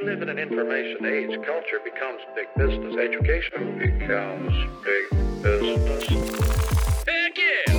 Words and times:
you 0.00 0.06
live 0.06 0.22
in 0.22 0.28
an 0.28 0.38
information 0.38 1.04
age, 1.04 1.30
culture 1.44 1.80
becomes 1.84 2.20
big 2.34 2.48
business. 2.56 2.96
Education 2.96 3.78
becomes 3.78 4.54
big 4.84 5.42
business. 5.42 6.08
Heck 7.06 7.36
yeah! 7.36 7.74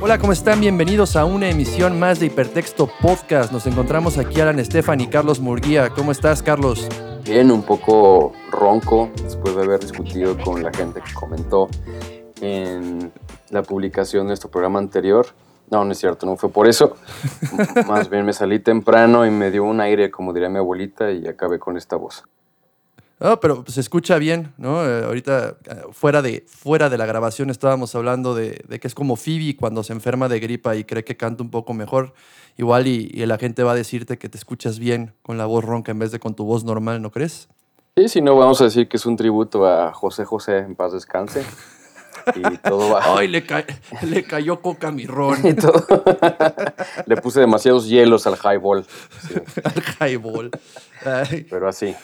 Hola, 0.00 0.18
¿cómo 0.18 0.32
están? 0.32 0.60
Bienvenidos 0.60 1.16
a 1.16 1.24
una 1.24 1.48
emisión 1.48 1.98
más 1.98 2.20
de 2.20 2.26
Hipertexto 2.26 2.88
Podcast. 3.00 3.52
Nos 3.52 3.66
encontramos 3.66 4.18
aquí 4.18 4.40
Alan 4.40 4.58
Estefan 4.58 5.00
y 5.00 5.08
Carlos 5.08 5.40
Murguía. 5.40 5.90
¿Cómo 5.90 6.12
estás, 6.12 6.42
Carlos? 6.42 6.86
Bien, 7.24 7.50
un 7.50 7.62
poco 7.62 8.32
ronco 8.50 9.10
después 9.22 9.56
de 9.56 9.62
haber 9.62 9.80
discutido 9.80 10.36
con 10.38 10.62
la 10.62 10.72
gente 10.72 11.00
que 11.00 11.12
comentó 11.14 11.68
en 12.40 13.10
la 13.50 13.62
publicación 13.62 14.24
de 14.24 14.28
nuestro 14.28 14.50
programa 14.50 14.78
anterior. 14.78 15.26
No, 15.70 15.84
no 15.84 15.92
es 15.92 15.98
cierto, 15.98 16.26
no 16.26 16.36
fue 16.36 16.50
por 16.50 16.68
eso. 16.68 16.96
Más 17.86 18.08
bien 18.08 18.24
me 18.24 18.32
salí 18.32 18.60
temprano 18.60 19.26
y 19.26 19.30
me 19.30 19.50
dio 19.50 19.64
un 19.64 19.80
aire, 19.80 20.10
como 20.10 20.32
diría 20.32 20.48
mi 20.48 20.58
abuelita, 20.58 21.10
y 21.10 21.26
acabé 21.26 21.58
con 21.58 21.76
esta 21.76 21.96
voz. 21.96 22.24
Ah, 23.18 23.38
pero 23.40 23.64
se 23.66 23.80
escucha 23.80 24.18
bien, 24.18 24.52
¿no? 24.58 24.86
Eh, 24.86 25.04
ahorita, 25.04 25.56
eh, 25.64 25.82
fuera 25.90 26.20
de, 26.20 26.44
fuera 26.46 26.90
de 26.90 26.98
la 26.98 27.06
grabación, 27.06 27.48
estábamos 27.48 27.94
hablando 27.94 28.34
de, 28.34 28.62
de 28.68 28.78
que 28.78 28.86
es 28.86 28.94
como 28.94 29.16
Phoebe 29.16 29.56
cuando 29.56 29.82
se 29.82 29.94
enferma 29.94 30.28
de 30.28 30.38
gripa 30.38 30.76
y 30.76 30.84
cree 30.84 31.02
que 31.02 31.16
canta 31.16 31.42
un 31.42 31.50
poco 31.50 31.72
mejor. 31.72 32.12
Igual 32.58 32.86
y, 32.86 33.10
y 33.14 33.24
la 33.24 33.38
gente 33.38 33.62
va 33.62 33.72
a 33.72 33.74
decirte 33.74 34.18
que 34.18 34.28
te 34.28 34.36
escuchas 34.36 34.78
bien 34.78 35.14
con 35.22 35.38
la 35.38 35.46
voz 35.46 35.64
ronca 35.64 35.92
en 35.92 35.98
vez 35.98 36.10
de 36.10 36.20
con 36.20 36.34
tu 36.34 36.44
voz 36.44 36.64
normal, 36.64 37.00
¿no 37.00 37.10
crees? 37.10 37.48
Y 37.96 38.08
si 38.08 38.20
no, 38.20 38.36
vamos 38.36 38.60
a 38.60 38.64
decir 38.64 38.86
que 38.88 38.98
es 38.98 39.06
un 39.06 39.16
tributo 39.16 39.66
a 39.66 39.94
José 39.94 40.26
José, 40.26 40.58
en 40.58 40.74
paz 40.74 40.92
descanse. 40.92 41.42
Y 42.34 42.56
todo 42.58 42.90
va. 42.94 43.02
¡Ay, 43.18 43.28
le, 43.28 43.44
ca- 43.44 43.64
le 44.02 44.24
cayó 44.24 44.60
coca 44.60 44.88
a 44.88 44.92
mi 44.92 45.06
ron! 45.06 45.38
y 45.46 45.54
todo. 45.54 45.86
Le 47.06 47.16
puse 47.18 47.40
demasiados 47.40 47.88
hielos 47.88 48.26
al 48.26 48.36
highball. 48.36 48.84
sí, 49.28 49.34
al 49.64 50.08
highball. 50.10 50.50
Ay. 51.04 51.46
pero 51.48 51.68
así. 51.68 51.94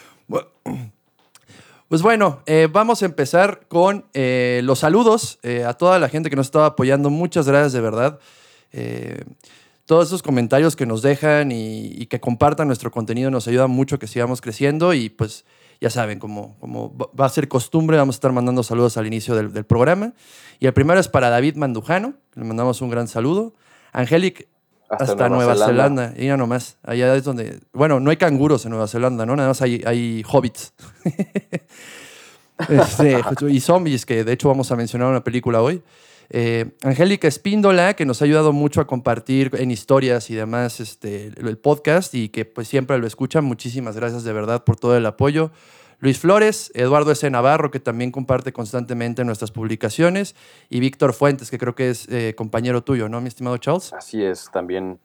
Pues 1.88 2.00
bueno, 2.00 2.40
eh, 2.46 2.68
vamos 2.73 3.02
a 3.02 3.06
empezar 3.06 3.66
con 3.68 4.06
eh, 4.14 4.60
los 4.64 4.79
saludos 4.79 5.38
eh, 5.42 5.64
a 5.64 5.74
toda 5.74 5.98
la 5.98 6.09
gente 6.09 6.30
que 6.30 6.36
nos 6.36 6.46
estaba 6.46 6.66
apoyando. 6.66 7.10
Muchas 7.10 7.46
gracias 7.46 7.73
de 7.74 7.80
verdad. 7.80 8.18
Todos 9.84 10.07
esos 10.07 10.23
comentarios 10.23 10.76
que 10.76 10.86
nos 10.86 11.02
dejan 11.02 11.52
y, 11.52 11.88
y 11.88 12.07
que 12.07 12.20
compartan 12.20 12.66
nuestro 12.68 12.90
contenido 12.90 13.30
nos 13.30 13.46
ayudan 13.48 13.70
mucho 13.70 13.96
a 13.96 13.98
que 13.98 14.07
sigamos 14.07 14.40
creciendo 14.40 14.95
y 14.95 15.10
pues 15.10 15.45
ya 15.83 15.91
saben, 15.91 16.19
como, 16.19 16.57
como 16.61 16.97
va- 16.97 17.27
a 17.27 17.29
ser 17.29 17.49
costumbre, 17.49 17.97
vamos 17.97 18.15
a 18.15 18.19
estar 18.19 18.33
mandando 18.33 18.63
saludos 18.63 18.97
al 18.97 19.07
inicio 19.07 19.35
del, 19.35 19.52
del 19.52 19.65
programa. 19.65 20.13
Y 20.61 20.66
el 20.66 20.73
primero 20.73 21.01
es 21.01 21.09
para 21.09 21.29
David 21.29 21.57
Mandujano, 21.57 22.15
le 22.35 22.45
mandamos 22.45 22.80
un 22.80 22.88
gran 22.88 23.09
saludo. 23.09 23.52
Angélica 23.93 24.45
hasta, 24.88 25.29
Nueva, 25.29 25.55
Zelanda. 25.66 26.15
Y 26.16 26.27
ya 26.27 26.37
nomás. 26.37 26.77
Allá 26.83 27.15
es 27.16 27.25
donde. 27.25 27.60
Bueno, 27.73 27.99
no 27.99 28.10
hay 28.10 28.16
canguros 28.16 28.65
en 28.65 28.71
Nueva 28.71 28.87
Zelanda, 28.87 29.27
¿no? 29.27 29.35
Nada 29.35 29.49
más 29.49 29.60
hay, 29.60 29.83
hay 29.85 30.23
hobbits. 30.30 30.73
Este, 32.69 33.21
y 33.49 33.60
zombies, 33.60 34.07
que 34.07 34.23
de 34.25 34.33
hecho 34.33 34.49
vamos 34.49 34.71
a 34.71 34.77
mencionar 34.77 35.09
una 35.09 35.25
película 35.25 35.63
hoy. 35.63 35.83
Eh, 36.35 36.71
Angélica 36.83 37.29
Espíndola, 37.29 37.93
que 37.93 38.07
nos 38.07 38.23
ha 38.23 38.25
ayudado 38.25 38.55
mucho 38.55 38.80
a 38.80 38.87
compartir 38.87 39.51
en 39.59 39.71
historias 39.71 40.30
y 40.30 40.35
demás 40.35 40.80
este, 40.80 41.27
el 41.27 41.59
podcast 41.59 42.15
y 42.15 42.30
que 42.30 42.47
pues 42.47 42.69
siempre 42.69 42.97
lo 42.97 43.07
escuchan. 43.07 43.45
Muchísimas 43.45 43.97
gracias 43.97 44.25
de 44.25 44.33
verdad 44.33 44.65
por 44.65 44.77
todo 44.77 44.97
el 44.97 45.05
apoyo. 45.05 45.51
Luis 45.99 46.19
Flores, 46.19 46.73
Eduardo 46.75 47.13
S. 47.13 47.29
Navarro, 47.30 47.71
que 47.71 47.80
también 47.80 48.10
comparte 48.10 48.51
constantemente 48.55 49.27
nuestras 49.27 49.51
publicaciones, 49.51 50.35
y 50.71 50.80
Víctor 50.80 51.13
Fuentes, 51.13 51.51
que 51.51 51.59
creo 51.59 51.75
que 51.75 51.91
es 51.91 52.09
eh, 52.09 52.35
compañero 52.35 52.83
tuyo, 52.83 53.10
¿no, 53.10 53.21
mi 53.21 53.29
estimado 53.29 53.59
Charles? 53.59 53.93
Así 53.93 54.25
es, 54.25 54.51
también 54.51 54.99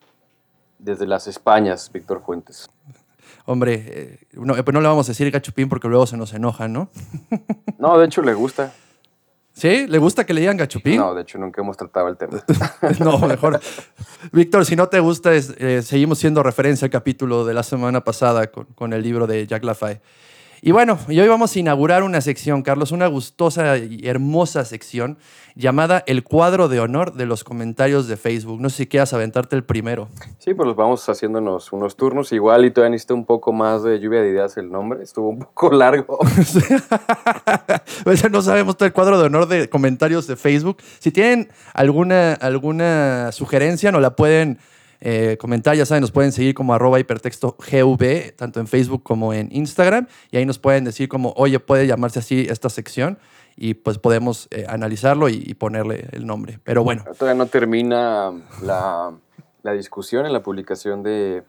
desde 0.80 1.06
las 1.06 1.28
Españas, 1.28 1.92
Víctor 1.94 2.24
Fuentes. 2.26 2.70
Hombre, 3.46 3.84
eh, 3.86 4.20
no, 4.32 4.56
pues 4.56 4.74
no 4.74 4.82
le 4.82 4.88
vamos 4.88 5.08
a 5.08 5.12
decir 5.12 5.30
gachupín 5.30 5.68
porque 5.68 5.88
luego 5.90 6.08
se 6.08 6.18
nos 6.18 6.34
enoja, 6.34 6.68
¿no? 6.68 6.90
No, 7.78 7.98
de 8.00 8.06
hecho 8.06 8.24
le 8.24 8.34
gusta. 8.34 8.74
¿Sí? 9.58 9.88
¿Le 9.88 9.98
gusta 9.98 10.24
que 10.24 10.36
le 10.36 10.42
digan 10.42 10.56
gachupín? 10.56 10.98
No, 10.98 11.16
de 11.16 11.24
hecho 11.24 11.40
nunca 11.40 11.62
hemos 11.62 11.76
tratado 11.78 12.10
el 12.10 12.16
tema. 12.18 12.44
No, 13.00 13.18
mejor. 13.20 13.60
Víctor, 14.32 14.66
si 14.68 14.76
no 14.76 14.88
te 14.88 15.00
gusta, 15.00 15.34
es- 15.34 15.56
eh, 15.58 15.82
seguimos 15.82 16.20
siendo 16.20 16.44
referencia 16.44 16.86
al 16.86 16.92
capítulo 16.92 17.44
de 17.44 17.56
la 17.56 17.64
semana 17.64 18.04
pasada 18.04 18.48
con, 18.52 18.66
con 18.76 18.94
el 18.94 19.02
libro 19.02 19.26
de 19.26 19.48
Jack 19.48 19.64
Lafay. 19.64 20.00
Y 20.62 20.72
bueno, 20.72 20.98
y 21.08 21.20
hoy 21.20 21.28
vamos 21.28 21.56
a 21.56 21.60
inaugurar 21.60 22.02
una 22.02 22.20
sección, 22.20 22.64
Carlos, 22.64 22.92
una 22.92 23.06
gustosa 23.06 23.78
y 23.78 24.08
hermosa 24.08 24.66
sección 24.66 25.20
llamada 25.56 26.04
El 26.08 26.24
cuadro 26.24 26.68
de 26.68 26.80
honor 26.80 27.14
de 27.14 27.28
los 27.28 27.44
comentarios 27.44 28.08
de 28.08 28.18
Facebook. 28.18 28.60
No 28.60 28.70
sé 28.70 28.78
si 28.78 28.88
quieras 28.88 29.14
aventarte 29.14 29.56
el 29.56 29.64
primero. 29.64 30.08
Sí, 30.40 30.56
pues 30.56 30.76
vamos 30.76 31.08
haciéndonos 31.08 31.72
unos 31.74 31.96
turnos. 31.96 32.32
Igual 32.32 32.66
y 32.66 32.72
todavía 32.72 32.92
necesito 32.92 33.14
un 33.14 33.26
poco 33.26 33.54
más 33.54 33.84
de 33.84 34.00
lluvia 34.00 34.22
de 34.22 34.30
ideas 34.30 34.58
el 34.58 34.72
nombre. 34.72 35.04
Estuvo 35.04 35.30
un 35.30 35.40
poco 35.40 35.72
largo. 35.72 36.20
Pues 38.04 38.30
no 38.32 38.42
sabemos 38.42 38.78
todo 38.78 38.86
el 38.86 38.94
cuadro 38.94 39.20
de 39.20 39.26
honor 39.26 39.48
de 39.48 39.70
comentarios 39.70 40.28
de 40.28 40.36
Facebook. 40.36 40.78
Si 41.00 41.12
tienen 41.12 41.50
alguna, 41.74 42.34
alguna 42.34 43.32
sugerencia, 43.32 43.92
nos 43.92 44.02
la 44.02 44.16
pueden 44.16 44.60
eh, 45.00 45.38
comentar. 45.40 45.76
Ya 45.76 45.86
saben, 45.86 46.02
nos 46.02 46.12
pueden 46.12 46.32
seguir 46.32 46.54
como 46.54 46.74
arroba 46.74 47.00
hipertexto 47.00 47.56
GV, 47.58 48.36
tanto 48.36 48.60
en 48.60 48.68
Facebook 48.68 49.04
como 49.04 49.34
en 49.34 49.50
Instagram. 49.52 50.08
Y 50.32 50.38
ahí 50.38 50.46
nos 50.46 50.60
pueden 50.60 50.84
decir 50.84 51.08
como, 51.10 51.34
oye, 51.36 51.60
puede 51.60 51.88
llamarse 51.88 52.20
así 52.20 52.48
esta 52.50 52.70
sección. 52.70 53.20
Y 53.56 53.74
pues 53.74 53.98
podemos 53.98 54.48
eh, 54.52 54.66
analizarlo 54.70 55.30
y, 55.30 55.44
y 55.46 55.56
ponerle 55.56 56.08
el 56.12 56.28
nombre. 56.28 56.60
Pero 56.64 56.84
bueno, 56.84 57.04
Todavía 57.18 57.38
no 57.38 57.48
termina 57.48 58.32
la, 58.62 59.18
la 59.64 59.72
discusión 59.74 60.26
en 60.26 60.34
la 60.34 60.44
publicación 60.44 61.02
de, 61.02 61.44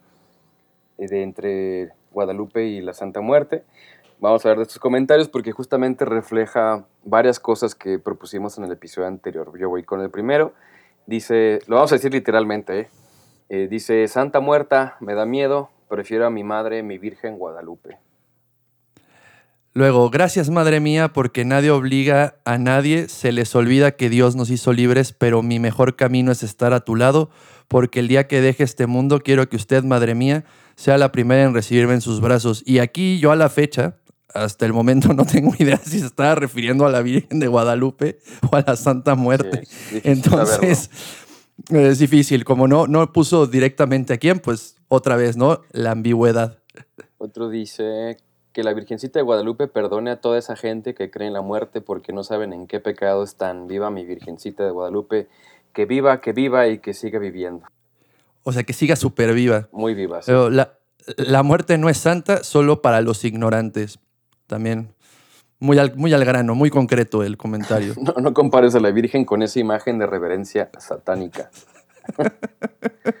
de 0.97 1.23
entre 1.23 1.89
Guadalupe 2.11 2.65
y 2.65 2.81
la 2.81 2.93
Santa 2.93 3.21
Muerte. 3.21 3.63
Vamos 4.19 4.45
a 4.45 4.49
ver 4.49 4.57
de 4.57 4.63
estos 4.63 4.79
comentarios 4.79 5.29
porque 5.29 5.51
justamente 5.51 6.03
refleja 6.03 6.85
varias 7.03 7.39
cosas 7.39 7.73
que 7.73 7.99
propusimos 7.99 8.57
en 8.57 8.65
el 8.65 8.71
episodio 8.71 9.07
anterior. 9.07 9.57
Yo 9.57 9.69
voy 9.69 9.83
con 9.83 10.01
el 10.01 10.09
primero. 10.09 10.53
Dice, 11.05 11.59
lo 11.67 11.75
vamos 11.77 11.91
a 11.93 11.95
decir 11.95 12.11
literalmente, 12.11 12.79
¿eh? 12.81 12.89
Eh, 13.49 13.67
dice, 13.69 14.07
Santa 14.07 14.39
Muerta, 14.39 14.95
me 14.99 15.15
da 15.15 15.25
miedo, 15.25 15.69
prefiero 15.89 16.27
a 16.27 16.29
mi 16.29 16.43
madre, 16.43 16.83
mi 16.83 16.97
Virgen 16.99 17.37
Guadalupe. 17.37 17.97
Luego, 19.73 20.09
gracias 20.09 20.49
madre 20.49 20.79
mía, 20.79 21.13
porque 21.13 21.45
nadie 21.45 21.71
obliga 21.71 22.35
a 22.43 22.57
nadie, 22.57 23.07
se 23.07 23.31
les 23.31 23.55
olvida 23.55 23.91
que 23.91 24.09
Dios 24.09 24.35
nos 24.35 24.49
hizo 24.49 24.73
libres, 24.73 25.13
pero 25.13 25.41
mi 25.41 25.59
mejor 25.59 25.95
camino 25.95 26.31
es 26.31 26.43
estar 26.43 26.73
a 26.73 26.81
tu 26.81 26.95
lado, 26.95 27.29
porque 27.67 27.99
el 27.99 28.07
día 28.07 28.27
que 28.27 28.41
deje 28.41 28.63
este 28.63 28.87
mundo 28.87 29.21
quiero 29.21 29.47
que 29.47 29.55
usted, 29.55 29.83
madre 29.83 30.15
mía, 30.15 30.43
sea 30.75 30.97
la 30.97 31.11
primera 31.11 31.43
en 31.43 31.53
recibirme 31.53 31.93
en 31.93 32.01
sus 32.01 32.19
brazos. 32.19 32.63
Y 32.65 32.79
aquí 32.79 33.19
yo 33.19 33.31
a 33.31 33.35
la 33.35 33.49
fecha, 33.49 33.95
hasta 34.33 34.65
el 34.65 34.73
momento 34.73 35.13
no 35.13 35.25
tengo 35.25 35.53
idea 35.57 35.77
si 35.77 35.99
se 35.99 36.05
estaba 36.05 36.35
refiriendo 36.35 36.85
a 36.85 36.89
la 36.89 37.01
Virgen 37.01 37.39
de 37.39 37.47
Guadalupe 37.47 38.19
o 38.51 38.55
a 38.55 38.63
la 38.65 38.75
Santa 38.75 39.15
Muerte. 39.15 39.63
Sí, 39.65 40.01
Entonces, 40.03 40.89
es 41.69 41.99
difícil, 41.99 42.45
como 42.45 42.67
no, 42.67 42.87
no 42.87 43.11
puso 43.11 43.47
directamente 43.47 44.13
a 44.13 44.17
quién, 44.17 44.39
pues 44.39 44.75
otra 44.87 45.15
vez, 45.15 45.37
¿no? 45.37 45.61
La 45.71 45.91
ambigüedad. 45.91 46.59
Otro 47.17 47.49
dice 47.49 48.17
que 48.53 48.63
la 48.63 48.73
Virgencita 48.73 49.19
de 49.19 49.23
Guadalupe 49.23 49.67
perdone 49.67 50.11
a 50.11 50.21
toda 50.21 50.37
esa 50.37 50.55
gente 50.55 50.93
que 50.93 51.11
cree 51.11 51.27
en 51.27 51.33
la 51.33 51.41
muerte 51.41 51.81
porque 51.81 52.13
no 52.13 52.23
saben 52.23 52.53
en 52.53 52.67
qué 52.67 52.79
pecado 52.79 53.23
están. 53.23 53.67
Viva 53.67 53.91
mi 53.91 54.05
Virgencita 54.05 54.63
de 54.63 54.71
Guadalupe, 54.71 55.27
que 55.73 55.85
viva, 55.85 56.21
que 56.21 56.33
viva 56.33 56.67
y 56.67 56.79
que 56.79 56.93
siga 56.93 57.19
viviendo. 57.19 57.65
O 58.43 58.51
sea, 58.51 58.63
que 58.63 58.73
siga 58.73 58.95
súper 58.95 59.33
viva. 59.33 59.67
Muy 59.71 59.93
viva. 59.93 60.21
sí. 60.21 60.27
Pero 60.27 60.49
la, 60.49 60.79
la 61.17 61.43
muerte 61.43 61.77
no 61.77 61.89
es 61.89 61.97
santa 61.97 62.43
solo 62.43 62.81
para 62.81 63.01
los 63.01 63.23
ignorantes. 63.25 63.99
También 64.47 64.93
muy 65.59 65.77
al, 65.77 65.95
muy 65.95 66.13
al 66.13 66.25
grano, 66.25 66.55
muy 66.55 66.69
concreto 66.69 67.23
el 67.23 67.37
comentario. 67.37 67.93
No, 68.01 68.13
no 68.21 68.33
compares 68.33 68.75
a 68.75 68.79
la 68.79 68.91
Virgen 68.91 69.25
con 69.25 69.41
esa 69.43 69.59
imagen 69.59 69.99
de 69.99 70.07
reverencia 70.07 70.69
satánica. 70.79 71.51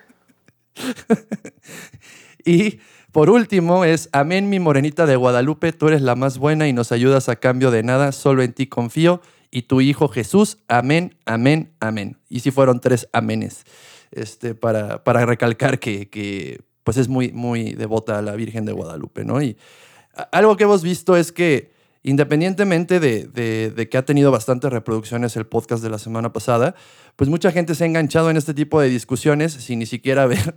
Y 2.45 2.79
por 3.11 3.29
último 3.29 3.85
es, 3.85 4.09
amén 4.11 4.49
mi 4.49 4.59
morenita 4.59 5.05
de 5.05 5.15
Guadalupe, 5.15 5.73
tú 5.73 5.87
eres 5.87 6.01
la 6.01 6.15
más 6.15 6.37
buena 6.37 6.67
y 6.67 6.73
nos 6.73 6.91
ayudas 6.91 7.29
a 7.29 7.35
cambio 7.35 7.69
de 7.69 7.83
nada, 7.83 8.11
solo 8.11 8.43
en 8.43 8.53
ti 8.53 8.67
confío. 8.67 9.21
Y 9.51 9.63
tu 9.63 9.81
hijo 9.81 10.07
Jesús, 10.07 10.57
amén, 10.67 11.15
amén, 11.25 11.73
amén. 11.79 12.17
Y 12.29 12.39
si 12.39 12.51
fueron 12.51 12.79
tres 12.79 13.07
amenes, 13.13 13.65
este, 14.11 14.55
para, 14.55 15.03
para 15.03 15.25
recalcar 15.25 15.79
que, 15.79 16.09
que, 16.09 16.61
pues 16.83 16.97
es 16.97 17.07
muy, 17.07 17.31
muy 17.31 17.73
devota 17.73 18.17
a 18.17 18.21
la 18.21 18.35
Virgen 18.35 18.65
de 18.65 18.73
Guadalupe, 18.73 19.25
¿no? 19.25 19.41
Y 19.41 19.57
algo 20.31 20.55
que 20.55 20.63
hemos 20.63 20.83
visto 20.83 21.17
es 21.17 21.31
que 21.31 21.71
independientemente 22.03 22.99
de, 22.99 23.25
de- 23.25 23.71
de 23.75 23.89
que 23.89 23.97
ha 23.97 24.05
tenido 24.05 24.31
bastantes 24.31 24.71
reproducciones 24.71 25.35
el 25.35 25.45
podcast 25.45 25.83
de 25.83 25.89
la 25.89 25.97
semana 25.99 26.31
pasada, 26.33 26.75
pues 27.15 27.29
mucha 27.29 27.51
gente 27.51 27.75
se 27.75 27.83
ha 27.83 27.87
enganchado 27.87 28.29
en 28.29 28.37
este 28.37 28.53
tipo 28.53 28.79
de 28.81 28.89
discusiones 28.89 29.53
sin 29.53 29.79
ni 29.79 29.85
siquiera 29.85 30.23
haber 30.23 30.55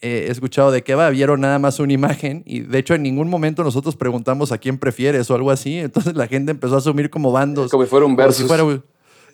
eh, 0.00 0.26
escuchado 0.30 0.70
de 0.70 0.82
qué 0.82 0.94
va. 0.94 1.10
Vieron 1.10 1.40
nada 1.40 1.58
más 1.58 1.78
una 1.78 1.92
imagen 1.92 2.42
y 2.46 2.60
de 2.60 2.78
hecho 2.78 2.94
en 2.94 3.02
ningún 3.02 3.28
momento 3.28 3.62
nosotros 3.64 3.96
preguntamos 3.96 4.50
a 4.52 4.58
quién 4.58 4.78
prefieres 4.78 5.30
o 5.30 5.34
algo 5.34 5.50
así. 5.50 5.78
Entonces 5.78 6.14
la 6.16 6.26
gente 6.26 6.50
empezó 6.52 6.74
a 6.76 6.78
asumir 6.78 7.10
como 7.10 7.32
bandos. 7.32 7.70
Como 7.70 7.84
si 7.84 7.90
fuera 7.90 8.06
un 8.06 8.16
Como 8.16 8.32
si 8.32 8.42
versus. 8.44 8.46
fuera 8.48 8.82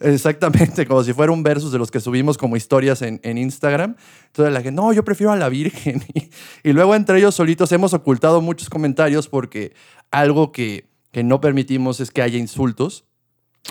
Exactamente, 0.00 0.86
como 0.86 1.02
si 1.04 1.14
fuera 1.14 1.32
un 1.32 1.42
versus 1.42 1.72
de 1.72 1.78
los 1.78 1.90
que 1.90 2.00
subimos 2.00 2.36
como 2.36 2.56
historias 2.56 3.00
en, 3.00 3.18
en 3.22 3.38
Instagram. 3.38 3.96
Entonces 4.26 4.52
la 4.52 4.60
gente, 4.60 4.72
no, 4.80 4.92
yo 4.92 5.02
prefiero 5.04 5.32
a 5.32 5.36
la 5.36 5.48
Virgen. 5.48 6.02
Y, 6.14 6.70
y 6.70 6.72
luego 6.74 6.94
entre 6.94 7.16
ellos 7.18 7.34
solitos 7.34 7.72
hemos 7.72 7.94
ocultado 7.94 8.42
muchos 8.42 8.68
comentarios 8.68 9.26
porque 9.28 9.72
algo 10.10 10.52
que, 10.52 10.86
que 11.16 11.24
no 11.24 11.40
permitimos 11.40 12.00
es 12.00 12.10
que 12.10 12.20
haya 12.20 12.36
insultos. 12.36 13.06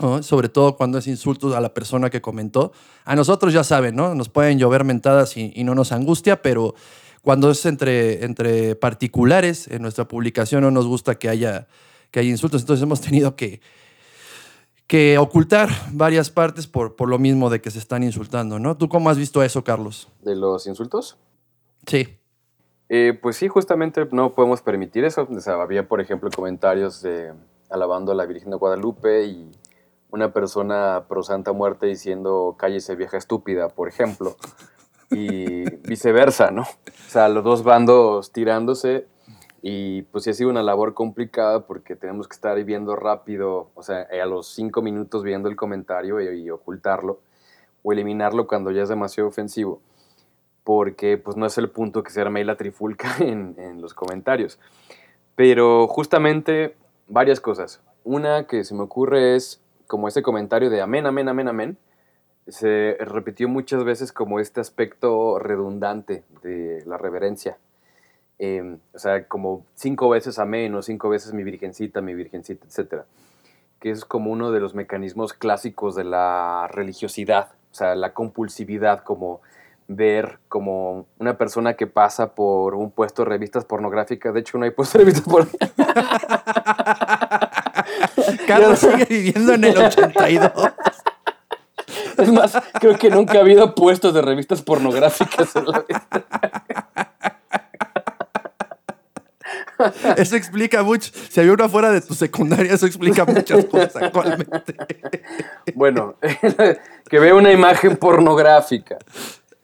¿no? 0.01 0.24
Sobre 0.24 0.50
todo 0.50 0.77
cuando 0.77 0.97
es 0.97 1.06
insultos 1.06 1.53
a 1.53 1.62
la 1.62 1.75
persona 1.75 2.09
que 2.09 2.19
comentó. 2.19 2.71
A 3.03 3.15
nosotros 3.15 3.53
ya 3.53 3.63
saben, 3.63 3.95
¿no? 3.95 4.15
Nos 4.15 4.30
pueden 4.30 4.57
llover 4.57 4.83
mentadas 4.83 5.38
y, 5.38 5.53
y 5.56 5.63
no 5.63 5.75
nos 5.75 5.92
angustia, 5.92 6.42
pero 6.42 6.74
cuando 7.21 7.51
es 7.51 7.63
entre, 7.68 8.25
entre 8.25 8.75
particulares, 8.75 9.68
en 9.68 9.83
nuestra 9.83 10.07
publicación 10.07 10.63
no 10.63 10.71
nos 10.71 10.88
gusta 10.88 11.19
que 11.19 11.30
haya, 11.30 11.68
que 12.09 12.19
haya 12.19 12.31
insultos. 12.31 12.63
Entonces 12.63 12.81
hemos 12.81 13.01
tenido 13.01 13.36
que, 13.36 13.62
que 14.88 15.19
ocultar 15.19 15.69
varias 15.92 16.31
partes 16.31 16.65
por, 16.65 16.95
por 16.95 17.09
lo 17.09 17.19
mismo 17.19 17.51
de 17.51 17.62
que 17.62 17.69
se 17.69 17.77
están 17.77 18.01
insultando, 18.01 18.57
¿no? 18.57 18.75
¿Tú 18.75 18.89
cómo 18.89 19.12
has 19.12 19.19
visto 19.19 19.44
eso, 19.44 19.63
Carlos? 19.63 20.07
¿De 20.24 20.36
los 20.36 20.65
insultos? 20.65 21.15
Sí. 21.86 22.07
Eh, 22.90 23.18
pues 23.20 23.38
sí, 23.38 23.48
justamente 23.48 24.08
no 24.12 24.36
podemos 24.36 24.62
permitir 24.62 25.06
eso. 25.06 25.28
O 25.30 25.40
sea, 25.40 25.62
había, 25.62 25.88
por 25.88 26.02
ejemplo, 26.02 26.30
comentarios 26.36 27.02
de, 27.02 27.34
alabando 27.70 28.12
a 28.12 28.16
la 28.16 28.26
Virgen 28.26 28.52
de 28.52 28.58
Guadalupe 28.58 29.26
y 29.26 29.52
una 30.12 30.32
persona 30.32 31.06
pro 31.08 31.24
Santa 31.24 31.52
Muerte 31.52 31.88
diciendo 31.88 32.56
cállese 32.58 32.96
vieja 32.96 33.18
estúpida, 33.18 33.70
por 33.70 33.88
ejemplo. 33.88 34.38
Y 35.12 35.70
viceversa, 35.88 36.52
¿no? 36.52 36.64
O 36.64 37.10
sea, 37.10 37.30
los 37.30 37.44
dos 37.44 37.64
bandos 37.64 38.32
tirándose 38.32 39.08
y 39.62 40.04
pues 40.04 40.24
sí 40.24 40.30
ha 40.30 40.34
sido 40.34 40.50
una 40.50 40.62
labor 40.62 40.94
complicada 40.94 41.66
porque 41.66 41.96
tenemos 41.96 42.28
que 42.28 42.36
estar 42.36 42.62
viendo 42.64 42.96
rápido, 42.96 43.72
o 43.74 43.81
sea, 43.81 44.02
a 44.02 44.26
los 44.26 44.48
cinco 44.48 44.81
minutos 44.81 45.24
viendo 45.24 45.50
el 45.50 45.56
comentario 45.56 46.22
y, 46.22 46.42
y 46.42 46.50
ocultarlo 46.52 47.20
o 47.81 47.94
eliminarlo 47.94 48.48
cuando 48.48 48.72
ya 48.72 48.84
es 48.84 48.90
demasiado 48.90 49.28
ofensivo 49.30 49.81
porque 50.66 51.18
pues 51.18 51.38
no 51.38 51.46
es 51.46 51.58
el 51.58 51.70
punto 51.70 52.04
que 52.04 52.10
se 52.10 52.20
arme 52.20 52.40
ahí 52.42 52.46
la 52.46 52.58
trifulca 52.58 53.16
en, 53.20 53.56
en 53.58 53.82
los 53.82 53.94
comentarios. 53.94 54.60
Pero 55.36 55.88
justamente 55.88 56.76
varias 57.08 57.40
cosas. 57.40 57.82
Una 58.04 58.48
que 58.48 58.66
se 58.66 58.74
me 58.76 58.82
ocurre 58.82 59.36
es 59.36 59.62
como 59.88 60.08
ese 60.08 60.24
comentario 60.24 60.70
de 60.70 60.82
amén, 60.82 61.06
amén, 61.06 61.30
amén, 61.30 61.48
amén. 61.48 61.78
Se 62.48 62.98
repitió 63.00 63.48
muchas 63.48 63.84
veces 63.84 64.12
como 64.12 64.40
este 64.40 64.60
aspecto 64.60 65.40
redundante 65.40 66.24
de 66.42 66.84
la 66.86 66.98
reverencia. 66.98 67.58
Eh, 68.40 68.78
o 68.94 69.00
sea, 69.00 69.28
como 69.28 69.66
cinco 69.76 70.10
veces 70.10 70.40
amén 70.40 70.74
o 70.76 70.82
cinco 70.82 71.10
veces 71.10 71.34
mi 71.34 71.44
virgencita, 71.44 72.02
mi 72.02 72.16
virgencita, 72.16 72.66
etc. 72.66 73.04
Que 73.80 73.92
es 73.92 74.04
como 74.04 74.32
uno 74.32 74.52
de 74.52 74.60
los 74.60 74.74
mecanismos 74.74 75.34
clásicos 75.34 75.96
de 75.96 76.06
la 76.06 76.68
religiosidad. 76.72 77.52
O 77.72 77.76
sea, 77.76 77.96
la 77.96 78.14
compulsividad 78.14 79.04
como 79.04 79.42
ver 79.88 80.40
como 80.50 81.08
una 81.20 81.38
persona 81.38 81.76
que 81.76 81.88
pasa 81.88 82.34
por 82.34 82.76
un 82.76 82.92
puesto 82.92 83.24
de 83.24 83.30
revistas 83.30 83.66
pornográficas. 83.66 84.34
De 84.34 84.40
hecho, 84.40 84.58
no 84.58 84.66
hay 84.66 84.72
puesto 84.72 84.98
de 84.98 85.06
revistas 85.06 85.26
pornográficas. 85.26 85.74
Carlos 88.48 88.80
sigue 88.80 89.06
viviendo 89.06 89.54
en 89.54 89.64
el 89.64 89.78
82. 89.78 90.52
Es 92.18 92.32
más, 92.32 92.58
creo 92.80 92.98
que 92.98 93.10
nunca 93.10 93.38
ha 93.38 93.42
habido 93.42 93.76
puestos 93.76 94.14
de 94.14 94.22
revistas 94.22 94.62
pornográficas 94.62 95.56
en 95.56 95.66
la 95.66 95.80
vida. 95.82 96.08
Eso 100.18 100.36
explica 100.36 100.84
mucho. 100.84 101.12
Si 101.30 101.40
había 101.40 101.54
uno 101.54 101.68
fuera 101.70 101.92
de 101.92 102.02
tu 102.02 102.14
secundaria, 102.14 102.74
eso 102.74 102.86
explica 102.86 103.26
muchas 103.26 103.66
cosas 103.66 103.96
actualmente. 103.98 104.76
Bueno, 105.74 106.16
que 107.10 107.20
ve 107.20 107.34
una 107.34 107.52
imagen 107.52 107.98
pornográfica 107.98 108.98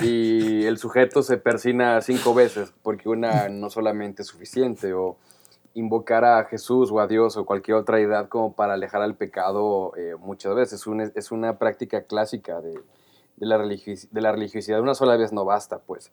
y 0.02 0.66
el 0.66 0.78
sujeto 0.78 1.22
se 1.24 1.38
persina 1.38 2.02
cinco 2.02 2.34
veces 2.34 2.74
porque 2.82 3.10
una 3.10 3.50
no 3.50 3.70
solamente 3.70 4.22
es 4.24 4.28
suficiente 4.28 4.94
o 4.94 5.18
invocar 5.74 6.26
a 6.26 6.44
Jesús 6.46 6.92
o 6.92 7.00
a 7.00 7.08
Dios 7.08 7.38
o 7.38 7.46
cualquier 7.46 7.78
otra 7.78 7.98
deidad 7.98 8.28
como 8.28 8.54
para 8.54 8.74
alejar 8.74 9.02
al 9.02 9.16
pecado 9.16 9.94
eh, 9.98 10.16
muchas 10.20 10.54
veces. 10.56 10.82
Es 10.82 10.88
una, 10.88 11.12
es 11.16 11.32
una 11.32 11.58
práctica 11.58 12.04
clásica 12.04 12.60
de, 12.62 12.74
de 12.74 13.46
la 13.46 13.58
de 13.58 14.22
la 14.22 14.32
religiosidad. 14.32 14.82
Una 14.82 14.96
sola 14.96 15.16
vez 15.16 15.32
no 15.32 15.46
basta, 15.46 15.80
pues. 15.80 16.12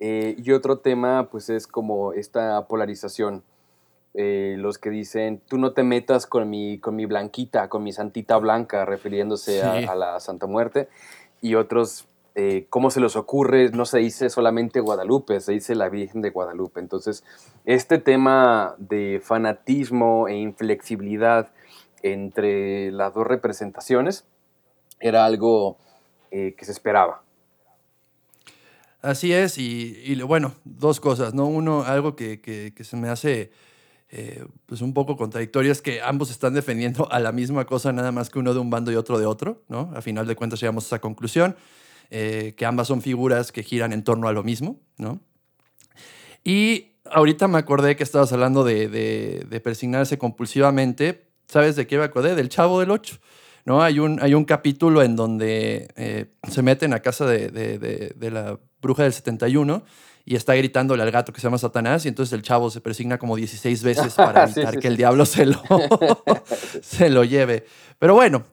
Eh, 0.00 0.36
y 0.38 0.52
otro 0.52 0.78
tema, 0.78 1.28
pues, 1.30 1.50
es 1.50 1.66
como 1.66 2.12
esta 2.12 2.66
polarización. 2.68 3.42
Eh, 4.14 4.54
los 4.58 4.78
que 4.78 4.90
dicen, 4.90 5.42
tú 5.48 5.58
no 5.58 5.72
te 5.72 5.82
metas 5.82 6.26
con 6.26 6.48
mi, 6.48 6.78
con 6.78 6.96
mi 6.96 7.04
blanquita, 7.04 7.68
con 7.68 7.82
mi 7.82 7.92
santita 7.92 8.36
blanca, 8.38 8.84
refiriéndose 8.84 9.62
a- 9.62 9.80
Sí. 9.80 9.84
a, 9.86 9.94
la 9.94 10.20
Santa 10.20 10.46
Muerte. 10.46 10.88
Y 11.42 11.56
otros, 11.56 12.06
eh, 12.40 12.66
¿cómo 12.70 12.90
se 12.92 13.00
les 13.00 13.16
ocurre? 13.16 13.70
No 13.70 13.84
se 13.84 13.98
dice 13.98 14.30
solamente 14.30 14.78
Guadalupe, 14.78 15.40
se 15.40 15.52
dice 15.52 15.74
la 15.74 15.88
Virgen 15.88 16.22
de 16.22 16.30
Guadalupe. 16.30 16.78
Entonces, 16.78 17.24
este 17.64 17.98
tema 17.98 18.76
de 18.78 19.20
fanatismo 19.20 20.28
e 20.28 20.36
inflexibilidad 20.36 21.50
entre 22.00 22.92
las 22.92 23.12
dos 23.12 23.26
representaciones 23.26 24.24
era 25.00 25.24
algo 25.24 25.78
eh, 26.30 26.54
que 26.56 26.64
se 26.64 26.70
esperaba. 26.70 27.24
Así 29.02 29.32
es, 29.32 29.58
y, 29.58 30.20
bueno, 30.22 30.54
dos 30.64 31.00
cosas, 31.00 31.34
¿no? 31.34 31.46
Uno, 31.46 31.82
algo 31.82 32.14
que 32.14 32.72
se 32.80 32.96
me 32.96 33.08
hace 33.08 33.50
eh, 34.10 34.46
pues 34.64 34.80
un 34.80 34.94
poco 34.94 35.18
contradictorio 35.18 35.70
es 35.70 35.82
que 35.82 36.00
ambos 36.00 36.30
están 36.30 36.54
defendiendo 36.54 37.10
a 37.12 37.20
la 37.20 37.30
misma 37.30 37.66
cosa, 37.66 37.92
nada 37.92 38.10
más 38.10 38.30
que 38.30 38.38
uno 38.38 38.54
de 38.54 38.60
un 38.60 38.70
bando 38.70 38.90
y 38.90 38.96
otro 38.96 39.18
de 39.18 39.26
otro, 39.26 39.62
¿no? 39.68 39.92
A 39.94 40.00
final 40.00 40.26
de 40.26 40.34
cuentas 40.34 40.60
llegamos 40.60 40.84
a 40.84 40.86
esa 40.86 41.00
conclusión, 41.00 41.56
eh, 42.10 42.54
que 42.56 42.66
ambas 42.66 42.88
son 42.88 43.02
figuras 43.02 43.52
que 43.52 43.62
giran 43.62 43.92
en 43.92 44.02
torno 44.02 44.28
a 44.28 44.32
lo 44.32 44.42
mismo, 44.42 44.80
¿no? 44.96 45.20
Y 46.44 46.92
ahorita 47.10 47.48
me 47.48 47.58
acordé 47.58 47.96
que 47.96 48.04
estabas 48.04 48.32
hablando 48.32 48.64
de, 48.64 48.88
de, 48.88 49.46
de 49.48 49.60
persignarse 49.60 50.18
compulsivamente. 50.18 51.28
¿Sabes 51.46 51.76
de 51.76 51.86
qué 51.86 51.98
me 51.98 52.04
acordé? 52.04 52.34
Del 52.34 52.48
Chavo 52.48 52.80
del 52.80 52.90
Ocho. 52.90 53.18
¿no? 53.68 53.82
Hay, 53.82 53.98
un, 53.98 54.18
hay 54.22 54.32
un 54.32 54.46
capítulo 54.46 55.02
en 55.02 55.14
donde 55.14 55.88
eh, 55.94 56.32
se 56.50 56.62
meten 56.62 56.94
a 56.94 57.00
casa 57.00 57.26
de, 57.26 58.14
la 58.18 58.58
bruja 58.80 59.02
del 59.02 59.12
71 59.12 59.82
y 60.24 60.36
está 60.36 60.54
gritándole 60.54 61.02
al 61.02 61.10
gato 61.10 61.34
que 61.34 61.40
se 61.40 61.46
llama 61.46 61.58
Satanás 61.58 62.06
y 62.06 62.08
entonces 62.08 62.32
el 62.32 62.40
chavo 62.40 62.70
se 62.70 62.80
persigna 62.80 63.18
como 63.18 63.36
16 63.36 63.82
veces 63.82 64.14
para 64.14 64.46
Sí, 64.48 64.60
evitar 64.60 64.74
sí, 64.74 64.80
que 64.80 64.88
el 64.88 64.94
sí. 64.94 64.98
diablo 64.98 65.26
se 65.26 65.44
lo, 65.44 65.62
se 66.82 67.10
lo 67.10 67.24
lleve. 67.24 67.66
Pero 67.98 68.14
bueno, 68.14 68.46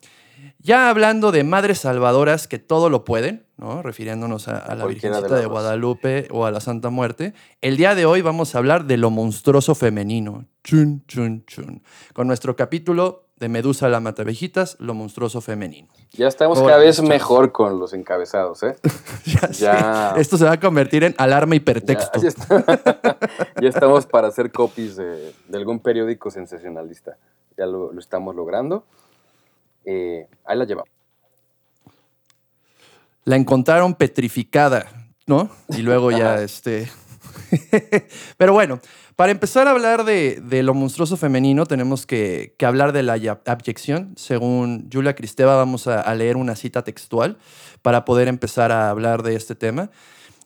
ya 0.65 0.89
hablando 0.89 1.31
de 1.31 1.43
madres 1.43 1.79
salvadoras 1.79 2.47
que 2.47 2.57
todo 2.57 2.89
lo 2.89 3.05
pueden, 3.05 3.45
¿no? 3.57 3.83
refiriéndonos 3.83 4.47
a, 4.47 4.57
a 4.57 4.73
la 4.73 4.83
de 4.87 4.93
Virgencita 4.93 5.35
de, 5.35 5.43
dos. 5.43 5.51
Guadalupe 5.51 6.27
o 6.31 6.45
a 6.45 6.51
la 6.51 6.59
Santa 6.59 6.89
Muerte, 6.89 7.35
el 7.61 7.77
día 7.77 7.93
de 7.93 8.05
hoy 8.07 8.21
vamos 8.21 8.55
a 8.55 8.57
hablar 8.57 8.85
de 8.85 8.97
lo 8.97 9.11
monstruoso 9.11 9.75
femenino. 9.75 10.45
Chun, 10.63 11.03
chun, 11.07 11.43
chun. 11.45 11.83
Con 12.13 12.25
nuestro 12.25 12.55
capítulo 12.55 13.27
de 13.37 13.47
Medusa 13.47 13.89
la 13.89 13.99
Matavejitas, 13.99 14.75
lo 14.79 14.95
monstruoso 14.95 15.39
femenino. 15.39 15.89
Ya 16.13 16.27
estamos 16.27 16.57
Hola, 16.57 16.67
cada 16.69 16.79
vez 16.83 16.99
mejor 17.03 17.51
con 17.51 17.77
los 17.79 17.93
encabezados, 17.93 18.63
¿eh? 18.63 18.75
Ya, 19.25 19.51
Ya. 19.51 20.13
sé, 20.15 20.21
Esto 20.21 20.37
se 20.37 20.45
va 20.45 20.53
a 20.53 20.59
convertir 20.59 21.03
en 21.03 21.13
alarma 21.19 21.51
Ya, 21.51 21.57
hipertexto. 21.57 22.21
ya 22.21 22.29
está- 22.29 23.17
ya 23.61 23.69
estamos 23.69 24.07
para 24.07 24.29
hacer 24.29 24.51
copies 24.51 24.95
de, 24.95 25.31
de 25.47 25.57
algún 25.57 25.79
periódico 25.79 26.31
sensacionalista. 26.31 27.17
Ya 27.55 27.67
lo, 27.67 27.91
lo 27.93 27.99
estamos 27.99 28.35
logrando. 28.35 28.85
Eh, 29.85 30.27
ahí 30.45 30.57
la 30.57 30.65
llevamos. 30.65 30.89
La 33.23 33.35
encontraron 33.35 33.95
petrificada, 33.95 34.87
¿no? 35.25 35.49
Y 35.69 35.77
luego 35.77 36.11
ya, 36.11 36.41
este... 36.41 36.89
Pero 38.37 38.53
bueno, 38.53 38.79
para 39.15 39.31
empezar 39.31 39.67
a 39.67 39.71
hablar 39.71 40.03
de, 40.03 40.41
de 40.41 40.61
lo 40.63 40.73
monstruoso 40.73 41.17
femenino, 41.17 41.65
tenemos 41.65 42.05
que, 42.05 42.53
que 42.57 42.65
hablar 42.65 42.91
de 42.91 43.03
la 43.03 43.13
abyección. 43.45 44.13
Según 44.17 44.89
Julia 44.91 45.15
Cristeva, 45.15 45.55
vamos 45.55 45.87
a, 45.87 46.01
a 46.01 46.15
leer 46.15 46.37
una 46.37 46.55
cita 46.55 46.83
textual 46.83 47.37
para 47.81 48.05
poder 48.05 48.27
empezar 48.27 48.71
a 48.71 48.89
hablar 48.89 49.23
de 49.23 49.35
este 49.35 49.55
tema. 49.55 49.89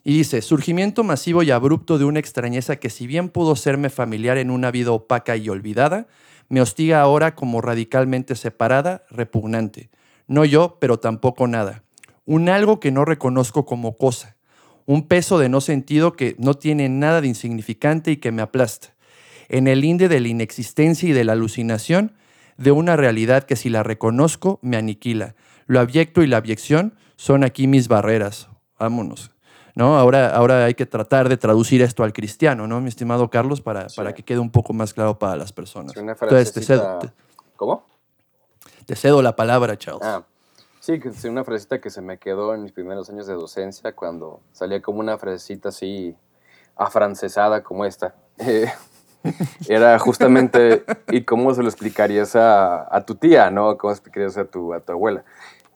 Y 0.03 0.13
dice, 0.17 0.41
surgimiento 0.41 1.03
masivo 1.03 1.43
y 1.43 1.51
abrupto 1.51 1.97
de 1.97 2.05
una 2.05 2.19
extrañeza 2.19 2.77
que 2.77 2.89
si 2.89 3.07
bien 3.07 3.29
pudo 3.29 3.55
serme 3.55 3.89
familiar 3.89 4.37
en 4.37 4.49
una 4.49 4.71
vida 4.71 4.91
opaca 4.91 5.35
y 5.35 5.49
olvidada, 5.49 6.07
me 6.49 6.61
hostiga 6.61 7.01
ahora 7.01 7.35
como 7.35 7.61
radicalmente 7.61 8.35
separada, 8.35 9.03
repugnante. 9.09 9.89
No 10.27 10.45
yo, 10.45 10.77
pero 10.79 10.99
tampoco 10.99 11.47
nada. 11.47 11.83
Un 12.25 12.49
algo 12.49 12.79
que 12.79 12.91
no 12.91 13.05
reconozco 13.05 13.65
como 13.65 13.97
cosa. 13.97 14.35
Un 14.85 15.07
peso 15.07 15.39
de 15.39 15.49
no 15.49 15.61
sentido 15.61 16.13
que 16.13 16.35
no 16.39 16.55
tiene 16.55 16.89
nada 16.89 17.21
de 17.21 17.27
insignificante 17.27 18.11
y 18.11 18.17
que 18.17 18.31
me 18.31 18.41
aplasta. 18.41 18.95
En 19.47 19.67
el 19.67 19.81
linde 19.81 20.09
de 20.09 20.19
la 20.19 20.27
inexistencia 20.27 21.09
y 21.09 21.13
de 21.13 21.23
la 21.23 21.33
alucinación, 21.33 22.13
de 22.57 22.71
una 22.71 22.95
realidad 22.95 23.43
que 23.43 23.55
si 23.55 23.69
la 23.69 23.83
reconozco 23.83 24.59
me 24.61 24.77
aniquila. 24.77 25.35
Lo 25.65 25.79
abyecto 25.79 26.23
y 26.23 26.27
la 26.27 26.37
abyección 26.37 26.95
son 27.15 27.43
aquí 27.43 27.67
mis 27.67 27.87
barreras. 27.87 28.49
Vámonos. 28.77 29.31
¿No? 29.75 29.97
Ahora, 29.97 30.29
ahora 30.35 30.65
hay 30.65 30.73
que 30.73 30.85
tratar 30.85 31.29
de 31.29 31.37
traducir 31.37 31.81
esto 31.81 32.03
al 32.03 32.13
cristiano, 32.13 32.67
¿no, 32.67 32.81
mi 32.81 32.89
estimado 32.89 33.29
Carlos? 33.29 33.61
Para, 33.61 33.89
Sí. 33.89 33.95
para 33.97 34.13
que 34.13 34.23
quede 34.23 34.39
un 34.39 34.51
poco 34.51 34.73
más 34.73 34.93
claro 34.93 35.17
para 35.19 35.35
las 35.35 35.51
personas. 35.53 35.93
Sí, 35.93 35.99
una 35.99 36.13
Entonces, 36.13 36.51
te 36.53 36.61
cedo, 36.61 36.99
te- 36.99 37.11
¿Cómo? 37.55 37.85
te 38.85 38.95
cedo 38.95 39.21
la 39.21 39.35
palabra, 39.35 39.77
Charles. 39.77 40.01
Ah, 40.05 40.23
Sí, 40.81 40.97
que 40.99 41.09
es 41.09 41.23
una 41.25 41.43
frasecita 41.43 41.81
que 41.81 41.89
se 41.89 42.01
me 42.01 42.17
quedó 42.17 42.55
en 42.55 42.63
mis 42.63 42.71
primeros 42.71 43.09
años 43.09 43.27
de 43.27 43.33
docencia 43.33 43.91
cuando 43.93 44.39
salía 44.53 44.81
como 44.81 45.01
una 45.01 45.17
frasecita 45.17 45.69
así 45.69 46.15
afrancesada 46.77 47.61
como 47.63 47.83
esta. 47.85 48.15
Eh, 48.37 48.71
era 49.67 49.99
justamente, 49.99 50.85
¿y 51.09 51.23
cómo 51.25 51.53
se 51.53 51.61
lo 51.61 51.67
explicarías 51.67 52.35
a, 52.37 52.87
a 52.95 53.01
tu 53.05 53.15
tía, 53.15 53.51
no? 53.51 53.77
¿Cómo 53.77 53.91
explicarías 53.91 54.37
a 54.37 54.45
tu, 54.45 54.73
a 54.73 54.79
tu 54.79 54.93
abuela? 54.93 55.25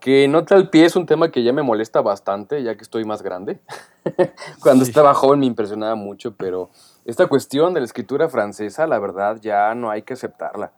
Que 0.04 0.28
nota 0.28 0.56
al 0.56 0.70
pie 0.70 0.84
es 0.84 0.98
un 0.98 1.06
tema 1.06 1.32
que 1.32 1.44
ya 1.44 1.54
me 1.54 1.62
molesta 1.64 2.02
bastante, 2.02 2.62
ya 2.62 2.76
que 2.76 2.82
estoy 2.84 3.06
más 3.06 3.22
grande. 3.22 3.62
Cuando 4.62 4.84
Sí. 4.84 4.92
estaba 4.92 5.14
joven 5.14 5.40
me 5.40 5.46
impresionaba 5.46 5.96
mucho, 5.96 6.36
pero 6.36 6.70
esta 7.06 7.28
cuestión 7.28 7.74
de 7.74 7.80
la 7.80 7.86
escritura 7.86 8.28
francesa, 8.28 8.86
la 8.86 9.00
verdad, 9.00 9.38
ya 9.42 9.74
no 9.76 9.90
hay 9.90 10.02
que 10.02 10.12
aceptarla. 10.12 10.74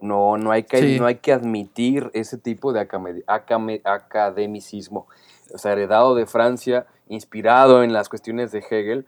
No, 0.00 0.36
no, 0.36 0.52
hay, 0.52 0.62
que, 0.62 0.78
Sí. 0.78 1.00
no 1.00 1.06
hay 1.06 1.16
que 1.16 1.32
admitir 1.32 2.12
ese 2.14 2.38
tipo 2.38 2.72
de 2.72 2.86
acame- 2.88 3.24
acame- 3.26 3.80
academicismo. 3.84 5.08
O 5.52 5.58
sea, 5.58 5.72
heredado 5.72 6.14
de 6.14 6.26
Francia, 6.26 6.86
inspirado 7.08 7.82
en 7.82 7.92
las 7.92 8.08
cuestiones 8.08 8.52
de 8.52 8.60
Hegel. 8.60 9.04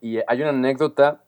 Y 0.00 0.18
hay 0.26 0.40
una 0.40 0.50
anécdota 0.50 1.20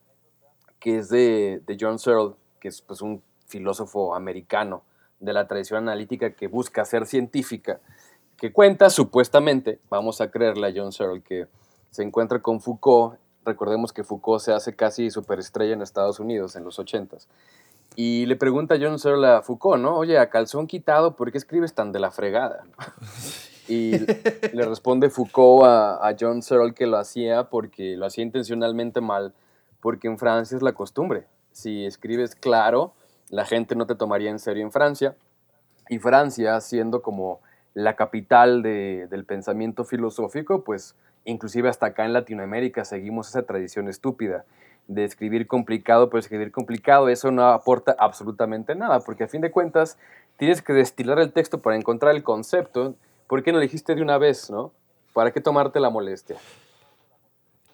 que 0.81 0.99
es 0.99 1.09
de, 1.09 1.63
de 1.65 1.77
John 1.81 2.01
Searle, 2.01 2.33
que 2.59 2.67
es 2.67 2.83
pues, 2.83 3.01
un 3.01 3.23
filósofo 3.47 4.13
americano 4.17 4.83
de 5.21 5.33
la 5.33 5.47
tradición 5.47 5.79
analítica 5.79 6.31
que 6.35 6.49
busca 6.49 6.85
ser 6.85 7.07
científica, 7.07 7.81
que 8.37 8.53
cuenta 8.53 8.91
supuestamente, 8.91 9.81
vamos 9.89 10.21
a 10.21 10.31
creerle 10.31 10.69
a 10.69 10.73
John 10.75 10.93
Searle, 10.93 11.23
que 11.23 11.47
se 11.91 12.03
encuentra 12.03 12.41
con 12.41 12.61
Foucault. 12.61 13.19
Recordemos 13.45 13.93
que 13.93 14.05
Foucault 14.05 14.43
se 14.43 14.53
hace 14.53 14.75
casi 14.75 15.11
superestrella 15.11 15.73
en 15.73 15.83
Estados 15.83 16.21
Unidos 16.21 16.57
en 16.57 16.65
los 16.65 16.79
80s. 16.79 17.27
Y 17.95 18.27
le 18.27 18.37
pregunta 18.37 18.75
a 18.75 18.79
John 18.79 18.99
Searle 18.99 19.29
a 19.29 19.43
Foucault, 19.43 19.81
¿no? 19.81 19.97
Oye, 19.97 20.19
a 20.19 20.29
calzón 20.29 20.67
quitado, 20.67 21.17
¿por 21.17 21.33
qué 21.33 21.39
escribes 21.39 21.75
tan 21.75 21.93
de 21.93 22.01
la 22.01 22.11
fregada? 22.11 22.65
Y 23.69 23.99
le 23.99 24.65
responde 24.65 25.11
Foucault 25.11 25.65
a, 25.65 25.95
a 25.97 26.15
John 26.17 26.41
Searle 26.41 26.73
que 26.73 26.87
lo 26.87 26.99
hacía 26.99 27.51
porque 27.51 27.97
lo 27.97 28.07
hacía 28.07 28.23
intencionalmente 28.23 29.01
mal, 29.01 29.35
porque 29.81 30.07
en 30.07 30.19
Francia 30.19 30.57
es 30.57 30.63
la 30.63 30.73
costumbre. 30.73 31.27
Si 31.51 31.85
escribes 31.85 32.37
claro, 32.37 32.95
la 33.31 33.45
gente 33.45 33.75
no 33.75 33.87
te 33.87 33.95
tomaría 33.95 34.31
en 34.31 34.39
serio 34.39 34.63
en 34.63 34.73
Francia. 34.73 35.17
Y 35.89 35.99
Francia, 35.99 36.61
siendo 36.61 37.03
como 37.03 37.41
la 37.75 37.95
capital 37.95 38.63
de- 38.63 39.07
del 39.09 39.25
pensamiento 39.25 39.85
filosófico, 39.85 40.65
pues 40.65 40.95
inclusive 41.25 41.69
hasta 41.69 41.87
acá 41.87 42.05
en 42.05 42.13
Latinoamérica 42.13 42.85
seguimos 42.85 43.29
esa 43.29 43.43
tradición 43.43 43.89
estúpida 43.89 44.45
de 44.89 45.05
escribir 45.05 45.47
complicado, 45.47 46.09
pero 46.09 46.21
escribir 46.21 46.53
complicado, 46.53 47.09
eso 47.09 47.31
no 47.31 47.49
aporta 47.49 47.95
absolutamente 47.99 48.75
nada, 48.75 49.01
porque 49.01 49.25
a 49.25 49.29
fin 49.29 49.41
de 49.41 49.51
cuentas 49.51 49.99
tienes 50.37 50.63
que 50.63 50.73
destilar 50.73 51.19
el 51.19 51.33
texto 51.33 51.61
para 51.61 51.77
encontrar 51.77 52.15
el 52.15 52.23
concepto. 52.23 52.95
¿Por 53.27 53.43
qué 53.43 53.53
no 53.53 53.59
dijiste 53.59 53.95
de 53.95 54.03
una 54.03 54.19
vez, 54.19 54.49
no? 54.51 54.73
¿Para 55.13 55.33
qué 55.33 55.41
tomarte 55.41 55.81
la 55.81 55.91
molestia? 55.91 56.37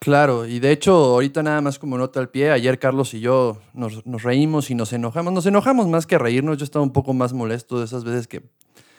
Claro, 0.03 0.47
y 0.49 0.59
de 0.59 0.73
hecho, 0.73 0.93
ahorita 0.93 1.45
nada 1.45 1.61
más 1.61 1.79
como 1.79 1.97
nota 1.97 2.19
al 2.19 2.29
pie, 2.29 2.51
ayer 2.51 2.81
Carlos 2.81 3.15
y 3.15 3.21
yo 3.21 3.63
nos, 3.73 4.03
reímos 4.25 4.69
y 4.69 4.75
nos 4.75 4.93
enojamos. 4.93 5.33
Nos 5.33 5.47
enojamos 5.47 5.87
más 5.87 6.09
que 6.09 6.19
reírnos, 6.19 6.59
yo 6.59 6.65
estaba 6.65 6.85
un 6.85 6.93
poco 6.93 7.15
más 7.15 7.33
molesto 7.33 7.79
de 7.79 7.85
esas 7.85 8.03
veces 8.03 8.27
que, 8.27 8.43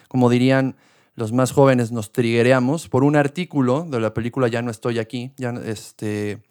como 0.07 0.29
dirían 0.29 0.77
los 1.15 1.33
más 1.33 1.51
jóvenes, 1.51 1.91
nos 1.91 2.13
triguereamos 2.13 2.88
por 2.88 3.03
un 3.03 3.17
artículo 3.17 3.83
de 3.83 4.00
la 4.00 4.13
película 4.13 4.48
Ya 4.48 4.62
no 4.62 4.72
estoy 4.72 4.98
aquí, 4.98 5.33
ya, 5.36 5.50
este, 5.65 6.41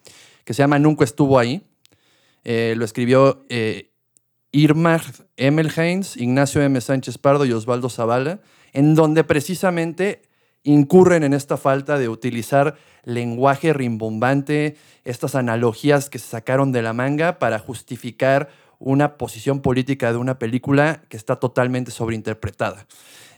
que 0.43 0.53
se 0.53 0.61
llama 0.61 0.77
Nunca 0.77 1.03
estuvo 1.03 1.39
ahí. 1.39 1.65
Eh, 2.43 2.75
lo 2.77 2.85
escribió 2.85 3.47
eh, 3.49 3.89
Irmar 4.51 5.01
Emmelheinz, 5.35 6.15
Ignacio 6.15 6.61
M. 6.61 6.79
Sánchez 6.79 7.17
Pardo 7.17 7.45
y 7.45 7.53
Osvaldo 7.53 7.89
Zavala, 7.89 8.39
en 8.71 8.93
donde 8.93 9.23
precisamente 9.23 10.21
incurren 10.63 11.23
en 11.23 11.33
esta 11.33 11.57
falta 11.57 11.97
de 11.97 12.09
utilizar 12.09 12.75
lenguaje 13.03 13.73
rimbombante, 13.73 14.77
estas 15.03 15.35
analogías 15.35 16.09
que 16.09 16.19
se 16.19 16.27
sacaron 16.27 16.71
de 16.71 16.81
la 16.81 16.93
manga 16.93 17.39
para 17.39 17.59
justificar 17.59 18.49
una 18.79 19.17
posición 19.17 19.61
política 19.61 20.11
de 20.11 20.17
una 20.17 20.39
película 20.39 21.01
que 21.09 21.17
está 21.17 21.37
totalmente 21.37 21.91
sobreinterpretada. 21.91 22.85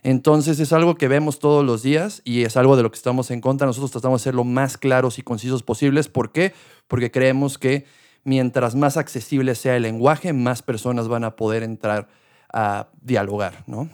Entonces 0.01 0.59
es 0.59 0.71
algo 0.71 0.95
que 0.95 1.07
vemos 1.07 1.39
todos 1.39 1.65
los 1.65 1.81
días 1.81 2.21
y 2.23 2.43
es 2.43 2.57
algo 2.57 2.77
de 2.77 2.83
lo 2.83 2.91
que 2.91 2.97
estamos 2.97 3.31
en 3.31 3.41
contra. 3.41 3.65
Nosotros 3.65 3.91
tratamos 3.91 4.21
de 4.21 4.25
ser 4.25 4.35
lo 4.35 4.43
más 4.43 4.77
claros 4.77 5.17
y 5.17 5.23
concisos 5.23 5.63
posibles. 5.63 6.07
¿Por 6.09 6.31
qué? 6.31 6.53
Porque 6.87 7.09
creemos 7.09 7.57
que 7.57 7.85
mientras 8.23 8.75
más 8.75 8.97
accesible 8.97 9.55
sea 9.55 9.75
el 9.75 9.83
lenguaje, 9.83 10.31
más 10.31 10.61
personas 10.61 11.07
van 11.07 11.23
a 11.23 11.35
poder 11.35 11.63
entrar 11.63 12.07
a 12.53 12.89
dialogar, 13.01 13.63
¿no? 13.65 13.89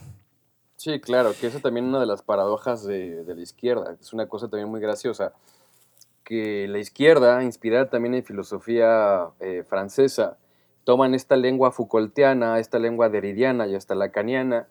Sí, 0.84 1.00
claro, 1.00 1.34
que 1.40 1.46
eso 1.46 1.60
también 1.60 1.86
es 1.86 1.90
una 1.90 2.00
de 2.00 2.08
las 2.08 2.24
paradojas 2.24 2.84
de, 2.84 3.24
de 3.24 3.36
la 3.36 3.42
izquierda. 3.42 3.96
Es 4.02 4.14
una 4.14 4.26
cosa 4.28 4.48
también 4.48 4.68
muy 4.68 4.82
graciosa. 4.82 5.32
Que 6.24 6.68
la 6.68 6.80
izquierda, 6.80 7.44
inspirada 7.44 7.88
también 7.92 8.16
en 8.16 8.24
filosofía 8.24 9.28
eh, 9.40 9.64
francesa, 9.70 10.38
toman 10.84 11.14
esta 11.14 11.36
lengua 11.36 11.72
Foucaultiana, 11.72 12.58
esta 12.58 12.80
lengua 12.80 13.10
deridiana 13.10 13.68
y 13.68 13.76
hasta 13.76 13.94
lacaniana, 13.94 14.66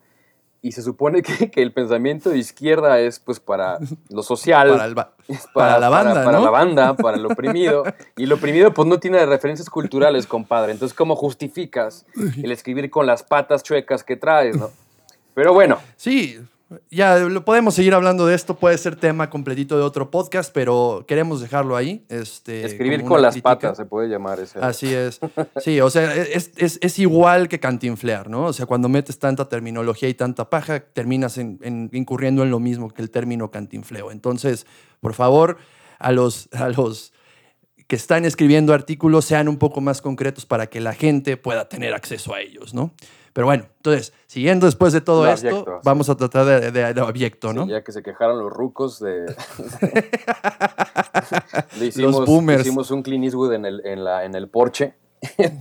y 0.63 0.73
se 0.73 0.83
supone 0.83 1.23
que, 1.23 1.49
que 1.49 1.63
el 1.63 1.73
pensamiento 1.73 2.31
de 2.31 2.39
izquierda 2.39 2.99
es 2.99 3.21
pues 3.21 3.39
para 3.39 3.79
lo 4.09 4.25
social, 4.25 4.69
Para, 4.71 4.85
el 4.87 4.95
ba- 4.97 5.13
es 5.29 5.47
para 5.55 5.79
la 5.79 5.91
banda, 5.91 6.25
para 6.25 6.39
¿no? 6.39 6.45
la 6.45 6.51
banda, 6.51 6.95
para 6.97 7.19
el 7.19 7.27
oprimido. 7.27 7.85
Y 8.17 8.25
el 8.25 8.33
oprimido, 8.33 8.75
pues, 8.75 8.89
no 8.89 8.99
tiene 8.99 9.25
referencias 9.27 9.71
culturales, 9.71 10.27
compadre. 10.27 10.73
Entonces, 10.73 10.97
¿cómo 10.97 11.15
justificas 11.15 12.05
el 12.43 12.51
escribir 12.51 12.91
con 12.91 13.07
las 13.07 13.23
patas 13.23 13.63
chuecas 13.63 14.03
que 14.03 14.17
traes, 14.17 14.57
no? 14.57 14.71
Pero 15.35 15.53
bueno, 15.53 15.79
Sí, 15.97 16.39
ya 16.89 17.17
lo 17.19 17.45
podemos 17.45 17.75
seguir 17.75 17.95
hablando 17.95 18.27
de 18.27 18.37
esto, 18.37 18.55
puede 18.55 18.79
ser 18.79 18.95
tema 18.95 19.29
completito 19.29 19.77
de 19.77 19.83
otro 19.83 20.09
podcast, 20.11 20.53
pero 20.55 21.05
queremos 21.09 21.41
dejarlo 21.41 21.75
ahí. 21.77 22.05
Este, 22.09 22.65
escribir 22.65 23.03
con 23.05 23.21
las 23.21 23.35
crítica. 23.35 23.57
patas 23.57 23.77
se 23.77 23.85
puede 23.87 24.09
llamar 24.09 24.39
ese. 24.39 24.61
Así 24.61 24.95
es. 24.95 25.19
Sí, 25.61 25.81
o 25.81 25.91
sea, 25.91 26.15
es, 26.15 26.53
es- 26.57 26.79
es 26.81 26.99
igual 27.01 27.49
que 27.49 27.59
cantinflear, 27.59 28.31
¿no? 28.31 28.45
O 28.47 28.53
sea, 28.53 28.67
cuando 28.67 28.89
metes 28.89 29.19
tanta 29.19 29.49
terminología 29.49 30.09
y 30.09 30.15
tanta 30.15 30.49
paja, 30.49 30.79
terminas 30.81 31.39
en- 31.39 31.59
en- 31.63 31.91
incurriendo 31.93 32.45
en 32.45 32.51
lo 32.53 32.61
mismo 32.61 32.89
que 32.91 33.03
el 33.03 33.11
término 33.11 33.51
cantinfleo. 33.51 34.13
Entonces, 34.13 34.65
por 35.01 35.15
favor, 35.15 35.57
a 35.99 36.13
los, 36.13 36.49
a 36.53 36.69
los 36.69 37.13
que 37.89 37.97
están 37.97 38.25
escribiendo 38.25 38.73
artículos 38.73 39.25
sean 39.25 39.49
un 39.49 39.57
poco 39.59 39.81
más 39.81 40.01
concretos 40.01 40.47
para 40.47 40.69
que 40.69 40.79
la 40.79 40.93
gente 40.95 41.37
pueda 41.37 41.69
tener 41.69 41.95
acceso 41.95 42.33
a 42.33 42.41
ellos, 42.41 42.73
¿no? 42.75 42.95
Pero 43.33 43.47
bueno, 43.47 43.67
entonces, 43.77 44.13
siguiendo 44.27 44.67
después 44.67 44.93
de 44.93 45.01
todo 45.01 45.27
esto, 45.29 45.49
abyecto, 45.49 45.75
sí. 45.77 45.81
vamos 45.85 46.09
a 46.11 46.17
tratar 46.17 46.45
de, 46.47 46.71
de, 46.73 46.93
de 46.95 47.01
abyecto, 47.01 47.51
Sí, 47.51 47.55
¿no? 47.55 47.69
ya 47.69 47.83
que 47.85 47.93
se 47.93 48.03
quejaron 48.03 48.39
los 48.39 48.53
rucos 48.53 48.99
de. 48.99 49.27
Le 51.79 51.87
hicimos, 51.87 52.27
boomers. 52.27 52.63
hicimos 52.63 52.91
un 52.91 53.03
Clint 53.03 53.25
Eastwood 53.25 53.53
en 53.55 53.65
el, 53.67 53.87
en 53.87 54.03
la, 54.05 54.25
en 54.25 54.35
el 54.35 54.49
porche. 54.49 54.95
Eh, 55.39 55.61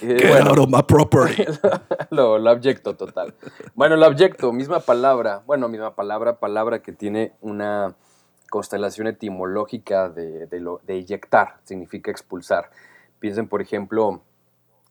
Get 0.00 0.28
bueno, 0.28 0.50
out 0.50 0.58
of 0.58 0.68
my 0.68 0.82
property. 0.82 1.44
lo, 2.10 2.38
lo 2.38 2.50
abyecto 2.50 2.96
total. 2.96 3.34
Bueno, 3.74 3.96
lo 3.96 4.06
abyecto, 4.06 4.52
misma 4.52 4.80
palabra, 4.80 5.42
bueno, 5.46 5.68
misma 5.68 5.94
palabra, 5.94 6.38
palabra 6.38 6.82
que 6.82 6.92
tiene 6.92 7.34
una 7.40 7.94
constelación 8.50 9.06
etimológica 9.06 10.08
de, 10.08 10.46
de, 10.46 10.60
lo, 10.60 10.80
de 10.86 10.94
eyectar, 10.94 11.56
significa 11.64 12.10
expulsar. 12.10 12.70
Piensen, 13.18 13.48
por 13.48 13.62
ejemplo, 13.62 14.22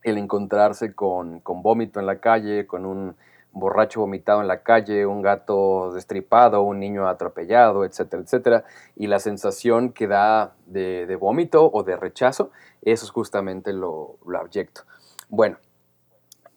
el 0.03 0.17
encontrarse 0.17 0.93
con, 0.93 1.39
con 1.39 1.61
vómito 1.61 1.99
en 1.99 2.05
la 2.05 2.19
calle, 2.19 2.67
con 2.67 2.85
un 2.85 3.15
borracho 3.53 3.99
vomitado 3.99 4.41
en 4.41 4.47
la 4.47 4.63
calle, 4.63 5.05
un 5.05 5.21
gato 5.21 5.91
destripado, 5.93 6.61
un 6.61 6.79
niño 6.79 7.07
atropellado, 7.07 7.83
etcétera, 7.83 8.23
etcétera. 8.23 8.63
Y 8.95 9.07
la 9.07 9.19
sensación 9.19 9.91
que 9.91 10.07
da 10.07 10.55
de, 10.65 11.05
de 11.05 11.15
vómito 11.15 11.69
o 11.71 11.83
de 11.83 11.97
rechazo, 11.97 12.51
eso 12.81 13.05
es 13.05 13.11
justamente 13.11 13.73
lo, 13.73 14.17
lo 14.25 14.39
abyecto. 14.39 14.81
Bueno, 15.29 15.57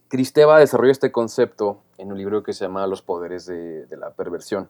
Cristeva 0.09 0.61
desarrolló 0.61 0.93
este 0.93 1.11
concepto 1.11 1.83
en 1.99 2.13
un 2.13 2.19
libro 2.19 2.43
que 2.43 2.53
se 2.53 2.65
llama 2.65 2.87
Los 2.87 3.03
poderes 3.03 3.47
de, 3.47 3.87
de 3.87 3.97
la 3.97 4.11
perversión. 4.13 4.69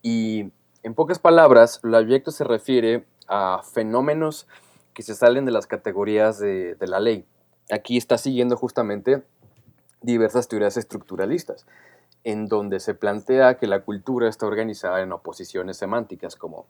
Y 0.00 0.52
en 0.82 0.94
pocas 0.94 1.18
palabras, 1.18 1.80
lo 1.82 1.96
abyecto 1.96 2.30
se 2.30 2.44
refiere 2.44 3.04
a 3.28 3.60
fenómenos 3.62 4.48
que 4.94 5.02
se 5.02 5.14
salen 5.14 5.44
de 5.44 5.52
las 5.52 5.66
categorías 5.66 6.38
de, 6.38 6.74
de 6.74 6.86
la 6.86 6.98
ley. 6.98 7.26
Aquí 7.72 7.96
está 7.96 8.18
siguiendo 8.18 8.54
justamente 8.58 9.22
diversas 10.02 10.46
teorías 10.46 10.76
estructuralistas, 10.76 11.66
en 12.22 12.46
donde 12.46 12.80
se 12.80 12.92
plantea 12.92 13.56
que 13.56 13.66
la 13.66 13.80
cultura 13.80 14.28
está 14.28 14.44
organizada 14.44 15.00
en 15.00 15.10
oposiciones 15.10 15.78
semánticas 15.78 16.36
como 16.36 16.66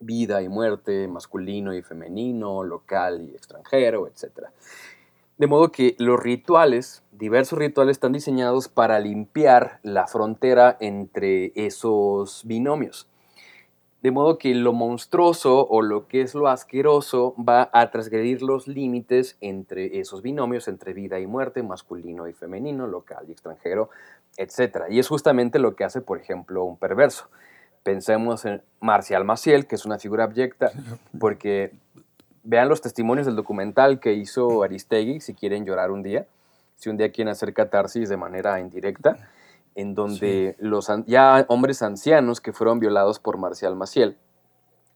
vida 0.00 0.42
y 0.42 0.48
muerte, 0.48 1.06
masculino 1.06 1.72
y 1.72 1.82
femenino, 1.82 2.64
local 2.64 3.28
y 3.30 3.36
extranjero, 3.36 4.08
etc. 4.08 4.48
De 5.36 5.46
modo 5.46 5.70
que 5.70 5.94
los 5.98 6.20
rituales, 6.20 7.04
diversos 7.12 7.56
rituales, 7.56 7.98
están 7.98 8.12
diseñados 8.12 8.66
para 8.66 8.98
limpiar 8.98 9.78
la 9.84 10.08
frontera 10.08 10.76
entre 10.80 11.52
esos 11.54 12.42
binomios. 12.44 13.06
De 14.00 14.12
modo 14.12 14.38
que 14.38 14.54
lo 14.54 14.72
monstruoso 14.72 15.66
o 15.66 15.82
lo 15.82 16.06
que 16.06 16.20
es 16.20 16.34
lo 16.34 16.46
asqueroso 16.46 17.34
va 17.36 17.68
a 17.72 17.90
transgredir 17.90 18.42
los 18.42 18.68
límites 18.68 19.36
entre 19.40 19.98
esos 19.98 20.22
binomios, 20.22 20.68
entre 20.68 20.92
vida 20.92 21.18
y 21.18 21.26
muerte, 21.26 21.64
masculino 21.64 22.28
y 22.28 22.32
femenino, 22.32 22.86
local 22.86 23.24
y 23.26 23.32
extranjero, 23.32 23.90
etc. 24.36 24.84
Y 24.88 25.00
es 25.00 25.08
justamente 25.08 25.58
lo 25.58 25.74
que 25.74 25.82
hace, 25.82 26.00
por 26.00 26.18
ejemplo, 26.18 26.62
un 26.62 26.76
perverso. 26.76 27.28
Pensemos 27.82 28.44
en 28.44 28.62
Marcial 28.80 29.24
Maciel, 29.24 29.66
que 29.66 29.74
es 29.74 29.84
una 29.84 29.98
figura 29.98 30.24
abyecta, 30.24 30.70
porque 31.18 31.72
vean 32.44 32.68
los 32.68 32.80
testimonios 32.80 33.26
del 33.26 33.34
documental 33.34 33.98
que 33.98 34.12
hizo 34.12 34.62
Aristegui, 34.62 35.20
si 35.20 35.34
quieren 35.34 35.64
llorar 35.64 35.90
un 35.90 36.04
día, 36.04 36.26
si 36.76 36.88
un 36.88 36.96
día 36.96 37.10
quieren 37.10 37.32
hacer 37.32 37.52
catarsis 37.52 38.08
de 38.08 38.16
manera 38.16 38.60
indirecta 38.60 39.18
en 39.74 39.94
donde 39.94 40.56
los 40.58 40.90
ya 41.06 41.44
hombres 41.48 41.82
ancianos 41.82 42.40
que 42.40 42.52
fueron 42.52 42.80
violados 42.80 43.18
por 43.18 43.38
Marcial 43.38 43.76
Maciel, 43.76 44.16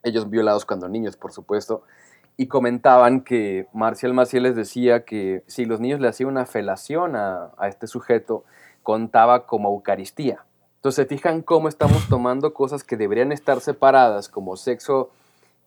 ellos 0.02 0.28
violados 0.28 0.64
cuando 0.64 0.88
niños, 0.88 1.16
por 1.16 1.32
supuesto, 1.32 1.82
y 2.36 2.46
comentaban 2.48 3.22
que 3.22 3.68
Marcial 3.72 4.14
Maciel 4.14 4.44
les 4.44 4.56
decía 4.56 5.04
que 5.04 5.44
si 5.46 5.64
los 5.64 5.80
niños 5.80 6.00
le 6.00 6.08
hacían 6.08 6.30
una 6.30 6.46
felación 6.46 7.14
a, 7.14 7.52
a 7.58 7.68
este 7.68 7.86
sujeto, 7.86 8.44
contaba 8.82 9.46
como 9.46 9.70
Eucaristía. 9.70 10.44
Entonces, 10.76 11.04
se 11.04 11.06
fijan 11.06 11.42
cómo 11.42 11.68
estamos 11.68 12.08
tomando 12.08 12.54
cosas 12.54 12.82
que 12.82 12.96
deberían 12.96 13.30
estar 13.30 13.60
separadas, 13.60 14.28
como 14.28 14.56
sexo 14.56 15.10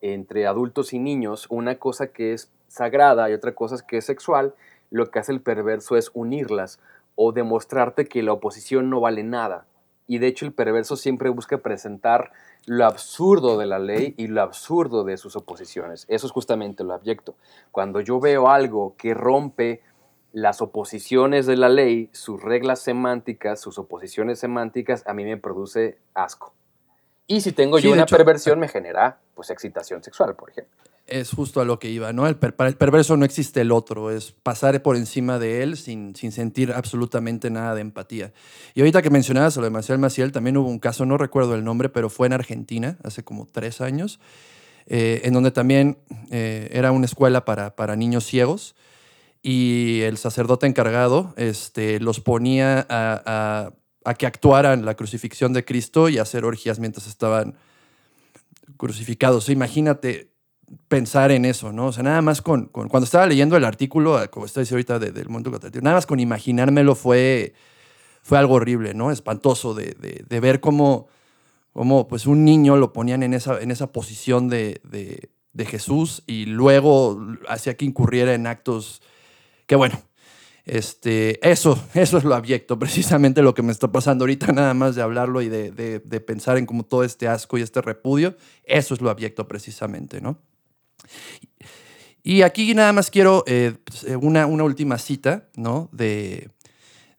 entre 0.01 0.45
adultos 0.45 0.91
y 0.91 0.99
niños, 0.99 1.47
una 1.49 1.75
cosa 1.75 2.07
que 2.07 2.33
es 2.33 2.51
sagrada 2.67 3.29
y 3.29 3.33
otra 3.33 3.53
cosa 3.53 3.77
que 3.87 3.97
es 3.97 4.05
sexual, 4.05 4.53
lo 4.91 5.09
que 5.09 5.19
hace 5.19 5.31
el 5.31 5.41
perverso 5.41 5.95
es 5.95 6.11
unirlas 6.13 6.79
o 7.15 7.31
demostrarte 7.31 8.05
que 8.05 8.23
la 8.23 8.33
oposición 8.33 8.89
no 8.89 8.99
vale 8.99 9.23
nada. 9.23 9.65
Y 10.07 10.19
de 10.19 10.27
hecho 10.27 10.45
el 10.45 10.53
perverso 10.53 10.95
siempre 10.95 11.29
busca 11.29 11.57
presentar 11.57 12.31
lo 12.65 12.85
absurdo 12.85 13.57
de 13.57 13.65
la 13.65 13.79
ley 13.79 14.13
y 14.17 14.27
lo 14.27 14.41
absurdo 14.41 15.03
de 15.03 15.17
sus 15.17 15.35
oposiciones. 15.35 16.05
Eso 16.09 16.27
es 16.27 16.33
justamente 16.33 16.83
lo 16.83 16.93
abyecto. 16.93 17.35
Cuando 17.71 18.01
yo 18.01 18.19
veo 18.19 18.49
algo 18.49 18.95
que 18.97 19.13
rompe 19.13 19.81
las 20.31 20.61
oposiciones 20.61 21.45
de 21.45 21.55
la 21.55 21.69
ley, 21.69 22.09
sus 22.11 22.41
reglas 22.43 22.81
semánticas, 22.81 23.61
sus 23.61 23.79
oposiciones 23.79 24.37
semánticas, 24.37 25.07
a 25.07 25.13
mí 25.13 25.23
me 25.23 25.37
produce 25.37 25.97
asco. 26.13 26.53
Y 27.27 27.41
si 27.41 27.51
tengo 27.51 27.79
yo 27.79 27.91
una 27.91 28.05
perversión, 28.05 28.59
me 28.59 28.67
genera 28.67 29.19
pues 29.33 29.49
excitación 29.49 30.03
sexual, 30.03 30.35
por 30.35 30.49
ejemplo 30.49 30.85
es 31.07 31.31
justo 31.31 31.61
a 31.61 31.65
lo 31.65 31.77
que 31.77 31.89
iba, 31.89 32.13
¿no? 32.13 32.27
El 32.27 32.35
para 32.35 32.67
el 32.67 32.77
perverso 32.77 33.15
no 33.15 33.25
existe 33.25 33.61
el 33.61 33.71
otro, 33.71 34.09
es 34.09 34.31
pasar 34.31 34.81
por 34.81 34.95
encima 34.95 35.37
de 35.37 35.61
él 35.61 35.77
sin, 35.77 36.15
sin, 36.15 36.31
sentir 36.31 36.71
absolutamente 36.71 37.49
nada 37.49 37.75
de 37.75 37.81
empatía. 37.81 38.33
Y 38.73 38.79
ahorita 38.81 39.01
que 39.01 39.11
mencionabas 39.11 39.55
lo 39.57 39.63
de 39.63 39.69
Marcial 39.69 39.99
Maciel, 39.99 40.31
también 40.31 40.57
hubo 40.57 40.67
un 40.67 40.79
caso, 40.79 41.05
no 41.05 41.17
recuerdo 41.17 41.53
el 41.53 41.63
nombre, 41.63 41.89
pero 41.89 42.09
fue 42.09 42.27
en 42.27 42.33
Argentina, 42.33 42.97
hace 43.03 43.23
como 43.23 43.47
tres 43.47 43.81
años, 43.81 44.19
eh, 44.87 45.21
en 45.23 45.33
donde 45.33 45.51
también 45.51 45.99
eh, 46.31 46.69
era 46.71 46.91
una 46.91 47.05
escuela 47.05 47.45
para, 47.45 47.75
para, 47.75 47.95
niños 47.95 48.25
ciegos 48.25 48.75
y 49.41 50.01
el 50.01 50.17
sacerdote 50.17 50.65
encargado 50.65 51.33
este, 51.37 51.99
los 51.99 52.19
ponía 52.19 52.79
a, 52.89 53.21
a, 53.25 53.71
a 54.05 54.13
que 54.13 54.25
actuaran 54.25 54.85
la 54.85 54.95
crucifixión 54.95 55.51
de 55.51 55.65
Cristo 55.65 56.09
y 56.09 56.19
hacer 56.19 56.45
orgías 56.45 56.79
mientras 56.79 57.07
estaban 57.07 57.55
crucificados. 58.77 59.49
Imagínate 59.49 60.31
pensar 60.87 61.31
en 61.31 61.45
eso, 61.45 61.71
¿no? 61.71 61.87
O 61.87 61.91
sea, 61.91 62.03
nada 62.03 62.21
más 62.21 62.41
con, 62.41 62.65
cuando 62.67 63.03
estaba 63.03 63.25
leyendo 63.25 63.57
el 63.57 63.65
artículo, 63.65 64.19
como 64.31 64.45
está 64.45 64.61
diciendo 64.61 64.93
ahorita 64.93 65.11
del 65.11 65.29
mundo 65.29 65.51
contratativo, 65.51 65.83
nada 65.83 65.97
más 65.97 66.05
con 66.05 66.19
imaginármelo 66.19 66.95
fue, 66.95 67.53
fue 68.21 68.37
algo 68.37 68.55
horrible, 68.55 68.93
¿no? 68.93 69.11
Espantoso 69.11 69.73
de, 69.73 69.95
de, 70.27 70.39
ver 70.39 70.59
cómo, 70.59 71.07
cómo, 71.73 72.07
pues 72.07 72.25
un 72.25 72.45
niño 72.45 72.77
lo 72.77 72.93
ponían 72.93 73.23
en 73.23 73.33
esa, 73.33 73.59
en 73.59 73.71
esa 73.71 73.91
posición 73.91 74.49
de, 74.49 74.81
de, 74.83 75.29
Jesús 75.65 76.21
y 76.27 76.45
luego 76.45 77.17
hacía 77.47 77.75
que 77.77 77.85
incurriera 77.85 78.33
en 78.33 78.45
actos 78.45 79.01
que, 79.67 79.75
bueno, 79.75 80.01
este, 80.65 81.47
eso, 81.47 81.79
eso 81.93 82.17
es 82.17 82.23
lo 82.23 82.35
abyecto, 82.35 82.77
precisamente 82.79 83.41
lo 83.41 83.53
que 83.53 83.61
me 83.61 83.71
está 83.71 83.91
pasando 83.91 84.23
ahorita, 84.23 84.51
nada 84.51 84.73
más 84.73 84.95
de 84.95 85.01
hablarlo 85.01 85.41
y 85.41 85.49
de, 85.49 85.71
de 85.71 86.19
pensar 86.19 86.57
en 86.57 86.65
como 86.65 86.83
todo 86.83 87.03
este 87.03 87.27
asco 87.27 87.57
y 87.57 87.61
este 87.61 87.81
repudio, 87.81 88.35
eso 88.63 88.93
es 88.93 89.01
lo 89.01 89.09
abyecto 89.09 89.47
precisamente, 89.47 90.21
¿no? 90.21 90.39
Y 92.27 92.41
aquí 92.41 92.73
nada 92.73 92.91
más 92.91 93.11
quiero 93.11 93.43
eh, 93.45 93.75
pues, 93.83 94.03
eh, 94.03 94.15
una, 94.15 94.47
una, 94.47 94.63
última 94.63 94.97
cita 94.97 95.47
¿no? 95.55 95.89
de, 95.91 96.49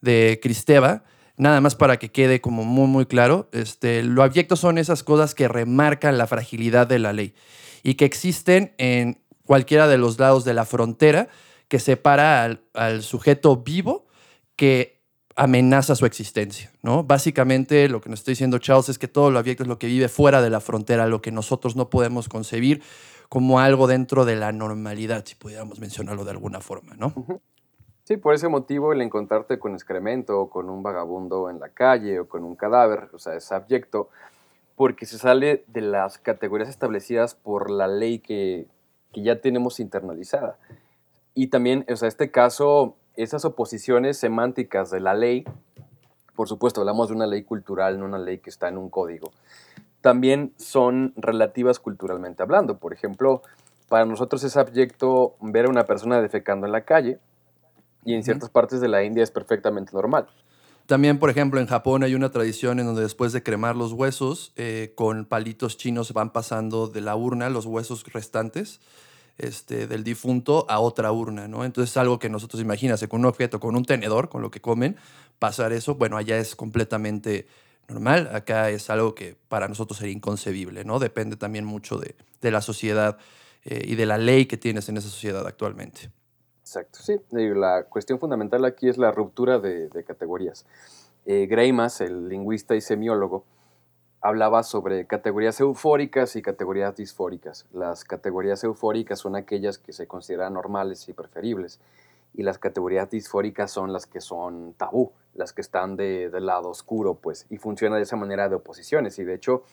de 0.01 0.37
Cristeva, 0.43 1.05
nada 1.37 1.61
más 1.61 1.75
para 1.75 1.97
que 1.97 2.11
quede 2.11 2.41
como 2.41 2.65
muy, 2.65 2.87
muy 2.87 3.05
claro. 3.05 3.47
Este, 3.53 4.03
lo 4.03 4.21
abyecto 4.21 4.57
son 4.57 4.77
esas 4.77 5.03
cosas 5.03 5.33
que 5.33 5.47
remarcan 5.47 6.17
la 6.17 6.27
fragilidad 6.27 6.87
de 6.87 6.99
la 6.99 7.13
ley 7.13 7.33
y 7.83 7.93
que 7.93 8.03
existen 8.03 8.73
en 8.77 9.21
cualquiera 9.45 9.87
de 9.87 9.97
los 9.97 10.19
lados 10.19 10.43
de 10.43 10.53
la 10.53 10.65
frontera 10.65 11.29
que 11.67 11.79
separa 11.79 12.59
al, 12.73 13.01
sujeto 13.01 13.57
vivo 13.57 14.05
que 14.55 15.01
amenaza 15.35 15.95
su 15.95 16.05
existencia, 16.05 16.71
¿no? 16.81 17.03
Básicamente 17.03 17.89
lo 17.89 18.01
que 18.01 18.09
nos 18.09 18.19
está 18.19 18.31
diciendo 18.31 18.57
Charles 18.57 18.89
es 18.89 18.97
que 18.97 19.07
todo 19.07 19.29
lo 19.29 19.37
abyecto 19.37 19.63
es 19.63 19.69
lo 19.69 19.77
que 19.77 19.87
vive 19.87 20.07
fuera 20.07 20.41
de 20.41 20.49
la 20.49 20.61
frontera, 20.61 21.05
lo 21.05 21.21
que 21.21 21.31
nosotros 21.31 21.75
no 21.75 21.89
podemos 21.89 22.27
concebir 22.27 22.81
como 23.29 23.59
algo 23.59 23.87
dentro 23.87 24.25
de 24.25 24.35
la 24.35 24.51
normalidad, 24.51 25.25
si 25.25 25.35
pudiéramos 25.35 25.79
mencionarlo 25.79 26.23
de 26.25 26.31
alguna 26.31 26.59
forma, 26.59 26.95
¿no? 26.95 27.13
Sí, 28.05 28.15
por 28.17 28.33
ese 28.33 28.47
motivo 28.47 28.93
el 28.93 29.01
encontrarte 29.01 29.59
con 29.59 29.73
excremento 29.73 30.39
o 30.39 30.49
con 30.49 30.69
un 30.69 30.81
vagabundo 30.81 31.49
en 31.49 31.59
la 31.59 31.69
calle 31.69 32.21
o 32.21 32.27
con 32.27 32.45
un 32.45 32.55
cadáver, 32.55 33.09
o 33.13 33.19
sea, 33.19 33.35
es 33.35 33.51
abyecto, 33.51 34.09
porque 34.75 35.05
se 35.05 35.17
sale 35.17 35.65
de 35.67 35.81
las 35.81 36.17
categorías 36.17 36.69
establecidas 36.69 37.35
por 37.35 37.69
la 37.69 37.87
ley 37.87 38.19
que 38.19 38.65
ya 39.13 39.41
tenemos 39.41 39.79
internalizada. 39.79 40.57
Y 41.37 41.47
también, 41.47 41.85
o 41.87 41.95
sea, 41.95 42.07
este 42.07 42.31
caso, 42.31 42.97
esas 43.15 43.45
oposiciones 43.45 44.17
semánticas 44.17 44.91
de 44.91 44.99
la 44.99 45.13
ley, 45.13 45.45
por 46.35 46.47
supuesto, 46.49 46.81
hablamos 46.81 47.09
de 47.09 47.15
una 47.15 47.27
ley 47.27 47.43
cultural, 47.43 47.99
no 47.99 48.05
una 48.05 48.17
ley 48.17 48.39
que 48.39 48.49
está 48.49 48.67
en 48.67 48.77
un 48.77 48.89
código 48.89 49.31
también 50.07 50.53
son 50.57 51.13
relativas 51.17 51.79
culturalmente 51.79 52.43
hablando. 52.43 52.77
Por 52.77 52.93
ejemplo, 52.93 53.41
para 53.89 54.05
nosotros 54.05 54.41
es 54.45 54.55
abyecto 54.55 55.35
ver 55.41 55.65
a 55.65 55.69
una 55.69 55.85
persona 55.85 56.21
defecando 56.21 56.65
en 56.65 56.71
la 56.71 56.85
calle 56.85 57.19
y 58.05 58.13
en 58.13 58.23
ciertas 58.23 58.49
partes 58.49 58.79
de 58.79 58.87
la 58.87 59.03
India 59.03 59.21
es 59.21 59.31
perfectamente 59.31 59.91
normal. 59.93 60.27
También, 60.85 61.19
por 61.19 61.29
ejemplo, 61.29 61.59
en 61.59 61.67
Japón 61.67 62.03
hay 62.03 62.15
una 62.15 62.31
tradición 62.31 62.79
en 62.79 62.85
donde 62.85 63.01
después 63.01 63.33
de 63.33 63.43
cremar 63.43 63.75
los 63.75 63.91
huesos, 63.91 64.53
eh, 64.55 64.93
con 64.95 65.25
palitos 65.25 65.75
chinos 65.75 66.13
van 66.13 66.31
pasando 66.31 66.87
de 66.87 67.01
la 67.01 67.17
urna 67.17 67.49
los 67.49 67.65
huesos 67.65 68.05
restantes 68.13 68.79
este, 69.37 69.87
del 69.87 70.03
difunto 70.03 70.65
a 70.69 70.79
otra 70.79 71.11
urna, 71.11 71.47
¿no? 71.47 71.63
Entonces 71.65 71.91
es 71.91 71.97
algo 71.97 72.19
que 72.19 72.29
nosotros, 72.29 72.61
imagínate, 72.61 73.07
con 73.07 73.21
un 73.21 73.27
objeto, 73.27 73.59
con 73.59 73.75
un 73.75 73.85
tenedor, 73.85 74.29
con 74.29 74.41
lo 74.41 74.51
que 74.51 74.61
comen, 74.61 74.97
pasar 75.39 75.73
eso, 75.73 75.95
bueno, 75.95 76.17
allá 76.17 76.37
es 76.37 76.55
completamente 76.55 77.47
normal. 77.87 78.29
Acá 78.33 78.69
es 78.69 78.89
algo 78.89 79.15
que 79.15 79.35
para 79.47 79.67
nosotros 79.67 79.97
sería 79.97 80.13
inconcebible, 80.13 80.83
¿no? 80.85 80.99
Depende 80.99 81.35
también 81.35 81.65
mucho 81.65 81.97
de, 81.99 82.15
la 82.51 82.61
sociedad 82.61 83.17
eh, 83.65 83.81
y 83.85 83.95
de 83.95 84.05
la 84.05 84.17
ley 84.17 84.45
que 84.45 84.57
tienes 84.57 84.89
en 84.89 84.97
esa 84.97 85.09
sociedad 85.09 85.45
actualmente. 85.45 86.09
Exacto, 86.61 86.99
sí. 87.01 87.17
La 87.31 87.85
cuestión 87.89 88.19
fundamental 88.19 88.65
aquí 88.65 88.89
es 88.89 88.97
la 88.97 89.11
ruptura 89.11 89.59
de, 89.59 89.87
de 89.87 90.03
categorías. 90.03 90.65
Eh, 91.25 91.45
Greimas, 91.45 91.99
el 91.99 92.29
lingüista 92.29 92.75
y 92.75 92.81
semiólogo, 92.81 93.43
hablaba 94.21 94.63
sobre 94.63 95.05
categorías 95.05 95.59
eufóricas 95.59 96.35
y 96.35 96.41
categorías 96.41 96.95
disfóricas. 96.95 97.65
Las 97.71 98.03
categorías 98.03 98.63
eufóricas 98.63 99.19
son 99.19 99.35
aquellas 99.35 99.77
que 99.77 99.93
se 99.93 100.07
consideran 100.07 100.53
normales 100.53 101.07
y 101.09 101.13
preferibles 101.13 101.79
y 102.33 102.43
las 102.43 102.59
categorías 102.59 103.09
disfóricas 103.09 103.71
son 103.71 103.91
las 103.91 104.05
que 104.05 104.21
son 104.21 104.73
tabú, 104.73 105.11
las 105.33 105.53
que 105.53 105.61
están 105.61 105.95
de, 105.95 106.29
del 106.29 106.45
lado 106.45 106.69
oscuro, 106.69 107.15
pues, 107.15 107.47
y 107.49 107.57
funciona 107.57 107.95
de 107.95 108.03
esa 108.03 108.15
manera 108.15 108.47
de 108.47 108.55
oposiciones. 108.55 109.17
Y 109.17 109.23
de 109.23 109.33
hecho, 109.33 109.63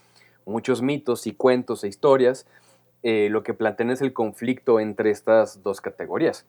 muchos 0.46 0.80
mitos 0.80 1.26
y 1.26 1.35
cuentos 1.35 1.85
e 1.85 1.88
historias 1.88 2.46
eh, 3.02 3.28
lo 3.30 3.42
que 3.42 3.52
plantean 3.52 3.90
es 3.90 4.00
el 4.00 4.14
conflicto 4.14 4.80
entre 4.80 5.11
estas 5.11 5.62
dos 5.62 5.83
categorías. 5.83 6.46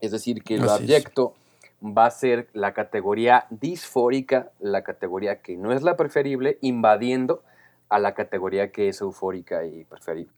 Es 0.00 0.12
decir, 0.12 0.44
que 0.44 0.54
el 0.54 0.68
abyecto 0.68 1.34
va 1.82 2.06
a 2.06 2.10
ser 2.10 2.48
la 2.52 2.74
categoría 2.74 3.46
disfórica, 3.50 4.52
la 4.60 4.82
categoría 4.82 5.42
que 5.42 5.56
no 5.56 5.72
es 5.72 5.82
la 5.82 5.96
preferible, 5.96 6.58
invadiendo 6.60 7.42
a 7.88 7.98
la 7.98 8.14
categoría 8.14 8.70
que 8.70 8.88
es 8.88 9.00
eufórica 9.00 9.64
y 9.66 9.84
preferible. 9.84 10.32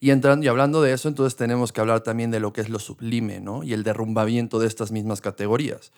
Y 0.00 0.10
entrando 0.10 0.44
y 0.44 0.48
hablando 0.48 0.82
de 0.82 0.92
eso, 0.92 1.08
entonces 1.08 1.36
tenemos 1.36 1.72
que 1.72 1.80
hablar 1.80 2.00
también 2.00 2.30
de 2.30 2.40
lo 2.40 2.52
que 2.52 2.60
es 2.60 2.68
lo 2.68 2.78
sublime, 2.78 3.40
¿no? 3.40 3.62
Y 3.62 3.72
el 3.72 3.82
derrumbamiento 3.82 4.58
de 4.58 4.66
estas 4.66 4.92
mismas 4.92 5.20
categorías. 5.20 5.92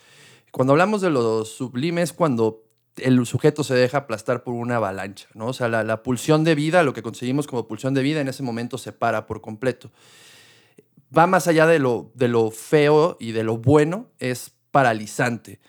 Cuando 0.51 0.72
hablamos 0.72 1.01
de 1.01 1.11
lo 1.11 1.44
sublime 1.44 2.03
es 2.03 2.12
cuando 2.12 2.62
el 2.96 3.25
sujeto 3.27 3.62
se 3.62 3.75
deja 3.75 3.99
aplastar 3.99 4.42
por 4.42 4.55
una 4.55 4.77
avalancha, 4.77 5.29
¿no? 5.35 5.49
O 5.49 5.53
sea, 5.53 5.68
la, 5.68 6.03
pulsión 6.03 6.44
de 6.44 6.55
vida, 6.55 6.83
lo 6.83 6.94
que 6.94 7.03
conseguimos 7.03 7.46
como 7.46 7.66
pulsión 7.66 7.92
de 7.94 8.03
vida, 8.03 8.20
en 8.20 8.29
ese 8.29 8.42
momento 8.42 8.79
se 8.79 8.92
para 8.92 9.27
por 9.27 9.40
completo. 9.40 9.90
Va 11.16 11.26
más 11.26 11.46
allá 11.48 11.66
de 11.66 11.78
lo, 11.78 12.10
de 12.14 12.28
lo 12.28 12.50
feo 12.50 13.16
y 13.20 13.32
de 13.32 13.44
lo 13.44 13.58
bueno, 13.58 14.08
es 14.18 14.52
paralizante, 14.70 15.60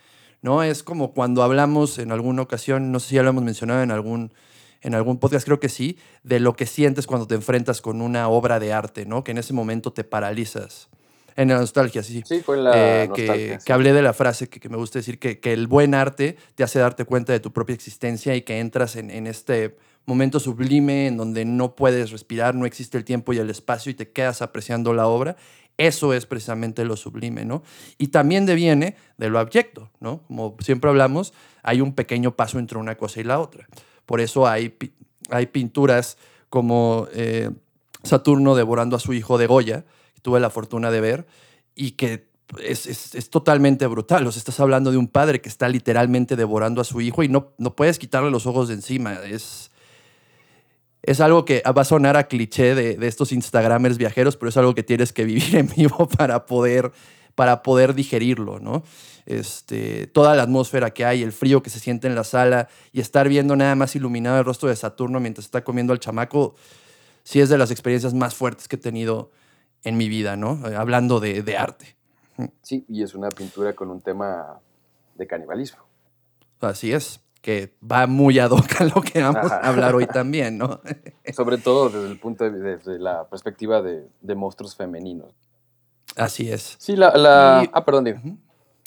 ¿no? 0.42 0.62
Es 0.62 0.82
como 0.82 1.12
cuando 1.12 1.42
hablamos 1.42 1.98
en 1.98 2.12
alguna 2.12 2.42
ocasión, 2.42 2.92
no 2.92 3.00
sé 3.00 3.08
si 3.10 3.14
ya 3.16 3.22
lo 3.22 3.30
hemos 3.30 3.44
mencionado 3.44 3.82
en 3.82 3.90
algún 3.90 4.32
en 4.80 4.94
algún 4.94 5.18
podcast 5.18 5.44
creo 5.44 5.58
que 5.58 5.68
sí, 5.68 5.98
de 6.22 6.38
lo 6.38 6.54
que 6.54 6.64
sientes 6.64 7.08
cuando 7.08 7.26
te 7.26 7.34
enfrentas 7.34 7.80
con 7.80 8.00
una 8.00 8.28
obra 8.28 8.60
de 8.60 8.72
arte, 8.72 9.06
¿no? 9.06 9.24
Que 9.24 9.32
en 9.32 9.38
ese 9.38 9.52
momento 9.52 9.92
te 9.92 10.04
paralizas. 10.04 10.88
En 11.34 11.48
la 11.48 11.58
nostalgia, 11.58 12.04
sí. 12.04 12.22
Sí, 12.24 12.42
fue 12.42 12.58
en 12.58 12.64
la 12.64 12.70
Eh, 13.04 13.10
que, 13.12 13.22
nostalgia, 13.26 13.58
sí. 13.60 13.66
que 13.66 13.72
hablé 13.72 13.92
de 13.92 14.02
la 14.02 14.12
frase 14.12 14.48
que, 14.48 14.60
que 14.60 14.68
me 14.68 14.76
gusta 14.76 15.00
decir, 15.00 15.18
que, 15.18 15.40
que 15.40 15.52
el 15.52 15.66
buen 15.66 15.94
arte 15.94 16.36
te 16.54 16.62
hace 16.62 16.78
darte 16.78 17.04
cuenta 17.04 17.32
de 17.32 17.40
tu 17.40 17.52
propia 17.52 17.74
existencia 17.74 18.36
y 18.36 18.42
que 18.42 18.60
entras 18.60 18.94
en, 18.94 19.10
en 19.10 19.26
este 19.26 19.76
momento 20.08 20.40
sublime 20.40 21.06
en 21.06 21.16
donde 21.16 21.44
no 21.44 21.76
puedes 21.76 22.10
respirar, 22.10 22.54
no 22.54 22.66
existe 22.66 22.98
el 22.98 23.04
tiempo 23.04 23.32
y 23.32 23.38
el 23.38 23.50
espacio 23.50 23.90
y 23.90 23.94
te 23.94 24.10
quedas 24.10 24.42
apreciando 24.42 24.92
la 24.94 25.06
obra. 25.06 25.36
Eso 25.76 26.12
es 26.12 26.26
precisamente 26.26 26.84
lo 26.84 26.96
sublime, 26.96 27.44
¿no? 27.44 27.62
Y 27.98 28.08
también 28.08 28.46
deviene 28.46 28.96
de 29.16 29.28
lo 29.28 29.38
abyecto, 29.38 29.90
¿no? 30.00 30.22
Como 30.26 30.56
siempre 30.58 30.90
hablamos, 30.90 31.32
hay 31.62 31.80
un 31.80 31.94
pequeño 31.94 32.34
paso 32.34 32.58
entre 32.58 32.78
una 32.78 32.96
cosa 32.96 33.20
y 33.20 33.24
la 33.24 33.38
otra. 33.38 33.68
Por 34.04 34.20
eso 34.20 34.48
hay, 34.48 34.74
hay 35.30 35.46
pinturas 35.46 36.16
como 36.48 37.06
eh, 37.12 37.50
Saturno 38.02 38.56
devorando 38.56 38.96
a 38.96 39.00
su 39.00 39.12
hijo 39.12 39.38
de 39.38 39.46
Goya, 39.46 39.84
que 40.14 40.20
tuve 40.20 40.40
la 40.40 40.50
fortuna 40.50 40.90
de 40.90 41.00
ver, 41.00 41.26
y 41.76 41.92
que 41.92 42.26
es, 42.60 42.86
es- 42.86 43.14
es 43.14 43.30
totalmente 43.30 43.86
brutal. 43.86 44.26
O 44.26 44.32
sea, 44.32 44.38
estás 44.40 44.58
hablando 44.58 44.90
de 44.90 44.96
un 44.96 45.06
padre 45.06 45.40
que 45.40 45.48
está 45.50 45.68
literalmente 45.68 46.34
devorando 46.34 46.80
a 46.80 46.84
su 46.84 47.00
hijo 47.02 47.22
y 47.22 47.28
no, 47.28 47.52
no 47.58 47.76
puedes 47.76 47.98
quitarle 47.98 48.30
los 48.30 48.46
ojos 48.46 48.66
de 48.68 48.74
encima. 48.74 49.14
Es, 49.14 49.67
es 51.02 51.20
algo 51.20 51.44
que 51.44 51.62
va 51.64 51.82
a 51.82 51.84
sonar 51.84 52.16
a 52.16 52.28
cliché 52.28 52.74
de, 52.74 52.96
de 52.96 53.06
estos 53.06 53.32
Instagramers 53.32 53.98
viajeros, 53.98 54.36
pero 54.36 54.48
es 54.50 54.56
algo 54.56 54.74
que 54.74 54.82
tienes 54.82 55.12
que 55.12 55.24
vivir 55.24 55.54
en 55.56 55.68
vivo 55.68 56.08
para 56.08 56.46
poder, 56.46 56.92
para 57.34 57.62
poder 57.62 57.94
digerirlo, 57.94 58.58
¿no? 58.60 58.82
Este, 59.26 60.06
toda 60.06 60.34
la 60.34 60.44
atmósfera 60.44 60.90
que 60.90 61.04
hay, 61.04 61.22
el 61.22 61.32
frío 61.32 61.62
que 61.62 61.68
se 61.68 61.80
siente 61.80 62.06
en 62.06 62.14
la 62.14 62.24
sala 62.24 62.68
y 62.92 63.00
estar 63.00 63.28
viendo 63.28 63.56
nada 63.56 63.74
más 63.74 63.94
iluminado 63.94 64.38
el 64.38 64.44
rostro 64.44 64.70
de 64.70 64.76
Saturno 64.76 65.20
mientras 65.20 65.44
está 65.44 65.62
comiendo 65.62 65.92
al 65.92 66.00
chamaco, 66.00 66.54
sí 67.24 67.40
es 67.40 67.50
de 67.50 67.58
las 67.58 67.70
experiencias 67.70 68.14
más 68.14 68.34
fuertes 68.34 68.68
que 68.68 68.76
he 68.76 68.78
tenido 68.78 69.30
en 69.84 69.98
mi 69.98 70.08
vida, 70.08 70.36
¿no? 70.36 70.66
Eh, 70.66 70.74
Hablando 70.74 71.20
de, 71.20 71.42
de 71.42 71.56
arte. 71.58 71.96
Sí, 72.62 72.84
y 72.88 73.02
es 73.02 73.14
una 73.14 73.28
pintura 73.28 73.74
con 73.74 73.90
un 73.90 74.00
tema 74.00 74.60
de 75.14 75.26
canibalismo. 75.26 75.80
Así 76.60 76.92
es, 76.92 77.20
que 77.40 77.74
va 77.80 78.06
muy 78.06 78.38
ad 78.38 78.50
hoc 78.50 78.80
a 78.80 78.84
lo 78.84 79.00
que 79.00 79.22
vamos 79.22 79.50
Ajá. 79.50 79.60
a 79.60 79.68
hablar 79.68 79.94
hoy 79.94 80.06
también, 80.06 80.58
¿no? 80.58 80.80
Sobre 81.34 81.58
todo 81.58 81.88
desde 81.88 82.06
el 82.10 82.18
punto 82.18 82.44
de, 82.44 82.50
desde 82.50 82.98
la 82.98 83.28
perspectiva 83.28 83.80
de, 83.82 84.06
de 84.20 84.34
monstruos 84.34 84.74
femeninos. 84.76 85.32
Así 86.16 86.50
es. 86.50 86.76
Sí, 86.78 86.96
la... 86.96 87.16
la- 87.16 87.62
Y- 87.64 87.70
Ah, 87.72 87.84
perdón, 87.84 88.04
dime. 88.04 88.38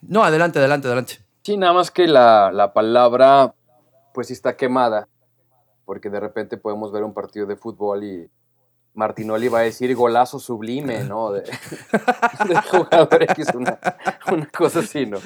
No, 0.03 0.23
adelante, 0.23 0.59
adelante, 0.59 0.87
adelante. 0.87 1.19
Sí, 1.43 1.57
nada 1.57 1.73
más 1.73 1.91
que 1.91 2.07
la, 2.07 2.51
la 2.51 2.73
palabra, 2.73 3.53
pues 4.13 4.27
sí 4.27 4.33
está 4.33 4.57
quemada, 4.57 5.07
porque 5.85 6.09
de 6.09 6.19
repente 6.19 6.57
podemos 6.57 6.91
ver 6.91 7.03
un 7.03 7.13
partido 7.13 7.45
de 7.45 7.55
fútbol 7.55 8.03
y 8.03 8.29
Martinoli 8.93 9.47
va 9.47 9.59
a 9.59 9.63
decir 9.63 9.95
golazo 9.95 10.39
sublime, 10.39 11.03
¿no? 11.03 11.31
De, 11.31 11.41
de 12.47 12.61
jugador 12.69 13.23
X, 13.23 13.47
una, 13.55 13.79
una 14.31 14.45
cosa 14.47 14.79
así, 14.79 15.05
¿no? 15.05 15.19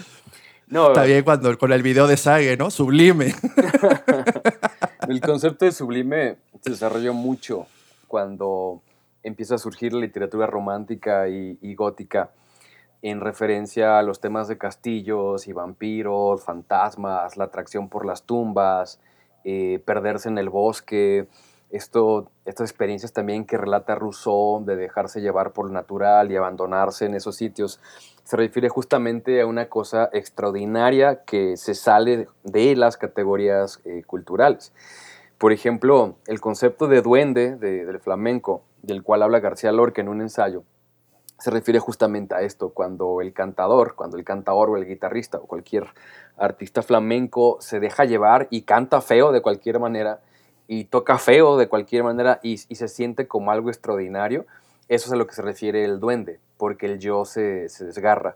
No, 0.68 0.88
Está 0.88 1.04
bien 1.04 1.24
cuando 1.24 1.56
con 1.58 1.72
el 1.72 1.84
video 1.84 2.08
de 2.08 2.18
Sage, 2.18 2.58
¿no? 2.58 2.72
Sublime. 2.72 3.36
el 5.08 5.22
concepto 5.22 5.66
de 5.66 5.72
sublime 5.72 6.38
se 6.62 6.72
desarrolló 6.72 7.14
mucho 7.14 7.68
cuando 8.08 8.82
empieza 9.24 9.56
a 9.56 9.58
surgir 9.58 9.94
la 9.94 10.00
literatura 10.00 10.48
romántica 10.48 11.30
y, 11.30 11.58
y 11.62 11.76
gótica 11.76 12.32
en 13.02 13.22
referencia 13.22 14.00
a 14.00 14.02
los 14.02 14.20
temas 14.20 14.48
de 14.48 14.58
castillos 14.58 15.48
y 15.48 15.54
vampiros, 15.54 16.44
fantasmas, 16.44 17.38
la 17.38 17.44
atracción 17.44 17.88
por 17.88 18.04
las 18.04 18.24
tumbas, 18.24 19.00
eh, 19.44 19.80
perderse 19.86 20.28
en 20.28 20.40
el 20.40 20.50
bosque, 20.50 21.28
esto, 21.70 22.32
estas 22.46 22.68
experiencias 22.68 23.14
también 23.14 23.46
que 23.46 23.58
relata 23.58 23.94
Rousseau 23.94 24.64
de 24.66 24.76
dejarse 24.76 25.22
llevar 25.22 25.52
por 25.52 25.68
lo 25.68 25.74
natural 25.74 26.32
y 26.32 26.36
abandonarse 26.36 27.06
en 27.06 27.14
esos 27.14 27.36
sitios, 27.36 27.80
se 28.26 28.36
refiere 28.38 28.68
justamente 28.70 29.40
a 29.40 29.46
una 29.46 29.70
cosa 29.70 30.10
extraordinaria 30.12 31.24
que 31.26 31.56
se 31.58 31.76
sale 31.76 32.28
de 32.44 32.76
las 32.76 32.98
categorías 32.98 33.80
eh, 33.86 34.04
culturales. 34.06 34.74
Por 35.38 35.54
ejemplo, 35.54 36.16
el 36.28 36.42
concepto 36.42 36.88
de 36.88 37.02
duende 37.02 37.56
de- 37.56 37.86
del 37.86 38.00
flamenco, 38.00 38.64
del 38.82 39.04
cual 39.04 39.22
habla 39.24 39.40
García 39.40 39.72
Lorca 39.72 40.02
en 40.02 40.10
un 40.10 40.22
ensayo, 40.22 40.64
se 41.38 41.52
refiere 41.52 41.80
justamente 41.80 42.34
a 42.34 42.42
esto, 42.42 42.70
cuando 42.70 43.22
el 43.22 43.32
cantador, 43.34 43.96
cuando 43.96 44.18
el 44.18 44.24
cantador 44.24 44.70
o 44.70 44.78
el 44.78 44.86
guitarrista 44.88 45.38
o 45.38 45.46
cualquier 45.46 45.86
artista 46.38 46.82
flamenco 46.82 47.58
se 47.60 47.80
deja 47.80 48.06
llevar 48.06 48.48
y 48.50 48.64
canta 48.64 49.02
feo 49.02 49.32
de 49.34 49.42
cualquier 49.42 49.80
manera 49.80 50.22
y 50.68 50.86
toca 50.86 51.18
feo 51.20 51.58
de 51.58 51.68
cualquier 51.68 52.04
manera 52.04 52.40
y 52.42 52.58
se 52.58 52.88
siente 52.88 53.28
como 53.28 53.52
algo 53.52 53.70
extraordinario, 53.70 54.46
eso 54.88 55.08
es 55.08 55.12
a 55.12 55.16
lo 55.16 55.28
que 55.28 55.34
se 55.34 55.42
refiere 55.42 55.84
el 55.84 56.00
duende, 56.00 56.40
porque 56.58 56.86
el 56.86 57.00
yo 57.00 57.26
se, 57.26 57.70
se 57.70 57.86
desgarra. 57.86 58.36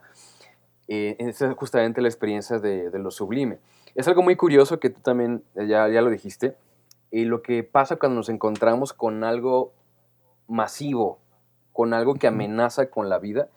Eh, 0.87 1.15
esa 1.19 1.49
es 1.49 1.55
justamente 1.55 2.01
la 2.01 2.07
experiencia 2.07 2.59
de, 2.59 2.89
de 2.89 2.99
lo 2.99 3.11
sublime. 3.11 3.59
Es 3.95 4.07
algo 4.07 4.21
muy 4.21 4.35
curioso 4.35 4.79
que 4.79 4.89
tú 4.89 5.01
también 5.01 5.43
eh, 5.55 5.67
ya, 5.67 5.87
ya 5.87 6.01
lo 6.01 6.09
dijiste, 6.09 6.55
y 7.11 7.25
lo 7.25 7.41
que 7.41 7.63
pasa 7.63 7.97
cuando 7.97 8.17
nos 8.17 8.29
encontramos 8.29 8.93
con 8.93 9.23
algo 9.23 9.71
masivo, 10.47 11.19
con 11.73 11.93
algo 11.93 12.15
que 12.15 12.27
amenaza 12.27 12.89
con 12.89 13.09
la 13.09 13.19
vida, 13.19 13.49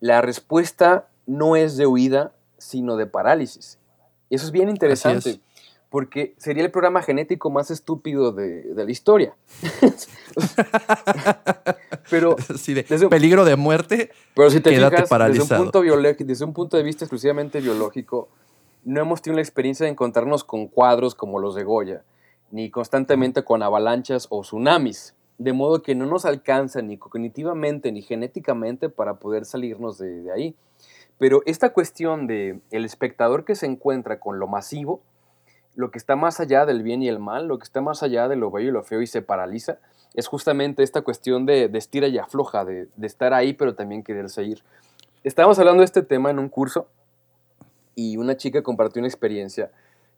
la 0.00 0.20
respuesta 0.20 1.08
no 1.26 1.56
es 1.56 1.76
de 1.76 1.86
huida, 1.86 2.32
sino 2.56 2.96
de 2.96 3.06
parálisis. 3.06 3.78
Y 4.30 4.36
eso 4.36 4.46
es 4.46 4.52
bien 4.52 4.68
interesante, 4.68 5.30
es. 5.30 5.40
Porque 5.90 6.34
sería 6.38 6.62
el 6.64 6.70
programa 6.70 7.02
genético 7.02 7.50
más 7.50 7.70
estúpido 7.70 8.32
de, 8.32 8.62
de 8.74 8.84
la 8.84 8.90
historia. 8.90 9.34
Pero 12.10 12.36
Así 12.54 12.74
de 12.74 12.82
Desde 12.82 13.06
un- 13.06 13.10
peligro 13.10 13.44
de 13.44 13.56
muerte. 13.56 14.10
pero 14.34 14.50
si 14.50 14.60
te 14.60 14.70
fijas, 14.70 14.92
desde 14.92 15.42
un, 15.42 15.48
punto 15.48 15.82
desde 15.82 16.44
un 16.44 16.52
punto 16.52 16.76
de 16.76 16.82
vista 16.82 17.04
exclusivamente 17.04 17.60
biológico, 17.60 18.28
no 18.84 19.00
hemos 19.00 19.20
tenido 19.22 19.36
la 19.36 19.42
experiencia 19.42 19.84
de 19.84 19.92
encontrarnos 19.92 20.44
con 20.44 20.68
cuadros 20.68 21.14
como 21.14 21.38
los 21.38 21.54
de 21.54 21.64
Goya, 21.64 22.02
ni 22.50 22.70
constantemente 22.70 23.42
con 23.44 23.62
avalanchas 23.62 24.26
o 24.30 24.42
tsunamis, 24.42 25.14
de 25.38 25.52
modo 25.52 25.82
que 25.82 25.94
no 25.94 26.06
nos 26.06 26.24
alcanza 26.24 26.80
ni 26.82 26.96
cognitivamente 26.96 27.92
ni 27.92 28.02
genéticamente 28.02 28.88
para 28.88 29.14
poder 29.18 29.44
salirnos 29.44 29.98
de, 29.98 30.22
de 30.22 30.32
ahí. 30.32 30.54
Pero 31.18 31.42
esta 31.46 31.72
cuestión 31.72 32.26
de 32.26 32.60
el 32.70 32.84
espectador 32.84 33.44
que 33.44 33.54
se 33.56 33.66
encuentra 33.66 34.20
con 34.20 34.38
lo 34.38 34.46
masivo, 34.46 35.02
lo 35.78 35.92
que 35.92 35.98
está 35.98 36.16
más 36.16 36.40
allá 36.40 36.66
del 36.66 36.82
bien 36.82 37.04
y 37.04 37.08
el 37.08 37.20
mal, 37.20 37.46
lo 37.46 37.56
que 37.56 37.62
está 37.62 37.80
más 37.80 38.02
allá 38.02 38.26
de 38.26 38.34
lo 38.34 38.50
bello 38.50 38.70
y 38.70 38.72
lo 38.72 38.82
feo 38.82 39.00
y 39.00 39.06
se 39.06 39.22
paraliza, 39.22 39.78
es 40.14 40.26
justamente 40.26 40.82
esta 40.82 41.02
cuestión 41.02 41.46
de, 41.46 41.68
de 41.68 41.78
estira 41.78 42.08
y 42.08 42.18
afloja, 42.18 42.64
de, 42.64 42.88
de 42.96 43.06
estar 43.06 43.32
ahí 43.32 43.52
pero 43.52 43.76
también 43.76 44.02
quererse 44.02 44.42
ir. 44.42 44.64
Estábamos 45.22 45.56
hablando 45.60 45.82
de 45.82 45.84
este 45.84 46.02
tema 46.02 46.30
en 46.30 46.40
un 46.40 46.48
curso 46.48 46.88
y 47.94 48.16
una 48.16 48.36
chica 48.36 48.60
compartió 48.64 48.98
una 48.98 49.06
experiencia 49.06 49.70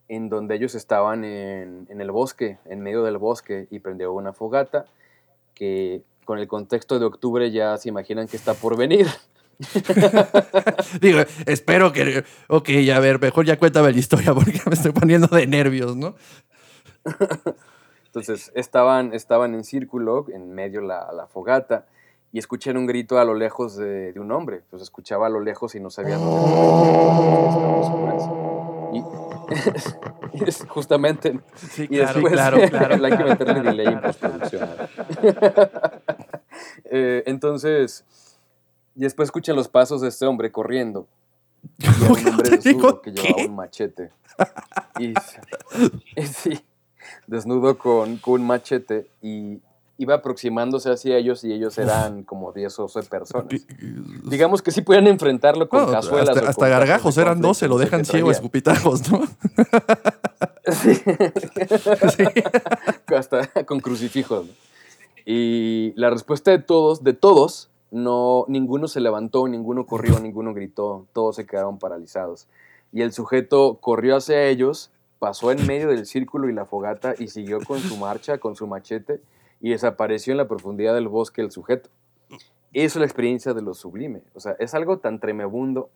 en 0.09 0.31
donde 0.31 0.55
ellos 0.55 0.75
estaban 0.75 1.25
en, 1.25 1.87
en 1.91 2.01
el 2.01 2.11
bosque, 2.11 2.57
en 2.65 2.81
medio 2.81 3.03
del 3.03 3.19
bosque, 3.19 3.69
y 3.71 3.81
prendió 3.81 4.15
una 4.15 4.33
fogata 4.33 4.87
que 5.53 6.03
con 6.25 6.39
el 6.39 6.49
contexto 6.49 6.99
de 6.99 7.05
octubre 7.05 7.51
ya 7.51 7.77
se 7.77 7.91
imaginan 7.91 8.29
que 8.29 8.39
está 8.39 8.55
por 8.55 8.79
venir. 8.79 9.09
Digo, 11.01 11.21
espero 11.47 11.93
que. 11.93 12.25
Ok, 12.49 12.71
a 12.95 13.01
ver, 13.01 13.21
mejor 13.21 13.45
ya 13.45 13.59
cuéntame 13.59 13.93
la 13.93 13.99
historia 13.99 14.35
porque 14.35 14.61
me 14.67 14.75
estoy 14.75 14.93
poniendo 14.93 15.27
de 15.29 15.47
nervios, 15.47 15.97
¿no? 15.97 16.15
Entonces 18.07 18.51
estaban, 18.55 19.13
estaban 19.13 19.55
en 19.55 19.65
círculo, 19.65 20.27
en 20.33 20.53
medio 20.53 20.81
la, 20.81 21.13
la 21.13 21.27
fogata, 21.27 21.87
y 22.33 22.39
escuché 22.39 22.71
un 22.73 22.87
grito 22.87 23.19
a 23.19 23.25
lo 23.25 23.35
lejos 23.35 23.77
de, 23.77 24.13
de 24.13 24.21
un 24.21 24.33
hombre. 24.33 24.63
Pues 24.71 24.83
escuchaba 24.83 25.27
a 25.27 25.31
lo 25.31 25.41
lejos 25.41 25.75
y 25.75 25.81
no 25.81 25.91
sabía 25.91 26.17
dónde 26.17 26.47
estaba 27.49 27.77
oscuras. 27.77 28.23
Y 28.93 29.31
y 30.33 30.45
es 30.49 30.65
justamente. 30.69 31.41
Sí, 31.55 31.85
Y 31.85 31.99
claro, 31.99 32.13
después, 32.15 32.33
claro, 32.33 32.59
claro. 32.71 33.05
hay 33.05 33.17
que 33.17 33.25
meterle 33.25 33.63
delay 33.63 33.87
en 33.87 34.01
postproducción. 34.01 34.69
Eh, 36.93 37.23
entonces, 37.27 38.05
y 38.97 39.01
después 39.01 39.29
escuchan 39.29 39.57
los 39.57 39.69
pasos 39.69 40.01
de 40.01 40.09
este 40.09 40.27
hombre 40.27 40.51
corriendo. 40.53 41.07
Y 41.79 41.87
era 41.87 42.13
un 42.13 42.27
hombre 42.29 42.51
desnudo 42.51 43.03
que 43.03 43.11
llevaba 43.13 43.45
un 43.45 43.57
machete. 43.57 44.11
Y, 44.99 45.13
y 46.21 46.27
sí, 46.27 46.61
desnudo 47.27 47.77
con, 47.77 48.17
con 48.17 48.41
un 48.41 48.47
machete 48.47 49.07
y 49.21 49.61
iba 49.99 50.15
aproximándose 50.15 50.91
hacia 50.91 51.19
ellos 51.19 51.45
y 51.45 51.53
ellos 51.53 51.77
eran 51.77 52.23
como 52.23 52.53
10 52.53 52.79
o 52.79 52.83
12 52.85 53.03
personas. 53.03 53.67
Digamos 54.25 54.63
que 54.63 54.71
sí 54.71 54.81
podían 54.81 55.07
enfrentarlo 55.07 55.69
con 55.69 55.83
No, 55.83 55.93
cazuelas. 55.93 56.31
hasta, 56.31 56.47
o 56.47 56.49
hasta 56.49 56.61
con 56.61 56.71
gargajos 56.71 57.19
eran 57.19 57.43
12, 57.43 57.69
lo 57.69 57.77
dejan 57.77 58.07
ciego, 58.07 58.31
escupitajos, 58.31 59.11
¿no? 59.11 59.21
Sí. 60.73 61.03
Hasta 63.17 63.49
con 63.65 63.81
crucifijos. 63.81 64.47
Y 65.27 65.93
la 65.97 66.11
respuesta 66.11 66.51
de 66.51 66.59
todos, 66.61 67.03
de 67.03 67.13
todos, 67.13 67.70
no, 67.91 68.45
ninguno 68.49 68.89
se 68.89 69.01
levantó, 69.01 69.49
ninguno 69.49 69.87
corrió, 69.87 70.19
ninguno 70.21 70.55
gritó, 70.55 71.07
todos 71.13 71.37
se 71.37 71.47
quedaron 71.47 71.79
paralizados. 71.79 72.49
Y 72.93 73.03
el 73.03 73.13
sujeto 73.13 73.79
corrió 73.81 74.17
hacia 74.17 74.47
ellos 74.47 74.91
pasó 75.21 75.53
en 75.53 75.65
medio 75.67 75.89
del 75.89 76.07
círculo 76.07 76.49
y 76.49 76.53
la 76.53 76.65
fogata 76.65 77.15
y 77.17 77.29
siguió 77.29 77.61
con 77.61 77.79
su 77.79 77.97
marcha, 77.99 78.39
con 78.39 78.57
su 78.57 78.67
machete, 78.67 79.21
y 79.61 79.71
desapareció 79.71 80.33
en 80.33 80.39
la 80.39 80.49
profundidad 80.49 80.95
del 80.95 81.09
bosque 81.09 81.43
el 81.43 81.53
sujeto. 81.53 81.91
Eso 82.31 82.41
es 82.73 82.97
la 82.97 83.05
experiencia 83.05 83.53
de 83.53 83.61
lo 83.61 83.75
sublime. 83.75 84.23
O 84.35 84.41
sea, 84.41 84.57
es 84.59 84.75
algo 84.75 84.99
tan 84.99 85.21
tremebundo, 85.21 85.91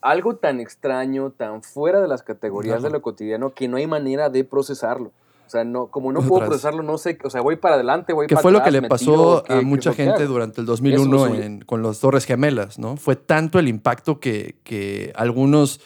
algo 0.00 0.36
tan 0.36 0.60
extraño, 0.60 1.30
tan 1.30 1.62
fuera 1.62 2.00
de 2.00 2.08
las 2.08 2.22
categorías 2.22 2.82
de 2.82 2.90
lo 2.90 3.02
cotidiano 3.02 3.52
que 3.52 3.68
no 3.68 3.76
hay 3.76 3.86
manera 3.86 4.30
de 4.30 4.44
procesarlo. 4.44 5.12
O 5.46 5.50
sea, 5.50 5.62
no, 5.64 5.88
como 5.88 6.10
no 6.12 6.20
puedo 6.22 6.46
procesarlo, 6.46 6.82
no 6.82 6.96
sé, 6.98 7.18
o 7.22 7.30
sea, 7.30 7.40
voy 7.42 7.56
para 7.56 7.74
adelante, 7.74 8.12
voy 8.12 8.26
Que 8.26 8.34
para 8.34 8.42
fue 8.42 8.52
lo 8.52 8.62
que 8.62 8.70
le 8.70 8.82
pasó 8.82 9.04
tiro, 9.04 9.42
¿qué- 9.46 9.52
a 9.54 9.60
mucha 9.62 9.90
que 9.92 10.04
gente 10.04 10.24
durante 10.26 10.60
el 10.60 10.64
Eso 10.64 10.72
2001 10.72 11.26
es 11.34 11.40
en- 11.44 11.60
con 11.60 11.82
las 11.82 12.00
Torres 12.00 12.24
Gemelas, 12.24 12.78
¿no? 12.78 12.96
Fue 12.96 13.16
tanto 13.16 13.58
el 13.58 13.68
impacto 13.68 14.20
que, 14.20 14.56
que 14.64 15.12
algunos 15.16 15.80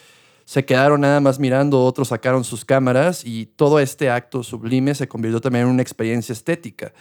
se 0.45 0.65
quedaron 0.65 1.01
nada 1.01 1.19
más 1.19 1.37
mirando, 1.39 1.83
otros 1.83 2.07
sacaron 2.07 2.43
sus 2.43 2.65
cámaras 2.65 3.23
y 3.25 3.45
todo 3.47 3.79
este 3.79 4.09
acto 4.09 4.41
sublime 4.43 4.95
se 4.95 5.07
convirtió 5.07 5.39
también 5.41 5.65
en 5.65 5.71
una 5.71 5.81
experiencia 5.83 6.33
estética. 6.33 6.91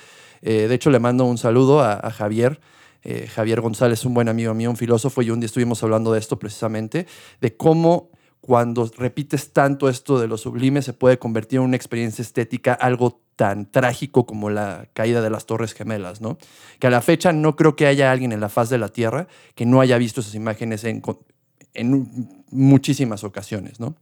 Eh, 0.42 0.66
de 0.68 0.74
hecho, 0.74 0.90
le 0.90 0.98
mando 0.98 1.24
un 1.24 1.38
saludo 1.38 1.80
a, 1.80 1.94
a 1.94 2.10
Javier. 2.10 2.60
Eh, 3.04 3.26
Javier 3.28 3.60
González, 3.60 4.04
un 4.04 4.12
buen 4.12 4.28
amigo 4.28 4.52
mío, 4.54 4.68
un 4.68 4.76
filósofo, 4.76 5.22
y 5.22 5.30
un 5.30 5.38
día 5.40 5.46
estuvimos 5.46 5.82
hablando 5.84 6.12
de 6.12 6.18
esto 6.18 6.38
precisamente, 6.38 7.06
de 7.40 7.56
cómo 7.56 8.10
cuando 8.48 8.90
repites 8.96 9.52
tanto 9.52 9.90
esto 9.90 10.18
de 10.18 10.26
lo 10.26 10.38
sublime 10.38 10.80
se 10.80 10.94
puede 10.94 11.18
convertir 11.18 11.58
en 11.58 11.66
una 11.66 11.76
experiencia 11.76 12.22
estética 12.22 12.72
algo 12.72 13.20
tan 13.36 13.70
trágico 13.70 14.24
como 14.24 14.48
la 14.48 14.88
caída 14.94 15.20
de 15.20 15.28
las 15.28 15.44
Torres 15.44 15.74
Gemelas, 15.74 16.22
¿no? 16.22 16.38
Que 16.78 16.86
a 16.86 16.90
la 16.90 17.02
fecha 17.02 17.30
no 17.34 17.56
creo 17.56 17.76
que 17.76 17.86
haya 17.86 18.10
alguien 18.10 18.32
en 18.32 18.40
la 18.40 18.48
faz 18.48 18.70
de 18.70 18.78
la 18.78 18.88
Tierra 18.88 19.28
que 19.54 19.66
no 19.66 19.82
haya 19.82 19.98
visto 19.98 20.22
esas 20.22 20.34
imágenes 20.34 20.84
en, 20.84 21.02
en 21.74 22.42
muchísimas 22.50 23.22
ocasiones, 23.22 23.80
¿no? 23.80 23.96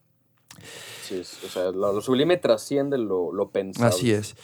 Sí, 1.03 1.17
es- 1.17 1.43
o 1.45 1.49
sea, 1.49 1.65
lo, 1.73 1.93
lo 1.93 2.01
sublime 2.01 2.37
trasciende 2.37 2.99
lo, 2.99 3.33
lo 3.33 3.51
pensado. 3.51 3.89
Así 3.89 4.13
es. 4.13 4.37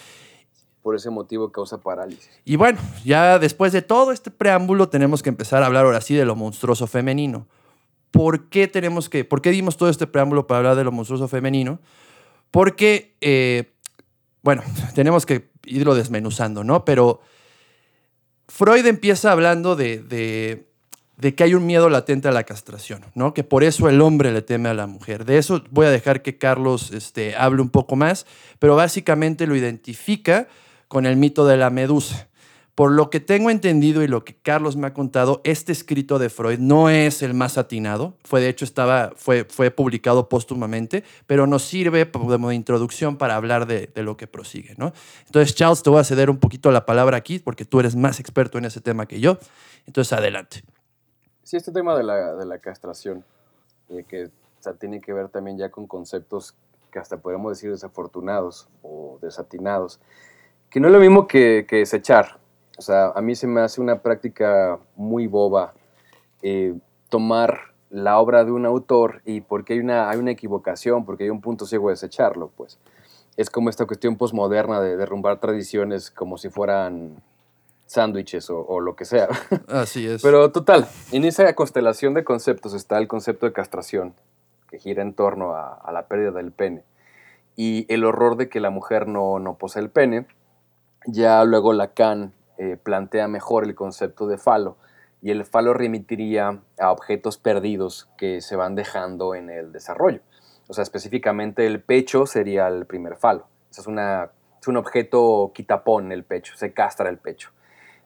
Por 0.82 0.96
ese 0.96 1.10
motivo 1.10 1.52
causa 1.52 1.78
parálisis. 1.80 2.28
Y 2.44 2.56
bueno, 2.56 2.80
ya 3.04 3.38
después 3.38 3.72
de 3.72 3.82
todo 3.82 4.10
este 4.10 4.32
preámbulo 4.32 4.88
tenemos 4.88 5.22
que 5.22 5.28
empezar 5.28 5.62
a 5.62 5.66
hablar 5.66 5.84
ahora 5.84 6.00
sí 6.00 6.16
de 6.16 6.24
lo 6.24 6.34
monstruoso 6.34 6.88
femenino. 6.88 7.46
¿Por 8.12 8.48
qué 8.50 8.68
tenemos 8.68 9.08
que, 9.08 9.24
por 9.24 9.42
qué 9.42 9.50
dimos 9.50 9.76
todo 9.76 9.88
este 9.88 10.06
preámbulo 10.06 10.46
para 10.46 10.58
hablar 10.58 10.76
de 10.76 10.84
lo 10.84 10.92
monstruoso 10.92 11.26
femenino? 11.26 11.80
Porque, 12.52 13.16
eh, 13.20 13.72
bueno, 14.42 14.62
tenemos 14.94 15.26
que 15.26 15.50
irlo 15.64 15.94
desmenuzando, 15.96 16.62
¿no? 16.62 16.84
Pero 16.84 17.20
Freud 18.48 18.86
empieza 18.86 19.32
hablando 19.32 19.76
de, 19.76 19.98
de- 20.02 21.34
que 21.34 21.44
hay 21.44 21.54
un 21.54 21.64
miedo 21.66 21.88
latente 21.88 22.26
a 22.28 22.32
la 22.32 22.42
castración, 22.42 23.04
¿no? 23.14 23.32
Que 23.32 23.44
por 23.44 23.62
eso 23.62 23.88
el 23.88 24.00
hombre 24.00 24.32
le 24.32 24.42
teme 24.42 24.68
a 24.68 24.74
la 24.74 24.86
mujer. 24.88 25.24
De 25.24 25.38
eso 25.38 25.62
voy 25.70 25.86
a 25.86 25.90
dejar 25.90 26.20
que 26.20 26.36
Carlos 26.36 26.90
este, 26.90 27.36
hable 27.36 27.62
un 27.62 27.70
poco 27.70 27.94
más, 27.94 28.26
pero 28.58 28.74
básicamente 28.74 29.46
lo 29.46 29.54
identifica 29.54 30.48
con 30.88 31.06
el 31.06 31.16
mito 31.16 31.46
de 31.46 31.56
la 31.56 31.70
medusa. 31.70 32.26
Por 32.74 32.92
lo 32.92 33.10
que 33.10 33.20
tengo 33.20 33.50
entendido 33.50 34.02
y 34.02 34.08
lo 34.08 34.24
que 34.24 34.34
Carlos 34.34 34.76
me 34.76 34.86
ha 34.86 34.94
contado, 34.94 35.42
este 35.44 35.72
escrito 35.72 36.18
de 36.18 36.30
Freud 36.30 36.58
no 36.58 36.88
es 36.88 37.22
el 37.22 37.34
más 37.34 37.58
atinado. 37.58 38.14
Fue, 38.24 38.40
de 38.40 38.48
hecho, 38.48 38.64
estaba, 38.64 39.12
fue, 39.14 39.44
fue 39.44 39.70
publicado 39.70 40.30
póstumamente, 40.30 41.04
pero 41.26 41.46
nos 41.46 41.64
sirve 41.64 42.10
como 42.10 42.48
de 42.48 42.54
introducción 42.54 43.18
para 43.18 43.36
hablar 43.36 43.66
de, 43.66 43.88
de 43.88 44.02
lo 44.02 44.16
que 44.16 44.26
prosigue. 44.26 44.74
¿no? 44.78 44.92
Entonces, 45.26 45.54
Charles, 45.54 45.82
te 45.82 45.90
voy 45.90 46.00
a 46.00 46.04
ceder 46.04 46.30
un 46.30 46.38
poquito 46.38 46.70
la 46.70 46.86
palabra 46.86 47.18
aquí 47.18 47.38
porque 47.38 47.66
tú 47.66 47.78
eres 47.78 47.94
más 47.94 48.20
experto 48.20 48.56
en 48.56 48.64
ese 48.64 48.80
tema 48.80 49.06
que 49.06 49.20
yo. 49.20 49.38
Entonces, 49.86 50.12
adelante. 50.14 50.62
Sí, 51.42 51.58
este 51.58 51.72
tema 51.72 51.94
de 51.94 52.04
la, 52.04 52.34
de 52.36 52.46
la 52.46 52.58
castración, 52.58 53.24
eh, 53.90 54.04
que 54.08 54.24
o 54.26 54.62
sea, 54.62 54.72
tiene 54.74 55.00
que 55.00 55.12
ver 55.12 55.28
también 55.28 55.58
ya 55.58 55.70
con 55.70 55.86
conceptos 55.86 56.54
que 56.92 56.98
hasta 56.98 57.16
podemos 57.16 57.52
decir 57.52 57.70
desafortunados 57.70 58.68
o 58.82 59.18
desatinados, 59.20 59.98
que 60.70 60.78
no 60.78 60.86
es 60.86 60.92
lo 60.92 61.00
mismo 61.00 61.26
que, 61.26 61.66
que 61.68 61.76
desechar. 61.76 62.38
O 62.78 62.82
sea, 62.82 63.12
a 63.14 63.20
mí 63.20 63.34
se 63.34 63.46
me 63.46 63.60
hace 63.60 63.80
una 63.80 64.00
práctica 64.00 64.78
muy 64.96 65.26
boba 65.26 65.74
eh, 66.42 66.74
tomar 67.08 67.72
la 67.90 68.18
obra 68.18 68.44
de 68.44 68.52
un 68.52 68.64
autor 68.64 69.20
y 69.24 69.42
porque 69.42 69.74
hay 69.74 69.80
una, 69.80 70.08
hay 70.08 70.18
una 70.18 70.30
equivocación, 70.30 71.04
porque 71.04 71.24
hay 71.24 71.30
un 71.30 71.42
punto 71.42 71.66
ciego 71.66 71.88
de 71.88 71.92
desecharlo, 71.92 72.50
pues. 72.56 72.78
Es 73.36 73.50
como 73.50 73.70
esta 73.70 73.86
cuestión 73.86 74.16
posmoderna 74.16 74.80
de 74.80 74.96
derrumbar 74.96 75.38
tradiciones 75.40 76.10
como 76.10 76.38
si 76.38 76.48
fueran 76.48 77.22
sándwiches 77.86 78.48
o, 78.50 78.60
o 78.60 78.80
lo 78.80 78.96
que 78.96 79.04
sea. 79.04 79.28
Así 79.68 80.06
es. 80.06 80.22
Pero 80.22 80.50
total, 80.52 80.86
en 81.12 81.24
esa 81.24 81.52
constelación 81.54 82.14
de 82.14 82.24
conceptos 82.24 82.72
está 82.74 82.98
el 82.98 83.08
concepto 83.08 83.46
de 83.46 83.52
castración, 83.52 84.14
que 84.70 84.78
gira 84.78 85.02
en 85.02 85.12
torno 85.12 85.54
a, 85.54 85.74
a 85.74 85.92
la 85.92 86.06
pérdida 86.08 86.30
del 86.30 86.52
pene. 86.52 86.84
Y 87.56 87.84
el 87.92 88.04
horror 88.04 88.36
de 88.36 88.48
que 88.48 88.60
la 88.60 88.70
mujer 88.70 89.06
no, 89.06 89.38
no 89.38 89.58
posee 89.58 89.82
el 89.82 89.90
pene. 89.90 90.26
Ya 91.06 91.44
luego 91.44 91.74
Lacan 91.74 92.32
eh, 92.62 92.76
plantea 92.76 93.26
mejor 93.26 93.64
el 93.64 93.74
concepto 93.74 94.26
de 94.28 94.38
falo. 94.38 94.76
Y 95.20 95.30
el 95.30 95.44
falo 95.44 95.74
remitiría 95.74 96.60
a 96.78 96.92
objetos 96.92 97.38
perdidos 97.38 98.08
que 98.16 98.40
se 98.40 98.56
van 98.56 98.74
dejando 98.74 99.34
en 99.34 99.50
el 99.50 99.72
desarrollo. 99.72 100.20
O 100.68 100.74
sea, 100.74 100.82
específicamente 100.82 101.66
el 101.66 101.80
pecho 101.80 102.26
sería 102.26 102.68
el 102.68 102.86
primer 102.86 103.16
falo. 103.16 103.42
O 103.70 103.72
sea, 103.74 103.82
es, 103.82 103.86
una, 103.88 104.30
es 104.60 104.68
un 104.68 104.76
objeto 104.76 105.50
quitapón 105.54 106.12
el 106.12 106.24
pecho, 106.24 106.54
se 106.56 106.72
castra 106.72 107.08
el 107.08 107.18
pecho. 107.18 107.50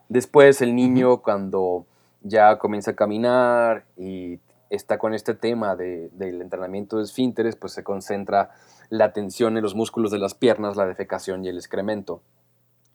Después 0.08 0.62
el 0.62 0.74
niño 0.74 1.22
cuando 1.22 1.84
ya 2.22 2.58
comienza 2.58 2.92
a 2.92 2.94
caminar 2.96 3.84
y 3.96 4.38
está 4.70 4.98
con 4.98 5.14
este 5.14 5.34
tema 5.34 5.76
de- 5.76 6.08
del 6.12 6.40
entrenamiento 6.42 6.96
de 6.98 7.04
esfínteres, 7.04 7.56
pues 7.56 7.72
se 7.72 7.84
concentra 7.84 8.50
la 8.88 9.04
atención 9.04 9.56
en 9.56 9.62
los 9.62 9.74
músculos 9.74 10.10
de 10.10 10.18
las 10.18 10.34
piernas, 10.34 10.76
la 10.76 10.86
defecación 10.86 11.44
y 11.44 11.48
el 11.48 11.56
excremento. 11.56 12.20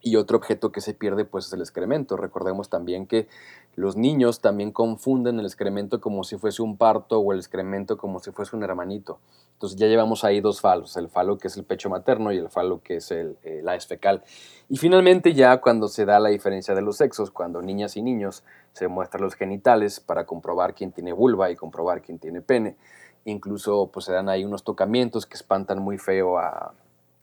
Y 0.04 0.16
otro 0.16 0.36
objeto 0.36 0.72
que 0.72 0.80
se 0.80 0.94
pierde 0.94 1.24
pues 1.24 1.46
es 1.46 1.52
el 1.52 1.60
excremento. 1.60 2.16
Recordemos 2.16 2.68
también 2.68 3.06
que 3.06 3.28
los 3.76 3.96
niños 3.96 4.40
también 4.40 4.72
confunden 4.72 5.38
el 5.38 5.46
excremento 5.46 6.00
como 6.00 6.24
si 6.24 6.36
fuese 6.36 6.60
un 6.60 6.76
parto 6.76 7.20
o 7.20 7.32
el 7.32 7.38
excremento 7.38 7.96
como 7.96 8.18
si 8.18 8.32
fuese 8.32 8.56
un 8.56 8.64
hermanito. 8.64 9.20
Entonces 9.52 9.78
ya 9.78 9.86
llevamos 9.86 10.24
ahí 10.24 10.40
dos 10.40 10.60
falos, 10.60 10.96
el 10.96 11.08
falo 11.08 11.38
que 11.38 11.46
es 11.46 11.56
el 11.56 11.62
pecho 11.62 11.88
materno 11.88 12.32
y 12.32 12.38
el 12.38 12.48
falo 12.48 12.82
que 12.82 12.96
es 12.96 13.12
el, 13.12 13.36
eh, 13.44 13.60
la 13.62 13.76
es 13.76 13.86
fecal. 13.86 14.24
Y 14.68 14.76
finalmente 14.76 15.34
ya 15.34 15.60
cuando 15.60 15.86
se 15.86 16.04
da 16.04 16.18
la 16.18 16.30
diferencia 16.30 16.74
de 16.74 16.82
los 16.82 16.96
sexos, 16.96 17.30
cuando 17.30 17.62
niñas 17.62 17.96
y 17.96 18.02
niños 18.02 18.42
se 18.72 18.88
muestran 18.88 19.22
los 19.22 19.34
genitales 19.34 20.00
para 20.00 20.26
comprobar 20.26 20.74
quién 20.74 20.90
tiene 20.90 21.12
vulva 21.12 21.48
y 21.50 21.54
comprobar 21.54 22.02
quién 22.02 22.18
tiene 22.18 22.40
pene, 22.42 22.76
incluso 23.24 23.88
pues 23.92 24.06
se 24.06 24.12
dan 24.12 24.28
ahí 24.28 24.44
unos 24.44 24.64
tocamientos 24.64 25.26
que 25.26 25.34
espantan 25.36 25.78
muy 25.78 25.96
feo 25.96 26.38
a- 26.38 26.74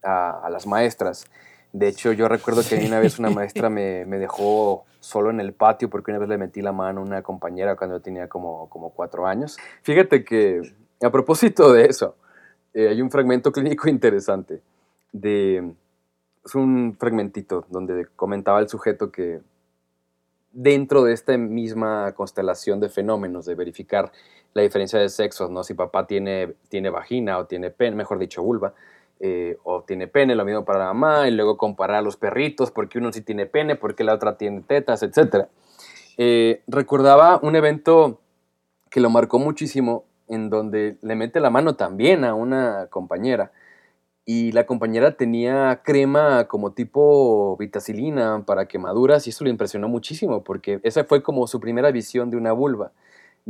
a 0.01 0.49
las 0.49 0.65
maestras. 0.65 1.25
De 1.71 1.87
hecho, 1.87 2.11
yo 2.11 2.27
recuerdo 2.27 2.61
que 2.67 2.83
una 2.85 2.99
vez 2.99 3.19
una 3.19 3.29
maestra 3.29 3.69
me, 3.69 4.05
me 4.05 4.17
dejó 4.17 4.85
solo 4.99 5.29
en 5.29 5.39
el 5.39 5.53
patio 5.53 5.89
porque 5.89 6.11
una 6.11 6.19
vez 6.19 6.29
le 6.29 6.37
metí 6.37 6.61
la 6.61 6.71
mano 6.71 7.01
a 7.01 7.03
una 7.03 7.21
compañera 7.21 7.75
cuando 7.75 7.97
yo 7.97 8.01
tenía 8.01 8.27
como, 8.27 8.69
como 8.69 8.91
cuatro 8.91 9.27
años. 9.27 9.57
Fíjate 9.81 10.23
que, 10.23 10.61
a 11.01 11.09
propósito 11.09 11.71
de 11.71 11.85
eso, 11.85 12.15
eh, 12.73 12.89
hay 12.89 13.01
un 13.01 13.09
fragmento 13.09 13.51
clínico 13.51 13.89
interesante. 13.89 14.61
De, 15.11 15.73
es 16.45 16.55
un 16.55 16.95
fragmentito 16.99 17.65
donde 17.69 18.07
comentaba 18.15 18.59
el 18.59 18.69
sujeto 18.69 19.11
que 19.11 19.41
dentro 20.51 21.03
de 21.03 21.13
esta 21.13 21.37
misma 21.37 22.11
constelación 22.13 22.79
de 22.79 22.89
fenómenos, 22.89 23.45
de 23.45 23.55
verificar 23.55 24.11
la 24.53 24.63
diferencia 24.63 24.99
de 24.99 25.09
sexos, 25.09 25.51
¿no? 25.51 25.63
si 25.63 25.75
papá 25.75 26.07
tiene, 26.07 26.55
tiene 26.69 26.89
vagina 26.89 27.37
o 27.37 27.45
tiene 27.45 27.69
pene, 27.69 27.95
mejor 27.95 28.17
dicho, 28.17 28.41
vulva, 28.41 28.73
eh, 29.19 29.57
o 29.63 29.83
tiene 29.83 30.07
pene, 30.07 30.35
lo 30.35 30.45
mismo 30.45 30.63
para 30.63 30.79
la 30.79 30.93
mamá, 30.93 31.27
y 31.27 31.31
luego 31.31 31.57
comparar 31.57 31.97
a 31.97 32.01
los 32.01 32.17
perritos, 32.17 32.71
porque 32.71 32.97
uno 32.99 33.11
sí 33.11 33.21
tiene 33.21 33.45
pene, 33.45 33.75
porque 33.75 34.03
la 34.03 34.13
otra 34.13 34.37
tiene 34.37 34.61
tetas, 34.61 35.03
etc. 35.03 35.47
Eh, 36.17 36.61
recordaba 36.67 37.39
un 37.43 37.55
evento 37.55 38.21
que 38.89 39.01
lo 39.01 39.09
marcó 39.09 39.39
muchísimo, 39.39 40.05
en 40.27 40.49
donde 40.49 40.97
le 41.01 41.15
mete 41.15 41.39
la 41.39 41.49
mano 41.49 41.75
también 41.75 42.23
a 42.23 42.33
una 42.33 42.87
compañera, 42.89 43.51
y 44.25 44.51
la 44.51 44.65
compañera 44.65 45.17
tenía 45.17 45.81
crema 45.83 46.47
como 46.47 46.71
tipo 46.71 47.57
vitacilina 47.57 48.43
para 48.45 48.67
quemaduras, 48.67 49.27
y 49.27 49.31
eso 49.31 49.43
le 49.43 49.49
impresionó 49.49 49.89
muchísimo, 49.89 50.43
porque 50.43 50.79
esa 50.83 51.03
fue 51.03 51.23
como 51.23 51.47
su 51.47 51.59
primera 51.59 51.91
visión 51.91 52.29
de 52.29 52.37
una 52.37 52.51
vulva 52.51 52.91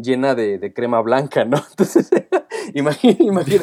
llena 0.01 0.35
de, 0.35 0.57
de 0.57 0.73
crema 0.73 1.01
blanca, 1.01 1.45
¿no? 1.45 1.57
Entonces, 1.71 2.09
imagínate, 2.73 3.61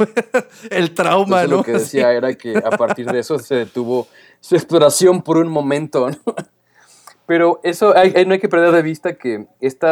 el 0.70 0.94
trauma, 0.94 1.42
¿no? 1.44 1.56
Lo 1.58 1.62
que 1.62 1.72
decía 1.72 2.12
era 2.12 2.34
que 2.34 2.56
a 2.58 2.70
partir 2.70 3.06
de 3.10 3.18
eso 3.20 3.38
se 3.38 3.54
detuvo 3.56 4.06
su 4.40 4.54
exploración 4.56 5.22
por 5.22 5.36
un 5.38 5.48
momento, 5.48 6.08
¿no? 6.10 6.16
Pero 7.26 7.60
eso 7.62 7.96
hay- 7.96 8.12
hay- 8.16 8.26
no 8.26 8.34
hay 8.34 8.40
que 8.40 8.48
perder 8.48 8.72
de 8.72 8.82
vista 8.82 9.14
que 9.14 9.46
este 9.60 9.86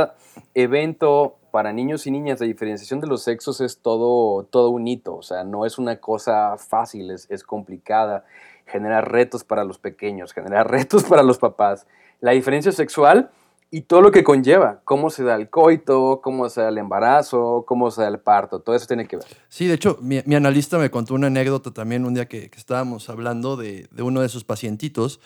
evento 0.54 1.36
para 1.50 1.72
niños 1.72 2.06
y 2.06 2.10
niñas 2.10 2.38
de 2.38 2.46
diferenciación 2.46 3.00
de 3.00 3.06
los 3.06 3.22
sexos 3.22 3.60
es 3.60 3.78
todo, 3.78 4.44
todo 4.44 4.70
un 4.70 4.86
hito, 4.86 5.16
o 5.16 5.22
sea, 5.22 5.42
no 5.44 5.66
es 5.66 5.78
una 5.78 5.96
cosa 5.96 6.56
fácil, 6.58 7.10
es, 7.10 7.26
es 7.30 7.42
complicada, 7.42 8.24
genera 8.66 9.00
retos 9.00 9.42
para 9.42 9.64
los 9.64 9.78
pequeños, 9.78 10.32
genera 10.32 10.62
retos 10.64 11.04
para 11.04 11.22
los 11.24 11.38
papás. 11.38 11.86
La 12.20 12.32
diferencia 12.32 12.70
sexual 12.72 13.30
y 13.70 13.82
todo 13.82 14.00
lo 14.00 14.10
que 14.10 14.24
conlleva, 14.24 14.80
cómo 14.84 15.10
se 15.10 15.22
da 15.22 15.36
el 15.36 15.48
coito, 15.48 16.20
cómo 16.22 16.48
se 16.48 16.60
da 16.60 16.68
el 16.70 16.78
embarazo, 16.78 17.64
cómo 17.66 17.90
se 17.90 18.02
da 18.02 18.08
el 18.08 18.18
parto, 18.18 18.60
todo 18.60 18.74
eso 18.74 18.86
tiene 18.86 19.06
que 19.06 19.16
ver. 19.16 19.26
Sí, 19.48 19.66
de 19.66 19.74
hecho, 19.74 19.98
mi, 20.00 20.20
mi 20.26 20.34
analista 20.34 20.78
me 20.78 20.90
contó 20.90 21.14
una 21.14 21.28
anécdota 21.28 21.70
también 21.70 22.04
un 22.04 22.14
día 22.14 22.26
que, 22.26 22.50
que 22.50 22.58
estábamos 22.58 23.08
hablando 23.08 23.56
de, 23.56 23.86
de 23.90 24.02
uno 24.02 24.22
de 24.22 24.28
sus 24.28 24.44
pacientitos 24.44 25.20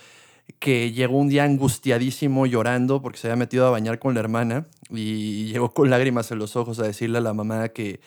que 0.59 0.93
llegó 0.93 1.17
un 1.17 1.29
día 1.29 1.45
angustiadísimo 1.45 2.45
llorando 2.45 3.01
porque 3.01 3.19
se 3.19 3.29
había 3.29 3.37
metido 3.37 3.67
a 3.67 3.71
bañar 3.71 3.99
con 3.99 4.13
la 4.13 4.21
hermana 4.21 4.67
y 4.91 5.47
llegó 5.47 5.73
con 5.73 5.89
lágrimas 5.89 6.31
en 6.31 6.39
los 6.39 6.55
ojos 6.55 6.79
a 6.81 6.83
decirle 6.83 7.19
a 7.19 7.23
la 7.23 7.33
mamá 7.33 7.71
que, 7.71 8.01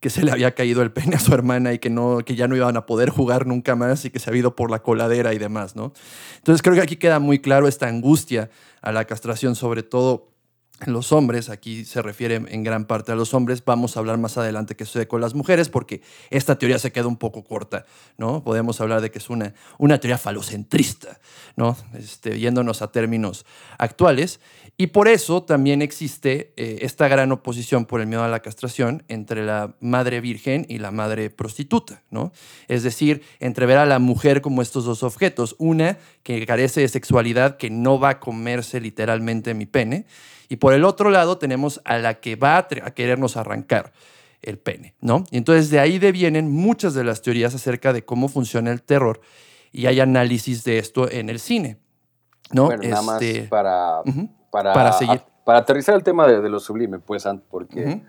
que 0.00 0.10
se 0.10 0.22
le 0.22 0.32
había 0.32 0.54
caído 0.54 0.82
el 0.82 0.92
pene 0.92 1.16
a 1.16 1.18
su 1.18 1.32
hermana 1.32 1.72
y 1.72 1.78
que, 1.78 1.90
no, 1.90 2.18
que 2.18 2.34
ya 2.34 2.46
no 2.46 2.56
iban 2.56 2.76
a 2.76 2.86
poder 2.86 3.10
jugar 3.10 3.46
nunca 3.46 3.74
más 3.74 4.04
y 4.04 4.10
que 4.10 4.18
se 4.18 4.30
había 4.30 4.40
ido 4.40 4.54
por 4.54 4.70
la 4.70 4.80
coladera 4.80 5.32
y 5.32 5.38
demás, 5.38 5.76
¿no? 5.76 5.92
Entonces 6.36 6.62
creo 6.62 6.74
que 6.74 6.82
aquí 6.82 6.96
queda 6.96 7.18
muy 7.18 7.38
claro 7.38 7.68
esta 7.68 7.88
angustia 7.88 8.50
a 8.82 8.92
la 8.92 9.06
castración, 9.06 9.54
sobre 9.54 9.82
todo 9.82 10.34
en 10.80 10.92
los 10.92 11.12
hombres, 11.12 11.50
aquí 11.50 11.84
se 11.84 12.02
refiere 12.02 12.34
en 12.34 12.64
gran 12.64 12.84
parte 12.86 13.12
a 13.12 13.14
los 13.14 13.32
hombres, 13.32 13.64
vamos 13.64 13.96
a 13.96 14.00
hablar 14.00 14.18
más 14.18 14.36
adelante 14.36 14.74
que 14.74 14.84
sucede 14.84 15.06
con 15.06 15.20
las 15.20 15.34
mujeres, 15.34 15.68
porque 15.68 16.02
esta 16.30 16.58
teoría 16.58 16.78
se 16.78 16.90
queda 16.90 17.06
un 17.06 17.16
poco 17.16 17.44
corta, 17.44 17.86
¿no? 18.18 18.42
Podemos 18.42 18.80
hablar 18.80 19.00
de 19.00 19.10
que 19.10 19.18
es 19.18 19.30
una, 19.30 19.54
una 19.78 20.00
teoría 20.00 20.18
falocentrista, 20.18 21.20
¿no? 21.56 21.76
Este, 21.94 22.40
yéndonos 22.40 22.82
a 22.82 22.90
términos 22.90 23.46
actuales, 23.78 24.40
y 24.76 24.88
por 24.88 25.06
eso 25.06 25.42
también 25.44 25.82
existe 25.82 26.52
eh, 26.56 26.78
esta 26.82 27.06
gran 27.06 27.30
oposición 27.30 27.86
por 27.86 28.00
el 28.00 28.08
miedo 28.08 28.24
a 28.24 28.28
la 28.28 28.40
castración 28.40 29.04
entre 29.06 29.44
la 29.44 29.76
madre 29.78 30.20
virgen 30.20 30.66
y 30.68 30.78
la 30.78 30.90
madre 30.90 31.30
prostituta, 31.30 32.02
¿no? 32.10 32.32
Es 32.66 32.82
decir, 32.82 33.22
entre 33.38 33.66
ver 33.66 33.78
a 33.78 33.86
la 33.86 34.00
mujer 34.00 34.40
como 34.40 34.62
estos 34.62 34.84
dos 34.84 35.04
objetos, 35.04 35.54
una 35.58 35.98
que 36.24 36.44
carece 36.44 36.80
de 36.80 36.88
sexualidad, 36.88 37.56
que 37.56 37.70
no 37.70 38.00
va 38.00 38.08
a 38.10 38.20
comerse 38.20 38.80
literalmente 38.80 39.54
mi 39.54 39.66
pene, 39.66 40.06
y 40.48 40.56
por 40.56 40.74
el 40.74 40.84
otro 40.84 41.10
lado 41.10 41.38
tenemos 41.38 41.80
a 41.84 41.98
la 41.98 42.14
que 42.14 42.34
va 42.34 42.56
a, 42.56 42.68
a 42.82 42.90
querernos 42.94 43.36
arrancar 43.36 43.92
el 44.42 44.58
pene, 44.58 44.94
¿no? 45.00 45.24
Y 45.30 45.36
entonces 45.36 45.70
de 45.70 45.78
ahí 45.78 46.00
devienen 46.00 46.50
muchas 46.50 46.94
de 46.94 47.04
las 47.04 47.22
teorías 47.22 47.54
acerca 47.54 47.92
de 47.92 48.04
cómo 48.04 48.28
funciona 48.28 48.72
el 48.72 48.82
terror 48.82 49.20
y 49.70 49.86
hay 49.86 50.00
análisis 50.00 50.64
de 50.64 50.78
esto 50.78 51.08
en 51.10 51.30
el 51.30 51.38
cine, 51.38 51.78
¿no? 52.52 52.66
Bueno, 52.66 52.82
nada 52.82 53.02
más 53.02 53.22
Este, 53.22 53.48
para, 53.48 54.02
para, 54.54 54.72
para 54.72 54.92
seguir. 54.92 55.20
para 55.42 55.58
aterrizar 55.58 55.96
el 55.96 56.04
tema 56.04 56.28
de, 56.28 56.40
de 56.40 56.48
lo 56.48 56.60
sublime, 56.60 57.00
pues, 57.00 57.24
porque 57.50 57.84
Ujú. 57.86 58.02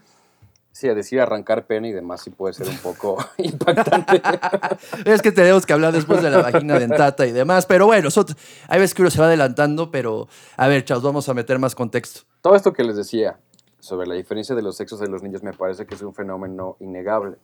sí, 0.71 0.88
a 0.88 0.93
decir 0.93 1.19
arrancar 1.19 1.65
pene 1.65 1.88
y 1.88 1.91
demás 1.91 2.21
sí 2.21 2.29
puede 2.29 2.53
ser 2.53 2.69
un 2.69 2.77
poco 2.77 3.17
impactante. 3.39 4.21
Es 5.05 5.23
que 5.23 5.31
tenemos 5.31 5.65
que 5.65 5.73
hablar 5.73 5.91
después 5.91 6.21
de 6.21 6.29
la 6.29 6.43
vagina 6.43 6.77
dentata 6.77 7.25
y 7.25 7.31
demás, 7.31 7.65
pero 7.65 7.88
bueno, 7.88 8.03
nosotros, 8.03 8.38
hay 8.67 8.79
veces 8.79 8.93
que 8.93 9.01
uno 9.01 9.10
se 9.10 9.19
va 9.19 9.25
adelantando, 9.25 9.89
pero 9.89 10.27
a 10.55 10.67
ver, 10.67 10.86
chavos, 10.86 11.01
vamos 11.01 11.27
a 11.29 11.34
meter 11.34 11.58
más 11.58 11.73
contexto. 11.73 12.21
Todo 12.41 12.55
esto 12.55 12.73
que 12.73 12.84
les 12.84 12.95
decía 12.95 13.39
sobre 13.79 14.05
la 14.05 14.13
diferencia 14.13 14.53
de 14.53 14.62
los 14.62 14.77
sexos 14.77 14.99
de 14.99 15.08
los 15.08 15.23
niños 15.23 15.41
me 15.41 15.53
parece 15.53 15.88
que 15.88 15.95
es 15.95 16.01
un 16.03 16.13
fenómeno 16.13 16.77
innegable. 16.79 17.38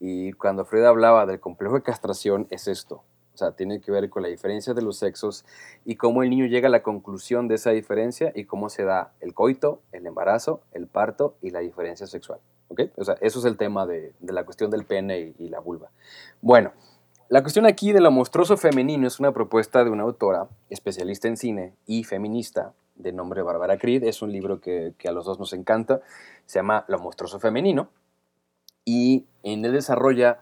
Y 0.00 0.32
cuando 0.32 0.64
Freda 0.64 0.88
hablaba 0.88 1.24
del 1.24 1.38
complejo 1.38 1.76
de 1.76 1.82
castración 1.82 2.48
es 2.50 2.66
esto. 2.66 3.04
O 3.34 3.36
sea, 3.36 3.50
tiene 3.52 3.80
que 3.80 3.90
ver 3.90 4.08
con 4.10 4.22
la 4.22 4.28
diferencia 4.28 4.74
de 4.74 4.82
los 4.82 4.96
sexos 4.98 5.44
y 5.84 5.96
cómo 5.96 6.22
el 6.22 6.30
niño 6.30 6.46
llega 6.46 6.68
a 6.68 6.70
la 6.70 6.82
conclusión 6.82 7.48
de 7.48 7.56
esa 7.56 7.70
diferencia 7.70 8.32
y 8.34 8.44
cómo 8.44 8.68
se 8.68 8.84
da 8.84 9.12
el 9.20 9.34
coito, 9.34 9.80
el 9.90 10.06
embarazo, 10.06 10.60
el 10.72 10.86
parto 10.86 11.34
y 11.42 11.50
la 11.50 11.58
diferencia 11.58 12.06
sexual. 12.06 12.38
¿Ok? 12.68 12.82
O 12.96 13.04
sea, 13.04 13.16
eso 13.20 13.40
es 13.40 13.44
el 13.44 13.56
tema 13.56 13.86
de, 13.86 14.14
de 14.20 14.32
la 14.32 14.44
cuestión 14.44 14.70
del 14.70 14.84
pene 14.84 15.34
y, 15.36 15.48
la 15.48 15.58
vulva. 15.58 15.90
Bueno, 16.40 16.72
la 17.28 17.42
cuestión 17.42 17.66
aquí 17.66 17.92
de 17.92 18.00
lo 18.00 18.10
monstruoso 18.12 18.56
femenino 18.56 19.08
es 19.08 19.18
una 19.18 19.32
propuesta 19.32 19.82
de 19.82 19.90
una 19.90 20.04
autora 20.04 20.48
especialista 20.70 21.26
en 21.26 21.36
cine 21.36 21.74
y 21.86 22.04
feminista 22.04 22.72
de 22.94 23.12
nombre 23.12 23.42
Bárbara 23.42 23.78
Creed. 23.78 24.04
Es 24.04 24.22
un 24.22 24.30
libro 24.30 24.60
que, 24.60 24.94
que 24.96 25.08
a 25.08 25.12
los 25.12 25.24
dos 25.24 25.40
nos 25.40 25.52
encanta. 25.52 26.00
Se 26.46 26.60
llama 26.60 26.84
Lo 26.86 27.00
monstruoso 27.00 27.40
femenino. 27.40 27.88
Y 28.84 29.26
en 29.42 29.64
él 29.64 29.72
desarrolla 29.72 30.40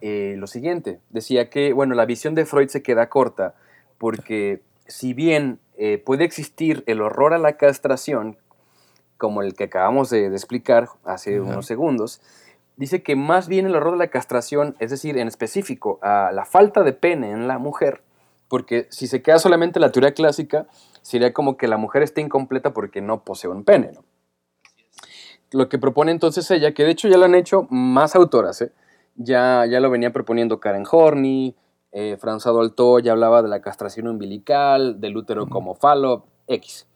eh, 0.00 0.34
lo 0.38 0.46
siguiente. 0.46 1.00
Decía 1.10 1.50
que, 1.50 1.72
bueno, 1.72 1.94
la 1.94 2.06
visión 2.06 2.34
de 2.34 2.46
Freud 2.46 2.68
se 2.68 2.82
queda 2.82 3.08
corta 3.08 3.54
porque 3.98 4.62
si 4.86 5.14
bien 5.14 5.60
eh, 5.76 5.98
puede 5.98 6.24
existir 6.24 6.82
el 6.86 7.00
horror 7.00 7.34
a 7.34 7.38
la 7.38 7.56
castración, 7.56 8.38
como 9.18 9.42
el 9.42 9.54
que 9.54 9.64
acabamos 9.64 10.10
de, 10.10 10.30
de 10.30 10.36
explicar 10.36 10.88
hace 11.04 11.40
unos 11.40 11.66
segundos, 11.66 12.20
dice 12.76 13.02
que 13.02 13.14
más 13.14 13.46
bien 13.46 13.66
el 13.66 13.76
horror 13.76 13.92
de 13.92 13.98
la 13.98 14.08
castración, 14.08 14.74
es 14.78 14.90
decir, 14.90 15.18
en 15.18 15.28
específico 15.28 15.98
a 16.02 16.32
la 16.32 16.46
falta 16.46 16.82
de 16.82 16.94
pene 16.94 17.30
en 17.30 17.46
la 17.46 17.58
mujer, 17.58 18.02
porque 18.48 18.88
si 18.90 19.06
se 19.06 19.22
queda 19.22 19.38
solamente 19.38 19.78
la 19.78 19.92
teoría 19.92 20.12
clásica, 20.12 20.66
sería 21.02 21.32
como 21.32 21.56
que 21.56 21.68
la 21.68 21.76
mujer 21.76 22.02
está 22.02 22.20
incompleta 22.20 22.72
porque 22.72 23.00
no 23.00 23.22
posee 23.22 23.50
un 23.50 23.64
pene, 23.64 23.92
¿no? 23.92 24.04
Lo 25.52 25.68
que 25.68 25.78
propone 25.78 26.12
entonces 26.12 26.50
ella, 26.50 26.72
que 26.72 26.84
de 26.84 26.90
hecho 26.90 27.08
ya 27.08 27.16
lo 27.16 27.24
han 27.24 27.34
hecho 27.34 27.66
más 27.70 28.14
autoras, 28.14 28.62
¿eh? 28.62 28.72
Ya, 29.16 29.66
ya 29.66 29.80
lo 29.80 29.90
venía 29.90 30.12
proponiendo 30.12 30.60
Karen 30.60 30.84
Horney, 30.90 31.56
eh, 31.92 32.16
François 32.20 33.02
ya 33.02 33.12
hablaba 33.12 33.42
de 33.42 33.48
la 33.48 33.60
castración 33.60 34.06
umbilical, 34.08 35.00
del 35.00 35.16
útero 35.16 35.48
como 35.48 35.74
falo, 35.74 36.26
X. 36.46 36.86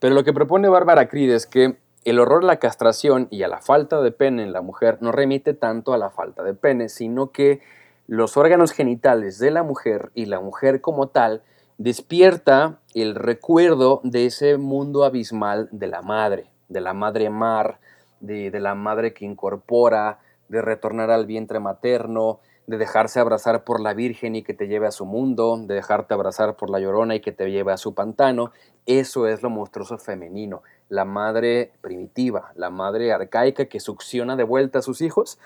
Pero 0.00 0.14
lo 0.14 0.24
que 0.24 0.32
propone 0.32 0.68
Bárbara 0.68 1.08
Creed 1.08 1.30
es 1.30 1.46
que 1.46 1.78
el 2.04 2.18
horror 2.18 2.44
a 2.44 2.46
la 2.46 2.58
castración 2.58 3.28
y 3.30 3.42
a 3.42 3.48
la 3.48 3.60
falta 3.60 4.02
de 4.02 4.12
pene 4.12 4.42
en 4.42 4.52
la 4.52 4.60
mujer 4.60 4.98
no 5.00 5.12
remite 5.12 5.54
tanto 5.54 5.94
a 5.94 5.98
la 5.98 6.10
falta 6.10 6.42
de 6.42 6.54
pene, 6.54 6.90
sino 6.90 7.32
que 7.32 7.62
los 8.06 8.36
órganos 8.36 8.72
genitales 8.72 9.38
de 9.38 9.50
la 9.50 9.62
mujer 9.62 10.10
y 10.14 10.26
la 10.26 10.40
mujer 10.40 10.82
como 10.82 11.08
tal 11.08 11.42
despierta 11.78 12.80
el 12.94 13.14
recuerdo 13.14 14.00
de 14.04 14.26
ese 14.26 14.58
mundo 14.58 15.04
abismal 15.04 15.68
de 15.72 15.86
la 15.86 16.02
madre, 16.02 16.50
de 16.68 16.82
la 16.82 16.92
madre 16.92 17.30
mar, 17.30 17.80
de, 18.20 18.50
de 18.50 18.60
la 18.60 18.74
madre 18.74 19.14
que 19.14 19.24
incorpora, 19.24 20.18
de 20.48 20.62
retornar 20.62 21.10
al 21.10 21.26
vientre 21.26 21.60
materno, 21.60 22.40
de 22.66 22.78
dejarse 22.78 23.20
abrazar 23.20 23.64
por 23.64 23.80
la 23.80 23.92
Virgen 23.92 24.36
y 24.36 24.42
que 24.42 24.54
te 24.54 24.68
lleve 24.68 24.86
a 24.86 24.90
su 24.90 25.04
mundo, 25.04 25.58
de 25.58 25.74
dejarte 25.74 26.14
abrazar 26.14 26.56
por 26.56 26.70
la 26.70 26.80
Llorona 26.80 27.14
y 27.14 27.20
que 27.20 27.32
te 27.32 27.50
lleve 27.50 27.72
a 27.72 27.76
su 27.76 27.94
pantano. 27.94 28.52
Eso 28.86 29.26
es 29.26 29.42
lo 29.42 29.50
monstruoso 29.50 29.98
femenino, 29.98 30.62
la 30.88 31.04
madre 31.04 31.72
primitiva, 31.80 32.52
la 32.54 32.70
madre 32.70 33.12
arcaica 33.12 33.66
que 33.66 33.80
succiona 33.80 34.36
de 34.36 34.44
vuelta 34.44 34.78
a 34.78 34.82
sus 34.82 35.02
hijos. 35.02 35.38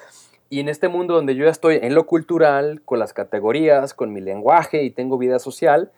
Y 0.51 0.61
en 0.61 0.69
este 0.69 0.89
mundo 0.89 1.15
donde 1.15 1.35
yo 1.35 1.47
estoy 1.49 1.79
en 1.83 1.95
lo 1.95 2.07
cultural, 2.07 2.83
con 2.85 2.99
las 2.99 3.13
categorías, 3.13 3.95
con 3.95 4.13
mi 4.13 4.21
lenguaje 4.21 4.83
y 4.83 4.91
tengo 4.91 5.19
vida 5.19 5.39
social, 5.39 5.91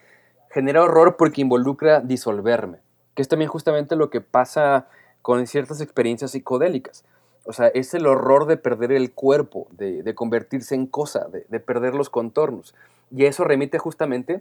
genera 0.50 0.82
horror 0.82 1.16
porque 1.16 1.42
involucra 1.42 2.00
disolverme, 2.00 2.78
que 3.14 3.22
es 3.22 3.28
también 3.28 3.50
justamente 3.50 3.94
lo 3.94 4.10
que 4.10 4.20
pasa 4.20 4.88
con 5.22 5.46
ciertas 5.46 5.80
experiencias 5.80 6.32
psicodélicas. 6.32 7.04
O 7.44 7.52
sea, 7.52 7.68
es 7.68 7.94
el 7.94 8.06
horror 8.06 8.46
de 8.46 8.56
perder 8.56 8.92
el 8.92 9.12
cuerpo, 9.12 9.66
de, 9.70 10.02
de 10.02 10.14
convertirse 10.14 10.74
en 10.74 10.86
cosa, 10.86 11.26
de, 11.28 11.46
de, 11.48 11.60
perder 11.60 11.94
los 11.94 12.10
contornos. 12.10 12.74
Y 13.10 13.24
eso 13.24 13.44
remite 13.44 13.78
justamente 13.78 14.34
a 14.34 14.40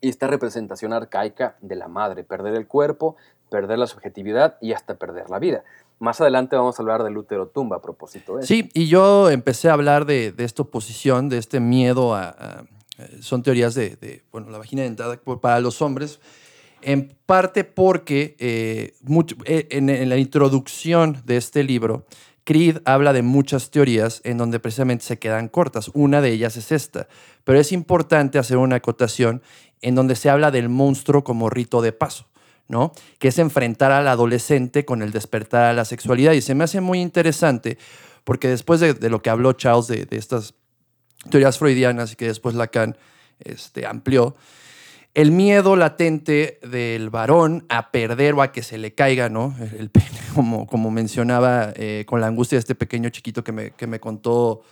esta 0.00 0.26
representación 0.26 0.92
arcaica 0.92 1.56
de 1.60 1.76
la 1.76 1.88
madre, 1.88 2.24
perder 2.24 2.54
el 2.54 2.66
cuerpo, 2.66 3.16
perder 3.50 3.78
la 3.78 3.86
subjetividad 3.86 4.56
y 4.60 4.72
hasta 4.72 4.94
perder 4.94 5.28
la 5.28 5.38
vida. 5.38 5.64
Más 5.98 6.20
adelante 6.20 6.56
vamos 6.56 6.78
a 6.78 6.82
hablar 6.82 7.02
del 7.02 7.18
útero 7.18 7.48
tumba 7.48 7.76
a 7.76 7.82
propósito 7.82 8.36
de 8.36 8.40
eso. 8.42 8.48
Sí, 8.48 8.70
y 8.72 8.86
yo 8.86 9.28
empecé 9.28 9.68
a 9.68 9.74
hablar 9.74 10.06
de, 10.06 10.32
de 10.32 10.44
esta 10.44 10.62
oposición, 10.62 11.28
de 11.28 11.38
este 11.38 11.60
miedo 11.60 12.14
a... 12.14 12.28
a 12.28 12.64
son 13.20 13.42
teorías 13.42 13.74
de, 13.74 13.96
de, 13.96 14.22
bueno, 14.30 14.50
la 14.50 14.58
vagina 14.58 14.82
dentada 14.82 15.18
para 15.40 15.60
los 15.60 15.80
hombres, 15.82 16.20
en 16.82 17.16
parte 17.26 17.64
porque 17.64 18.36
eh, 18.38 18.94
mucho, 19.02 19.36
en, 19.44 19.88
en, 19.88 20.08
la 20.08 20.16
introducción 20.16 21.22
de 21.24 21.36
este 21.36 21.64
libro, 21.64 22.06
Creed 22.44 22.78
habla 22.84 23.12
de 23.12 23.22
muchas 23.22 23.70
teorías 23.70 24.20
en 24.24 24.38
donde 24.38 24.60
precisamente 24.60 25.04
se 25.04 25.18
quedan 25.18 25.48
cortas. 25.48 25.90
Una 25.94 26.20
de 26.20 26.32
ellas 26.32 26.56
es 26.56 26.72
esta, 26.72 27.08
pero 27.44 27.58
es 27.58 27.72
importante 27.72 28.38
hacer 28.38 28.56
una 28.56 28.76
acotación 28.76 29.42
en 29.82 29.94
donde 29.94 30.16
se 30.16 30.30
habla 30.30 30.50
del 30.50 30.68
monstruo 30.68 31.24
como 31.24 31.50
rito 31.50 31.82
de 31.82 31.92
paso. 31.92 32.26
¿no? 32.68 32.92
Que 33.18 33.28
es 33.28 33.38
enfrentar 33.40 33.90
al 33.90 34.06
adolescente 34.06 34.84
con 34.84 35.02
el 35.02 35.10
despertar 35.10 35.64
a 35.64 35.72
la 35.72 35.84
sexualidad. 35.84 36.32
Y 36.32 36.40
se 36.40 36.54
me 36.54 36.62
hace 36.62 36.80
muy 36.80 37.00
interesante 37.00 37.78
porque 38.22 38.48
después 38.48 38.78
de, 38.78 38.94
de 38.94 39.10
lo 39.10 39.22
que 39.22 39.30
habló 39.30 39.52
Charles 39.54 39.88
de, 39.88 40.06
de, 40.06 40.16
estas 40.16 40.54
teorías 41.30 41.58
freudianas 41.58 42.12
y 42.12 42.16
que 42.16 42.26
después 42.26 42.54
Lacan 42.54 42.96
este, 43.40 43.86
amplió, 43.86 44.36
el 45.14 45.32
miedo 45.32 45.76
latente 45.76 46.60
del 46.62 47.10
varón 47.10 47.64
a 47.68 47.90
perder 47.90 48.34
o 48.34 48.42
a 48.42 48.52
que 48.52 48.62
se 48.62 48.78
le 48.78 48.94
caiga, 48.94 49.28
¿no? 49.28 49.54
El 49.78 49.90
pene, 49.90 50.06
como, 50.34 50.66
como 50.66 50.90
mencionaba 50.90 51.72
eh, 51.76 52.04
con 52.06 52.20
la 52.20 52.28
angustia 52.28 52.56
de 52.56 52.60
este 52.60 52.74
pequeño 52.74 53.10
chiquito 53.10 53.42
que 53.42 53.52
me, 53.52 53.70
que 53.72 53.86
me 53.86 54.00
contó 54.00 54.62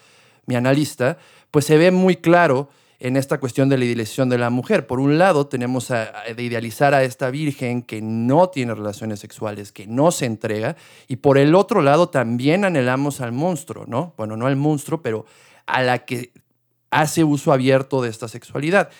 mi 0.46 0.54
analista, 0.54 1.18
pues 1.50 1.64
se 1.64 1.76
ve 1.76 1.90
muy 1.90 2.16
claro 2.16 2.70
en 3.00 3.16
esta 3.16 3.38
cuestión 3.38 3.68
de 3.68 3.78
la 3.78 3.84
idealización 3.84 4.28
de 4.28 4.38
la 4.38 4.50
mujer. 4.50 4.86
Por 4.86 4.98
un 4.98 5.18
lado, 5.18 5.46
tenemos 5.46 5.90
a, 5.90 6.12
de 6.34 6.42
idealizar 6.42 6.94
a 6.94 7.04
esta 7.04 7.30
virgen 7.30 7.82
que 7.82 8.00
no 8.02 8.48
tiene 8.48 8.74
relaciones 8.74 9.20
sexuales, 9.20 9.72
que 9.72 9.86
no 9.86 10.10
se 10.10 10.26
entrega, 10.26 10.76
y 11.06 11.16
por 11.16 11.38
el 11.38 11.54
otro 11.54 11.80
lado 11.80 12.08
también 12.08 12.64
anhelamos 12.64 13.20
al 13.20 13.32
monstruo, 13.32 13.84
¿no? 13.86 14.14
Bueno, 14.16 14.36
no 14.36 14.46
al 14.46 14.56
monstruo, 14.56 15.00
pero 15.00 15.26
a 15.66 15.82
la 15.82 16.04
que 16.04 16.32
hace 16.90 17.22
uso 17.22 17.52
abierto 17.52 18.02
de 18.02 18.08
esta 18.08 18.26
sexualidad. 18.26 18.90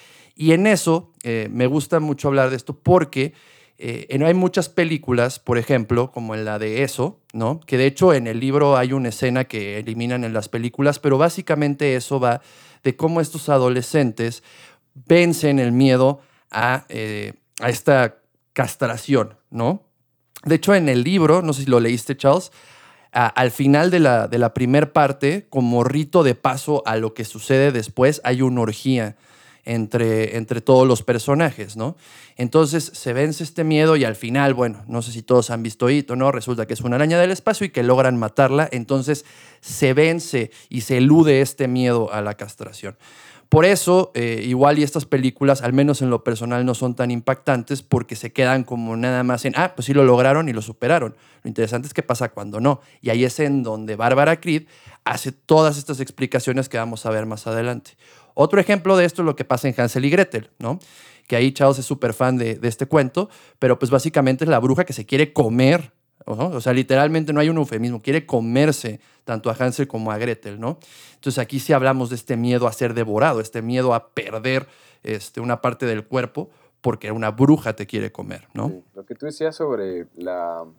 Y 0.41 0.53
en 0.53 0.69
eso 0.69 1.11
eh, 1.25 1.49
me 1.51 1.67
gusta 1.67 1.99
mucho 1.99 2.29
hablar 2.29 2.51
de 2.51 2.57
esto 2.57 2.79
porque 2.79 3.35
eh, 3.77 4.07
hay 4.25 4.35
muchas 4.35 4.69
películas, 4.69 5.41
por 5.41 5.59
ejemplo, 5.59 6.13
como 6.13 6.37
en 6.37 6.45
la 6.45 6.61
de 6.61 6.85
Eso, 6.85 7.19
¿no? 7.33 7.59
Que 7.59 7.77
de 7.77 7.87
hecho 7.87 8.15
en 8.15 8.29
el 8.29 8.39
libro 8.39 8.77
hay 8.77 8.93
una 8.93 9.09
escena 9.09 9.47
que 9.47 9.79
eliminan 9.79 10.23
en 10.23 10.33
las 10.33 10.49
películas, 10.49 11.01
pero 11.01 11.19
básicamente 11.19 11.97
eso 11.97 12.21
va 12.21 12.41
de 12.85 12.95
cómo 12.95 13.21
estos 13.21 13.49
adolescentes 13.49 14.45
vencen 14.95 15.59
el 15.59 15.73
miedo 15.73 16.21
a, 16.53 16.85
eh, 16.89 17.33
a 17.59 17.69
esta 17.69 18.19
castración, 18.53 19.35
¿no? 19.51 19.83
De 20.45 20.55
hecho, 20.55 20.73
en 20.73 20.89
el 20.89 21.03
libro, 21.03 21.43
no 21.43 21.53
sé 21.53 21.65
si 21.65 21.69
lo 21.69 21.81
leíste, 21.81 22.17
Charles, 22.17 22.53
al 23.11 23.51
final 23.51 23.91
de 23.91 23.99
la, 23.99 24.29
de 24.29 24.39
la 24.39 24.55
primer 24.55 24.93
parte, 24.93 25.49
como 25.51 25.83
rito 25.83 26.23
de 26.23 26.37
paso 26.37 26.85
a 26.87 26.97
lo 26.97 27.13
que 27.13 27.25
sucede 27.25 27.73
después, 27.73 28.21
hay 28.23 28.43
una 28.43 28.61
orgía 28.61 29.17
entre, 29.69 30.39
entre 30.39 30.63
todos 30.63 30.89
los 30.89 31.03
personajes, 31.03 31.77
¿no? 31.77 31.97
Entonces 32.37 32.91
se 32.95 33.13
vence 33.13 33.45
este 33.45 33.65
miedo 33.65 33.97
y 33.97 34.05
al 34.05 34.17
final, 34.17 34.55
bueno, 34.55 34.83
no 34.89 35.03
sé 35.03 35.13
si 35.13 35.23
todos 35.23 35.51
han 35.51 35.63
visto 35.63 35.91
It 35.91 36.11
o 36.11 36.17
no, 36.17 36.33
resulta 36.33 36.67
que 36.67 36.73
es 36.73 36.81
una 36.81 36.97
araña 36.97 37.19
del 37.19 37.31
espacio 37.31 37.67
y 37.67 37.71
que 37.71 37.83
logran 37.83 38.17
matarla, 38.17 38.67
entonces 38.73 39.27
se 39.61 39.93
vence 39.93 40.51
y 40.71 40.81
se 40.81 40.97
elude 40.97 41.43
este 41.43 41.69
miedo 41.69 42.13
a 42.13 42.23
la 42.23 42.35
castración. 42.35 42.97
Por 43.49 43.65
eso, 43.65 44.11
eh, 44.15 44.43
igual 44.45 44.79
y 44.79 44.83
estas 44.83 45.07
películas, 45.07 45.63
al 45.63 45.73
menos 45.73 46.03
en 46.03 46.11
lo 46.11 46.23
personal, 46.23 46.67
no 46.67 46.75
son 46.75 46.95
tan 46.95 47.11
impactantes 47.11 47.83
porque 47.83 48.15
se 48.15 48.31
quedan 48.31 48.63
como 48.63 48.95
nada 48.97 49.23
más 49.23 49.47
en, 49.47 49.55
ah, 49.57 49.73
pues 49.75 49.87
sí 49.87 49.95
lo 49.95 50.05
lograron 50.05 50.51
y 50.51 50.53
lo 50.53 50.61
superaron. 50.61 51.17
Lo 51.43 51.49
interesante 51.49 51.89
es 51.89 51.95
qué 51.95 52.03
pasa 52.03 52.29
cuando 52.31 52.61
no. 52.61 52.81
Y 53.01 53.09
ahí 53.09 53.25
es 53.25 53.41
en 53.41 53.63
donde 53.63 53.97
Bárbara 53.97 54.39
Creed 54.39 54.67
hace 55.05 55.33
todas 55.33 55.79
estas 55.79 56.01
explicaciones 56.01 56.69
que 56.69 56.77
vamos 56.77 57.07
a 57.07 57.11
ver 57.11 57.25
más 57.25 57.47
adelante. 57.47 57.93
Otro 58.41 58.61
ejemplo 58.61 58.97
de 58.97 59.05
esto 59.05 59.23
es 59.23 59.27
lo 59.27 59.35
que 59.35 59.45
pasa 59.45 59.67
en 59.67 59.75
Hansel 59.77 60.05
y 60.05 60.11
Gretel, 60.11 60.49
¿no? 60.61 60.79
Que 61.27 61.35
ahí 61.35 61.51
Charles 61.51 61.81
es 61.81 61.85
súper 61.85 62.13
fan 62.13 62.37
de, 62.39 62.61
este 62.63 62.87
cuento, 62.87 63.29
pero 63.59 63.81
pues 63.81 63.91
básicamente 63.91 64.45
es 64.45 64.49
la 64.49 64.61
bruja 64.61 64.85
que 64.85 64.93
se 64.93 65.05
quiere 65.05 65.33
comer. 65.33 65.91
O 66.25 66.61
sea, 66.61 66.73
literalmente 66.73 67.33
no 67.33 67.41
hay 67.41 67.49
un 67.49 67.57
eufemismo, 67.57 68.01
quiere 68.01 68.27
comerse 68.27 69.01
tanto 69.25 69.51
a 69.51 69.55
Hansel 69.59 69.89
como 69.89 70.13
a 70.13 70.19
Gretel, 70.19 70.61
¿no? 70.61 70.79
Entonces 71.15 71.41
aquí 71.41 71.59
sí 71.59 71.73
hablamos 71.73 72.11
de 72.11 72.15
este 72.15 72.37
miedo 72.37 72.69
a 72.69 72.73
ser 72.73 72.95
devorado, 72.95 73.41
este 73.41 73.61
miedo 73.61 73.93
a 73.93 74.11
perder 74.11 74.69
este, 75.03 75.41
una 75.41 75.61
parte 75.61 75.87
del 75.87 76.07
cuerpo 76.07 76.49
porque 76.81 77.11
una 77.11 77.33
bruja 77.33 77.75
te 77.75 77.89
quiere 77.89 78.13
comer, 78.13 78.47
¿no? 78.55 78.85
Lo 78.95 79.05
que 79.05 79.17
tú 79.17 79.27
decías 79.27 79.57
sobre 79.57 80.07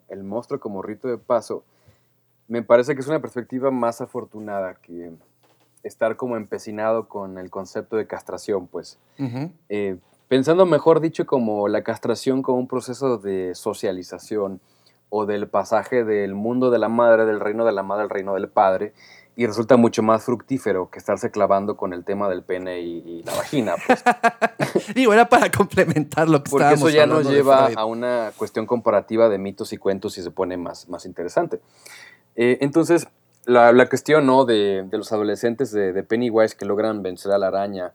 el 0.08 0.24
monstruo 0.24 0.62
como 0.62 0.82
rito 0.82 1.10
de 1.10 1.18
paso, 1.18 1.66
me 2.48 2.64
parece 2.64 2.96
que 2.96 3.02
es 3.02 3.08
una 3.08 3.20
perspectiva 3.20 3.70
más 3.70 4.00
afortunada 4.00 4.76
que 4.76 5.12
estar 5.84 6.16
como 6.16 6.38
empecinado 6.38 7.08
con 7.08 7.38
el 7.38 7.50
concepto 7.50 7.96
de 7.96 8.08
castración, 8.08 8.68
pues. 8.68 8.98
Eh, 9.70 9.98
pensando 10.28 10.66
mejor 10.66 11.00
dicho 11.00 11.26
como 11.26 11.68
la 11.68 11.84
castración 11.84 12.42
como 12.42 12.60
un 12.60 12.68
proceso 12.68 13.18
de 13.18 13.56
socialización 13.56 14.60
o 15.10 15.26
del 15.26 15.48
pasaje 15.48 16.04
del 16.04 16.36
mundo 16.36 16.70
de 16.70 16.80
la 16.80 16.90
madre, 16.90 17.26
del 17.26 17.40
reino 17.40 17.66
de 17.66 17.72
la 17.72 17.84
madre 17.84 18.04
al 18.04 18.10
reino 18.10 18.34
del 18.36 18.48
padre, 18.48 18.94
y 19.36 19.48
resulta 19.48 19.78
mucho 19.78 20.04
más 20.04 20.26
fructífero 20.26 20.90
que 20.90 21.00
estarse 21.00 21.32
clavando 21.32 21.78
con 21.78 21.94
el 21.94 22.04
tema 22.04 22.28
del 22.28 22.44
pene 22.44 22.82
y, 22.82 22.98
y 23.06 23.24
la 23.24 23.34
vagina, 23.36 23.76
pues, 23.88 24.04
Digo, 24.96 25.14
era 25.14 25.30
para 25.30 25.50
complementar 25.50 26.28
lo 26.28 26.44
que 26.44 26.52
porque 26.52 26.66
estábamos 26.66 26.90
eso 26.90 26.98
ya 26.98 27.06
nos 27.06 27.28
lleva 27.30 27.70
a 27.76 27.86
una 27.86 28.34
cuestión 28.36 28.66
comparativa 28.66 29.30
de 29.30 29.38
mitos 29.38 29.72
y 29.72 29.78
cuentos 29.78 30.18
y 30.18 30.24
se 30.24 30.32
pone 30.32 30.58
más, 30.58 30.90
más 30.90 31.06
interesante. 31.06 31.62
Eh, 32.36 32.58
entonces, 32.62 33.08
la, 33.46 33.72
la 33.72 33.88
cuestión 33.88 34.26
¿no? 34.26 34.46
de, 34.46 34.86
de 34.90 34.98
los 34.98 35.12
adolescentes 35.12 35.72
de, 35.72 36.04
Pennywise 36.04 36.56
que 36.56 36.66
logran 36.66 37.02
vencer 37.04 37.32
a 37.32 37.38
la 37.38 37.48
araña, 37.48 37.94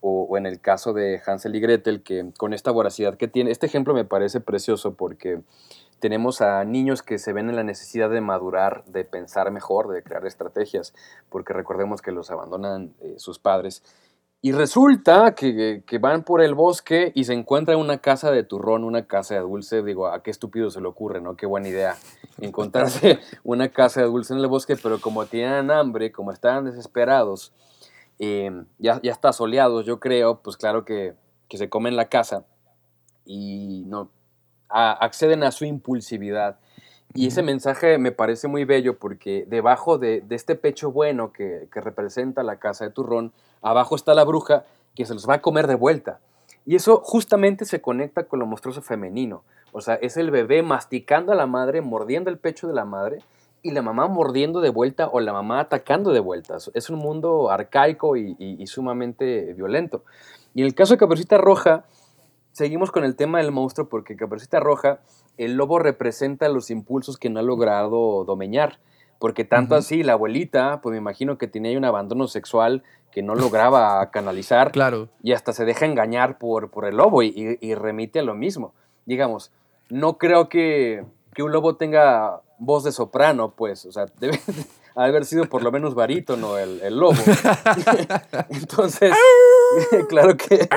o, 0.00 0.22
o 0.28 0.36
en 0.36 0.46
el 0.46 0.60
caso 0.60 0.92
de 0.92 1.20
Hansel 1.24 1.56
y 1.56 1.60
Gretel, 1.60 2.02
que 2.02 2.32
con 2.36 2.52
esta 2.52 2.70
voracidad 2.70 3.16
que 3.16 3.28
tiene, 3.28 3.50
este 3.50 3.66
ejemplo 3.66 3.94
me 3.94 4.04
parece 4.04 4.40
precioso 4.40 4.94
porque 4.94 5.40
tenemos 6.00 6.42
a 6.42 6.64
niños 6.64 7.02
que 7.02 7.18
se 7.18 7.32
ven 7.32 7.48
en 7.48 7.56
la 7.56 7.64
necesidad 7.64 8.10
de 8.10 8.20
madurar, 8.20 8.84
de 8.86 9.04
pensar 9.04 9.50
mejor, 9.50 9.88
de 9.88 10.02
crear 10.02 10.26
estrategias, 10.26 10.94
porque 11.30 11.52
recordemos 11.52 12.02
que 12.02 12.12
los 12.12 12.30
abandonan 12.30 12.94
eh, 13.00 13.14
sus 13.16 13.38
padres. 13.38 13.82
Y 14.46 14.52
resulta 14.52 15.34
que, 15.34 15.82
van 16.00 16.22
por 16.22 16.40
el 16.40 16.54
bosque 16.54 17.10
y 17.16 17.24
se 17.24 17.32
encuentran 17.32 17.80
una 17.80 17.98
casa 17.98 18.30
de 18.30 18.44
turrón, 18.44 18.84
una 18.84 19.04
casa 19.08 19.34
de 19.34 19.40
dulce. 19.40 19.82
Digo, 19.82 20.06
a 20.06 20.22
qué 20.22 20.30
estúpido 20.30 20.70
se 20.70 20.80
le 20.80 20.86
ocurre, 20.86 21.20
¿no? 21.20 21.34
Qué 21.34 21.46
buena 21.46 21.66
idea 21.66 21.96
encontrarse 22.40 23.18
una 23.42 23.70
casa 23.70 24.02
de 24.02 24.06
dulce 24.06 24.34
en 24.34 24.38
el 24.38 24.46
bosque, 24.46 24.76
pero 24.80 25.00
como 25.00 25.26
tienen 25.26 25.72
hambre, 25.72 26.12
como 26.12 26.30
estaban 26.30 26.64
desesperados, 26.64 27.52
eh, 28.20 28.52
ya, 28.78 29.00
ya 29.02 29.10
está 29.10 29.32
soleados, 29.32 29.84
yo 29.84 29.98
creo, 29.98 30.40
pues 30.42 30.56
claro 30.56 30.84
que, 30.84 31.14
que 31.48 31.58
se 31.58 31.68
comen 31.68 31.96
la 31.96 32.08
casa 32.08 32.44
y 33.24 33.82
no 33.88 34.12
acceden 34.68 35.42
a 35.42 35.50
su 35.50 35.64
impulsividad. 35.64 36.60
Y 37.14 37.28
ese 37.28 37.42
mensaje 37.42 37.98
me 37.98 38.12
parece 38.12 38.46
muy 38.48 38.64
bello 38.64 38.98
porque 38.98 39.46
debajo 39.48 39.96
de, 39.98 40.20
de 40.20 40.34
este 40.36 40.54
pecho 40.54 40.90
bueno 40.92 41.32
que, 41.32 41.68
que 41.72 41.80
representa 41.80 42.42
la 42.42 42.56
casa 42.56 42.84
de 42.84 42.90
turrón, 42.90 43.32
abajo 43.62 43.96
está 43.96 44.14
la 44.14 44.24
bruja 44.24 44.64
que 44.94 45.06
se 45.06 45.14
los 45.14 45.28
va 45.28 45.34
a 45.34 45.40
comer 45.42 45.66
de 45.66 45.76
vuelta. 45.76 46.20
Y 46.66 46.74
eso 46.74 47.00
justamente 47.02 47.64
se 47.64 47.80
conecta 47.80 48.24
con 48.24 48.38
lo 48.38 48.46
monstruoso 48.46 48.82
femenino. 48.82 49.44
O 49.72 49.80
sea, 49.80 49.94
es 49.94 50.16
el 50.16 50.30
bebé 50.30 50.62
masticando 50.62 51.32
a 51.32 51.36
la 51.36 51.46
madre, 51.46 51.80
mordiendo 51.80 52.28
el 52.28 52.38
pecho 52.38 52.66
de 52.66 52.74
la 52.74 52.84
madre, 52.84 53.20
y 53.62 53.70
la 53.72 53.82
mamá 53.82 54.06
mordiendo 54.08 54.60
de 54.60 54.68
vuelta 54.70 55.08
o 55.08 55.18
la 55.20 55.32
mamá 55.32 55.58
atacando 55.60 56.12
de 56.12 56.20
vuelta. 56.20 56.56
Es 56.74 56.88
un 56.90 56.98
mundo 56.98 57.50
arcaico 57.50 58.16
y, 58.16 58.36
y- 58.38 58.62
y 58.62 58.66
sumamente 58.68 59.54
violento. 59.54 60.04
Y 60.54 60.60
en 60.60 60.66
el 60.66 60.74
caso 60.74 60.94
de 60.94 60.98
Caperucita 60.98 61.36
Roja, 61.38 61.84
seguimos 62.56 62.90
con 62.90 63.04
el 63.04 63.16
tema 63.16 63.38
del 63.38 63.52
monstruo 63.52 63.88
porque 63.88 64.16
Caperucita 64.16 64.60
Roja, 64.60 65.00
el 65.36 65.54
lobo 65.56 65.78
representa 65.78 66.48
los 66.48 66.70
impulsos 66.70 67.18
que 67.18 67.28
no 67.28 67.40
ha 67.40 67.42
logrado 67.42 68.24
domeñar. 68.24 68.78
Porque 69.18 69.44
tanto 69.44 69.74
así, 69.74 70.02
la 70.02 70.12
abuelita, 70.14 70.80
pues 70.82 70.92
me 70.92 70.98
imagino 70.98 71.36
que 71.38 71.46
tenía 71.48 71.76
un 71.76 71.84
abandono 71.84 72.26
sexual 72.28 72.82
que 73.12 73.22
no 73.22 73.34
lograba 73.34 74.10
canalizar 74.10 74.72
Claro. 74.72 75.08
y 75.22 75.32
hasta 75.32 75.52
se 75.52 75.64
deja 75.66 75.84
engañar 75.86 76.38
por, 76.38 76.70
por 76.70 76.86
el 76.86 76.96
lobo 76.96 77.22
y, 77.22 77.28
y- 77.28 77.58
y 77.66 77.74
remite 77.74 78.18
a 78.20 78.22
lo 78.22 78.34
mismo. 78.34 78.72
Digamos, 79.06 79.52
no 79.90 80.16
creo 80.18 80.48
que, 80.48 81.04
que 81.34 81.42
un 81.42 81.52
lobo 81.52 81.76
tenga 81.76 82.40
voz 82.58 82.84
de 82.84 82.92
soprano, 82.92 83.52
pues, 83.56 83.84
o 83.86 83.92
sea, 83.92 84.06
debe 84.20 84.40
haber 84.94 85.24
sido 85.26 85.44
por 85.44 85.62
lo 85.62 85.70
menos 85.72 85.94
barítono 85.94 86.56
el, 86.58 86.80
el 86.82 86.98
lobo. 86.98 87.14
Entonces, 88.50 89.12
claro 90.08 90.36
que 90.36 90.68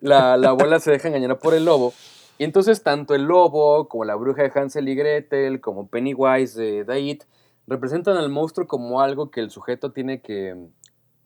la, 0.00 0.36
la 0.36 0.50
abuela 0.50 0.80
se 0.80 0.90
deja 0.90 1.08
engañar 1.08 1.38
por 1.38 1.54
el 1.54 1.64
lobo. 1.64 1.92
Y 2.38 2.44
entonces 2.44 2.82
tanto 2.82 3.14
el 3.14 3.24
lobo 3.24 3.88
como 3.88 4.04
la 4.04 4.14
bruja 4.14 4.42
de 4.42 4.52
Hansel 4.54 4.88
y 4.88 4.94
Gretel, 4.94 5.60
como 5.60 5.88
Pennywise 5.88 6.60
de 6.60 6.84
Dait, 6.84 7.24
representan 7.66 8.16
al 8.16 8.30
monstruo 8.30 8.66
como 8.66 9.00
algo 9.00 9.30
que 9.30 9.40
el 9.40 9.50
sujeto 9.50 9.92
tiene 9.92 10.22
que 10.22 10.56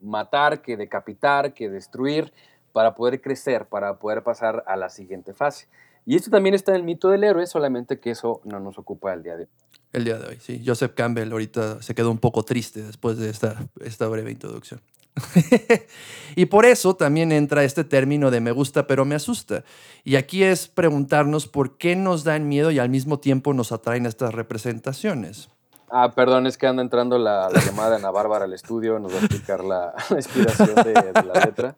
matar, 0.01 0.61
que 0.61 0.75
decapitar, 0.75 1.53
que 1.53 1.69
destruir 1.69 2.33
para 2.73 2.95
poder 2.95 3.21
crecer, 3.21 3.67
para 3.67 3.99
poder 3.99 4.23
pasar 4.23 4.63
a 4.67 4.75
la 4.75 4.89
siguiente 4.89 5.33
fase. 5.33 5.67
Y 6.05 6.15
esto 6.15 6.31
también 6.31 6.55
está 6.55 6.71
en 6.71 6.77
el 6.77 6.83
mito 6.83 7.09
del 7.09 7.23
héroe, 7.23 7.45
solamente 7.47 7.99
que 7.99 8.11
eso 8.11 8.41
no 8.43 8.59
nos 8.59 8.77
ocupa 8.77 9.13
el 9.13 9.23
día 9.23 9.37
de 9.37 9.43
hoy. 9.43 9.49
El 9.93 10.05
día 10.05 10.17
de 10.17 10.27
hoy, 10.27 10.37
sí. 10.41 10.61
Joseph 10.65 10.93
Campbell 10.95 11.31
ahorita 11.31 11.81
se 11.81 11.93
quedó 11.93 12.09
un 12.09 12.17
poco 12.17 12.43
triste 12.43 12.81
después 12.81 13.17
de 13.17 13.29
esta, 13.29 13.55
esta 13.79 14.07
breve 14.07 14.31
introducción. 14.31 14.81
y 16.35 16.47
por 16.47 16.65
eso 16.65 16.95
también 16.95 17.31
entra 17.31 17.63
este 17.63 17.83
término 17.83 18.31
de 18.31 18.41
me 18.41 18.51
gusta 18.51 18.87
pero 18.87 19.05
me 19.05 19.13
asusta. 19.13 19.63
Y 20.03 20.15
aquí 20.15 20.43
es 20.43 20.67
preguntarnos 20.67 21.47
por 21.47 21.77
qué 21.77 21.95
nos 21.95 22.23
dan 22.23 22.47
miedo 22.47 22.71
y 22.71 22.79
al 22.79 22.89
mismo 22.89 23.19
tiempo 23.19 23.53
nos 23.53 23.71
atraen 23.71 24.07
estas 24.07 24.33
representaciones. 24.33 25.49
Ah, 25.91 26.11
perdón, 26.15 26.47
es 26.47 26.57
que 26.57 26.65
anda 26.65 26.81
entrando 26.81 27.19
la, 27.19 27.51
la 27.51 27.63
llamada 27.63 27.91
de 27.91 27.95
Ana 27.97 28.09
Bárbara 28.09 28.45
al 28.45 28.53
estudio, 28.53 28.97
nos 28.97 29.13
va 29.13 29.17
a 29.17 29.19
explicar 29.19 29.63
la, 29.63 29.93
la 30.09 30.17
inspiración 30.17 30.73
de, 30.73 30.93
de 30.93 31.23
la 31.23 31.45
letra. 31.45 31.75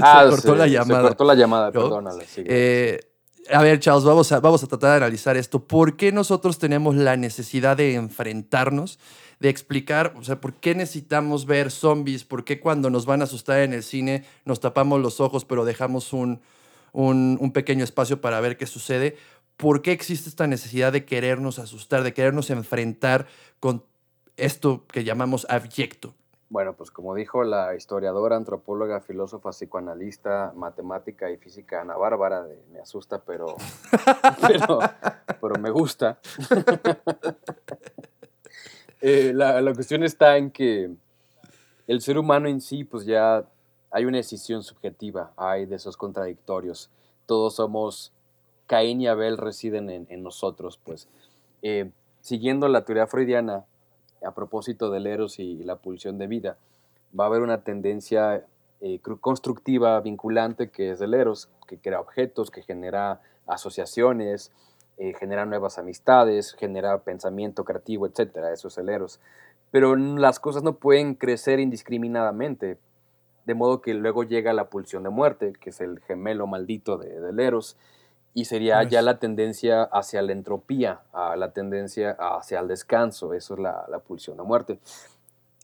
Ah, 0.00 0.26
cortó 0.30 0.54
la 0.54 0.66
llamada. 0.66 1.02
Se 1.02 1.08
cortó 1.08 1.24
la 1.24 1.34
llamada, 1.34 1.66
¿no? 1.66 1.72
perdónala. 1.72 2.24
sigue. 2.24 2.46
Eh, 2.48 3.00
a 3.50 3.62
ver, 3.62 3.78
Charles, 3.80 4.04
vamos 4.04 4.32
a, 4.32 4.40
vamos 4.40 4.62
a 4.62 4.66
tratar 4.66 4.90
de 4.90 4.96
analizar 4.96 5.36
esto. 5.36 5.64
¿Por 5.64 5.96
qué 5.96 6.12
nosotros 6.12 6.58
tenemos 6.58 6.94
la 6.96 7.16
necesidad 7.16 7.76
de 7.76 7.94
enfrentarnos, 7.94 8.98
de 9.40 9.48
explicar, 9.48 10.14
o 10.16 10.24
sea, 10.24 10.40
por 10.40 10.54
qué 10.54 10.74
necesitamos 10.74 11.46
ver 11.46 11.70
zombies? 11.70 12.24
¿Por 12.24 12.44
qué 12.44 12.60
cuando 12.60 12.90
nos 12.90 13.06
van 13.06 13.20
a 13.20 13.24
asustar 13.24 13.60
en 13.60 13.72
el 13.72 13.82
cine 13.82 14.24
nos 14.44 14.60
tapamos 14.60 15.00
los 15.00 15.20
ojos 15.20 15.44
pero 15.44 15.64
dejamos 15.64 16.12
un, 16.12 16.40
un, 16.92 17.36
un 17.40 17.52
pequeño 17.52 17.84
espacio 17.84 18.20
para 18.20 18.40
ver 18.40 18.56
qué 18.56 18.66
sucede? 18.66 19.16
¿Por 19.56 19.82
qué 19.82 19.92
existe 19.92 20.28
esta 20.28 20.46
necesidad 20.46 20.92
de 20.92 21.04
querernos 21.04 21.58
asustar, 21.58 22.02
de 22.02 22.14
querernos 22.14 22.50
enfrentar 22.50 23.26
con 23.60 23.84
esto 24.36 24.84
que 24.90 25.04
llamamos 25.04 25.46
abyecto? 25.48 26.14
Bueno, 26.50 26.74
pues 26.74 26.90
como 26.90 27.14
dijo 27.14 27.42
la 27.42 27.74
historiadora, 27.74 28.36
antropóloga, 28.36 29.00
filósofa, 29.00 29.50
psicoanalista, 29.50 30.52
matemática 30.54 31.30
y 31.30 31.36
física 31.36 31.80
Ana 31.80 31.96
Bárbara, 31.96 32.42
de- 32.44 32.62
me 32.72 32.80
asusta, 32.80 33.18
pero, 33.24 33.56
pero, 34.46 34.78
pero 35.40 35.54
me 35.60 35.70
gusta. 35.70 36.18
Eh, 39.06 39.32
la, 39.34 39.60
la 39.60 39.74
cuestión 39.74 40.02
está 40.02 40.38
en 40.38 40.50
que 40.50 40.90
el 41.86 42.00
ser 42.00 42.16
humano 42.16 42.48
en 42.48 42.62
sí, 42.62 42.84
pues 42.84 43.04
ya 43.04 43.44
hay 43.90 44.06
una 44.06 44.16
decisión 44.16 44.62
subjetiva, 44.62 45.30
hay 45.36 45.66
de 45.66 45.76
esos 45.76 45.98
contradictorios. 45.98 46.88
Todos 47.26 47.56
somos 47.56 48.12
Caín 48.66 49.02
y 49.02 49.06
Abel 49.06 49.36
residen 49.36 49.90
en, 49.90 50.06
en 50.08 50.22
nosotros, 50.22 50.80
pues. 50.82 51.06
Eh, 51.60 51.90
siguiendo 52.22 52.66
la 52.68 52.86
teoría 52.86 53.06
freudiana, 53.06 53.66
a 54.24 54.32
propósito 54.32 54.90
del 54.90 55.06
eros 55.06 55.38
y 55.38 55.62
la 55.64 55.76
pulsión 55.76 56.18
de 56.18 56.26
vida, 56.26 56.56
va 57.18 57.24
a 57.24 57.26
haber 57.28 57.42
una 57.42 57.62
tendencia 57.62 58.44
eh, 58.80 59.00
constructiva, 59.20 60.00
vinculante, 60.00 60.70
que 60.70 60.90
es 60.90 60.98
del 60.98 61.14
eros, 61.14 61.48
que 61.66 61.78
crea 61.78 62.00
objetos, 62.00 62.50
que 62.50 62.62
genera 62.62 63.20
asociaciones, 63.46 64.52
eh, 64.96 65.14
genera 65.18 65.46
nuevas 65.46 65.78
amistades, 65.78 66.54
genera 66.54 66.98
pensamiento 66.98 67.64
creativo, 67.64 68.06
etcétera. 68.06 68.52
Eso 68.52 68.68
es 68.68 68.78
el 68.78 68.88
eros. 68.88 69.20
Pero 69.70 69.96
las 69.96 70.38
cosas 70.38 70.62
no 70.62 70.76
pueden 70.76 71.14
crecer 71.14 71.60
indiscriminadamente, 71.60 72.78
de 73.44 73.54
modo 73.54 73.80
que 73.80 73.94
luego 73.94 74.22
llega 74.24 74.52
la 74.52 74.68
pulsión 74.68 75.02
de 75.02 75.10
muerte, 75.10 75.52
que 75.60 75.70
es 75.70 75.80
el 75.80 76.00
gemelo 76.00 76.46
maldito 76.46 76.96
de, 76.96 77.20
del 77.20 77.40
eros, 77.40 77.76
y 78.34 78.44
sería 78.46 78.78
Pues. 78.80 78.90
ya 78.90 79.00
la 79.02 79.18
tendencia 79.18 79.84
hacia 79.84 80.20
la 80.22 80.32
entropía, 80.32 81.00
a 81.12 81.36
la 81.36 81.52
tendencia 81.52 82.16
hacia 82.18 82.60
el 82.60 82.68
descanso, 82.68 83.32
eso 83.32 83.54
es 83.54 83.60
la, 83.60 83.86
la 83.88 84.00
pulsión 84.00 84.36
de 84.36 84.42
muerte. 84.42 84.78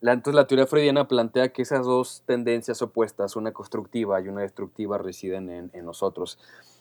La, 0.00 0.12
entonces 0.12 0.34
la 0.36 0.46
teoría 0.46 0.66
freudiana 0.66 1.06
plantea 1.08 1.52
que 1.52 1.60
esas 1.62 1.84
dos 1.84 2.22
tendencias 2.24 2.80
opuestas, 2.80 3.36
una 3.36 3.52
constructiva 3.52 4.20
y 4.20 4.28
una 4.28 4.40
destructiva, 4.42 4.96
residen 4.96 5.50
en, 5.50 5.70
en 5.74 5.84
nosotros. 5.84 6.38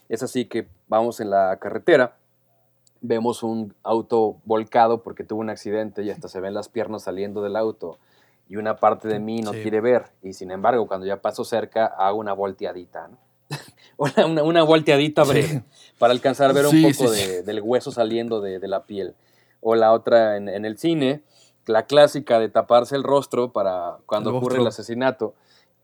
Es 0.08 0.22
así 0.22 0.46
que 0.46 0.68
vamos 0.88 1.20
en 1.20 1.28
la 1.30 1.56
carretera, 1.58 2.16
vemos 3.02 3.42
un 3.42 3.74
auto 3.82 4.36
volcado 4.44 5.02
porque 5.02 5.24
tuvo 5.24 5.40
un 5.40 5.50
accidente 5.50 6.02
y 6.02 6.10
hasta 6.10 6.28
se 6.28 6.40
ven 6.40 6.54
las 6.54 6.68
piernas 6.68 7.02
saliendo 7.02 7.42
del 7.42 7.56
auto 7.56 7.98
y 8.48 8.56
una 8.56 8.76
parte 8.76 9.08
de 9.08 9.18
mí 9.20 9.40
no 9.42 9.52
Sí. 9.52 9.62
quiere 9.62 9.80
ver 9.80 10.06
y 10.22 10.32
sin 10.32 10.50
embargo 10.50 10.86
cuando 10.86 11.06
ya 11.06 11.20
paso 11.22 11.44
cerca 11.44 11.86
hago 11.86 12.18
una 12.18 12.32
volteadita, 12.32 13.08
¿no? 13.08 13.18
Una, 14.00 14.26
una, 14.26 14.42
una 14.42 14.62
volteadita 14.62 15.24
Sí. 15.24 15.30
breve 15.30 15.62
para 15.98 16.12
alcanzar 16.12 16.50
a 16.50 16.52
ver 16.54 16.66
un 16.66 16.82
poco 16.82 17.08
sí, 17.12 17.20
sí. 17.20 17.26
de- 17.30 17.42
del 17.42 17.60
hueso 17.60 17.92
saliendo 17.92 18.40
de, 18.40 18.58
de 18.58 18.68
la 18.68 18.84
piel. 18.84 19.14
O 19.60 19.74
la 19.74 19.92
otra 19.92 20.36
en, 20.36 20.48
en 20.48 20.64
el 20.64 20.78
cine, 20.78 21.22
la 21.66 21.84
clásica 21.84 22.38
de 22.38 22.48
taparse 22.48 22.96
el 22.96 23.02
rostro 23.04 23.52
para 23.52 23.98
cuando 24.06 24.30
El 24.30 24.36
ocurre 24.36 24.58
el 24.58 24.66
asesinato 24.66 25.34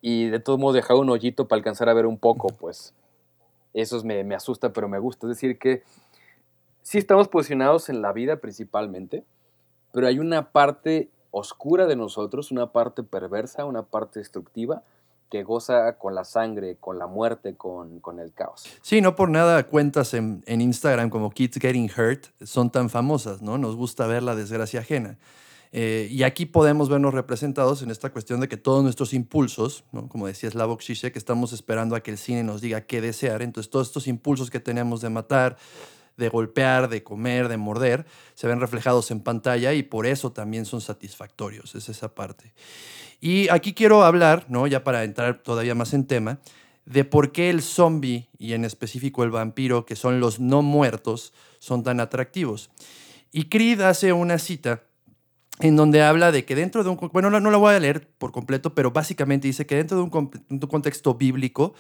y 0.01 0.27
de 0.29 0.41
todos 0.41 0.59
modos 0.59 0.75
dejar 0.75 0.97
un 0.97 1.11
hoyito 1.11 1.47
para 1.47 1.59
alcanzar 1.59 1.89
a 1.89 1.95
ver 1.95 2.07
un 2.07 2.19
poco, 2.19 2.49
pues 2.49 2.95
eso 3.75 3.97
es- 3.99 4.05
me, 4.05 4.25
me 4.25 4.35
asusta, 4.35 4.73
pero 4.73 4.89
me 4.89 4.99
gusta. 4.99 5.27
Es 5.27 5.37
decir, 5.37 5.59
que 5.59 5.83
sí 6.83 6.97
estamos 6.99 7.29
posicionados 7.29 7.89
en 7.91 8.01
la 8.01 8.12
vida 8.12 8.37
principalmente, 8.37 9.25
pero 9.93 10.07
hay 10.07 10.19
una 10.19 10.51
parte 10.51 11.11
oscura 11.31 11.87
de 11.87 11.97
nosotros, 11.97 12.51
una 12.51 12.73
parte 12.73 13.03
perversa, 13.03 13.67
una 13.67 13.83
parte 13.83 14.21
destructiva 14.21 14.83
que 15.31 15.43
goza 15.43 15.99
con 15.99 16.14
la 16.14 16.24
sangre, 16.24 16.77
con 16.79 16.99
la 16.99 17.07
muerte, 17.07 17.55
con, 17.57 18.01
con 18.01 18.20
el 18.20 18.33
caos. 18.33 18.64
Sí, 18.83 19.01
no 19.01 19.16
por 19.16 19.29
nada 19.29 19.66
cuentas 19.66 20.14
en, 20.14 20.43
en 20.47 20.61
Instagram 20.61 21.11
como 21.11 21.31
Kids 21.31 21.59
Getting 21.61 21.91
Hurt 21.97 22.27
son 22.45 22.70
tan 22.70 22.91
famosas, 22.91 23.43
¿no? 23.43 23.59
Nos 23.59 23.77
gusta 23.77 24.07
ver 24.07 24.22
la 24.22 24.35
desgracia 24.35 24.81
ajena. 24.81 25.18
Eh, 25.72 26.09
y 26.11 26.22
aquí 26.22 26.47
podemos 26.47 26.89
vernos 26.89 27.12
representados 27.12 27.83
en 27.83 27.91
esta 27.91 28.11
cuestión 28.11 28.41
de 28.41 28.49
que 28.49 28.57
todos 28.57 28.83
nuestros 28.83 29.12
impulsos, 29.12 29.85
¿no? 29.93 30.09
como 30.09 30.27
decía 30.27 30.51
Slavoj 30.51 30.81
Žižek, 30.81 31.16
estamos 31.16 31.53
esperando 31.53 31.97
a 31.97 32.01
que 32.01 32.11
el 32.11 32.18
cine 32.18 32.43
nos 32.45 32.61
diga 32.61 32.83
qué 32.83 33.01
desear. 33.01 33.43
Entonces, 33.43 33.70
todos 33.70 33.89
estos 33.89 34.07
impulsos 34.07 34.49
que 34.51 34.61
tenemos 34.61 35.01
de 35.01 35.11
matar, 35.11 35.57
de 36.17 36.29
golpear, 36.29 36.89
de 36.89 37.03
comer, 37.03 37.49
de 37.49 37.57
morder, 37.57 38.07
se 38.35 38.47
ven 38.47 38.61
reflejados 38.61 39.11
en 39.11 39.21
pantalla 39.21 39.73
y 39.75 39.83
por 39.83 40.07
eso 40.07 40.33
también 40.33 40.64
son 40.64 40.81
satisfactorios. 40.81 41.75
Es 41.75 41.89
esa 41.89 42.14
parte. 42.14 42.53
Y 43.21 43.49
aquí 43.49 43.75
quiero 43.75 44.05
hablar, 44.05 44.47
¿no? 44.49 44.67
ya 44.67 44.85
para 44.85 45.05
entrar 45.05 45.43
todavía 45.43 45.75
más 45.75 45.95
en 45.95 46.07
tema, 46.07 46.39
de 46.85 47.05
por 47.05 47.33
qué 47.33 47.51
el 47.51 47.62
zombie 47.62 48.29
y 48.39 48.53
en 48.53 48.64
específico 48.64 49.25
el 49.25 49.31
vampiro, 49.31 49.85
que 49.85 49.97
son 49.97 50.21
los 50.21 50.39
no 50.39 50.62
muertos, 50.62 51.33
son 51.59 51.83
tan 51.83 52.01
atractivos. 52.01 52.71
Y 53.33 53.49
Creed 53.49 53.81
hace 53.81 54.12
una 54.12 54.39
cita 54.39 54.83
en 55.59 55.75
donde 55.75 56.03
habla 56.03 56.33
de 56.33 56.45
que 56.45 56.55
dentro 56.55 56.85
de 56.85 56.91
un... 56.91 57.11
Bueno, 57.12 57.31
no, 57.31 57.51
la 57.51 57.57
voy 57.57 57.75
a 57.75 57.81
leer 57.81 58.09
por 58.19 58.31
completo, 58.31 58.75
pero 58.75 58.91
básicamente 58.91 59.49
dice 59.49 59.67
que 59.67 59.77
dentro 59.77 59.97
de 59.97 60.03
un 60.03 60.61
contexto 60.69 61.14
bíblico, 61.14 61.75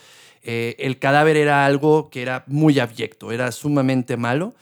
eh, 0.48 0.76
el 0.78 1.00
cadáver 1.00 1.36
era 1.36 1.66
algo 1.66 2.08
que 2.08 2.22
era 2.22 2.44
muy 2.46 2.78
abyecto, 2.78 3.32
era 3.32 3.50
sumamente 3.50 4.16
malo, 4.16 4.54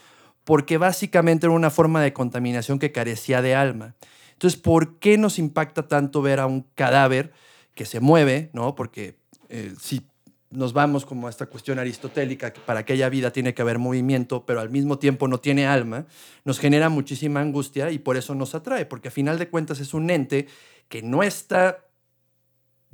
porque 0.44 0.78
básicamente 0.78 1.44
era 1.44 1.54
una 1.54 1.68
forma 1.68 2.00
de 2.00 2.14
contaminación 2.14 2.78
que 2.78 2.90
carecía 2.90 3.42
de 3.42 3.54
alma. 3.54 3.94
Entonces, 4.32 4.58
¿por 4.58 4.98
qué 4.98 5.18
nos 5.18 5.38
impacta 5.38 5.86
tanto 5.86 6.22
ver 6.22 6.40
a 6.40 6.46
un 6.46 6.62
cadáver 6.74 7.34
que 7.74 7.84
se 7.84 8.00
mueve, 8.00 8.48
¿no? 8.54 8.74
Porque 8.74 9.18
eh, 9.50 9.74
si 9.78 10.06
nos 10.48 10.72
vamos 10.72 11.04
como 11.04 11.26
a 11.26 11.30
esta 11.30 11.46
cuestión 11.46 11.78
aristotélica, 11.78 12.54
que 12.54 12.60
para 12.62 12.80
aquella 12.80 13.10
vida 13.10 13.30
tiene 13.30 13.52
que 13.52 13.60
haber 13.60 13.78
movimiento, 13.78 14.46
pero 14.46 14.60
al 14.60 14.70
mismo 14.70 14.98
tiempo 14.98 15.28
no 15.28 15.38
tiene 15.38 15.66
alma, 15.66 16.06
nos 16.46 16.60
genera 16.60 16.88
muchísima 16.88 17.42
angustia 17.42 17.90
y 17.90 17.98
por 17.98 18.16
eso 18.16 18.34
nos 18.34 18.54
atrae, 18.54 18.86
porque 18.86 19.08
a 19.08 19.10
final 19.10 19.38
de 19.38 19.50
cuentas 19.50 19.80
es 19.80 19.92
un 19.92 20.08
ente 20.08 20.46
que 20.88 21.02
no 21.02 21.22
está 21.22 21.83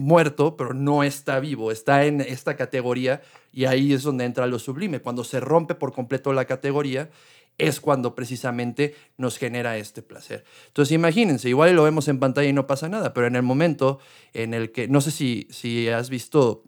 muerto, 0.01 0.57
pero 0.57 0.74
no 0.74 1.03
está 1.05 1.38
vivo, 1.40 1.70
está 1.70 2.05
en 2.07 2.20
esta 2.20 2.57
categoría 2.57 3.20
y 3.53 3.66
ahí 3.66 3.92
es 3.92 4.03
donde 4.03 4.24
entra 4.24 4.46
lo 4.46 4.59
sublime. 4.59 5.01
Cuando 5.01 5.24
se 5.24 5.40
rompe 5.40 5.74
por 5.74 5.92
completo 5.92 6.32
la 6.32 6.46
categoría, 6.46 7.11
es 7.59 7.80
cuando 7.80 8.14
precisamente 8.14 8.94
nos 9.18 9.36
genera 9.36 9.76
este 9.76 10.01
placer. 10.03 10.44
Entonces 10.68 10.92
imagínense, 10.94 11.48
igual 11.51 11.74
lo 11.76 11.82
vemos 11.84 12.09
en 12.09 12.18
pantalla 12.18 12.48
y 12.48 12.55
no 12.55 12.66
pasa 12.66 12.88
nada, 12.88 13.12
pero 13.12 13.26
en 13.26 13.36
el 13.36 13.42
momento 13.42 13.98
en 14.32 14.55
el 14.55 14.72
que, 14.72 14.88
no 14.88 15.01
sé 15.03 15.11
si, 15.11 15.46
si 15.51 15.88
has 15.90 16.09
visto 16.09 16.62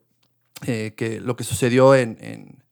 eh, 0.66 0.92
que 0.96 1.20
lo 1.20 1.34
que 1.36 1.44
sucedió 1.44 1.94
en, 1.94 2.18
en- 2.20 2.62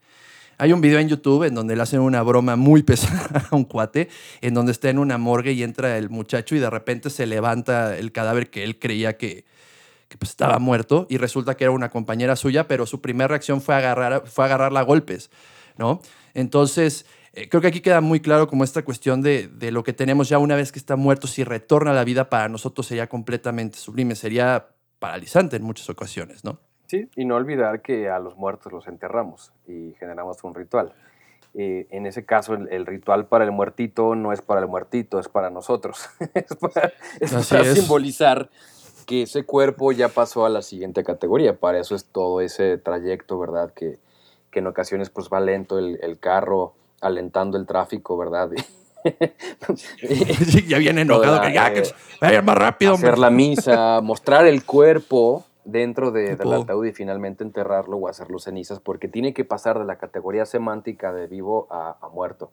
Hay 0.58 0.72
un 0.74 0.82
video 0.82 0.98
en 0.98 1.08
YouTube 1.08 1.44
en 1.44 1.54
donde 1.54 1.74
le 1.74 1.82
hacen 1.82 2.00
una 2.00 2.22
broma 2.22 2.56
muy 2.56 2.82
pesada 2.90 3.46
a 3.50 3.56
un 3.56 3.64
cuate, 3.64 4.08
en 4.42 4.54
donde 4.54 4.72
está 4.72 4.90
en 4.90 4.98
una 4.98 5.16
morgue 5.18 5.52
y 5.52 5.62
entra 5.62 5.96
el 5.98 6.10
muchacho 6.10 6.54
y 6.54 6.58
de 6.58 6.68
repente 6.70 7.08
se 7.10 7.26
levanta 7.26 7.96
el 7.96 8.12
cadáver 8.12 8.50
que 8.50 8.64
él 8.64 8.78
creía 8.78 9.16
que, 9.16 9.44
que 10.10 10.18
pues 10.18 10.30
estaba 10.30 10.58
muerto 10.58 11.06
y 11.08 11.18
resulta 11.18 11.56
que 11.56 11.64
era 11.64 11.70
una 11.70 11.88
compañera 11.88 12.34
suya, 12.34 12.66
pero 12.66 12.84
su 12.84 13.00
primera 13.00 13.28
reacción 13.28 13.60
fue 13.60 13.76
agarrar, 13.76 14.26
fue 14.26 14.44
agarrarla 14.44 14.80
a 14.80 14.82
golpes, 14.82 15.30
¿no? 15.78 16.00
Entonces, 16.34 17.06
eh, 17.32 17.48
creo 17.48 17.60
que 17.60 17.68
aquí 17.68 17.80
queda 17.80 18.00
muy 18.00 18.18
claro 18.18 18.48
como 18.48 18.64
esta 18.64 18.84
cuestión 18.84 19.22
de, 19.22 19.46
de 19.46 19.70
lo 19.70 19.84
que 19.84 19.92
tenemos 19.92 20.28
ya 20.28 20.38
una 20.38 20.56
vez 20.56 20.72
que 20.72 20.80
está 20.80 20.96
muerto, 20.96 21.28
si 21.28 21.44
retorna 21.44 21.92
a 21.92 21.94
la 21.94 22.02
vida 22.02 22.28
para 22.28 22.48
nosotros 22.48 22.88
sería 22.88 23.08
completamente 23.08 23.78
sublime, 23.78 24.16
sería 24.16 24.66
paralizante 24.98 25.56
en 25.56 25.62
muchas 25.62 25.88
ocasiones, 25.88 26.44
¿no? 26.44 26.58
Sí, 26.88 27.08
y 27.14 27.24
no 27.24 27.36
olvidar 27.36 27.80
que 27.80 28.08
a 28.08 28.18
los 28.18 28.36
muertos 28.36 28.72
los 28.72 28.88
enterramos 28.88 29.52
y 29.68 29.94
generamos 30.00 30.42
un 30.42 30.56
ritual. 30.56 30.92
Eh, 31.54 31.86
en 31.90 32.06
ese 32.06 32.24
caso, 32.24 32.54
el, 32.54 32.68
el 32.72 32.84
ritual 32.84 33.26
para 33.26 33.44
el 33.44 33.52
muertito 33.52 34.16
no 34.16 34.32
es 34.32 34.42
para 34.42 34.60
el 34.60 34.66
muertito, 34.66 35.20
es 35.20 35.28
para 35.28 35.50
nosotros. 35.50 36.10
es 36.34 36.56
para, 36.56 36.92
es 37.20 37.48
para 37.48 37.64
simbolizar 37.76 38.50
que 39.10 39.22
ese 39.22 39.42
cuerpo 39.44 39.90
ya 39.90 40.08
pasó 40.08 40.44
a 40.46 40.48
la 40.48 40.62
siguiente 40.62 41.02
categoría. 41.02 41.58
Para 41.58 41.80
eso 41.80 41.96
es 41.96 42.04
todo 42.04 42.40
ese 42.40 42.78
trayecto, 42.78 43.40
¿verdad? 43.40 43.72
Que, 43.74 43.98
que 44.52 44.60
en 44.60 44.68
ocasiones 44.68 45.10
pues 45.10 45.28
va 45.28 45.40
lento 45.40 45.80
el, 45.80 45.98
el 46.00 46.20
carro, 46.20 46.74
alentando 47.00 47.58
el 47.58 47.66
tráfico, 47.66 48.16
¿verdad? 48.16 48.50
ya 50.68 50.78
viene 50.78 51.00
enojado, 51.00 51.36
Toda, 51.38 51.48
que 51.48 51.54
ya, 51.54 51.72
que 51.72 51.80
eh, 51.80 51.92
vaya 52.20 52.40
más 52.42 52.56
rápido, 52.56 52.94
hombre. 52.94 53.08
hacer 53.08 53.18
la 53.18 53.30
misa, 53.30 54.00
mostrar 54.00 54.46
el 54.46 54.64
cuerpo 54.64 55.44
dentro 55.64 56.12
de- 56.12 56.36
del 56.36 56.52
ataúd 56.52 56.86
y 56.86 56.92
finalmente 56.92 57.42
enterrarlo 57.42 57.96
o 57.96 58.06
hacerlo 58.06 58.38
cenizas, 58.38 58.78
porque 58.78 59.08
tiene 59.08 59.34
que 59.34 59.44
pasar 59.44 59.78
de 59.78 59.86
la 59.86 59.98
categoría 59.98 60.46
semántica 60.46 61.12
de 61.12 61.26
vivo 61.26 61.66
a, 61.70 61.96
a 62.00 62.08
muerto. 62.10 62.50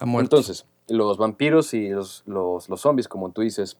Ha 0.00 0.06
muerto. 0.06 0.36
Entonces, 0.36 0.64
los 0.88 1.18
vampiros 1.18 1.74
y 1.74 1.90
los, 1.90 2.22
los, 2.26 2.68
los 2.70 2.80
zombies, 2.80 3.08
como 3.08 3.30
tú 3.30 3.42
dices, 3.42 3.76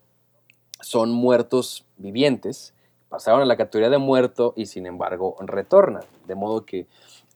son 0.83 1.11
muertos 1.11 1.85
vivientes, 1.99 2.74
pasaron 3.09 3.43
a 3.43 3.45
la 3.45 3.57
categoría 3.57 3.91
de 3.91 3.99
muerto 3.99 4.53
y 4.57 4.66
sin 4.66 4.87
embargo 4.87 5.37
retornan. 5.41 6.05
De 6.26 6.35
modo 6.35 6.64
que 6.64 6.87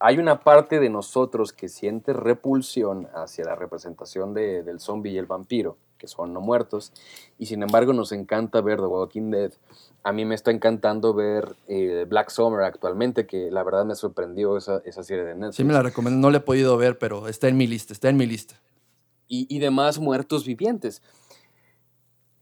hay 0.01 0.19
una 0.19 0.41
parte 0.41 0.81
de 0.81 0.89
nosotros 0.91 1.53
que 1.53 1.69
siente 1.69 2.13
repulsión 2.13 3.09
hacia 3.15 3.45
la 3.45 3.55
representación 3.55 4.35
de- 4.35 4.63
del 4.63 4.81
zombie 4.81 5.13
y 5.13 5.19
el 5.19 5.27
vampiro, 5.27 5.77
que 5.99 6.07
son 6.07 6.33
no 6.33 6.41
muertos, 6.41 6.93
y 7.39 7.47
sin 7.47 7.63
embargo 7.63 7.93
nos 7.93 8.13
encanta 8.13 8.61
ver 8.61 8.79
The 8.79 8.87
Walking 8.87 9.31
Dead. 9.31 9.53
A 10.03 10.13
mí 10.13 10.25
me 10.25 10.35
está 10.35 10.51
encantando 10.51 11.15
ver 11.15 11.57
eh, 11.67 12.05
Black 12.09 12.29
Summer 12.31 12.61
actualmente, 12.65 13.27
que 13.27 13.51
la 13.51 13.63
verdad 13.63 13.85
me 13.87 13.95
sorprendió 13.95 14.57
esa, 14.59 14.83
esa 14.85 15.03
serie 15.03 15.25
de 15.25 15.35
Netflix. 15.35 15.57
Sí 15.57 15.65
me 15.65 15.73
la 15.73 15.83
recomiendo, 15.83 16.21
no 16.21 16.31
la 16.31 16.39
he 16.39 16.41
podido 16.41 16.77
ver, 16.77 16.99
pero 16.99 17.27
está 17.29 17.49
en 17.49 17.57
mi 17.57 17.67
lista, 17.67 17.93
está 17.93 18.09
en 18.11 18.17
mi 18.17 18.27
lista. 18.27 18.61
y, 19.27 19.47
y 19.49 19.59
demás 19.59 19.99
muertos 19.99 20.45
vivientes. 20.45 21.01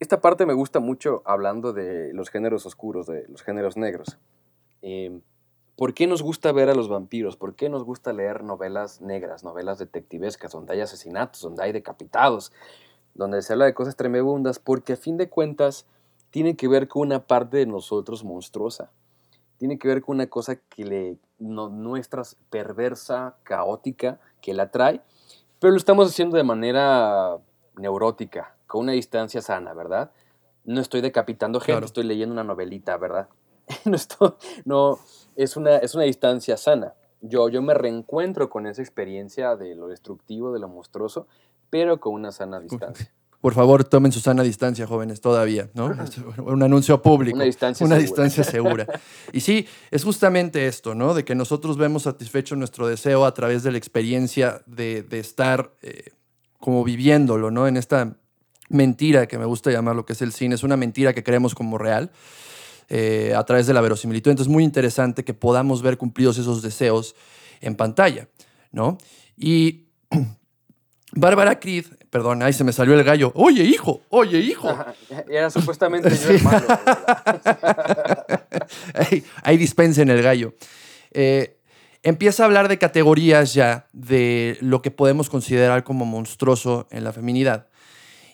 Esta 0.03 0.21
parte 0.21 0.47
me 0.47 0.53
gusta 0.53 0.81
mucho 0.81 1.23
hablando 1.25 1.73
de 1.73 2.13
los 2.13 2.29
géneros 2.29 2.67
oscuros, 2.67 3.07
de 3.07 3.25
los 3.29 3.41
géneros 3.43 3.77
negros. 3.77 4.19
Eh, 4.83 5.21
¿Por 5.77 5.95
qué 5.95 6.09
nos 6.09 6.23
gusta 6.23 6.51
ver 6.51 6.69
a 6.69 6.75
los 6.75 6.89
vampiros? 6.89 7.37
¿Por 7.37 7.55
qué 7.55 7.69
nos 7.69 7.85
gusta 7.85 8.13
leer 8.13 8.43
novelas 8.43 9.01
negras, 9.01 9.45
novelas 9.45 9.79
detectivescas, 9.79 10.51
donde 10.51 10.73
hay 10.73 10.81
asesinatos, 10.81 11.43
donde 11.43 11.63
hay 11.63 11.71
decapitados, 11.71 12.51
donde 13.15 13.43
se 13.43 13.53
habla 13.53 13.67
de 13.67 13.75
cosas 13.75 13.95
tremendas? 13.95 14.59
Porque 14.59 14.95
a 14.95 14.97
fin 14.97 15.19
de 15.19 15.29
cuentas 15.29 15.87
tiene 16.31 16.57
que 16.57 16.67
ver 16.67 16.89
con 16.89 17.03
una 17.03 17.25
parte 17.25 17.59
de 17.59 17.67
nosotros 17.67 18.25
monstruosa. 18.25 18.91
Tiene 19.59 19.79
que 19.79 19.87
ver 19.87 20.03
con 20.03 20.17
una 20.17 20.27
cosa 20.27 20.57
que 20.57 20.85
le, 20.85 21.17
no, 21.39 21.69
nuestra 21.69 22.25
perversa, 22.51 23.37
caótica, 23.45 24.19
que 24.41 24.53
la 24.53 24.73
trae, 24.73 25.01
pero 25.61 25.71
lo 25.71 25.77
estamos 25.77 26.11
haciendo 26.11 26.37
de 26.37 26.43
manera 26.43 27.39
neurótica, 27.77 28.55
con 28.67 28.83
una 28.83 28.93
distancia 28.93 29.41
sana, 29.43 29.73
¿verdad? 29.75 30.11
No 30.65 30.81
estoy 30.81 31.01
decapitando 31.01 31.59
gente, 31.61 31.73
Claro. 31.73 31.87
estoy 31.87 32.05
leyendo 32.05 32.33
una 32.33 32.45
novelita, 32.45 32.97
¿verdad? 32.97 33.29
no, 33.85 33.97
estoy- 33.97 34.33
no 34.65 34.99
es, 35.37 35.57
una, 35.57 35.77
es 35.79 35.95
una 35.95 36.05
distancia 36.05 36.57
sana. 36.57 36.95
Yo, 37.21 37.49
yo 37.49 37.63
me 37.63 37.75
reencuentro 37.75 38.51
con 38.51 38.67
esa 38.67 38.83
experiencia 38.83 39.55
de 39.57 39.75
lo 39.77 39.89
destructivo, 39.89 40.53
de 40.53 40.59
lo 40.61 40.69
monstruoso, 40.69 41.27
pero 41.71 42.01
con 42.01 42.15
una 42.15 42.33
sana 42.33 42.59
distancia. 42.61 43.11
Por 43.41 43.55
favor, 43.55 43.83
tomen 43.83 44.13
su 44.13 44.21
sana 44.21 44.45
distancia, 44.45 44.87
jóvenes, 44.87 45.21
todavía, 45.21 45.69
¿no? 45.75 45.91
Es 46.01 46.17
un 46.39 46.63
anuncio 46.63 47.03
público. 47.03 47.35
Una 47.35 47.45
distancia 47.45 47.85
Una 47.85 47.97
segura. 47.97 48.23
distancia 48.25 48.45
segura. 48.85 48.87
Y 49.33 49.41
sí, 49.41 49.67
es 49.91 50.05
justamente 50.05 50.67
esto, 50.69 50.95
¿no? 50.95 51.13
De 51.13 51.25
que 51.25 51.35
nosotros 51.35 51.77
vemos 51.77 52.05
satisfecho 52.05 52.55
nuestro 52.55 52.87
deseo 52.87 53.25
a 53.25 53.35
través 53.35 53.65
de 53.65 53.73
la 53.73 53.79
experiencia 53.79 54.63
de, 54.67 55.03
de 55.03 55.19
estar 55.19 55.73
eh, 55.83 56.13
como 56.63 56.85
viviéndolo, 56.85 57.51
¿no? 57.51 57.67
En 57.67 57.77
esta 57.77 58.17
mentira 58.69 59.27
que 59.27 59.37
me 59.37 59.45
gusta 59.47 59.73
llamar 59.73 59.97
lo 59.97 60.07
que 60.07 60.13
es 60.13 60.23
el 60.23 60.33
cine. 60.33 60.55
Es 60.55 60.63
una 60.63 60.77
mentira 60.77 61.13
que 61.13 61.25
creemos 61.25 61.57
como 61.57 61.77
real 61.77 62.13
eh, 62.89 63.35
a 63.37 63.43
través 63.43 63.67
de 63.67 63.75
la 63.75 63.81
verosimilitud. 63.81 64.31
Entonces 64.31 64.49
es 64.49 64.53
muy 64.53 64.63
interesante 64.63 65.25
que 65.25 65.35
podamos 65.35 65.83
ver 65.83 65.99
cumplidos 65.99 66.39
esos 66.39 66.63
deseos 66.63 67.17
en 67.61 67.75
pantalla, 67.75 68.29
¿no? 68.71 68.97
Y 69.37 69.87
Bárbara 71.13 71.59
Creed, 71.59 71.87
perdón, 72.11 72.45
ahí 72.45 72.53
se 72.53 72.63
me 72.63 72.73
salió 72.73 72.95
el 72.95 73.03
gallo. 73.03 73.33
Oye, 73.35 73.65
hijo, 73.65 74.03
oye, 74.11 74.39
hijo. 74.39 74.69
Ajá, 74.69 74.95
Era 75.29 75.51
supuestamente 75.51 76.11
yo 76.17 76.31
el 76.31 76.43
malo. 76.45 76.67
ahí, 78.95 79.25
ahí 79.43 79.57
dispensen 79.57 80.11
el 80.11 80.23
gallo. 80.23 80.55
Eh, 81.11 81.59
empieza 82.03 82.43
a 82.43 82.47
hablar 82.47 82.69
de 82.69 82.79
categorías 82.79 83.55
ya 83.55 83.87
de 83.93 84.59
lo 84.61 84.83
que 84.83 84.91
podemos 84.91 85.31
considerar 85.31 85.85
como 85.85 86.05
monstruoso 86.05 86.87
en 86.91 87.05
la 87.05 87.13
feminidad. 87.13 87.69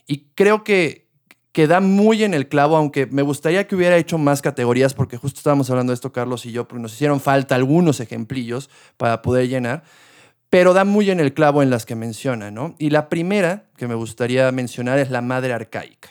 Y 0.07 0.29
creo 0.35 0.65
que, 0.65 1.09
que 1.53 1.67
da 1.67 1.81
muy 1.81 2.25
en 2.25 2.35
el 2.35 2.49
clavo, 2.49 2.77
aunque 2.77 3.07
me 3.07 3.23
gustaría 3.23 3.67
que 3.67 3.77
hubiera 3.77 3.97
hecho 3.97 4.17
más 4.17 4.41
categorías, 4.41 4.95
porque 4.95 5.19
justo 5.19 5.39
estábamos 5.39 5.71
hablando 5.71 5.91
de 5.91 5.95
esto, 5.95 6.13
Carlos 6.13 6.47
y 6.47 6.53
yo, 6.53 6.67
porque 6.67 6.83
nos 6.83 6.95
hicieron 6.95 7.21
falta 7.21 7.55
algunos 7.55 8.01
ejemplillos 8.01 8.71
para 8.97 9.21
poder 9.21 9.49
llenar, 9.49 9.85
pero 10.51 10.73
da 10.73 10.85
muy 10.85 11.11
en 11.11 11.21
el 11.21 11.35
clavo 11.35 11.63
en 11.63 11.69
las 11.69 11.85
que 11.85 11.95
menciona, 11.95 12.51
¿no? 12.51 12.75
Y 12.79 12.89
la 12.89 13.11
primera 13.11 13.65
que 13.77 13.87
me 13.87 13.95
gustaría 13.95 14.51
mencionar 14.51 14.99
es 14.99 15.11
la 15.11 15.21
madre 15.21 15.53
arcaica. 15.53 16.09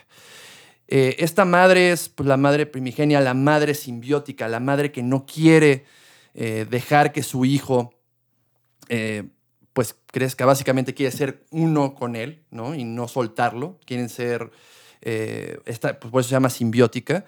Eh, 0.87 1.15
esta 1.19 1.43
madre 1.43 1.91
es 1.91 2.07
pues, 2.07 2.27
la 2.27 2.37
madre 2.37 2.65
primigenia, 2.67 3.19
la 3.19 3.33
madre 3.33 3.73
simbiótica, 3.73 4.47
la 4.47 4.59
madre 4.59 4.91
que 4.91 5.01
no 5.01 5.25
quiere 5.25 5.85
eh, 6.39 6.67
dejar 6.69 7.13
que 7.13 7.23
su 7.23 7.45
hijo 7.45 7.95
eh, 8.89 9.23
pues 9.73 9.95
crezca, 10.05 10.45
básicamente 10.45 10.93
quiere 10.93 11.11
ser 11.11 11.43
uno 11.49 11.95
con 11.95 12.15
él, 12.15 12.43
¿no? 12.51 12.75
Y 12.75 12.83
no 12.83 13.07
soltarlo, 13.07 13.79
quieren 13.85 14.07
ser, 14.07 14.51
eh, 15.01 15.59
esta, 15.65 15.99
pues 15.99 16.11
por 16.11 16.21
eso 16.21 16.29
se 16.29 16.35
llama 16.35 16.51
simbiótica. 16.51 17.25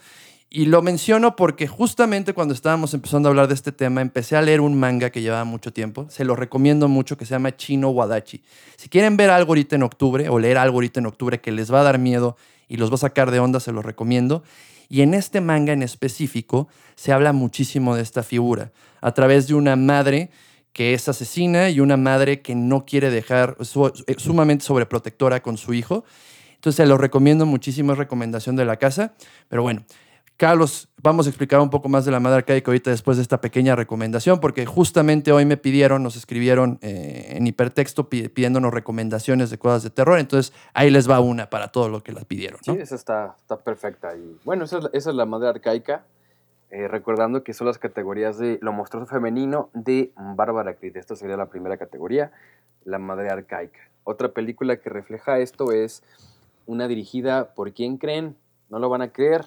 Y 0.47 0.65
lo 0.65 0.83
menciono 0.83 1.35
porque 1.35 1.67
justamente 1.67 2.33
cuando 2.33 2.53
estábamos 2.53 2.93
empezando 2.93 3.29
a 3.29 3.31
hablar 3.31 3.47
de 3.47 3.55
este 3.55 3.71
tema, 3.71 4.01
empecé 4.01 4.35
a 4.35 4.43
leer 4.43 4.61
un 4.61 4.79
manga 4.79 5.09
que 5.09 5.23
llevaba 5.23 5.43
mucho 5.43 5.73
tiempo. 5.73 6.05
Se 6.11 6.23
lo 6.23 6.35
recomiendo 6.35 6.87
mucho, 6.87 7.17
que 7.17 7.25
se 7.25 7.31
llama 7.31 7.55
Chino 7.55 7.89
Wadachi. 7.89 8.43
Si 8.77 8.89
quieren 8.89 9.17
ver 9.17 9.31
algo 9.31 9.51
ahorita 9.51 9.75
en 9.75 9.83
octubre 9.83 10.29
o 10.29 10.37
leer 10.37 10.59
algo 10.59 10.77
ahorita 10.77 10.99
en 10.99 11.07
octubre 11.07 11.41
que 11.41 11.51
les 11.51 11.73
va 11.73 11.81
a 11.81 11.83
dar 11.83 11.97
miedo 11.97 12.37
y 12.67 12.77
los 12.77 12.91
va 12.91 12.95
a 12.95 12.99
sacar 12.99 13.31
de 13.31 13.39
onda, 13.39 13.59
se 13.59 13.71
los 13.71 13.83
recomiendo. 13.83 14.43
Y 14.87 15.01
en 15.01 15.13
este 15.13 15.39
manga 15.39 15.71
en 15.71 15.83
específico 15.83 16.67
se 16.95 17.11
habla 17.11 17.31
muchísimo 17.31 17.95
de 17.95 18.01
esta 18.01 18.23
figura, 18.23 18.71
a 19.01 19.13
través 19.13 19.47
de 19.47 19.53
una 19.55 19.75
madre 19.75 20.29
que 20.73 20.93
es 20.93 21.09
asesina 21.09 21.69
y 21.69 21.79
una 21.79 21.97
madre 21.97 22.41
que 22.41 22.55
no 22.55 22.85
quiere 22.85 23.09
dejar, 23.09 23.57
eh, 23.59 24.15
sumamente 24.17 24.63
sobreprotectora 24.63 25.41
con 25.41 25.57
su 25.57 25.73
hijo. 25.73 26.05
Entonces 26.55 26.75
se 26.77 26.85
lo 26.85 26.97
recomiendo 26.97 27.45
muchísimo, 27.45 27.93
es 27.93 27.97
recomendación 27.97 28.55
de 28.55 28.65
la 28.65 28.77
casa. 28.77 29.13
Pero 29.47 29.63
bueno, 29.63 29.83
Carlos, 30.37 30.87
vamos 31.03 31.25
a 31.25 31.29
explicar 31.29 31.59
un 31.59 31.69
poco 31.69 31.89
más 31.89 32.05
de 32.05 32.11
la 32.11 32.19
madre 32.21 32.37
arcaica 32.37 32.71
ahorita 32.71 32.91
después 32.91 33.17
de 33.17 33.23
esta 33.23 33.41
pequeña 33.41 33.75
recomendación, 33.75 34.39
porque 34.39 34.65
justamente 34.65 35.33
hoy 35.33 35.43
me 35.43 35.57
pidieron, 35.57 36.01
nos 36.01 36.15
escribieron 36.15 36.79
eh, 36.81 37.33
en 37.35 37.45
hipertexto 37.47 38.07
pi- 38.07 38.29
pidiéndonos 38.29 38.73
recomendaciones 38.73 39.49
de 39.49 39.57
cosas 39.57 39.83
de 39.83 39.89
terror. 39.89 40.17
Entonces 40.17 40.53
ahí 40.73 40.91
les 40.91 41.09
va 41.09 41.19
una 41.19 41.49
para 41.49 41.69
todo 41.69 41.89
lo 41.89 42.03
que 42.03 42.13
las 42.13 42.23
pidieron. 42.25 42.59
Sí, 42.63 42.71
¿no? 42.71 42.81
esa 42.81 42.95
está, 42.95 43.35
está 43.37 43.57
perfecta. 43.57 44.15
Y 44.15 44.37
bueno, 44.45 44.63
esa 44.63 44.77
es, 44.77 44.85
esa 44.93 45.09
es 45.09 45.15
la 45.15 45.25
madre 45.25 45.49
arcaica, 45.49 46.05
eh, 46.71 46.87
recordando 46.87 47.43
que 47.43 47.53
son 47.53 47.67
las 47.67 47.77
categorías 47.77 48.37
de 48.37 48.59
lo 48.61 48.71
monstruoso 48.71 49.07
femenino 49.07 49.69
de 49.73 50.11
Bárbara 50.15 50.75
Creed. 50.75 50.97
Esta 50.97 51.15
sería 51.15 51.37
la 51.37 51.47
primera 51.47 51.77
categoría, 51.77 52.31
la 52.85 52.99
madre 52.99 53.29
arcaica. 53.29 53.79
Otra 54.03 54.29
película 54.29 54.77
que 54.77 54.89
refleja 54.89 55.39
esto 55.39 55.71
es 55.71 56.03
una 56.65 56.87
dirigida 56.87 57.53
por 57.55 57.73
quién 57.73 57.97
creen, 57.97 58.35
no 58.69 58.77
lo 58.77 58.89
van 58.89 59.01
a 59.01 59.11
creer, 59.11 59.45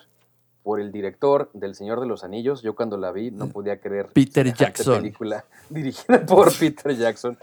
por 0.62 0.80
el 0.80 0.92
director 0.92 1.50
del 1.52 1.74
Señor 1.74 2.00
de 2.00 2.06
los 2.06 2.24
Anillos. 2.24 2.62
Yo 2.62 2.74
cuando 2.74 2.96
la 2.96 3.12
vi 3.12 3.30
no 3.30 3.48
podía 3.48 3.80
creer. 3.80 4.08
Peter 4.12 4.52
Jackson. 4.52 4.96
película 4.96 5.44
dirigida 5.70 6.24
por 6.26 6.52
Peter 6.58 6.96
Jackson. 6.96 7.38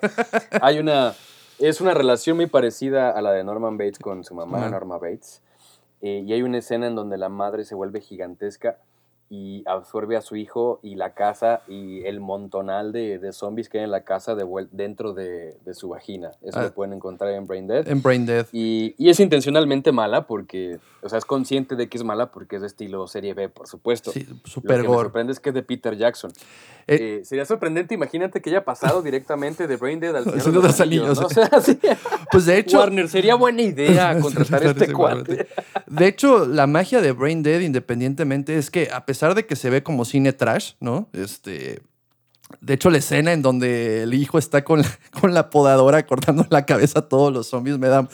Hay 0.61 0.79
una, 0.79 1.13
es 1.57 1.81
una 1.81 1.93
relación 1.93 2.37
muy 2.37 2.47
parecida 2.47 3.11
a 3.11 3.21
la 3.21 3.31
de 3.31 3.43
Norman 3.43 3.77
Bates 3.77 3.99
con 3.99 4.23
su 4.23 4.35
mamá. 4.35 4.69
Norma 4.69 4.97
Bates. 4.97 5.41
Eh, 6.01 6.23
y 6.25 6.33
hay 6.33 6.41
una 6.41 6.59
escena 6.59 6.87
en 6.87 6.95
donde 6.95 7.17
la 7.17 7.29
madre 7.29 7.65
se 7.65 7.75
vuelve 7.75 7.99
gigantesca 7.99 8.77
y 9.31 9.63
absorbe 9.67 10.17
a 10.17 10.21
su 10.21 10.35
hijo 10.35 10.79
y 10.81 10.95
la 10.95 11.13
casa 11.13 11.61
y 11.67 12.03
el 12.05 12.19
montonal 12.19 12.91
de, 12.91 13.19
de 13.19 13.31
zombies 13.31 13.69
que 13.69 13.77
hay 13.77 13.83
en 13.83 13.91
la 13.91 14.03
casa 14.03 14.33
de 14.33 14.43
dentro 14.71 15.13
de, 15.13 15.55
de 15.65 15.73
su 15.75 15.89
vagina. 15.89 16.31
Eso 16.41 16.59
Ah. 16.59 16.63
lo 16.63 16.73
pueden 16.73 16.93
encontrar 16.93 17.31
en 17.33 17.45
Brain 17.45 17.67
Dead. 17.67 17.87
En 17.87 18.01
Brain 18.01 18.25
Dead. 18.25 18.47
Y, 18.51 18.95
y 18.97 19.09
es 19.09 19.19
intencionalmente 19.19 19.91
mala 19.91 20.25
porque, 20.25 20.79
o 21.03 21.09
sea, 21.09 21.19
es 21.19 21.25
consciente 21.25 21.75
de 21.75 21.87
que 21.89 21.97
es 21.97 22.03
mala 22.03 22.31
porque 22.31 22.55
es 22.55 22.61
de 22.61 22.67
estilo 22.67 23.05
serie 23.07 23.33
B, 23.35 23.49
por 23.49 23.67
supuesto. 23.67 24.11
Sí, 24.11 24.25
Lo 24.27 24.37
super 24.45 24.77
que 24.77 24.81
me 24.81 24.87
gore. 24.87 25.01
sorprende 25.03 25.33
es 25.33 25.39
que 25.39 25.49
es 25.49 25.55
de 25.55 25.61
Peter 25.63 25.95
Jackson. 25.95 26.31
Eh, 26.87 26.97
Eh, 27.19 27.21
sería 27.23 27.45
sorprendente, 27.45 27.93
imagínate 27.93 28.41
que 28.41 28.49
haya 28.49 28.65
pasado 28.65 29.03
directamente 29.03 29.67
de 29.67 29.75
Brain 29.75 29.99
Dead 29.99 30.15
al 30.15 30.23
Señor, 30.41 30.43
de 30.43 30.51
los 30.53 30.63
los 30.63 30.81
Anillos. 30.81 31.19
O 31.23 31.29
sea, 31.29 31.47
sí. 31.61 31.77
Pues 32.31 32.45
de 32.47 32.57
hecho, 32.57 32.79
Warner, 32.79 33.07
sería 33.07 33.35
buena 33.35 33.61
idea 33.61 34.19
contratar 34.21 34.63
este 34.65 34.91
cuate. 34.91 35.47
De 35.85 36.07
hecho, 36.07 36.47
la 36.47 36.65
magia 36.65 36.99
de 37.01 37.11
Brain 37.11 37.43
Dead, 37.43 37.59
independientemente, 37.59 38.57
es 38.57 38.71
que 38.71 38.89
a 38.91 39.05
pesar 39.05 39.18
de 39.35 39.45
que 39.45 39.55
se 39.55 39.69
ve 39.69 39.83
como 39.83 40.05
cine 40.05 40.33
trash, 40.33 40.73
¿no? 40.79 41.09
Este. 41.13 41.81
De 42.61 42.73
hecho, 42.73 42.89
la 42.89 42.97
escena 42.97 43.31
en 43.31 43.43
donde 43.43 44.01
el 44.03 44.13
hijo 44.15 44.39
está 44.39 44.63
con 44.63 44.81
la, 44.81 44.99
con 45.21 45.33
la 45.33 45.49
podadora 45.49 46.05
cortando 46.05 46.45
la 46.49 46.65
cabeza 46.65 46.99
a 46.99 47.07
todos 47.07 47.31
los 47.31 47.47
zombies 47.47 47.77
me 47.77 47.87
da. 47.89 48.07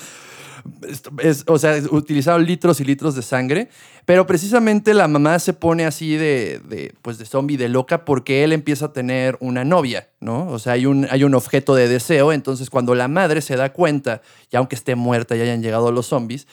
es- 1.21 1.43
o 1.47 1.57
sea, 1.59 1.79
utilizaron 1.91 2.45
litros 2.45 2.79
y 2.81 2.83
litros 2.85 3.15
de 3.15 3.21
sangre, 3.21 3.69
pero 4.05 4.25
precisamente 4.27 4.93
la 4.93 5.07
mamá 5.07 5.39
se 5.39 5.53
pone 5.53 5.85
así 5.85 6.15
de, 6.17 6.59
de, 6.67 6.93
pues 7.01 7.17
de 7.17 7.25
zombie, 7.25 7.55
de 7.57 7.69
loca, 7.69 8.03
porque 8.03 8.43
él 8.43 8.51
empieza 8.51 8.87
a 8.87 8.93
tener 8.93 9.37
una 9.39 9.63
novia, 9.63 10.09
¿no? 10.19 10.47
O 10.49 10.59
sea, 10.59 10.73
hay 10.73 10.85
un, 10.85 11.07
hay 11.11 11.23
un 11.23 11.35
objeto 11.35 11.75
de 11.75 11.87
deseo, 11.87 12.33
entonces 12.33 12.69
cuando 12.69 12.95
la 12.95 13.07
madre 13.07 13.41
se 13.41 13.55
da 13.55 13.71
cuenta, 13.73 14.21
y 14.51 14.55
aunque 14.57 14.75
esté 14.75 14.95
muerta 14.95 15.35
y 15.35 15.41
hayan 15.41 15.61
llegado 15.61 15.91
los 15.91 16.07
zombies, 16.07 16.47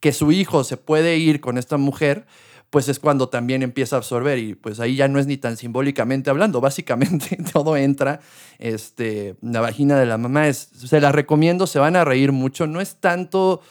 que 0.00 0.12
su 0.12 0.30
hijo 0.32 0.62
se 0.64 0.76
puede 0.76 1.16
ir 1.16 1.40
con 1.40 1.58
esta 1.58 1.76
mujer, 1.76 2.26
pues 2.76 2.90
es 2.90 3.00
cuando 3.00 3.30
también 3.30 3.62
empieza 3.62 3.96
a 3.96 4.00
absorber 4.00 4.36
y 4.36 4.54
pues 4.54 4.80
ahí 4.80 4.96
ya 4.96 5.08
no 5.08 5.18
es 5.18 5.26
ni 5.26 5.38
tan 5.38 5.56
simbólicamente 5.56 6.28
hablando, 6.28 6.60
básicamente 6.68 7.38
todo 7.50 7.74
entra, 7.74 8.20
este, 8.58 9.34
la 9.40 9.62
vagina 9.62 9.98
de 9.98 10.04
la 10.04 10.18
mamá 10.18 10.46
es, 10.46 10.58
se 10.74 11.00
la 11.00 11.10
recomiendo, 11.10 11.66
se 11.66 11.78
van 11.78 11.96
a 11.96 12.04
reír 12.04 12.32
mucho, 12.32 12.66
no 12.66 12.82
es 12.82 12.96
tanto 12.96 13.62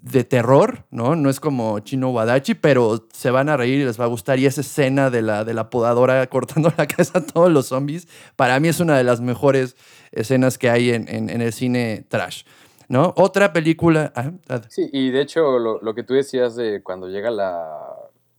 de 0.00 0.22
terror, 0.22 0.84
¿no? 0.92 1.16
No 1.16 1.28
es 1.28 1.40
como 1.40 1.80
Chino 1.80 2.10
Wadachi, 2.10 2.54
pero 2.54 3.08
se 3.12 3.32
van 3.32 3.48
a 3.48 3.56
reír 3.56 3.80
y 3.80 3.84
les 3.84 3.98
va 4.00 4.04
a 4.04 4.06
gustar. 4.06 4.38
Y 4.38 4.46
esa 4.46 4.60
escena 4.60 5.10
de 5.10 5.22
la, 5.22 5.44
de 5.44 5.52
la 5.52 5.68
podadora 5.70 6.24
cortando 6.30 6.72
la 6.78 6.86
cabeza 6.86 7.18
a 7.18 7.26
todos 7.26 7.50
los 7.50 7.66
zombies, 7.66 8.06
para 8.36 8.60
mí 8.60 8.68
es 8.68 8.78
una 8.78 8.96
de 8.96 9.02
las 9.02 9.20
mejores 9.20 9.74
escenas 10.12 10.56
que 10.56 10.70
hay 10.70 10.90
en, 10.90 11.08
en- 11.08 11.40
el 11.42 11.52
cine 11.52 12.04
trash, 12.08 12.44
¿no? 12.88 13.12
Otra 13.16 13.52
película... 13.52 14.12
ah, 14.14 14.60
Sí, 14.68 14.88
y 14.92 15.10
de 15.10 15.20
hecho 15.20 15.58
lo, 15.58 15.80
lo 15.82 15.94
que 15.94 16.04
tú 16.04 16.14
decías 16.14 16.54
de 16.54 16.80
cuando 16.82 17.08
llega 17.08 17.30
la, 17.30 17.89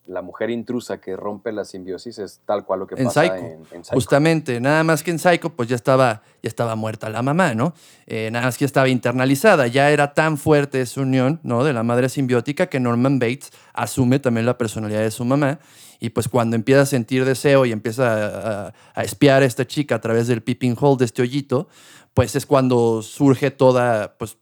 la 0.08 0.22
mujer 0.22 0.50
intrusa 0.50 1.00
que 1.00 1.16
rompe 1.16 1.52
la 1.52 1.64
simbiosis 1.64 2.18
es 2.20 2.42
tal 2.46 2.66
cual 2.66 2.80
lo 2.82 2.88
que 2.88 2.96
En 2.96 3.06
pasa 3.06 3.22
Psycho. 3.22 3.36
en, 3.36 3.52
en 3.72 3.84
Psycho. 3.86 3.96
Justamente, 3.96 4.60
nada 4.60 4.84
más 4.84 5.04
que 5.04 5.12
en 5.12 5.20
Psycho, 5.20 5.52
pues 5.56 5.70
ya 5.70 5.76
estaba, 5.76 6.22
ya 6.42 6.48
estaba 6.48 6.76
muerta 6.76 7.10
la 7.10 7.22
mamá, 7.22 7.54
¿no? 7.54 7.74
Eh, 8.08 8.30
nada 8.32 8.46
más 8.46 8.58
que 8.58 8.64
ya 8.64 8.68
estaba 8.68 8.90
internalizada, 8.90 9.68
ya 9.68 9.90
era 9.92 10.14
tan 10.14 10.38
fuerte 10.38 10.82
esa 10.82 11.02
unión, 11.02 11.40
¿no? 11.44 11.64
De 11.64 11.72
la 11.74 11.84
madre 11.84 12.10
simbiótica 12.10 12.68
que 12.68 12.80
Norman 12.80 13.20
Bates 13.20 13.52
asume 13.74 14.20
también 14.20 14.46
la 14.46 14.58
personalidad 14.58 15.02
de 15.02 15.12
su 15.12 15.24
mamá. 15.24 15.60
Y 16.00 16.10
pues 16.10 16.28
cuando 16.28 16.56
empieza 16.56 16.82
a 16.82 16.86
sentir 16.88 17.24
deseo 17.26 17.66
y 17.68 17.72
empieza 17.72 18.12
a, 18.12 18.68
a- 18.68 18.74
a 18.96 19.04
espiar 19.04 19.44
a 19.44 19.46
esta 19.46 19.68
chica 19.68 19.96
a 19.96 20.02
través 20.02 20.28
del 20.28 20.42
peeping 20.42 20.76
hole 20.80 20.98
de 20.98 21.06
este 21.06 21.22
hoyito, 21.22 21.68
pues 22.16 22.36
es 22.36 22.46
cuando 22.48 23.02
surge 23.04 23.52
toda, 23.52 24.18
pues, 24.18 24.36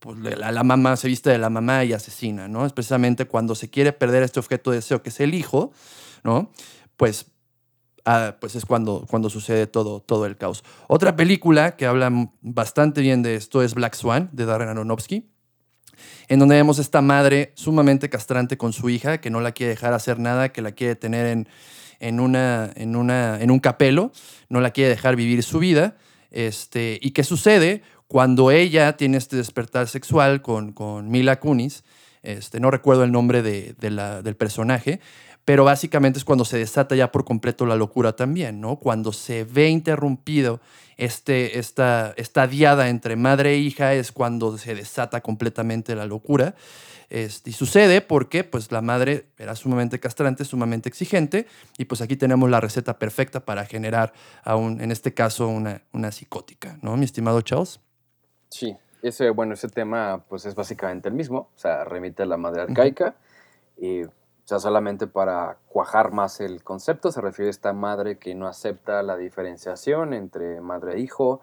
pues, 0.00 0.18
la, 0.18 0.64
mamá 0.64 0.96
se 0.96 1.08
viste 1.08 1.28
de 1.30 1.38
la 1.38 1.50
mamá 1.50 1.84
y 1.84 1.92
asesina, 1.92 2.48
¿no? 2.48 2.64
Es 2.64 2.72
precisamente 2.72 3.26
cuando 3.26 3.54
se 3.54 3.68
quiere 3.68 3.92
perder 3.92 4.22
este 4.22 4.40
objeto 4.40 4.70
de 4.70 4.78
deseo 4.78 5.02
que 5.02 5.10
es 5.10 5.20
el 5.20 5.34
hijo, 5.34 5.72
¿no? 6.24 6.50
Pues 6.96 7.26
ah, 8.06 8.36
pues 8.40 8.56
es 8.56 8.64
cuando, 8.64 9.06
cuando 9.10 9.28
sucede 9.28 9.66
todo, 9.66 10.00
todo 10.00 10.24
el 10.24 10.38
caos. 10.38 10.64
Otra 10.88 11.16
película 11.16 11.76
que 11.76 11.84
habla 11.84 12.10
bastante 12.40 13.02
bien 13.02 13.22
de 13.22 13.34
esto 13.34 13.62
es 13.62 13.74
Black 13.74 13.94
Swan, 13.94 14.30
de 14.32 14.46
Darren 14.46 14.70
Aronofsky, 14.70 15.30
en 16.28 16.38
donde 16.38 16.54
vemos 16.54 16.78
esta 16.78 17.02
madre 17.02 17.52
sumamente 17.54 18.08
castrante 18.08 18.56
con 18.56 18.72
su 18.72 18.88
hija, 18.88 19.20
que 19.20 19.28
no 19.28 19.42
la 19.42 19.52
quiere 19.52 19.70
dejar 19.70 19.92
hacer 19.92 20.18
nada, 20.18 20.50
que 20.50 20.62
la 20.62 20.72
quiere 20.72 20.96
tener 20.96 21.26
en, 21.26 21.46
en, 21.98 22.20
una, 22.20 22.70
en, 22.74 22.96
una, 22.96 23.38
en 23.38 23.50
un 23.50 23.60
capelo, 23.60 24.12
no 24.48 24.62
la 24.62 24.70
quiere 24.70 24.88
dejar 24.88 25.14
vivir 25.14 25.42
su 25.42 25.58
vida. 25.58 25.98
Este, 26.30 26.98
¿Y 27.02 27.10
qué 27.10 27.22
sucede 27.22 27.82
cuando 28.10 28.50
ella 28.50 28.96
tiene 28.96 29.18
este 29.18 29.36
despertar 29.36 29.86
sexual 29.86 30.42
con, 30.42 30.72
con 30.72 31.12
Mila 31.12 31.38
Kunis? 31.38 31.84
Este, 32.24 32.58
no 32.58 32.72
recuerdo 32.72 33.04
el 33.04 33.12
nombre 33.12 33.40
de, 33.40 33.76
del 33.78 34.34
personaje, 34.34 34.98
pero 35.44 35.62
básicamente 35.62 36.18
es 36.18 36.24
cuando 36.24 36.44
se 36.44 36.58
desata 36.58 36.96
ya 36.96 37.12
por 37.12 37.24
completo 37.24 37.66
la 37.66 37.76
locura 37.76 38.16
también, 38.16 38.60
¿no? 38.60 38.80
Cuando 38.80 39.12
se 39.12 39.44
ve 39.44 39.68
interrumpido 39.68 40.60
este, 40.96 41.60
esta, 41.60 42.12
esta 42.16 42.48
diada 42.48 42.88
entre 42.88 43.14
madre 43.14 43.52
e 43.52 43.58
hija 43.58 43.94
es 43.94 44.10
cuando 44.10 44.58
se 44.58 44.74
desata 44.74 45.20
completamente 45.20 45.94
la 45.94 46.06
locura. 46.06 46.56
Este, 47.10 47.50
y 47.50 47.52
sucede 47.52 48.00
porque 48.00 48.42
pues, 48.42 48.72
la 48.72 48.82
madre 48.82 49.26
era 49.38 49.54
sumamente 49.54 50.00
castrante, 50.00 50.44
sumamente 50.44 50.88
exigente, 50.88 51.46
y 51.78 51.84
pues 51.84 52.00
aquí 52.00 52.16
tenemos 52.16 52.50
la 52.50 52.58
receta 52.60 52.98
perfecta 52.98 53.44
para 53.44 53.66
generar, 53.66 54.12
a 54.42 54.56
en 54.56 54.90
este 54.90 55.14
caso, 55.14 55.46
una, 55.46 55.84
una 55.92 56.10
psicótica, 56.10 56.76
¿no, 56.82 56.96
mi 56.96 57.04
estimado 57.04 57.40
Charles? 57.42 57.78
Sí, 58.50 58.76
ese, 59.02 59.30
bueno, 59.30 59.54
ese 59.54 59.68
tema 59.68 60.24
pues 60.28 60.44
es 60.44 60.54
básicamente 60.54 61.08
el 61.08 61.14
mismo, 61.14 61.48
o 61.54 61.58
sea, 61.58 61.84
remite 61.84 62.24
a 62.24 62.26
la 62.26 62.36
madre 62.36 62.62
arcaica, 62.62 63.14
y, 63.76 64.02
o 64.02 64.10
sea, 64.44 64.58
solamente 64.58 65.06
para 65.06 65.56
cuajar 65.68 66.12
más 66.12 66.40
el 66.40 66.62
concepto, 66.62 67.12
se 67.12 67.20
refiere 67.20 67.48
a 67.48 67.50
esta 67.50 67.72
madre 67.72 68.18
que 68.18 68.34
no 68.34 68.46
acepta 68.46 69.02
la 69.02 69.16
diferenciación 69.16 70.12
entre 70.12 70.60
madre 70.60 70.96
e 70.96 71.00
hijo, 71.00 71.40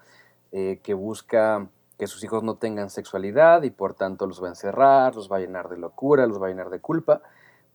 eh, 0.51 0.79
que 0.83 0.93
busca 0.93 1.67
que 1.97 2.07
sus 2.07 2.23
hijos 2.23 2.43
no 2.43 2.55
tengan 2.55 2.89
sexualidad 2.89 3.63
y 3.63 3.71
por 3.71 3.95
tanto 3.95 4.27
los 4.27 4.41
va 4.41 4.47
a 4.47 4.51
encerrar, 4.51 5.15
los 5.15 5.31
va 5.31 5.37
a 5.37 5.39
llenar 5.39 5.69
de 5.69 5.77
locura, 5.77 6.27
los 6.27 6.41
va 6.41 6.47
a 6.47 6.49
llenar 6.49 6.69
de 6.69 6.79
culpa, 6.79 7.21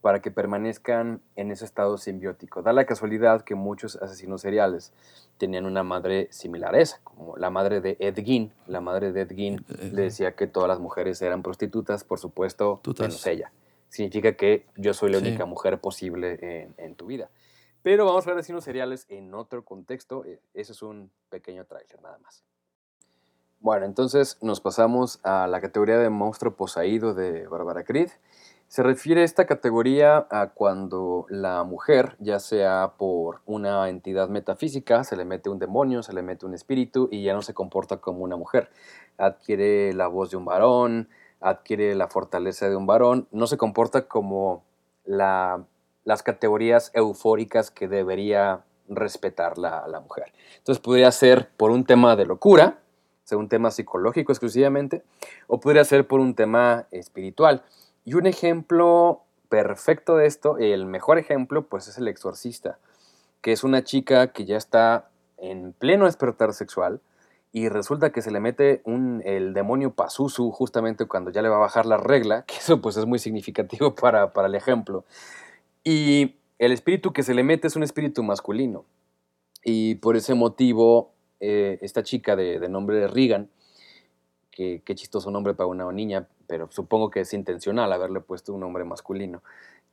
para 0.03 0.21
que 0.21 0.31
permanezcan 0.31 1.23
en 1.37 1.51
ese 1.53 1.65
estado 1.65 1.97
simbiótico. 1.97 2.61
Da 2.61 2.73
la 2.75 2.85
casualidad 2.85 3.43
que 3.43 3.55
muchos 3.55 3.97
asesinos 3.97 4.43
seriales 4.43 4.93
tenían 5.39 5.65
una 5.65 5.83
madre 5.85 6.29
similar 6.33 6.75
a 6.75 6.81
esa, 6.81 7.01
como 7.05 7.37
la 7.37 7.49
madre 7.51 7.81
de 7.81 7.97
Ed 8.01 8.17
Gein. 8.23 8.53
La 8.67 8.81
madre 8.81 9.13
de 9.13 9.23
Ed 9.23 9.31
Gein 9.35 9.65
le 9.93 10.03
decía 10.03 10.33
que 10.35 10.47
todas 10.47 10.69
las 10.69 10.81
mujeres 10.81 11.23
eran 11.23 11.43
prostitutas, 11.43 12.05
por 12.05 12.19
supuesto, 12.19 12.81
Tutas. 12.83 13.07
menos 13.09 13.27
ella. 13.27 13.53
Significa 13.89 14.33
que 14.35 14.67
yo 14.77 14.93
soy 14.93 15.13
la 15.13 15.19
Sí. 15.21 15.29
única 15.29 15.45
mujer 15.47 15.79
posible 15.81 16.39
en, 16.63 16.75
en 16.79 16.95
tu 16.97 17.07
vida. 17.07 17.31
Pero 17.83 18.05
vamos 18.07 18.27
a 18.27 18.31
ver 18.31 18.39
asesinos 18.39 18.65
seriales 18.65 19.07
en 19.09 19.35
otro 19.35 19.65
contexto. 19.65 20.25
Eh, 20.25 20.41
Ese 20.55 20.73
es 20.73 20.83
un 20.83 21.11
pequeño 21.31 21.65
tráiler 21.65 22.01
nada 22.03 22.19
más. 22.19 22.43
Bueno, 23.61 23.87
entonces 23.87 24.39
nos 24.41 24.61
pasamos 24.61 25.21
a 25.23 25.47
la 25.47 25.61
categoría 25.61 25.99
de 25.99 26.09
monstruo 26.11 26.55
poseído 26.57 27.15
de 27.15 27.47
Barbara 27.47 27.85
Creed. 27.85 28.11
Se 28.73 28.83
refiere 28.83 29.23
esta 29.23 29.45
categoría 29.45 30.27
a 30.31 30.49
cuando 30.55 31.27
la 31.29 31.63
mujer, 31.63 32.17
ya 32.21 32.39
sea 32.41 32.95
por 32.97 33.43
una 33.45 33.87
entidad 33.91 34.31
metafísica, 34.31 35.05
se 35.05 35.15
le 35.15 35.27
mete 35.27 35.51
un 35.51 35.59
demonio, 35.59 36.03
se 36.03 36.15
le 36.15 36.23
mete 36.23 36.47
un 36.47 36.55
espíritu 36.55 37.07
y 37.13 37.23
ya 37.23 37.35
no 37.35 37.43
se 37.43 37.53
comporta 37.53 37.99
como 37.99 38.25
una 38.25 38.37
mujer. 38.37 38.71
Adquiere 39.19 39.93
la 39.93 40.07
voz 40.07 40.31
de 40.31 40.39
un 40.39 40.47
varón, 40.47 41.11
adquiere 41.39 41.95
la 41.95 42.09
fortaleza 42.09 42.71
de 42.71 42.77
un 42.77 42.87
varón, 42.87 43.29
no 43.31 43.47
se 43.47 43.59
comporta 43.59 44.09
como 44.09 44.65
la- 45.05 45.67
las 46.05 46.23
categorías 46.23 46.93
eufóricas 46.95 47.71
que 47.71 47.89
debería 47.89 48.65
respetar 48.89 49.59
la, 49.59 49.87
la 49.87 50.01
mujer. 50.01 50.33
Entonces 50.57 50.83
podría 50.83 51.13
ser 51.13 51.51
por 51.59 51.73
un 51.73 51.85
tema 51.85 52.17
de 52.17 52.25
locura, 52.25 52.79
o 53.23 53.29
sea, 53.29 53.37
un 53.37 53.51
tema 53.51 53.71
psicológico 53.71 54.33
exclusivamente, 54.33 55.03
o 55.47 55.61
podría 55.61 55.85
ser 55.85 56.07
por 56.07 56.21
un 56.21 56.35
tema 56.35 56.87
espiritual. 56.91 57.65
Y 58.05 58.15
un 58.15 58.27
ejemplo 58.27 59.23
perfecto 59.49 60.17
de 60.17 60.27
esto, 60.27 60.59
el 60.59 60.87
mejor 60.87 61.19
ejemplo, 61.19 61.67
pues 61.67 61.89
es 61.89 61.99
el 61.99 62.09
exorcista, 62.09 62.79
que 63.41 63.53
es 63.53 63.65
una 63.65 63.85
chica 63.85 64.33
que 64.33 64.45
ya 64.45 64.57
está 64.57 65.11
en 65.37 65.73
pleno 65.73 66.07
despertar 66.07 66.55
sexual 66.55 67.01
y 67.53 67.69
resulta 67.69 68.11
que 68.11 68.23
se 68.23 68.31
le 68.31 68.41
mete 68.41 68.83
el 69.25 69.53
demonio 69.53 69.95
Pazuzu 69.95 70.51
justamente 70.51 71.07
cuando 71.07 71.31
ya 71.31 71.43
le 71.43 71.51
va 71.51 71.57
a 71.57 71.61
bajar 71.61 71.85
la 71.85 71.99
regla, 71.99 72.45
que 72.47 72.57
eso 72.57 72.81
pues 72.81 72.97
es 72.97 73.05
muy 73.05 73.19
significativo 73.19 73.95
para, 73.95 74.33
para 74.33 74.49
el 74.49 74.55
ejemplo. 74.55 75.05
Y 75.85 76.37
el 76.59 76.73
espíritu 76.73 77.13
que 77.13 77.23
se 77.23 77.35
le 77.35 77.43
mete 77.43 77.67
es 77.67 77.77
un 77.77 77.83
espíritu 77.83 78.23
masculino. 78.23 78.87
Y 79.65 79.97
por 79.97 80.17
ese 80.17 80.35
motivo, 80.35 81.13
eh, 81.41 81.79
esta 81.83 82.03
chica 82.03 82.37
de, 82.37 82.59
de 82.59 82.69
nombre 82.69 83.07
Regan, 83.07 83.51
que 84.53 84.83
qué 84.85 84.95
chistoso 84.95 85.31
nombre 85.31 85.55
para 85.55 85.67
una 85.67 85.91
niña, 85.91 86.29
pero 86.47 86.69
supongo 86.71 87.11
que 87.11 87.21
es 87.21 87.33
intencional 87.35 87.93
haberle 87.93 88.21
puesto 88.21 88.53
un 88.53 88.61
nombre 88.61 88.85
masculino. 88.85 89.43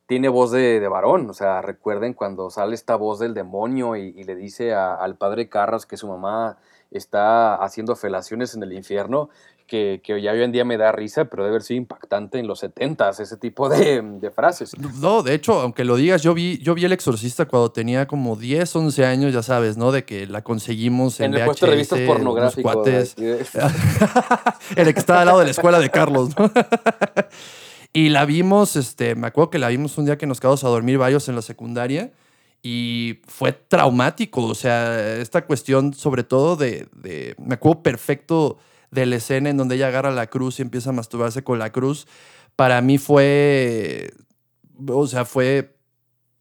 Tiene 0.05 0.27
voz 0.29 0.51
de, 0.51 0.79
de 0.79 0.87
varón, 0.87 1.29
o 1.29 1.33
sea, 1.33 1.61
recuerden 1.61 2.13
cuando 2.13 2.49
sale 2.49 2.75
esta 2.75 2.95
voz 2.95 3.19
del 3.19 3.33
demonio 3.33 3.95
y, 3.95 4.23
le 4.23 4.35
dice 4.35 4.73
al 4.73 5.15
padre 5.15 5.49
Carras 5.49 5.85
que 5.85 5.97
su 5.97 6.07
mamá 6.07 6.57
está 6.91 7.55
haciendo 7.55 7.95
felaciones 7.95 8.55
en 8.55 8.63
el 8.63 8.73
infierno, 8.73 9.29
que, 9.69 10.01
que 10.03 10.19
ya 10.21 10.31
hoy 10.31 10.41
en 10.41 10.51
día 10.51 10.65
me 10.65 10.75
da 10.77 10.91
risa, 10.91 11.25
pero 11.25 11.43
debe 11.43 11.51
haber 11.55 11.61
sido 11.63 11.77
impactante 11.77 12.39
en 12.39 12.47
los 12.47 12.59
70 12.59 13.09
ese 13.11 13.37
tipo 13.37 13.69
de, 13.69 14.01
de 14.01 14.31
frases. 14.31 14.71
No, 14.99 15.21
de 15.23 15.35
hecho, 15.35 15.59
aunque 15.61 15.85
lo 15.85 15.95
digas, 15.95 16.23
yo 16.23 16.33
vi, 16.33 16.57
yo 16.57 16.73
vi 16.73 16.83
El 16.85 16.91
Exorcista 16.91 17.45
cuando 17.45 17.71
tenía 17.71 18.07
como 18.07 18.35
10, 18.35 18.75
11 18.75 19.05
años, 19.05 19.33
ya 19.33 19.43
sabes, 19.43 19.77
¿no? 19.77 19.91
De 19.91 20.03
que 20.03 20.25
la 20.27 20.41
conseguimos 20.43 21.19
en, 21.19 21.27
En 21.33 21.39
el 21.41 21.45
puesto 21.45 21.65
de 21.67 21.71
revistas 21.73 21.99
VHS, 21.99 23.15
de- 23.15 23.45
el 24.75 24.93
que 24.93 24.99
estaba 24.99 25.21
al 25.21 25.27
lado 25.27 25.39
de 25.39 25.45
la 25.45 25.51
escuela 25.51 25.79
de 25.79 25.89
Carlos, 25.89 26.29
¿no? 26.37 26.51
y 27.93 28.09
la 28.09 28.25
vimos, 28.25 28.75
este, 28.75 29.15
me 29.15 29.27
acuerdo 29.27 29.49
que 29.51 29.59
la 29.59 29.67
vimos 29.69 29.97
un 29.97 30.05
día 30.05 30.17
que 30.17 30.27
nos 30.27 30.39
quedamos 30.39 30.63
a 30.63 30.67
dormir 30.69 30.97
varios 30.97 31.27
en 31.29 31.35
la 31.35 31.41
secundaria 31.41 32.11
y 32.61 33.19
fue 33.27 33.53
traumático, 33.53 34.43
o 34.45 34.55
sea, 34.55 35.15
esta 35.17 35.45
cuestión 35.45 35.93
sobre 35.93 36.23
todo 36.23 36.55
de, 36.55 36.87
de- 36.95 37.35
me 37.37 37.55
acuerdo 37.55 37.81
perfecto 37.83 38.57
de 38.91 39.05
la 39.05 39.17
escena 39.17 39.49
en 39.49 39.57
donde 39.57 39.75
ella 39.75 39.87
agarra 39.87 40.11
la 40.11 40.27
cruz 40.27 40.59
y 40.59 40.61
empieza 40.61 40.89
a 40.89 40.93
masturbarse 40.93 41.43
con 41.43 41.59
la 41.59 41.71
cruz, 41.71 42.07
para 42.55 42.81
mí 42.81 42.97
fue, 42.97 44.11
o 44.87 45.07
sea, 45.07 45.25
fue 45.25 45.77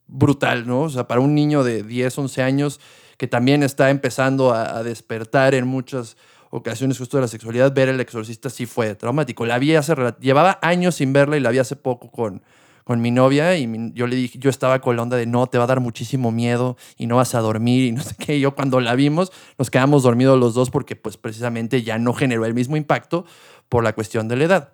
brutal, 0.06 0.66
¿no? 0.66 0.82
O 0.82 0.88
sea, 0.88 1.06
para 1.06 1.20
un 1.20 1.34
niño 1.34 1.62
de 1.62 1.82
10, 1.82 2.18
11 2.18 2.42
años 2.42 2.80
que 3.16 3.26
también 3.26 3.62
está 3.62 3.90
empezando 3.90 4.52
a, 4.52 4.78
a 4.78 4.82
despertar 4.82 5.54
en 5.54 5.66
muchas 5.66 6.16
ocasiones 6.50 6.98
justo 6.98 7.16
de 7.16 7.22
la 7.22 7.28
sexualidad, 7.28 7.74
ver 7.74 7.88
El 7.88 8.00
Exorcista 8.00 8.50
sí 8.50 8.66
fue 8.66 8.94
traumático. 8.94 9.44
La 9.46 9.58
vi 9.58 9.74
hace, 9.74 9.94
llevaba 10.20 10.58
años 10.62 10.96
sin 10.96 11.12
verla 11.12 11.36
y 11.36 11.40
la 11.40 11.50
vi 11.50 11.58
hace 11.58 11.76
poco 11.76 12.10
con, 12.10 12.42
con 12.88 13.02
mi 13.02 13.10
novia 13.10 13.54
y 13.58 13.66
mi- 13.66 13.92
yo 13.92 14.06
le 14.06 14.16
dije, 14.16 14.38
yo 14.38 14.48
estaba 14.48 14.80
con 14.80 14.96
la 14.96 15.02
onda 15.02 15.18
de 15.18 15.26
no, 15.26 15.46
te 15.46 15.58
va 15.58 15.64
a 15.64 15.66
dar 15.66 15.80
muchísimo 15.80 16.32
miedo 16.32 16.78
y 16.96 17.06
no 17.06 17.16
vas 17.16 17.34
a 17.34 17.40
dormir 17.40 17.84
y 17.84 17.92
no 17.92 18.02
sé 18.02 18.14
qué. 18.18 18.38
Y 18.38 18.40
yo 18.40 18.54
cuando 18.54 18.80
la 18.80 18.94
vimos 18.94 19.30
nos 19.58 19.68
quedamos 19.70 20.02
dormidos 20.04 20.40
los 20.40 20.54
dos 20.54 20.70
porque 20.70 20.96
pues 20.96 21.18
precisamente 21.18 21.82
ya 21.82 21.98
no 21.98 22.14
generó 22.14 22.46
el 22.46 22.54
mismo 22.54 22.78
impacto 22.78 23.26
por 23.68 23.84
la 23.84 23.92
cuestión 23.92 24.26
de 24.26 24.36
la 24.36 24.44
edad. 24.44 24.72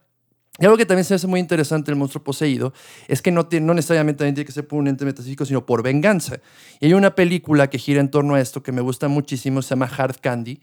Y 0.60 0.64
algo 0.66 0.76
que 0.76 0.86
también 0.86 1.04
se 1.04 1.14
hace 1.14 1.26
muy 1.26 1.40
interesante 1.40 1.90
el 1.90 1.96
monstruo 1.96 2.22
poseído 2.22 2.72
es 3.08 3.20
que 3.20 3.32
no, 3.32 3.46
tiene, 3.46 3.66
no 3.66 3.74
necesariamente 3.74 4.22
tiene 4.24 4.44
que 4.44 4.52
ser 4.52 4.68
por 4.68 4.78
un 4.78 4.86
ente 4.86 5.04
metafísico, 5.04 5.44
sino 5.44 5.66
por 5.66 5.82
venganza. 5.82 6.36
Y 6.78 6.86
hay 6.86 6.92
una 6.94 7.16
película 7.16 7.68
que 7.68 7.80
gira 7.80 8.00
en 8.00 8.08
torno 8.08 8.36
a 8.36 8.40
esto 8.40 8.62
que 8.62 8.70
me 8.70 8.80
gusta 8.80 9.08
muchísimo, 9.08 9.60
se 9.62 9.70
llama 9.70 9.86
Hard 9.86 10.20
Candy. 10.20 10.60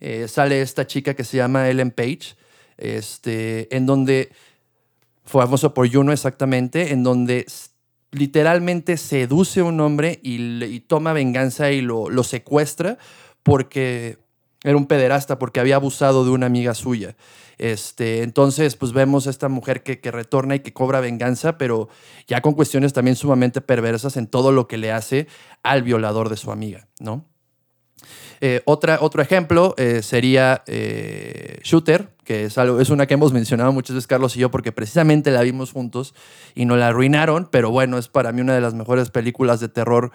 Eh, 0.00 0.26
sale 0.26 0.60
esta 0.60 0.84
chica 0.88 1.14
que 1.14 1.22
se 1.22 1.36
llama 1.36 1.68
Ellen 1.68 1.92
Page, 1.92 2.34
este, 2.76 3.74
en 3.76 3.86
donde, 3.86 4.30
famoso 5.28 5.74
por 5.74 5.90
Juno 5.92 6.12
exactamente, 6.12 6.92
en 6.92 7.02
donde 7.02 7.46
literalmente 8.10 8.96
seduce 8.96 9.60
a 9.60 9.64
un 9.64 9.80
hombre 9.80 10.18
y 10.22 10.80
toma 10.80 11.12
venganza 11.12 11.70
y 11.70 11.82
lo, 11.82 12.08
lo 12.10 12.24
secuestra 12.24 12.98
porque 13.42 14.18
era 14.64 14.76
un 14.76 14.86
pederasta, 14.86 15.38
porque 15.38 15.60
había 15.60 15.76
abusado 15.76 16.24
de 16.24 16.30
una 16.30 16.46
amiga 16.46 16.74
suya. 16.74 17.16
Este, 17.58 18.22
entonces, 18.22 18.76
pues 18.76 18.92
vemos 18.92 19.26
a 19.26 19.30
esta 19.30 19.48
mujer 19.48 19.82
que, 19.82 20.00
que 20.00 20.10
retorna 20.10 20.56
y 20.56 20.60
que 20.60 20.72
cobra 20.72 21.00
venganza, 21.00 21.58
pero 21.58 21.88
ya 22.26 22.40
con 22.40 22.54
cuestiones 22.54 22.92
también 22.92 23.16
sumamente 23.16 23.60
perversas 23.60 24.16
en 24.16 24.26
todo 24.26 24.52
lo 24.52 24.68
que 24.68 24.76
le 24.76 24.92
hace 24.92 25.26
al 25.62 25.82
violador 25.82 26.28
de 26.28 26.36
su 26.36 26.50
amiga, 26.50 26.88
¿no? 27.00 27.24
Eh, 28.40 28.62
otra, 28.64 28.98
otro 29.00 29.20
ejemplo 29.22 29.74
eh, 29.76 30.02
sería 30.02 30.62
eh, 30.66 31.58
Shooter, 31.62 32.10
que 32.24 32.44
es, 32.44 32.58
algo, 32.58 32.80
es 32.80 32.90
una 32.90 33.06
que 33.06 33.14
hemos 33.14 33.32
mencionado 33.32 33.72
muchas 33.72 33.94
veces 33.94 34.06
Carlos 34.06 34.36
y 34.36 34.40
yo 34.40 34.50
porque 34.50 34.70
precisamente 34.70 35.30
la 35.30 35.42
vimos 35.42 35.72
juntos 35.72 36.14
y 36.54 36.64
nos 36.64 36.78
la 36.78 36.88
arruinaron, 36.88 37.48
pero 37.50 37.70
bueno, 37.70 37.98
es 37.98 38.08
para 38.08 38.32
mí 38.32 38.40
una 38.40 38.54
de 38.54 38.60
las 38.60 38.74
mejores 38.74 39.10
películas 39.10 39.60
de 39.60 39.68
terror 39.68 40.12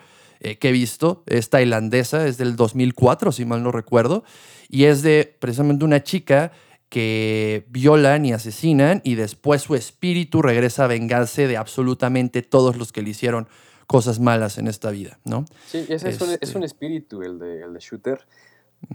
que 0.60 0.70
he 0.70 0.72
visto. 0.74 1.24
Es 1.26 1.50
tailandesa, 1.50 2.28
es 2.28 2.38
del 2.38 2.58
2004, 2.58 3.32
si 3.32 3.46
mal 3.46 3.64
no 3.64 3.72
recuerdo, 3.72 4.26
y 4.70 4.86
es 4.86 5.02
de 5.02 5.38
precisamente 5.40 5.86
una 5.86 6.04
chica 6.04 6.52
que 6.94 7.66
violan 7.70 8.26
y 8.26 8.34
asesinan 8.34 9.02
y 9.04 9.16
después 9.16 9.64
su 9.64 9.74
espíritu 9.74 10.44
regresa 10.44 10.84
a 10.84 10.88
vengarse 10.88 11.48
de 11.48 11.58
absolutamente 11.58 12.44
todos 12.44 12.76
los 12.76 12.92
que 12.92 13.02
le 13.02 13.10
hicieron 13.10 13.48
cosas 13.88 14.20
malas 14.20 14.58
en 14.58 14.68
esta 14.68 14.90
vida, 14.92 15.20
¿no? 15.26 15.46
Sí, 15.68 15.86
ese 15.90 16.10
es, 16.10 16.22
un, 16.22 16.30
es 16.30 16.38
Este- 16.42 16.58
un 16.58 16.64
espíritu 16.64 17.22
el 17.22 17.40
de, 17.40 17.62
el 17.64 17.74
de 17.74 17.80
Shooter, 17.80 18.26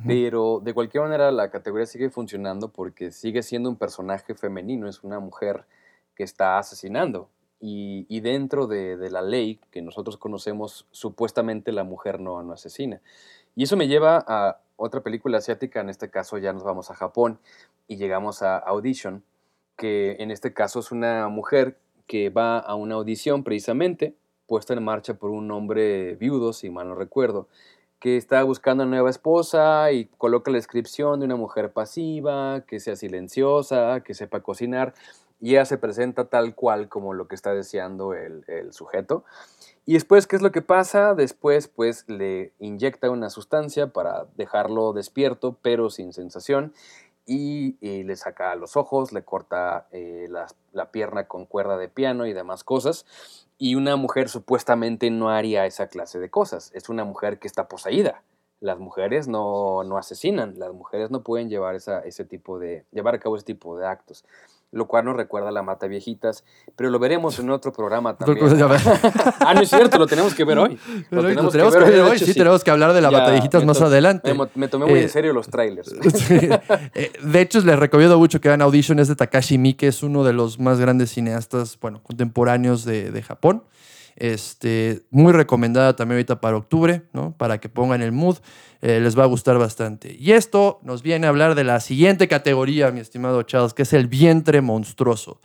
pero 0.06 0.60
de 0.62 0.74
cualquier 0.74 1.04
manera 1.04 1.30
la 1.32 1.50
categoría 1.50 1.86
sigue 1.86 2.10
funcionando 2.10 2.68
porque 2.68 3.10
sigue 3.10 3.42
siendo 3.42 3.70
un 3.70 3.76
personaje 3.76 4.34
femenino, 4.34 4.88
es 4.88 5.02
una 5.02 5.18
mujer 5.18 5.64
que 6.14 6.24
está 6.24 6.58
asesinando. 6.58 7.30
Y, 7.60 8.06
y 8.08 8.20
dentro 8.20 8.66
de, 8.68 8.96
de 8.96 9.10
la 9.10 9.20
ley 9.22 9.58
que 9.72 9.82
nosotros 9.82 10.16
conocemos, 10.16 10.86
supuestamente 10.92 11.72
la 11.72 11.82
mujer 11.84 12.20
no, 12.20 12.40
no 12.42 12.52
asesina. 12.52 13.00
Y 13.56 13.64
eso 13.64 13.76
me 13.76 13.88
lleva 13.88 14.24
a 14.28 14.60
otra 14.76 15.00
película 15.02 15.38
asiática, 15.38 15.80
en 15.80 15.88
este 15.88 16.08
caso 16.10 16.38
ya 16.38 16.52
nos 16.52 16.62
vamos 16.62 16.90
a 16.90 16.94
Japón 16.94 17.40
y 17.88 17.96
llegamos 17.96 18.42
a 18.42 18.58
Audition, 18.58 19.24
que 19.76 20.16
en 20.20 20.30
este 20.30 20.52
caso 20.52 20.78
es 20.80 20.92
una 20.92 21.26
mujer 21.28 21.78
que 22.06 22.30
va 22.30 22.58
a 22.58 22.74
una 22.76 22.94
audición 22.94 23.42
precisamente, 23.42 24.14
puesta 24.48 24.72
en 24.72 24.82
marcha 24.82 25.14
por 25.14 25.30
un 25.30 25.48
hombre 25.52 26.16
viudo, 26.16 26.52
si 26.52 26.70
mal 26.70 26.88
no 26.88 26.96
recuerdo, 26.96 27.46
que 28.00 28.16
está 28.16 28.42
buscando 28.42 28.82
una 28.82 28.90
nueva 28.90 29.10
esposa 29.10 29.92
y 29.92 30.06
coloca 30.18 30.50
la 30.50 30.56
descripción 30.56 31.20
de 31.20 31.26
una 31.26 31.36
mujer 31.36 31.72
pasiva, 31.72 32.64
que 32.66 32.80
sea 32.80 32.96
silenciosa, 32.96 34.00
que 34.00 34.14
sepa 34.14 34.40
cocinar, 34.40 34.94
y 35.40 35.50
ella 35.50 35.64
se 35.64 35.78
presenta 35.78 36.24
tal 36.24 36.54
cual 36.54 36.88
como 36.88 37.12
lo 37.12 37.28
que 37.28 37.34
está 37.34 37.54
deseando 37.54 38.14
el, 38.14 38.44
el 38.48 38.72
sujeto. 38.72 39.24
Y 39.84 39.94
después, 39.94 40.26
¿qué 40.26 40.36
es 40.36 40.42
lo 40.42 40.52
que 40.52 40.62
pasa? 40.62 41.14
Después, 41.14 41.68
pues, 41.68 42.08
le 42.08 42.52
inyecta 42.58 43.10
una 43.10 43.30
sustancia 43.30 43.88
para 43.88 44.26
dejarlo 44.36 44.92
despierto, 44.92 45.56
pero 45.62 45.90
sin 45.90 46.12
sensación, 46.12 46.72
y, 47.28 47.76
le 48.04 48.16
saca 48.16 48.54
los 48.54 48.76
ojos, 48.76 49.12
le 49.12 49.22
corta 49.22 49.86
eh, 49.92 50.26
la, 50.30 50.46
la 50.72 50.90
pierna 50.90 51.28
con 51.28 51.44
cuerda 51.44 51.76
de 51.76 51.88
piano 51.88 52.26
y 52.26 52.32
demás 52.32 52.64
cosas. 52.64 53.04
Y 53.58 53.74
una 53.74 53.96
mujer 53.96 54.28
supuestamente 54.30 55.10
no 55.10 55.28
haría 55.28 55.66
esa 55.66 55.88
clase 55.88 56.18
de 56.18 56.30
cosas. 56.30 56.70
Es 56.74 56.88
una 56.88 57.04
mujer 57.04 57.38
que 57.38 57.46
está 57.46 57.68
poseída. 57.68 58.22
Las 58.60 58.78
mujeres 58.78 59.28
no, 59.28 59.84
no 59.84 59.98
asesinan, 59.98 60.58
las 60.58 60.72
mujeres 60.72 61.10
no 61.10 61.22
pueden 61.22 61.48
llevar 61.50 61.74
esa, 61.74 62.00
ese 62.00 62.24
tipo 62.24 62.58
de, 62.58 62.86
llevar 62.92 63.14
a 63.14 63.20
cabo 63.20 63.36
ese 63.36 63.44
tipo 63.44 63.78
de 63.78 63.86
actos. 63.86 64.24
Lo 64.70 64.86
cual 64.86 65.06
nos 65.06 65.16
recuerda 65.16 65.48
a 65.48 65.52
la 65.52 65.62
mata 65.62 65.86
viejitas, 65.86 66.44
pero 66.76 66.90
lo 66.90 66.98
veremos 66.98 67.38
en 67.38 67.48
otro 67.50 67.72
programa 67.72 68.16
también. 68.16 68.46
Ah, 69.40 69.54
no 69.54 69.62
es 69.62 69.70
cierto, 69.70 69.98
lo 69.98 70.06
tenemos 70.06 70.34
que 70.34 70.44
ver 70.44 70.58
hoy. 70.58 70.78
Lo 71.10 71.22
lo 71.22 71.28
tenemos 71.28 71.74
que 71.74 71.84
ver 71.84 72.00
hoy, 72.02 72.16
hecho, 72.16 72.26
sí, 72.26 72.34
tenemos 72.34 72.62
que 72.62 72.70
hablar 72.70 72.92
de 72.92 73.00
la 73.00 73.10
Ya, 73.10 73.18
batallitas 73.20 73.62
me 73.62 73.68
más 73.68 73.80
adelante. 73.80 74.34
Me, 74.54 74.68
tomé 74.68 74.84
muy 74.86 74.98
Eh, 74.98 75.02
en 75.04 75.08
serio 75.08 75.32
los 75.32 75.48
trailers. 75.48 75.94
Eh, 76.94 77.12
De 77.22 77.40
hecho, 77.40 77.60
les 77.60 77.78
recomiendo 77.78 78.18
mucho 78.18 78.40
que 78.40 78.48
vean 78.48 78.60
Audition, 78.60 78.98
es 78.98 79.08
de 79.08 79.16
Takashi 79.16 79.56
Miike, 79.56 79.86
es 79.86 80.02
uno 80.02 80.22
de 80.24 80.32
los 80.34 80.58
más 80.58 80.78
grandes 80.80 81.10
cineastas, 81.10 81.78
bueno, 81.80 82.02
contemporáneos 82.02 82.84
de, 82.84 83.10
de 83.10 83.22
Japón. 83.22 83.62
Este, 84.20 85.02
muy 85.10 85.32
recomendada 85.32 85.94
también 85.94 86.16
ahorita 86.16 86.40
para 86.40 86.56
octubre, 86.56 87.04
¿no? 87.12 87.36
Para 87.36 87.58
que 87.58 87.68
pongan 87.68 88.02
el 88.02 88.10
mood, 88.10 88.38
eh, 88.82 88.98
les 88.98 89.16
va 89.16 89.22
a 89.22 89.26
gustar 89.26 89.58
bastante. 89.58 90.16
Y 90.18 90.32
esto 90.32 90.80
nos 90.82 91.02
viene 91.02 91.26
a 91.26 91.30
hablar 91.30 91.54
de 91.54 91.62
la 91.62 91.78
siguiente 91.78 92.26
categoría, 92.26 92.90
mi 92.90 92.98
estimado 92.98 93.44
Charles, 93.44 93.74
que 93.74 93.82
es 93.82 93.92
el 93.92 94.08
vientre 94.08 94.60
monstruoso. 94.60 95.40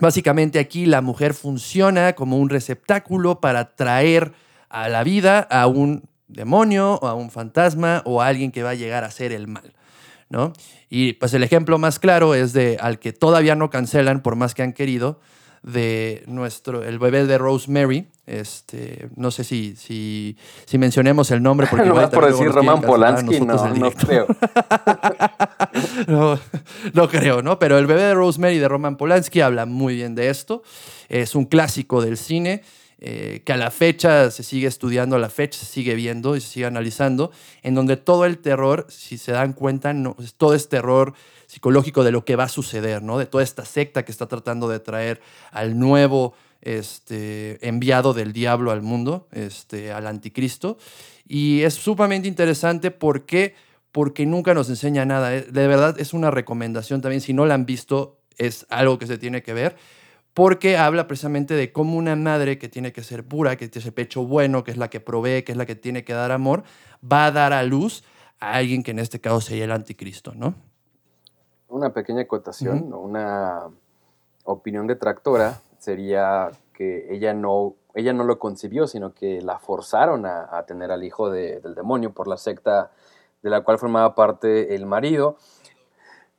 Básicamente 0.00 0.58
aquí 0.58 0.84
la 0.84 1.00
mujer 1.00 1.32
funciona 1.32 2.12
como 2.12 2.36
un 2.36 2.50
receptáculo 2.50 3.40
para 3.40 3.74
traer 3.74 4.32
a 4.68 4.90
la 4.90 5.02
vida 5.02 5.38
a 5.40 5.66
un 5.66 6.02
demonio 6.28 6.98
o 7.00 7.06
a 7.06 7.14
un 7.14 7.30
fantasma 7.30 8.02
o 8.04 8.20
a 8.20 8.26
alguien 8.26 8.52
que 8.52 8.62
va 8.62 8.70
a 8.70 8.74
llegar 8.74 9.02
a 9.02 9.10
ser 9.10 9.32
el 9.32 9.46
mal. 9.46 9.72
¿no? 10.28 10.52
Y 10.90 11.14
pues 11.14 11.32
el 11.34 11.42
ejemplo 11.42 11.78
más 11.78 11.98
claro 11.98 12.34
es 12.34 12.52
de 12.52 12.76
al 12.80 12.98
que 12.98 13.14
todavía 13.14 13.54
no 13.54 13.70
cancelan 13.70 14.22
por 14.22 14.36
más 14.36 14.54
que 14.54 14.62
han 14.62 14.72
querido, 14.72 15.20
de 15.66 16.22
nuestro, 16.28 16.84
el 16.84 16.98
bebé 17.00 17.26
de 17.26 17.38
Rosemary. 17.38 18.06
Este, 18.24 19.08
no 19.16 19.30
sé 19.32 19.42
si, 19.42 19.74
si, 19.76 20.36
si 20.64 20.78
mencionemos 20.78 21.30
el 21.32 21.42
nombre 21.42 21.66
porque 21.68 21.86
Nomás 21.88 22.10
por 22.10 22.24
decir 22.24 22.48
Roman 22.48 22.80
Polanski, 22.80 23.40
no, 23.40 23.74
no 23.74 23.90
creo. 23.90 24.26
no, 26.06 26.38
no 26.94 27.08
creo, 27.08 27.42
¿no? 27.42 27.58
Pero 27.58 27.78
el 27.78 27.86
bebé 27.86 28.02
de 28.02 28.14
Rosemary 28.14 28.58
de 28.58 28.68
Roman 28.68 28.96
Polanski 28.96 29.40
habla 29.40 29.66
muy 29.66 29.96
bien 29.96 30.14
de 30.14 30.30
esto. 30.30 30.62
Es 31.08 31.34
un 31.34 31.44
clásico 31.46 32.00
del 32.00 32.16
cine 32.16 32.62
eh, 32.98 33.42
que 33.44 33.52
a 33.52 33.56
la 33.56 33.72
fecha 33.72 34.30
se 34.30 34.44
sigue 34.44 34.68
estudiando, 34.68 35.16
a 35.16 35.18
la 35.18 35.28
fecha 35.28 35.58
se 35.58 35.66
sigue 35.66 35.96
viendo 35.96 36.36
y 36.36 36.40
se 36.40 36.48
sigue 36.48 36.66
analizando, 36.66 37.32
en 37.62 37.74
donde 37.74 37.96
todo 37.96 38.24
el 38.24 38.38
terror, 38.38 38.86
si 38.88 39.18
se 39.18 39.32
dan 39.32 39.52
cuenta, 39.52 39.92
no, 39.92 40.16
todo 40.38 40.54
es 40.54 40.68
terror 40.68 41.12
psicológico 41.56 42.04
de 42.04 42.12
lo 42.12 42.26
que 42.26 42.36
va 42.36 42.44
a 42.44 42.48
suceder, 42.50 43.02
¿no? 43.02 43.16
De 43.16 43.24
toda 43.24 43.42
esta 43.42 43.64
secta 43.64 44.04
que 44.04 44.12
está 44.12 44.26
tratando 44.26 44.68
de 44.68 44.78
traer 44.78 45.22
al 45.52 45.78
nuevo 45.78 46.34
este, 46.60 47.66
enviado 47.66 48.12
del 48.12 48.34
diablo 48.34 48.72
al 48.72 48.82
mundo, 48.82 49.26
este, 49.32 49.90
al 49.90 50.06
anticristo. 50.06 50.76
Y 51.26 51.62
es 51.62 51.72
sumamente 51.72 52.28
interesante 52.28 52.90
porque, 52.90 53.54
porque 53.90 54.26
nunca 54.26 54.52
nos 54.52 54.68
enseña 54.68 55.06
nada. 55.06 55.34
Eh, 55.34 55.46
De 55.50 55.66
verdad 55.66 55.98
es 55.98 56.12
una 56.12 56.30
recomendación 56.30 57.00
también. 57.00 57.22
Si 57.22 57.32
no 57.32 57.46
la 57.46 57.54
han 57.54 57.64
visto, 57.64 58.20
es 58.36 58.66
algo 58.68 58.98
que 58.98 59.06
se 59.06 59.16
tiene 59.16 59.42
que 59.42 59.54
ver. 59.54 59.76
Porque 60.34 60.76
habla 60.76 61.06
precisamente 61.06 61.54
de 61.54 61.72
cómo 61.72 61.96
una 61.96 62.16
madre 62.16 62.58
que 62.58 62.68
tiene 62.68 62.92
que 62.92 63.02
ser 63.02 63.24
pura, 63.24 63.56
que 63.56 63.68
tiene 63.68 63.82
ese 63.82 63.92
pecho 63.92 64.26
bueno, 64.26 64.62
que 64.62 64.72
es 64.72 64.76
la 64.76 64.90
que 64.90 65.00
provee, 65.00 65.42
que 65.42 65.52
es 65.52 65.56
la 65.56 65.64
que 65.64 65.74
tiene 65.74 66.04
que 66.04 66.12
dar 66.12 66.32
amor, 66.32 66.64
va 67.02 67.24
a 67.24 67.30
dar 67.30 67.54
a 67.54 67.62
luz 67.62 68.04
a 68.40 68.56
alguien 68.56 68.82
que 68.82 68.90
en 68.90 68.98
este 68.98 69.22
caso 69.22 69.40
sería 69.40 69.64
el 69.64 69.72
anticristo, 69.72 70.34
¿no? 70.34 70.65
Una 71.68 71.90
pequeña 71.92 72.22
acotación, 72.22 72.92
o 72.92 73.00
una 73.00 73.64
opinión 74.44 74.86
detractora 74.86 75.60
sería 75.78 76.50
que 76.72 77.12
ella 77.14 77.34
no, 77.34 77.74
ella 77.94 78.12
no 78.12 78.24
lo 78.24 78.38
concibió, 78.38 78.86
sino 78.86 79.12
que 79.14 79.40
la 79.40 79.58
forzaron 79.58 80.26
a, 80.26 80.48
a 80.56 80.64
tener 80.66 80.90
al 80.92 81.02
hijo 81.04 81.30
de- 81.30 81.60
del 81.60 81.74
demonio 81.74 82.12
por 82.12 82.28
la 82.28 82.36
secta 82.36 82.90
de 83.42 83.50
la 83.50 83.62
cual 83.62 83.78
formaba 83.78 84.14
parte 84.14 84.74
el 84.74 84.86
marido. 84.86 85.36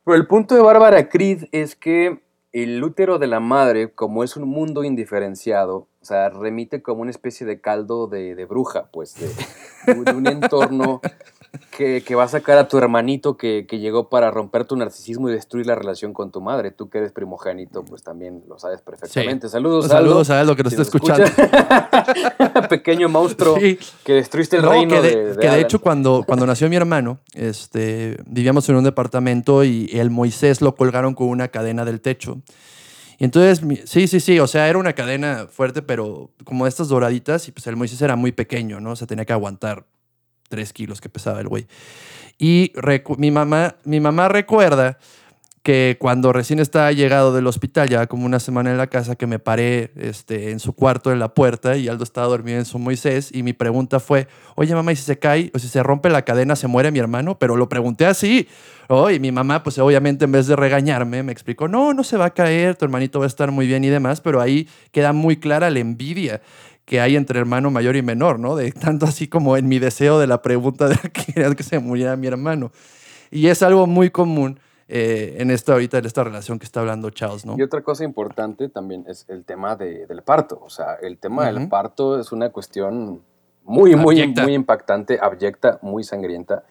Pero 0.04 0.16
el 0.16 0.26
punto 0.26 0.54
de 0.54 0.62
Bárbara 0.62 1.08
Creed 1.08 1.44
es 1.52 1.76
que 1.76 2.22
el 2.52 2.82
útero 2.82 3.18
de 3.18 3.26
la 3.26 3.40
madre, 3.40 3.92
como 3.92 4.24
es 4.24 4.36
un 4.36 4.48
mundo 4.48 4.82
indiferenciado, 4.82 5.86
o 6.00 6.04
sea, 6.04 6.30
remite 6.30 6.82
como 6.82 7.02
una 7.02 7.10
especie 7.10 7.46
de 7.46 7.60
caldo 7.60 8.06
de, 8.06 8.34
de 8.34 8.44
bruja, 8.46 8.88
pues, 8.90 9.14
de, 9.16 9.94
de 10.04 10.12
un 10.14 10.26
entorno 10.26 11.00
que, 11.76 12.02
que 12.02 12.14
va 12.14 12.24
a 12.24 12.28
sacar 12.28 12.58
a 12.58 12.68
tu 12.68 12.78
hermanito 12.78 13.36
que, 13.36 13.66
que 13.68 13.78
llegó 13.78 14.08
para 14.08 14.30
romper 14.30 14.64
tu 14.64 14.76
narcisismo 14.76 15.28
y 15.28 15.32
destruir 15.32 15.66
la 15.66 15.74
relación 15.74 16.12
con 16.12 16.30
tu 16.30 16.40
madre. 16.40 16.70
Tú 16.70 16.88
que 16.88 16.98
eres 16.98 17.12
primogénito, 17.12 17.84
pues 17.84 18.02
también 18.02 18.42
lo 18.48 18.58
sabes 18.58 18.80
perfectamente. 18.82 19.48
Saludos, 19.48 19.86
Saludos 19.88 20.30
a 20.30 20.40
Aldo 20.40 20.56
que 20.56 20.62
nos 20.64 20.72
si 20.74 20.80
está 20.80 20.96
escuchando. 20.96 21.24
escucha. 21.24 22.68
Pequeño 22.68 23.08
monstruo 23.08 23.56
Sí. 23.58 23.78
que 24.04 24.14
destruiste 24.14 24.56
el 24.56 24.62
No, 24.62 24.70
reino 24.70 24.94
que 24.96 25.00
de, 25.02 25.16
de, 25.16 25.24
de 25.30 25.34
que 25.34 25.40
de 25.40 25.48
Alan. 25.48 25.60
hecho 25.60 25.80
cuando, 25.80 26.24
cuando 26.26 26.46
nació 26.46 26.68
mi 26.68 26.76
hermano, 26.76 27.18
este, 27.34 28.16
vivíamos 28.26 28.68
en 28.68 28.76
un 28.76 28.84
departamento 28.84 29.64
y 29.64 29.88
el 29.92 30.10
Moisés 30.10 30.60
lo 30.60 30.74
colgaron 30.74 31.14
con 31.14 31.28
una 31.28 31.48
cadena 31.48 31.84
del 31.84 32.00
techo. 32.00 32.38
Y 33.20 33.24
entonces, 33.24 33.60
sí, 33.84 34.06
sí, 34.06 34.20
sí, 34.20 34.38
o 34.38 34.46
sea, 34.46 34.68
era 34.68 34.78
una 34.78 34.92
cadena 34.92 35.48
fuerte, 35.50 35.82
pero 35.82 36.30
como 36.44 36.68
estas 36.68 36.86
doraditas, 36.88 37.48
y 37.48 37.52
pues 37.52 37.66
el 37.66 37.74
Moisés 37.74 38.00
era 38.00 38.14
muy 38.14 38.30
pequeño, 38.30 38.78
¿no? 38.80 38.92
O 38.92 38.96
sea, 38.96 39.08
tenía 39.08 39.24
que 39.24 39.32
aguantar 39.32 39.86
tres 40.48 40.72
kilos 40.72 41.00
que 41.00 41.08
pesaba 41.08 41.40
el 41.40 41.48
güey. 41.48 41.66
Y 42.38 42.72
mi, 43.18 43.30
mamá, 43.30 43.76
mi 43.84 44.00
mamá 44.00 44.28
recuerda 44.28 44.98
que 45.62 45.96
cuando 45.98 46.32
recién 46.32 46.60
estaba 46.60 46.92
llegado 46.92 47.34
del 47.34 47.46
hospital, 47.46 47.90
ya 47.90 48.06
como 48.06 48.24
una 48.24 48.40
semana 48.40 48.70
en 48.70 48.78
la 48.78 48.86
casa, 48.86 49.16
que 49.16 49.26
me 49.26 49.38
paré 49.38 49.90
este, 49.96 50.50
en 50.50 50.60
su 50.60 50.72
cuarto, 50.72 51.12
en 51.12 51.18
la 51.18 51.34
puerta, 51.34 51.76
y 51.76 51.88
Aldo 51.88 52.04
estaba 52.04 52.26
dormido 52.26 52.58
en 52.58 52.64
su 52.64 52.78
Moisés, 52.78 53.30
y 53.34 53.42
mi 53.42 53.52
pregunta 53.52 54.00
fue, 54.00 54.28
oye 54.54 54.74
mamá, 54.74 54.92
¿y 54.92 54.96
si 54.96 55.02
se 55.02 55.18
cae 55.18 55.50
o 55.54 55.58
si 55.58 55.68
se 55.68 55.82
rompe 55.82 56.08
la 56.08 56.22
cadena, 56.22 56.56
se 56.56 56.68
muere 56.68 56.90
mi 56.90 57.00
hermano? 57.00 57.38
Pero 57.38 57.54
lo 57.56 57.68
pregunté 57.68 58.06
así. 58.06 58.48
Oh, 58.88 59.10
mi 59.10 59.30
mamá, 59.30 59.62
pues 59.62 59.78
obviamente 59.78 60.24
en 60.24 60.32
vez 60.32 60.46
de 60.46 60.56
regañarme, 60.56 61.22
me 61.22 61.32
explicó, 61.32 61.68
no, 61.68 61.92
no 61.92 62.02
se 62.02 62.16
va 62.16 62.26
a 62.26 62.30
caer, 62.30 62.74
tu 62.74 62.86
hermanito 62.86 63.18
va 63.18 63.26
a 63.26 63.28
estar 63.28 63.50
muy 63.50 63.66
bien 63.66 63.84
y 63.84 63.88
demás, 63.88 64.22
pero 64.22 64.40
ahí 64.40 64.66
queda 64.92 65.12
muy 65.12 65.36
clara 65.36 65.68
la 65.68 65.80
envidia 65.80 66.40
que 66.88 67.02
hay 67.02 67.16
entre 67.16 67.38
hermano 67.38 67.70
mayor 67.70 67.96
y 67.96 68.02
menor, 68.02 68.38
¿no? 68.40 68.56
De 68.56 68.72
tanto 68.72 69.04
así 69.04 69.28
como 69.28 69.58
en 69.58 69.68
mi 69.68 69.78
deseo 69.78 70.18
de 70.18 70.26
la 70.26 70.40
pregunta 70.40 70.88
de 70.88 70.96
que 71.12 71.54
que 71.54 71.62
se 71.62 71.78
muriera 71.78 72.16
mi 72.16 72.26
hermano. 72.26 72.72
Y 73.30 73.48
es 73.48 73.62
algo 73.62 73.86
muy 73.86 74.08
común 74.08 74.58
eh, 74.88 75.36
en 75.38 75.50
esta 75.50 75.74
ahorita, 75.74 75.98
en 75.98 76.06
esta 76.06 76.24
relación 76.24 76.58
que 76.58 76.64
está 76.64 76.80
hablando 76.80 77.10
Charles, 77.10 77.44
¿no? 77.44 77.56
Y 77.58 77.62
otra 77.62 77.82
cosa 77.82 78.04
importante 78.04 78.70
también 78.70 79.04
es 79.06 79.26
el 79.28 79.44
tema 79.44 79.76
de- 79.76 80.06
del 80.06 80.22
parto. 80.22 80.58
O 80.64 80.70
sea, 80.70 80.94
el 81.02 81.18
tema 81.18 81.44
del 81.52 81.68
parto 81.68 82.18
es 82.18 82.32
una 82.32 82.48
cuestión 82.48 83.20
muy, 83.64 83.94
muy, 83.94 84.22
Abyecta. 84.22 84.44
muy 84.44 84.54
impactante, 84.54 85.18
abyecta, 85.20 85.78
muy 85.82 86.04
sangrienta. 86.04 86.64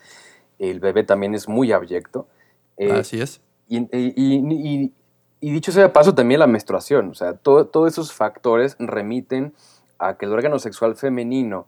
El 0.58 0.80
bebé 0.80 1.04
también 1.04 1.36
es 1.36 1.48
muy 1.48 1.72
abyecto. 1.72 2.28
Eh, 2.76 2.92
Así 2.92 3.22
es. 3.22 3.40
y, 3.68 3.78
y- 3.78 4.14
y- 4.16 4.82
y- 4.84 4.94
y 5.40 5.52
dicho 5.52 5.72
sea 5.72 5.84
de 5.84 5.90
paso, 5.90 6.16
también 6.16 6.40
la 6.40 6.48
menstruación. 6.48 7.10
O 7.12 7.14
sea, 7.14 7.34
todo- 7.34 7.68
todos 7.68 7.94
esos 7.94 8.12
factores 8.14 8.76
remiten 8.80 9.54
a 10.00 10.18
que 10.18 10.26
el 10.26 10.34
órgano 10.34 10.60
sexual 10.60 10.96
femenino 10.96 11.66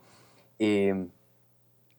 eh, 0.60 1.08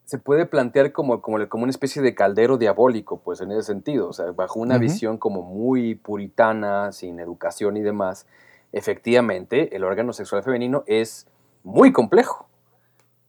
se 0.05 0.18
puede 0.18 0.45
plantear 0.47 0.93
como, 0.93 1.20
como, 1.22 1.49
como 1.49 1.62
una 1.64 1.70
especie 1.70 2.03
de 2.03 2.14
caldero 2.14 2.59
diabólico, 2.59 3.20
pues 3.20 3.41
en 3.41 3.53
ese 3.53 3.62
sentido. 3.62 4.09
O 4.09 4.12
sea, 4.12 4.33
bajo 4.33 4.59
una 4.59 4.76
visión 4.81 5.18
como 5.18 5.43
muy 5.43 5.95
puritana, 5.95 6.91
sin 6.93 7.20
educación 7.20 7.76
y 7.76 7.81
demás, 7.83 8.26
efectivamente, 8.72 9.74
el 9.76 9.85
órgano 9.85 10.12
sexual 10.12 10.43
femenino 10.43 10.83
es 10.87 11.26
muy 11.62 11.93
complejo. 11.93 12.47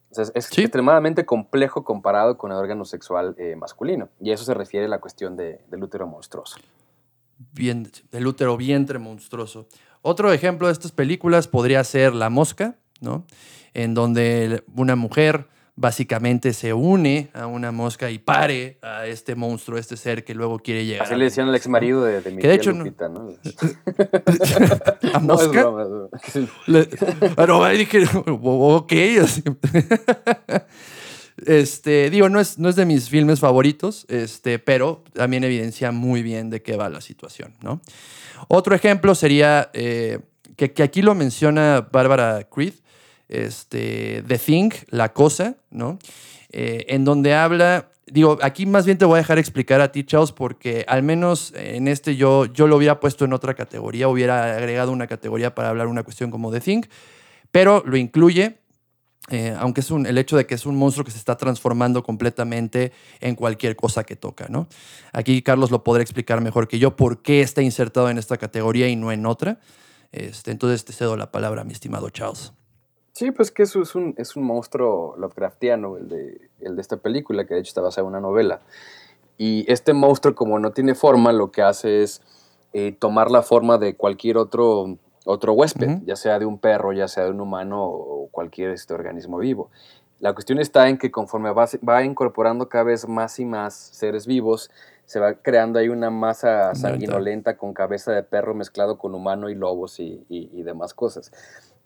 O 0.09 0.15
sea, 0.15 0.25
es- 0.33 0.45
Sí. 0.45 0.61
extremadamente 0.61 1.25
complejo 1.25 1.83
comparado 1.83 2.37
con 2.37 2.51
el 2.51 2.57
órgano 2.57 2.83
sexual 2.83 3.35
eh, 3.37 3.55
masculino. 3.55 4.09
Y 4.19 4.31
a 4.31 4.33
eso 4.33 4.43
se 4.43 4.53
refiere 4.53 4.87
la 4.87 4.99
cuestión 4.99 5.35
de- 5.37 5.61
del 5.69 5.83
útero 5.83 6.07
monstruoso. 6.07 6.57
bien, 7.53 7.89
del 8.11 8.27
útero 8.27 8.55
vientre 8.55 8.99
monstruoso. 8.99 9.65
Otro 10.03 10.31
ejemplo 10.31 10.67
de 10.67 10.73
estas 10.73 10.91
películas 10.91 11.47
podría 11.47 11.83
ser 11.83 12.13
La 12.13 12.29
Mosca, 12.29 12.75
¿no? 13.01 13.25
En 13.73 13.93
donde 13.93 14.63
una 14.75 14.95
mujer 14.95 15.47
básicamente 15.75 16.53
se 16.53 16.73
une 16.73 17.29
a 17.33 17.47
una 17.47 17.71
mosca 17.71 18.11
y 18.11 18.19
pare 18.19 18.77
a 18.81 19.07
este 19.07 19.35
monstruo, 19.35 19.77
este 19.79 19.97
ser 19.97 20.23
que 20.23 20.35
luego 20.35 20.59
quiere 20.59 20.85
llegar. 20.85 21.05
Así 21.07 21.15
le 21.15 21.23
decían 21.25 21.47
al 21.47 21.55
ex 21.55 21.67
marido 21.67 22.03
de, 22.03 22.21
de 22.21 22.31
mi 22.31 22.41
Que 22.41 22.47
de 22.49 22.53
hecho 22.55 22.71
no- 22.73 22.83
Lupita, 22.83 23.09
¿no? 23.09 23.29
¿A 25.13 25.19
No, 25.19 25.35
es 25.35 25.47
mosca? 25.47 25.61
broma. 25.63 25.85
Sí. 26.31 26.47
Le- 26.67 26.87
Pero 27.35 27.63
ahí 27.63 27.79
dije, 27.79 28.03
ok. 28.13 28.93
así. 29.23 29.43
Este, 31.45 32.09
digo, 32.11 32.29
no 32.29 32.39
es, 32.39 32.59
no 32.59 32.69
es 32.69 32.75
de 32.75 32.85
mis 32.85 33.09
filmes 33.09 33.39
favoritos, 33.39 34.05
este, 34.09 34.59
pero 34.59 35.03
también 35.13 35.43
evidencia 35.43 35.91
muy 35.91 36.21
bien 36.21 36.49
de 36.51 36.61
qué 36.61 36.75
va 36.75 36.87
la 36.89 37.01
situación, 37.01 37.55
¿no? 37.63 37.81
Otro 38.47 38.75
ejemplo 38.75 39.15
sería, 39.15 39.71
eh, 39.73 40.19
que, 40.55 40.71
que 40.73 40.83
aquí 40.83 41.01
lo 41.01 41.15
menciona 41.15 41.87
Bárbara 41.91 42.43
Creed, 42.53 42.73
este, 43.31 44.23
The 44.27 44.37
Thing, 44.37 44.71
La 44.89 45.13
Cosa, 45.13 45.55
¿no? 45.69 45.97
Eh, 46.51 46.85
en 46.89 47.05
donde 47.05 47.33
habla, 47.33 47.91
digo, 48.05 48.37
aquí 48.41 48.65
más 48.65 48.85
bien 48.85 48.97
te 48.97 49.05
voy 49.05 49.15
a 49.15 49.17
dejar 49.21 49.39
explicar 49.39 49.79
a 49.79 49.91
ti, 49.91 50.03
Charles, 50.03 50.33
porque 50.33 50.83
al 50.87 51.01
menos 51.01 51.53
en 51.55 51.87
este 51.87 52.15
yo, 52.17 52.45
yo 52.45 52.67
lo 52.67 52.75
hubiera 52.75 52.99
puesto 52.99 53.23
en 53.23 53.33
otra 53.33 53.53
categoría, 53.53 54.09
hubiera 54.09 54.55
agregado 54.57 54.91
una 54.91 55.07
categoría 55.07 55.55
para 55.55 55.69
hablar 55.69 55.87
una 55.87 56.03
cuestión 56.03 56.29
como 56.29 56.51
The 56.51 56.59
Thing, 56.59 56.81
pero 57.51 57.83
lo 57.85 57.95
incluye, 57.95 58.57
eh, 59.29 59.55
aunque 59.57 59.79
es 59.79 59.91
un, 59.91 60.05
el 60.05 60.17
hecho 60.17 60.35
de 60.35 60.45
que 60.45 60.55
es 60.55 60.65
un 60.65 60.75
monstruo 60.75 61.05
que 61.05 61.11
se 61.11 61.17
está 61.17 61.37
transformando 61.37 62.03
completamente 62.03 62.91
en 63.21 63.35
cualquier 63.35 63.77
cosa 63.77 64.03
que 64.03 64.17
toca, 64.17 64.47
¿no? 64.49 64.67
Aquí 65.13 65.41
Carlos 65.41 65.71
lo 65.71 65.85
podrá 65.85 66.03
explicar 66.03 66.41
mejor 66.41 66.67
que 66.67 66.79
yo 66.79 66.97
por 66.97 67.21
qué 67.21 67.41
está 67.41 67.61
insertado 67.61 68.09
en 68.09 68.17
esta 68.17 68.37
categoría 68.37 68.89
y 68.89 68.97
no 68.97 69.11
en 69.11 69.25
otra. 69.25 69.59
Este, 70.11 70.51
entonces 70.51 70.83
te 70.83 70.91
cedo 70.91 71.15
la 71.15 71.31
palabra, 71.31 71.63
mi 71.63 71.71
estimado 71.71 72.09
Charles. 72.09 72.51
Sí, 73.13 73.31
pues 73.31 73.51
que 73.51 73.63
eso 73.63 73.81
es 73.81 73.93
un, 73.95 74.13
es 74.17 74.35
un 74.35 74.43
monstruo 74.43 75.15
Lovecraftiano, 75.17 75.97
el 75.97 76.07
de, 76.07 76.49
el 76.61 76.75
de 76.75 76.81
esta 76.81 76.97
película, 76.97 77.45
que 77.45 77.53
de 77.55 77.59
hecho 77.59 77.69
está 77.69 77.81
basada 77.81 78.03
en 78.03 78.09
una 78.09 78.21
novela. 78.21 78.61
Y 79.37 79.65
este 79.71 79.93
monstruo, 79.93 80.33
como 80.35 80.59
no 80.59 80.71
tiene 80.71 80.95
forma, 80.95 81.31
lo 81.33 81.51
que 81.51 81.61
hace 81.61 82.03
es 82.03 82.21
eh, 82.73 82.93
tomar 82.97 83.29
la 83.31 83.41
forma 83.41 83.77
de 83.77 83.95
cualquier 83.95 84.37
otro, 84.37 84.97
otro 85.25 85.53
huésped, 85.53 85.87
ya 86.05 86.15
sea 86.15 86.39
de 86.39 86.45
un 86.45 86.57
perro, 86.57 86.93
ya 86.93 87.07
sea 87.07 87.25
de 87.25 87.31
un 87.31 87.41
humano 87.41 87.83
o 87.83 88.27
cualquier 88.31 88.71
este, 88.71 88.93
organismo 88.93 89.37
vivo. 89.39 89.69
La 90.19 90.33
cuestión 90.33 90.59
está 90.59 90.87
en 90.87 90.97
que 90.99 91.09
conforme 91.11 91.51
va, 91.51 91.65
va 91.87 92.03
incorporando 92.03 92.69
cada 92.69 92.83
vez 92.85 93.07
más 93.07 93.39
y 93.39 93.45
más 93.45 93.73
seres 93.73 94.27
vivos, 94.27 94.69
se 95.05 95.19
va 95.19 95.33
creando 95.33 95.79
ahí 95.79 95.89
una 95.89 96.09
masa 96.11 96.73
sanguinolenta 96.75 97.57
con 97.57 97.73
cabeza 97.73 98.11
de 98.13 98.23
perro 98.23 98.53
mezclado 98.53 98.97
con 98.97 99.15
humano 99.15 99.49
y 99.49 99.55
lobos 99.55 99.99
y, 99.99 100.23
y- 100.29 100.49
y 100.53 100.61
demás 100.63 100.93
cosas. 100.93 101.31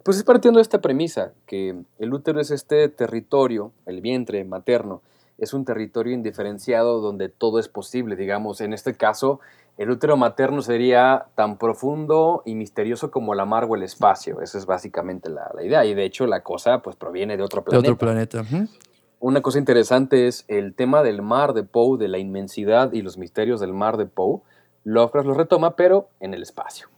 Pues 0.06 0.18
es 0.18 0.24
partiendo 0.24 0.60
de 0.60 0.62
esta 0.62 0.82
premisa, 0.82 1.34
que 1.48 1.82
el 1.98 2.14
útero 2.14 2.40
es 2.40 2.52
este 2.52 2.90
territorio, 2.90 3.72
el 3.88 4.02
vientre 4.02 4.44
materno, 4.44 5.02
es 5.40 5.52
un 5.52 5.66
territorio 5.66 6.14
indiferenciado 6.14 7.02
donde 7.02 7.28
todo 7.28 7.58
es 7.58 7.70
posible, 7.70 8.16
digamos, 8.16 8.62
en 8.62 8.74
este 8.74 8.94
caso, 8.94 9.40
el 9.80 9.90
útero 9.90 10.16
materno 10.16 10.62
sería 10.62 11.26
tan 11.34 11.58
profundo 11.58 12.44
y 12.46 12.54
misterioso 12.54 13.10
como 13.10 13.34
la 13.34 13.46
mar 13.46 13.66
o 13.68 13.74
el 13.74 13.82
espacio, 13.82 14.42
esa 14.42 14.60
es 14.60 14.68
básicamente 14.68 15.28
la, 15.28 15.50
la 15.56 15.64
idea, 15.64 15.84
y 15.86 15.96
de 15.96 16.06
hecho 16.06 16.28
la 16.28 16.44
cosa 16.44 16.84
pues 16.84 16.96
proviene 16.96 17.36
de 17.36 17.42
otro 17.42 17.62
De 17.62 17.66
planeta. 17.66 17.92
otro 17.92 17.98
planeta. 17.98 18.46
Una 19.20 19.42
cosa 19.42 19.58
interesante 19.58 20.28
es 20.28 20.46
el 20.48 20.76
tema 20.76 21.02
del 21.02 21.24
mar 21.24 21.54
de 21.54 21.64
Poe, 21.64 21.98
de 21.98 22.10
la 22.10 22.20
inmensidad 22.20 22.94
y 22.94 23.02
los 23.02 23.18
misterios 23.18 23.60
del 23.60 23.74
mar 23.74 23.98
de 23.98 24.06
Poe, 24.06 24.42
Lovecraft 24.84 25.26
los 25.26 25.36
retoma, 25.36 25.76
pero 25.76 26.10
en 26.20 26.36
el 26.36 26.44
espacio. 26.44 26.90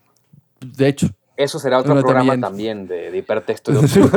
De 0.59 0.89
hecho, 0.89 1.07
Eso 1.37 1.59
será 1.59 1.77
otro 1.79 1.93
programa 2.01 2.31
también. 2.39 2.41
también, 2.41 2.87
de, 2.87 3.11
de 3.11 3.17
hipertexto. 3.19 3.71
de 3.73 3.77
otro- 3.79 4.09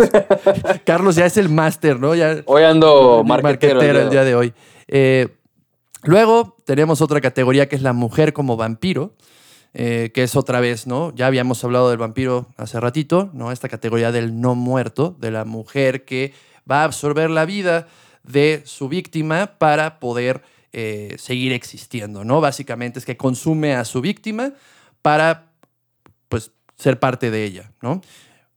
Carlos 0.84 1.14
ya 1.16 1.26
es 1.26 1.36
el 1.36 1.48
máster, 1.50 2.00
¿no? 2.00 2.14
Ya, 2.14 2.42
Hoy 2.46 2.62
ando 2.64 3.22
marquetero 3.24 3.74
marquetero. 3.80 4.00
el 4.04 4.10
día 4.10 4.24
de 4.24 4.34
hoy. 4.34 4.54
Eh, 4.88 5.28
luego 6.02 6.56
tenemos 6.64 7.00
otra 7.00 7.20
categoría 7.20 7.68
que 7.68 7.76
es 7.76 7.82
la 7.82 7.92
mujer 7.92 8.32
como 8.32 8.56
vampiro, 8.56 9.14
eh, 9.74 10.10
que 10.14 10.22
es 10.24 10.34
otra 10.34 10.60
vez, 10.60 10.86
¿no? 10.86 11.12
Ya 11.14 11.26
habíamos 11.26 11.62
hablado 11.62 11.90
del 11.90 11.98
vampiro 11.98 12.48
hace 12.56 12.80
ratito, 12.80 13.30
¿no? 13.34 13.52
Esta 13.52 13.68
categoría 13.68 14.10
del 14.10 14.40
no 14.40 14.54
muerto, 14.54 15.14
de 15.20 15.30
la 15.30 15.44
mujer 15.44 16.04
que 16.04 16.32
va 16.68 16.80
a 16.80 16.84
absorber 16.84 17.30
la 17.30 17.44
vida 17.44 17.86
de 18.24 18.62
su 18.64 18.88
víctima 18.88 19.52
para 19.58 20.00
poder 20.00 20.42
eh, 20.72 21.16
seguir 21.18 21.52
existiendo, 21.52 22.24
¿no? 22.24 22.40
Básicamente 22.40 22.98
es 22.98 23.04
que 23.04 23.16
consume 23.16 23.74
a 23.74 23.84
su 23.84 24.00
víctima 24.00 24.52
para, 25.02 25.52
pues, 26.28 26.50
ser 26.80 26.98
parte 26.98 27.30
de 27.30 27.44
ella, 27.44 27.72
¿no? 27.82 28.00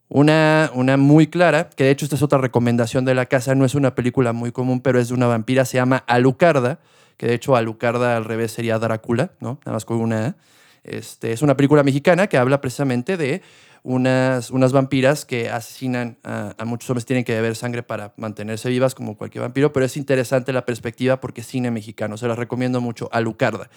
Una, 0.10 0.70
una 0.74 0.96
muy 0.98 1.28
clara, 1.28 1.70
que 1.70 1.86
de 1.86 1.92
hecho 1.92 2.06
esta 2.06 2.16
es 2.16 2.22
otra 2.22 2.38
recomendación 2.38 3.04
de 3.04 3.16
la 3.16 3.26
casa, 3.26 3.56
no 3.56 3.66
es 3.66 3.74
una 3.74 3.96
película 3.96 4.32
muy 4.32 4.52
común, 4.52 4.82
pero 4.82 5.00
es 5.00 5.08
de 5.08 5.14
una 5.14 5.28
vampira, 5.28 5.66
se 5.66 5.78
llama 5.78 6.04
Alucarda, 6.08 6.80
que 7.18 7.28
de 7.28 7.34
hecho 7.34 7.56
Alucarda 7.56 8.16
al 8.16 8.26
revés 8.26 8.52
sería 8.52 8.80
Drácula, 8.80 9.32
¿no? 9.40 9.60
Nada 9.66 9.74
más 9.74 9.86
con 9.86 9.98
una. 9.98 10.36
Este, 10.84 11.32
es 11.32 11.42
una 11.42 11.56
película 11.56 11.82
mexicana 11.82 12.28
que 12.28 12.38
habla 12.38 12.60
precisamente 12.60 13.16
de 13.16 13.42
unas, 13.84 14.50
unas 14.52 14.72
vampiras 14.72 15.26
que 15.26 15.50
asesinan 15.50 16.18
a, 16.24 16.54
a 16.58 16.66
muchos 16.66 16.90
hombres, 16.90 17.06
tienen 17.06 17.26
que 17.26 17.34
beber 17.34 17.56
sangre 17.56 17.84
para 17.84 18.14
mantenerse 18.18 18.70
vivas 18.70 18.96
como 18.96 19.18
cualquier 19.18 19.44
vampiro, 19.44 19.74
pero 19.74 19.86
es 19.86 19.98
interesante 19.98 20.54
la 20.54 20.66
perspectiva 20.66 21.20
porque 21.20 21.42
es 21.42 21.48
cine 21.48 21.72
mexicano, 21.72 22.18
se 22.18 22.28
las 22.28 22.38
recomiendo 22.38 22.82
mucho, 22.82 23.10
Alucarda. 23.12 23.70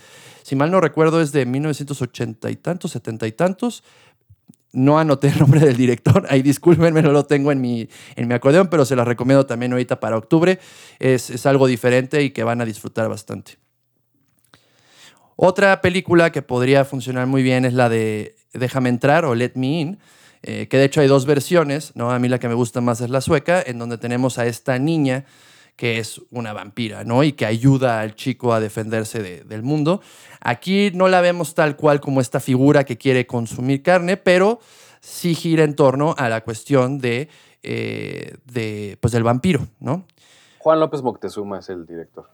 Si 0.43 0.55
mal 0.55 0.71
no 0.71 0.81
recuerdo 0.81 1.21
es 1.21 1.33
de 1.33 1.45
1980 1.45 2.51
y 2.51 2.57
tantos, 2.57 2.93
70 2.93 3.27
y 3.27 3.33
tantos, 3.33 3.83
no 4.73 4.99
anoté 4.99 5.29
el 5.29 5.39
nombre 5.39 5.61
del 5.61 5.77
director, 5.77 6.27
ahí 6.31 6.43
discúlpenme, 6.43 7.03
no 7.03 7.13
lo 7.13 7.25
tengo 7.25 7.53
en 7.53 7.61
mi, 7.61 7.89
en 8.15 8.29
mi 8.29 8.35
acordeón, 8.35 8.69
pero 8.69 8.85
se 8.85 8.97
las 8.97 9.07
recomiendo 9.07 9.47
también 9.47 9.73
ahorita 9.73 10.01
para 10.01 10.17
octubre. 10.17 10.59
Es, 10.99 11.31
es 11.31 11.47
algo 11.47 11.67
diferente 11.67 12.23
y 12.23 12.31
que 12.31 12.45
van 12.45 12.61
a 12.61 12.65
disfrutar 12.65 13.09
bastante. 13.09 13.59
Otra 15.37 15.83
película 15.83 16.33
que 16.33 16.41
podría 16.41 16.85
funcionar 16.85 17.27
muy 17.27 17.43
bien 17.43 17.65
es 17.67 17.75
la 17.75 17.89
de 17.89 18.37
Déjame 18.55 18.89
entrar 18.89 19.27
o 19.27 19.35
Let 19.35 19.53
Me 19.55 19.67
In, 19.67 19.99
eh, 20.43 20.67
que 20.69 20.79
de 20.79 20.85
hecho 20.85 21.01
hay 21.01 21.09
dos 21.09 21.27
versiones, 21.27 21.93
¿no? 21.95 22.11
A 22.11 22.19
mí 22.19 22.29
la 22.29 22.39
que 22.39 22.49
me 22.49 22.55
gusta 22.55 22.81
más 22.81 23.01
es 23.03 23.11
la 23.11 23.21
sueca, 23.21 23.63
en 23.65 23.79
donde 23.79 23.99
tenemos 23.99 24.39
a 24.39 24.47
esta 24.47 24.79
niña 24.79 25.27
que 25.77 25.99
es 25.99 26.21
una 26.31 26.53
vampira, 26.55 27.05
¿no? 27.05 27.23
Y 27.23 27.33
que 27.33 27.45
ayuda 27.47 28.01
al 28.01 28.15
chico 28.15 28.53
a 28.55 28.61
defenderse 28.61 29.23
de- 29.23 29.45
del 29.45 29.63
mundo. 29.63 30.01
Aquí 30.41 30.91
no 30.95 31.07
la 31.09 31.21
vemos 31.21 31.55
tal 31.55 31.77
cual 31.77 32.01
como 32.01 32.21
esta 32.21 32.41
figura 32.41 32.85
que 32.85 32.97
quiere 32.97 33.27
consumir 33.27 33.83
carne, 33.83 34.17
pero 34.17 34.59
sí 35.01 35.35
gira 35.35 35.65
en 35.65 35.75
torno 35.77 36.15
a 36.17 36.29
la 36.31 36.41
cuestión 36.43 36.99
de, 36.99 37.29
eh, 37.63 38.37
de 38.47 38.97
pues, 39.01 39.13
del 39.13 39.23
vampiro, 39.23 39.67
¿no? 39.81 40.07
Juan 40.59 40.81
López 40.81 41.03
Moctezuma 41.03 41.59
es 41.61 41.69
el 41.69 41.87
director. 41.87 42.29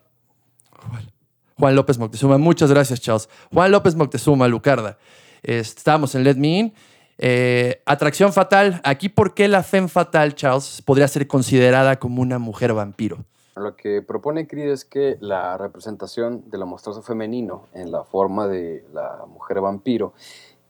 Juan 1.59 1.77
López 1.77 1.99
Moctezuma. 1.99 2.39
Muchas 2.39 2.71
gracias, 2.71 3.01
Charles. 3.01 3.29
Juan 3.53 3.71
López 3.71 3.95
Moctezuma, 3.95 4.49
Lucarda. 4.49 4.99
Est- 5.43 5.79
Estamos 5.79 6.15
en 6.15 6.25
Let 6.25 6.37
Me 6.37 6.49
In. 6.59 6.75
Eh, 7.19 7.83
atracción 7.87 8.33
fatal. 8.33 8.81
Aquí, 8.85 9.09
¿por 9.09 9.35
qué 9.35 9.47
la 9.49 9.63
femme 9.63 9.89
fatal, 9.89 10.35
Charles, 10.35 10.83
podría 10.85 11.07
ser 11.09 11.27
considerada 11.27 11.99
como 11.99 12.23
una 12.23 12.39
mujer 12.39 12.73
vampiro? 12.73 13.25
Lo 13.55 13.77
que 13.77 14.01
propone 14.03 14.47
Creed 14.47 14.71
es 14.71 14.85
que 14.85 15.19
la 15.21 15.59
representación 15.59 16.49
de 16.51 16.57
lo 16.59 16.67
monstruoso 16.67 17.03
femenino 17.03 17.67
en 17.75 17.93
la 17.93 18.03
forma 18.05 18.49
de 18.49 18.85
la 18.95 19.25
mujer 19.29 19.61
vampiro 19.61 20.15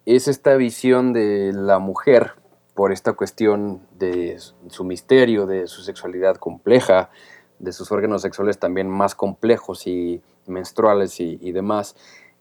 es 0.05 0.27
esta 0.27 0.57
visión 0.57 1.13
de 1.13 1.53
la 1.55 1.79
mujer 1.79 2.33
por 2.75 2.91
esta 2.91 3.13
cuestión 3.13 3.83
de 3.99 4.39
su 4.69 4.83
misterio, 4.85 5.47
de 5.47 5.69
su 5.69 5.83
sexualidad 5.83 6.37
compleja, 6.37 7.11
de 7.61 7.71
sus 7.73 7.93
órganos 7.93 8.23
sexuales 8.23 8.59
también 8.59 8.89
más 8.89 9.15
complejos 9.15 9.87
y 9.87 10.21
menstruales 10.49 11.21
y, 11.21 11.39
y 11.41 11.53
demás, 11.53 11.95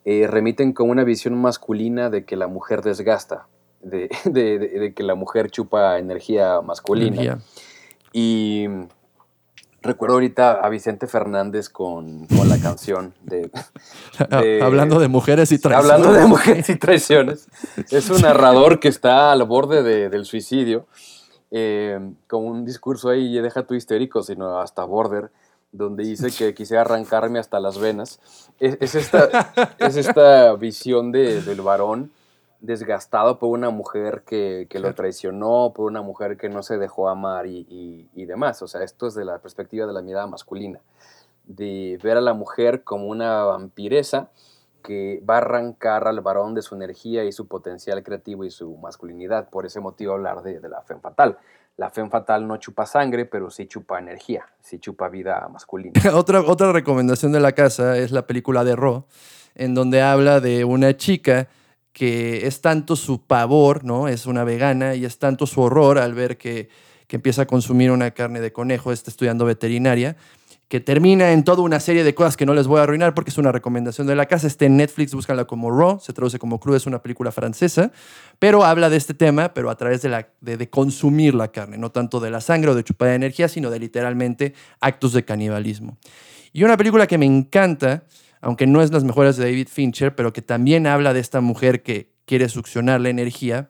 eh, 0.06 0.26
remiten 0.28 0.74
con 0.74 0.90
una 0.90 1.04
visión 1.04 1.40
masculina 1.40 2.10
de 2.10 2.26
que 2.26 2.36
la 2.36 2.48
mujer 2.48 2.82
desgasta, 2.82 3.46
de, 3.82 4.10
de- 4.26 4.58
de- 4.58 4.80
de 4.80 4.94
que 4.96 5.04
la 5.04 5.14
mujer 5.14 5.52
chupa 5.52 6.00
energía 6.00 6.62
masculina. 6.62 7.22
Energía. 7.22 7.38
Y 8.12 8.66
recuerdo 9.82 10.16
ahorita 10.16 10.54
a 10.54 10.70
Vicente 10.70 11.08
Fernández 11.08 11.70
con, 11.70 12.28
con 12.28 12.48
la 12.50 12.60
canción 12.60 13.14
de... 13.24 13.50
de- 14.42 14.62
Hablando 14.62 15.00
de 15.00 15.08
mujeres 15.08 15.52
y 15.52 15.60
traición. 15.60 15.92
Hablando 15.92 16.14
de 16.14 16.26
mujeres 16.26 16.70
y 16.70 16.76
traiciones. 16.76 17.48
Es 17.90 18.10
un 18.10 18.22
narrador 18.22 18.80
que 18.80 18.88
está 18.88 19.32
al 19.32 19.44
borde 19.46 19.82
de- 19.84 20.10
del 20.10 20.26
suicidio, 20.26 20.86
eh, 21.52 22.00
con 22.28 22.46
un 22.46 22.64
discurso 22.66 23.10
ahí, 23.10 23.38
y 23.38 23.42
deja 23.42 23.64
tu 23.64 23.74
histérico, 23.74 24.22
sino 24.24 24.60
hasta 24.60 24.84
border, 24.84 25.32
donde 25.72 26.04
dice 26.04 26.30
que 26.32 26.54
quisiera 26.54 26.82
arrancarme 26.82 27.40
hasta 27.40 27.60
las 27.60 27.78
venas. 27.80 28.20
Es, 28.60 28.78
es 28.82 28.96
esta, 28.96 29.54
es 29.80 29.96
esta 29.96 30.54
visión 30.56 31.12
de- 31.12 31.42
del 31.42 31.62
varón 31.62 32.12
desgastado 32.62 33.40
por 33.40 33.50
una 33.50 33.70
mujer 33.72 34.24
que, 34.26 34.68
que 34.70 34.80
lo 34.80 34.94
traicionó, 34.94 35.74
por 35.76 35.86
una 35.92 36.02
mujer 36.02 36.38
que 36.38 36.48
no 36.50 36.62
se 36.64 36.78
dejó 36.78 37.10
amar 37.10 37.48
y, 37.48 37.66
y- 37.70 38.10
y 38.14 38.26
demás. 38.26 38.62
O 38.62 38.68
sea, 38.68 38.84
esto 38.84 39.08
es 39.08 39.16
de 39.16 39.26
la 39.26 39.40
perspectiva 39.40 39.86
de 39.88 39.94
la 39.94 40.02
mirada 40.02 40.28
masculina, 40.28 40.80
de 41.46 42.00
ver 42.04 42.18
a 42.18 42.22
la 42.22 42.34
mujer 42.34 42.84
como 42.84 43.08
una 43.08 43.44
vampiresa 43.44 44.30
que 44.84 45.22
va 45.30 45.36
a 45.36 45.38
arrancar 45.40 46.08
al 46.08 46.22
varón 46.22 46.56
de 46.56 46.62
su 46.62 46.76
energía 46.76 47.24
y 47.24 47.32
su 47.32 47.48
potencial 47.48 48.02
creativo 48.04 48.46
y 48.46 48.52
su 48.52 48.76
masculinidad. 48.78 49.50
Por 49.50 49.66
ese 49.66 49.80
motivo 49.80 50.14
hablar 50.14 50.42
de, 50.42 50.60
de 50.60 50.70
la 50.70 50.82
femme 50.82 51.02
fatal. 51.02 51.38
La 51.78 51.90
femme 51.90 52.10
fatal 52.10 52.48
no 52.48 52.58
chupa 52.58 52.86
sangre, 52.86 53.26
pero 53.26 53.50
sí 53.50 53.66
chupa 53.68 53.98
energía, 54.00 54.46
sí 54.62 54.78
chupa 54.80 55.08
vida 55.10 55.48
masculina. 55.50 55.94
otra, 56.14 56.42
otra 56.42 56.72
recomendación 56.72 57.32
de 57.32 57.40
la 57.40 57.54
casa 57.54 57.98
es 57.98 58.12
la 58.12 58.28
película 58.28 58.64
de 58.64 58.76
Ro, 58.76 59.06
en 59.56 59.74
donde 59.74 60.02
habla 60.02 60.40
de 60.42 60.64
una 60.66 60.96
chica 60.98 61.48
que 61.94 62.48
es 62.48 62.62
tanto 62.62 62.96
su 62.96 63.26
pavor, 63.26 63.84
¿no? 63.84 64.08
Es 64.08 64.26
una 64.26 64.44
vegana 64.44 64.96
y 64.96 65.06
es 65.06 65.20
tanto 65.20 65.46
su 65.46 65.62
horror 65.62 65.98
al 65.98 66.14
ver 66.14 66.38
que, 66.38 66.70
que 67.08 67.18
empieza 67.18 67.44
a 67.44 67.46
consumir 67.46 67.92
una 67.92 68.12
carne 68.12 68.40
de 68.40 68.54
conejo, 68.54 68.92
está 68.92 69.12
estudiando 69.12 69.46
veterinaria, 69.46 70.16
que 70.70 70.80
termina 70.80 71.34
en 71.34 71.44
toda 71.44 71.64
una 71.64 71.82
serie 71.82 72.06
de 72.06 72.16
cosas 72.16 72.38
que 72.38 72.46
no 72.46 72.54
les 72.54 72.66
voy 72.66 72.80
a 72.80 72.84
arruinar 72.84 73.14
porque 73.14 73.30
es 73.30 73.38
una 73.38 73.52
recomendación 73.52 74.08
de 74.08 74.16
la 74.16 74.26
casa. 74.28 74.48
Está 74.48 74.64
en 74.64 74.78
Netflix, 74.78 75.14
búscala 75.14 75.44
como 75.44 75.70
Raw, 75.70 76.00
se 76.00 76.14
traduce 76.14 76.40
como 76.40 76.62
crudo, 76.62 76.78
es 76.78 76.86
una 76.86 77.02
película 77.02 77.34
francesa, 77.34 77.92
pero 78.40 78.64
habla 78.64 78.90
de 78.90 78.96
este 78.96 79.14
tema, 79.14 79.54
pero 79.54 79.70
a 79.70 79.76
través 79.76 80.02
de, 80.02 80.08
la, 80.08 80.30
de, 80.40 80.56
de 80.56 80.70
consumir 80.70 81.36
la 81.36 81.50
carne, 81.50 81.78
no 81.78 81.92
tanto 81.92 82.22
de 82.22 82.32
la 82.32 82.40
sangre 82.40 82.72
o 82.72 82.76
de 82.76 82.86
chupar 82.86 83.10
energía, 83.10 83.50
sino 83.50 83.70
de 83.70 83.80
literalmente 83.80 84.54
actos 84.80 85.12
de 85.12 85.26
canibalismo. 85.26 85.98
Y 86.54 86.64
una 86.64 86.78
película 86.78 87.06
que 87.06 87.18
me 87.18 87.26
encanta, 87.26 88.06
aunque 88.42 88.68
no 88.68 88.82
es 88.82 88.92
las 88.92 89.04
mejores 89.04 89.38
de 89.38 89.46
David 89.46 89.68
Fincher, 89.70 90.16
pero 90.16 90.34
que 90.34 90.42
también 90.42 90.88
habla 90.88 91.14
de 91.14 91.20
esta 91.20 91.42
mujer 91.42 91.84
que 91.84 92.12
quiere 92.26 92.50
succionar 92.50 93.00
la 93.02 93.10
energía, 93.10 93.70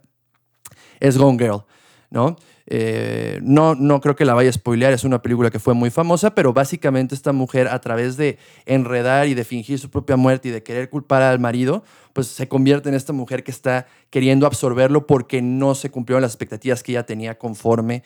es 1.00 1.18
Gone 1.18 1.38
Girl, 1.38 1.64
¿no? 2.10 2.36
Eh, 2.68 3.40
no, 3.42 3.76
no 3.76 4.00
creo 4.00 4.16
que 4.16 4.24
la 4.24 4.34
vaya 4.34 4.50
a 4.50 4.54
spoilear, 4.54 4.94
es 4.94 5.04
una 5.04 5.22
película 5.22 5.50
que 5.50 5.60
fue 5.60 5.74
muy 5.74 5.90
famosa, 5.90 6.36
pero 6.36 6.54
básicamente 6.54 7.16
esta 7.16 7.34
mujer 7.34 7.68
a 7.68 7.82
través 7.82 8.16
de 8.18 8.38
enredar 8.66 9.28
y 9.28 9.34
de 9.34 9.44
fingir 9.44 9.78
su 9.80 9.90
propia 9.90 10.16
muerte 10.16 10.50
y 10.50 10.52
de 10.52 10.64
querer 10.64 10.90
culpar 10.90 11.22
al 11.22 11.40
marido, 11.40 11.84
pues 12.14 12.28
se 12.28 12.48
convierte 12.48 12.88
en 12.88 12.96
esta 12.96 13.12
mujer 13.14 13.44
que 13.44 13.52
está 13.52 13.88
queriendo 14.10 14.46
absorberlo 14.46 15.06
porque 15.06 15.42
no 15.42 15.76
se 15.76 15.90
cumplieron 15.90 16.22
las 16.22 16.32
expectativas 16.32 16.82
que 16.84 16.94
ella 16.94 17.06
tenía 17.06 17.38
conforme 17.38 18.04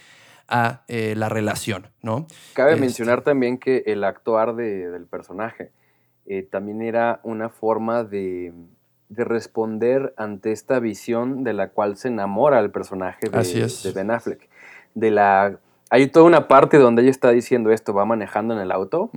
a 0.47 0.83
eh, 0.87 1.13
la 1.17 1.27
relación, 1.29 1.87
¿no? 2.01 2.25
Cabe 2.53 2.71
Este- 2.71 2.81
mencionar 2.81 3.21
también 3.23 3.57
que 3.59 3.83
el 3.87 4.03
actuar 4.03 4.55
de- 4.55 4.89
del 4.89 5.05
personaje 5.05 5.71
eh, 6.25 6.43
también 6.43 6.81
era 6.81 7.19
una 7.23 7.49
forma 7.49 8.03
de, 8.03 8.53
de 9.09 9.23
responder 9.23 10.13
ante 10.17 10.51
esta 10.51 10.79
visión 10.79 11.43
de 11.43 11.53
la 11.53 11.69
cual 11.69 11.97
se 11.97 12.07
enamora 12.07 12.59
el 12.59 12.71
personaje 12.71 13.29
de, 13.29 13.37
Así 13.37 13.61
es. 13.61 13.83
de 13.83 13.91
Ben 13.91 14.11
Affleck. 14.11 14.49
De 14.93 15.11
la, 15.11 15.59
hay 15.89 16.07
toda 16.07 16.25
una 16.25 16.47
parte 16.47 16.77
donde 16.77 17.03
ella 17.03 17.11
está 17.11 17.29
diciendo 17.29 17.71
esto, 17.71 17.93
va 17.93 18.05
manejando 18.05 18.53
en 18.53 18.59
el 18.59 18.71
auto 18.71 19.11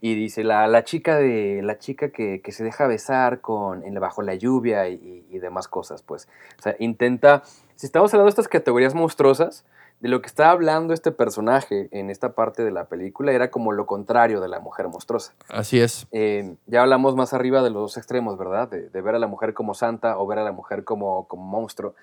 y 0.00 0.14
dice 0.14 0.44
la, 0.44 0.66
la 0.68 0.84
chica 0.84 1.16
de 1.16 1.60
la 1.62 1.78
chica 1.78 2.10
que, 2.10 2.40
que 2.40 2.52
se 2.52 2.64
deja 2.64 2.86
besar 2.86 3.40
con 3.40 3.84
en, 3.84 3.94
bajo 4.00 4.22
la 4.22 4.34
lluvia 4.34 4.88
y, 4.88 5.26
y 5.28 5.38
demás 5.38 5.68
cosas, 5.68 6.02
pues. 6.02 6.28
O 6.58 6.62
sea, 6.62 6.76
intenta, 6.78 7.42
si 7.74 7.86
estamos 7.86 8.14
hablando 8.14 8.26
de 8.26 8.30
estas 8.30 8.48
categorías 8.48 8.94
monstruosas, 8.94 9.64
de 10.00 10.08
lo 10.08 10.20
que 10.20 10.28
está 10.28 10.50
hablando 10.50 10.94
este 10.94 11.10
personaje 11.10 11.88
en 11.90 12.10
esta 12.10 12.34
parte 12.34 12.64
de 12.64 12.70
la 12.70 12.84
película 12.84 13.32
era 13.32 13.50
como 13.50 13.72
lo 13.72 13.86
contrario 13.86 14.40
de 14.40 14.48
la 14.48 14.60
mujer 14.60 14.88
monstruosa. 14.88 15.34
Así 15.48 15.80
es. 15.80 16.06
Eh, 16.12 16.54
ya 16.66 16.82
hablamos 16.82 17.16
más 17.16 17.32
arriba 17.32 17.62
de 17.62 17.70
los 17.70 17.82
dos 17.82 17.96
extremos, 17.96 18.38
¿verdad? 18.38 18.68
De, 18.68 18.90
de 18.90 19.00
ver 19.00 19.16
a 19.16 19.18
la 19.18 19.26
mujer 19.26 19.54
como 19.54 19.74
santa 19.74 20.18
o 20.18 20.26
ver 20.26 20.38
a 20.38 20.44
la 20.44 20.52
mujer 20.52 20.84
como, 20.84 21.26
como 21.26 21.44
monstruo. 21.44 21.94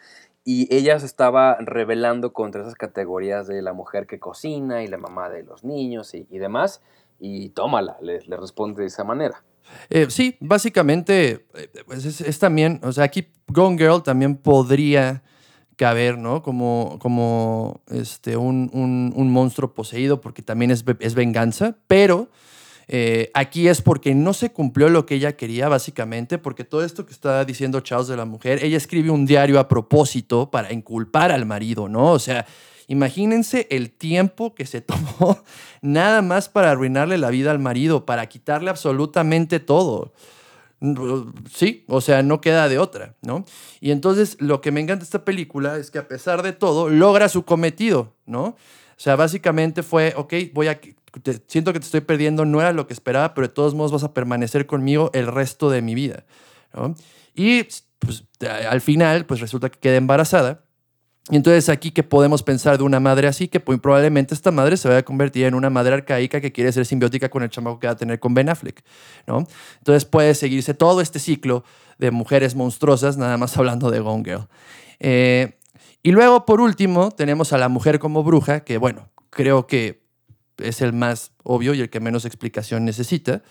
Y 0.43 0.73
ella 0.75 0.99
se 0.99 1.05
estaba 1.05 1.55
rebelando 1.59 2.33
contra 2.33 2.61
esas 2.61 2.75
categorías 2.75 3.47
de 3.47 3.61
la 3.61 3.73
mujer 3.73 4.07
que 4.07 4.19
cocina 4.19 4.83
y 4.83 4.87
la 4.87 4.97
mamá 4.97 5.29
de 5.29 5.43
los 5.43 5.63
niños 5.63 6.13
y, 6.13 6.27
y 6.29 6.37
demás. 6.37 6.81
Y 7.17 7.49
tómala, 7.49 7.97
le, 8.01 8.19
le 8.21 8.37
responde 8.37 8.81
de 8.81 8.87
esa 8.87 9.03
manera. 9.03 9.43
Eh, 9.89 10.07
sí, 10.09 10.37
básicamente 10.41 11.47
eh, 11.55 11.69
pues 11.87 12.05
es, 12.05 12.21
es 12.21 12.39
también, 12.39 12.79
o 12.83 12.91
sea, 12.91 13.05
aquí 13.05 13.31
Gone 13.47 13.77
Girl 13.77 14.03
también 14.03 14.35
podría 14.37 15.23
caber, 15.75 16.17
¿no? 16.17 16.41
Como, 16.41 16.97
como 16.99 17.81
este, 17.89 18.37
un, 18.37 18.69
un- 18.73 19.31
monstruo 19.31 19.73
poseído, 19.73 20.21
porque 20.21 20.41
también 20.41 20.71
es, 20.71 20.83
es 20.99 21.15
venganza, 21.15 21.75
pero 21.87 22.29
eh, 22.87 23.31
aquí 23.33 23.67
es 23.67 23.81
porque 23.81 24.13
no 24.15 24.33
se 24.33 24.51
cumplió 24.51 24.89
lo 24.89 25.05
que 25.05 25.15
ella 25.15 25.35
quería, 25.35 25.67
básicamente, 25.69 26.37
porque 26.37 26.63
todo 26.63 26.83
esto 26.83 27.05
que 27.05 27.13
está 27.13 27.43
diciendo 27.43 27.79
Charles 27.81 28.07
de 28.07 28.17
la 28.17 28.25
mujer, 28.25 28.63
ella 28.63 28.77
escribe 28.77 29.09
un 29.09 29.25
diario 29.25 29.59
a 29.59 29.67
propósito 29.67 30.51
para 30.51 30.71
inculpar 30.71 31.31
al 31.31 31.45
marido, 31.45 31.89
¿no? 31.89 32.11
O 32.11 32.19
sea, 32.19 32.45
imagínense 32.87 33.67
el 33.71 33.89
tiempo 33.91 34.53
que 34.53 34.65
se 34.65 34.81
tomó 34.81 35.39
nada 35.81 36.21
más 36.21 36.47
para 36.49 36.71
arruinarle 36.71 37.17
la 37.17 37.29
vida 37.31 37.51
al 37.51 37.59
marido, 37.59 38.05
para 38.05 38.27
quitarle 38.27 38.69
absolutamente 38.69 39.59
todo. 39.59 40.13
Sí, 41.51 41.85
o 41.87 42.01
sea, 42.01 42.23
no 42.23 42.41
queda 42.41 42.67
de 42.69 42.79
otra, 42.79 43.15
¿no? 43.21 43.45
Y 43.79 43.91
entonces 43.91 44.37
lo 44.39 44.61
que 44.61 44.71
me 44.71 44.81
encanta 44.81 45.01
de 45.01 45.05
esta 45.05 45.25
película 45.25 45.77
es 45.77 45.91
que 45.91 45.99
a 45.99 46.07
pesar 46.07 46.43
de 46.43 46.53
todo, 46.53 46.89
logra 46.89 47.29
su 47.29 47.45
cometido, 47.45 48.15
¿no? 48.25 48.43
O 48.43 48.55
sea, 48.97 49.15
básicamente 49.15 49.83
fue, 49.83 50.13
ok, 50.17 50.33
voy 50.53 50.67
a, 50.67 50.79
te- 50.79 51.41
siento 51.47 51.73
que 51.73 51.79
te 51.79 51.85
estoy 51.85 52.01
perdiendo, 52.01 52.45
no 52.45 52.61
era 52.61 52.73
lo 52.73 52.87
que 52.87 52.93
esperaba, 52.93 53.33
pero 53.33 53.47
de 53.47 53.53
todos 53.53 53.73
modos 53.75 53.91
vas 53.91 54.03
a 54.03 54.13
permanecer 54.13 54.65
conmigo 54.65 55.11
el 55.13 55.27
resto 55.27 55.69
de 55.69 55.81
mi 55.81 55.95
vida, 55.95 56.25
¿no? 56.73 56.95
Y 57.33 57.63
pues, 57.99 58.25
al 58.69 58.81
final, 58.81 59.25
pues 59.25 59.39
resulta 59.39 59.69
que 59.69 59.79
queda 59.79 59.95
embarazada. 59.97 60.64
Y 61.31 61.37
entonces 61.37 61.69
aquí 61.69 61.89
que 61.89 62.03
podemos 62.03 62.43
pensar 62.43 62.77
de 62.77 62.83
una 62.83 62.99
madre 62.99 63.27
así, 63.27 63.47
que 63.47 63.61
muy 63.65 63.77
probablemente 63.77 64.35
esta 64.35 64.51
madre 64.51 64.77
se 64.77 64.87
vaya 64.87 64.99
a 64.99 65.03
convertir 65.03 65.45
en 65.45 65.55
una 65.55 65.71
madre 65.71 65.95
arcaica 65.95 66.39
que 66.39 66.51
quiere 66.51 66.71
ser 66.71 66.85
simbiótica 66.85 67.29
con 67.29 67.41
el 67.41 67.49
chamaco 67.49 67.79
que 67.79 67.87
va 67.87 67.93
a 67.93 67.95
tener 67.95 68.19
con 68.19 68.35
Ben 68.35 68.47
Affleck, 68.47 68.83
¿no? 69.25 69.47
Entonces 69.79 70.05
puede 70.05 70.35
seguirse 70.35 70.75
todo 70.75 71.01
este 71.01 71.17
ciclo 71.17 71.63
de 71.97 72.11
mujeres 72.11 72.53
monstruosas, 72.55 73.17
nada 73.17 73.37
más 73.37 73.57
hablando 73.57 73.89
de 73.89 73.99
Gone 74.01 74.23
Girl. 74.23 74.47
Eh, 74.99 75.57
y 76.03 76.11
luego, 76.11 76.45
por 76.45 76.61
último, 76.61 77.09
tenemos 77.09 77.53
a 77.53 77.57
la 77.57 77.69
mujer 77.69 77.97
como 77.97 78.23
bruja, 78.23 78.59
que 78.59 78.77
bueno, 78.77 79.09
creo 79.31 79.65
que 79.65 80.05
es 80.57 80.81
el 80.81 80.93
más 80.93 81.31
obvio 81.43 81.73
y 81.73 81.81
el 81.81 81.89
que 81.89 81.99
menos 81.99 82.25
explicación 82.25 82.85
necesita. 82.85 83.41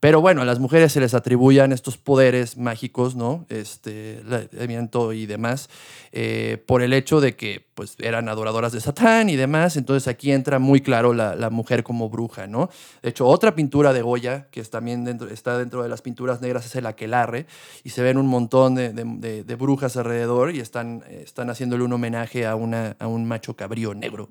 Pero 0.00 0.20
bueno, 0.20 0.42
a 0.42 0.44
las 0.44 0.60
mujeres 0.60 0.92
se 0.92 1.00
les 1.00 1.14
atribuyan 1.14 1.72
estos 1.72 1.98
poderes 1.98 2.56
mágicos, 2.56 3.16
¿no? 3.16 3.46
Este, 3.48 4.22
viento 4.68 5.12
y 5.12 5.26
demás, 5.26 5.68
eh, 6.12 6.62
por 6.66 6.82
el 6.82 6.92
hecho 6.92 7.20
de 7.20 7.34
que 7.34 7.66
pues, 7.74 7.96
eran 7.98 8.28
adoradoras 8.28 8.72
de 8.72 8.80
Satán 8.80 9.28
y 9.28 9.36
demás. 9.36 9.76
Entonces 9.76 10.06
aquí 10.06 10.30
entra 10.30 10.58
muy 10.58 10.80
claro 10.80 11.12
la, 11.12 11.50
mujer 11.50 11.82
como 11.82 12.08
bruja, 12.08 12.46
¿no? 12.46 12.70
De 13.02 13.08
hecho, 13.08 13.26
otra 13.26 13.54
pintura 13.54 13.92
de 13.92 14.02
Goya, 14.02 14.46
que 14.50 14.60
es 14.60 14.70
también 14.70 15.04
dentro, 15.04 15.28
está 15.28 15.58
dentro 15.58 15.82
de 15.82 15.88
las 15.88 16.02
pinturas 16.02 16.40
negras, 16.40 16.66
es 16.66 16.76
el 16.76 16.86
aquelarre, 16.86 17.46
y 17.82 17.90
se 17.90 18.02
ven 18.02 18.18
un 18.18 18.26
montón 18.26 18.74
de 18.74 19.56
brujas 19.58 19.96
alrededor 19.96 20.54
y 20.54 20.60
están, 20.60 21.02
eh, 21.08 21.22
están 21.24 21.50
haciéndole 21.50 21.84
un 21.84 21.92
homenaje 21.92 22.46
a, 22.46 22.54
una, 22.54 22.96
a 22.98 23.06
un 23.06 23.26
macho 23.26 23.56
cabrío 23.56 23.94
negro, 23.94 24.28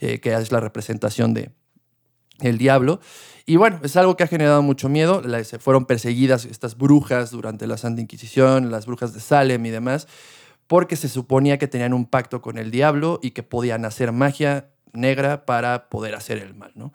eh, 0.00 0.20
que 0.20 0.32
es 0.34 0.52
la 0.52 0.60
representación 0.60 1.34
de, 1.34 1.50
el 2.42 2.58
diablo. 2.58 3.00
Y 3.46 3.56
bueno, 3.56 3.80
es 3.82 3.96
algo 3.96 4.16
que 4.16 4.24
ha 4.24 4.28
generado 4.28 4.62
mucho 4.62 4.88
miedo. 4.88 5.20
La- 5.22 5.42
se 5.44 5.58
fueron 5.58 5.84
perseguidas 5.86 6.44
estas 6.44 6.76
brujas 6.76 7.30
durante 7.30 7.66
la 7.66 7.76
Santa 7.76 8.00
Inquisición, 8.00 8.70
las 8.70 8.86
brujas 8.86 9.12
de 9.14 9.20
Salem 9.20 9.64
y 9.66 9.70
demás, 9.70 10.06
porque 10.66 10.96
se 10.96 11.08
suponía 11.08 11.58
que 11.58 11.68
tenían 11.68 11.92
un 11.92 12.06
pacto 12.06 12.40
con 12.40 12.56
el 12.58 12.70
diablo 12.70 13.18
y 13.22 13.32
que 13.32 13.42
podían 13.42 13.84
hacer 13.84 14.12
magia 14.12 14.70
negra 14.92 15.44
para 15.44 15.88
poder 15.88 16.14
hacer 16.14 16.38
el 16.38 16.54
mal, 16.54 16.72
¿no? 16.74 16.92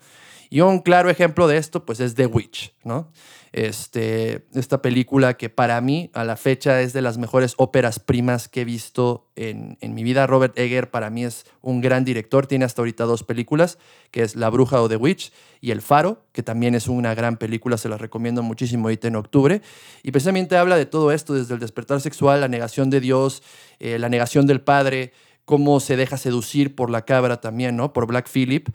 Y 0.50 0.62
un 0.62 0.80
claro 0.80 1.10
ejemplo 1.10 1.46
de 1.46 1.58
esto, 1.58 1.84
pues, 1.84 2.00
es 2.00 2.14
The 2.14 2.24
Witch, 2.26 2.74
¿no? 2.82 3.10
Este, 3.52 4.46
esta 4.54 4.82
película 4.82 5.34
que 5.34 5.48
para 5.48 5.80
mí, 5.80 6.10
a 6.12 6.24
la 6.24 6.36
fecha, 6.36 6.80
es 6.80 6.92
de 6.92 7.02
las 7.02 7.18
mejores 7.18 7.54
óperas 7.56 7.98
primas 7.98 8.48
que 8.48 8.62
he 8.62 8.64
visto 8.64 9.26
en, 9.36 9.78
en 9.80 9.94
mi 9.94 10.02
vida. 10.02 10.26
Robert 10.26 10.58
Egger 10.58 10.90
para 10.90 11.10
mí 11.10 11.24
es 11.24 11.46
un 11.62 11.80
gran 11.80 12.04
director, 12.04 12.46
tiene 12.46 12.64
hasta 12.64 12.82
ahorita 12.82 13.04
dos 13.04 13.22
películas, 13.22 13.78
que 14.10 14.22
es 14.22 14.36
La 14.36 14.50
Bruja 14.50 14.80
o 14.82 14.88
The 14.88 14.96
Witch 14.96 15.32
y 15.60 15.70
El 15.70 15.82
Faro, 15.82 16.22
que 16.32 16.42
también 16.42 16.74
es 16.74 16.88
una 16.88 17.14
gran 17.14 17.36
película, 17.36 17.78
se 17.78 17.88
las 17.88 18.00
recomiendo 18.00 18.42
muchísimo 18.42 18.84
ahorita 18.84 19.08
en 19.08 19.16
octubre. 19.16 19.62
Y 20.02 20.10
precisamente 20.12 20.56
habla 20.56 20.76
de 20.76 20.86
todo 20.86 21.12
esto, 21.12 21.34
desde 21.34 21.54
el 21.54 21.60
despertar 21.60 22.00
sexual, 22.00 22.40
la 22.40 22.48
negación 22.48 22.90
de 22.90 23.00
Dios, 23.00 23.42
eh, 23.78 23.98
la 23.98 24.08
negación 24.08 24.46
del 24.46 24.60
Padre, 24.60 25.12
cómo 25.44 25.80
se 25.80 25.96
deja 25.96 26.18
seducir 26.18 26.74
por 26.74 26.90
la 26.90 27.06
cabra 27.06 27.40
también, 27.40 27.74
¿no? 27.74 27.92
Por 27.94 28.06
Black 28.06 28.28
Phillip, 28.30 28.68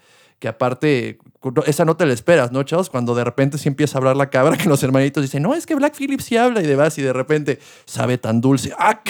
que 0.44 0.49
aparte, 0.49 1.20
esa 1.65 1.86
no 1.86 1.95
te 1.95 2.06
la 2.06 2.11
esperas, 2.11 2.52
¿no, 2.52 2.64
chavos? 2.64 2.90
Cuando 2.90 3.15
de 3.15 3.24
repente 3.24 3.57
sí 3.57 3.70
empieza 3.70 3.98
a 3.98 3.99
hablar 3.99 4.18
la 4.18 4.30
cabra, 4.30 4.57
que 4.61 4.68
los 4.68 4.84
hermanitos 4.84 5.24
dicen, 5.24 5.41
no, 5.41 5.56
es 5.56 5.65
que 5.65 5.74
Black 5.74 5.95
Phillip 5.95 6.20
sí 6.20 6.36
habla 6.36 6.61
y 6.61 6.68
demás, 6.68 6.98
y 6.98 7.02
de 7.02 7.14
repente 7.14 7.60
sabe 7.86 8.18
tan 8.18 8.41
dulce. 8.41 8.74
¡Ah! 8.78 9.02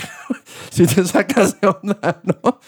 si 0.70 0.86
te 0.86 1.04
sacas 1.04 1.60
de 1.60 1.70
onda, 1.70 2.22
¿no? 2.22 2.60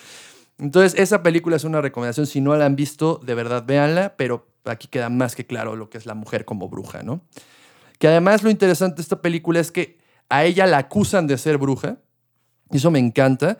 Entonces, 0.57 0.99
esa 0.99 1.21
película 1.21 1.57
es 1.57 1.63
una 1.63 1.79
recomendación. 1.79 2.25
Si 2.25 2.41
no 2.41 2.55
la 2.55 2.65
han 2.65 2.75
visto, 2.75 3.21
de 3.23 3.35
verdad, 3.35 3.63
véanla, 3.67 4.15
pero 4.17 4.47
aquí 4.63 4.87
queda 4.87 5.09
más 5.09 5.35
que 5.35 5.45
claro 5.45 5.75
lo 5.75 5.91
que 5.91 5.99
es 5.99 6.07
la 6.07 6.15
mujer 6.15 6.43
como 6.43 6.67
bruja, 6.67 7.03
¿no? 7.03 7.21
Que 7.99 8.07
además 8.07 8.41
lo 8.41 8.49
interesante 8.49 8.95
de 8.95 9.03
esta 9.03 9.21
película 9.21 9.59
es 9.59 9.71
que 9.71 9.99
a 10.27 10.43
ella 10.43 10.65
la 10.65 10.79
acusan 10.79 11.27
de 11.27 11.37
ser 11.37 11.59
bruja, 11.59 11.97
Y 12.71 12.77
eso 12.77 12.89
me 12.89 12.97
encanta. 12.97 13.59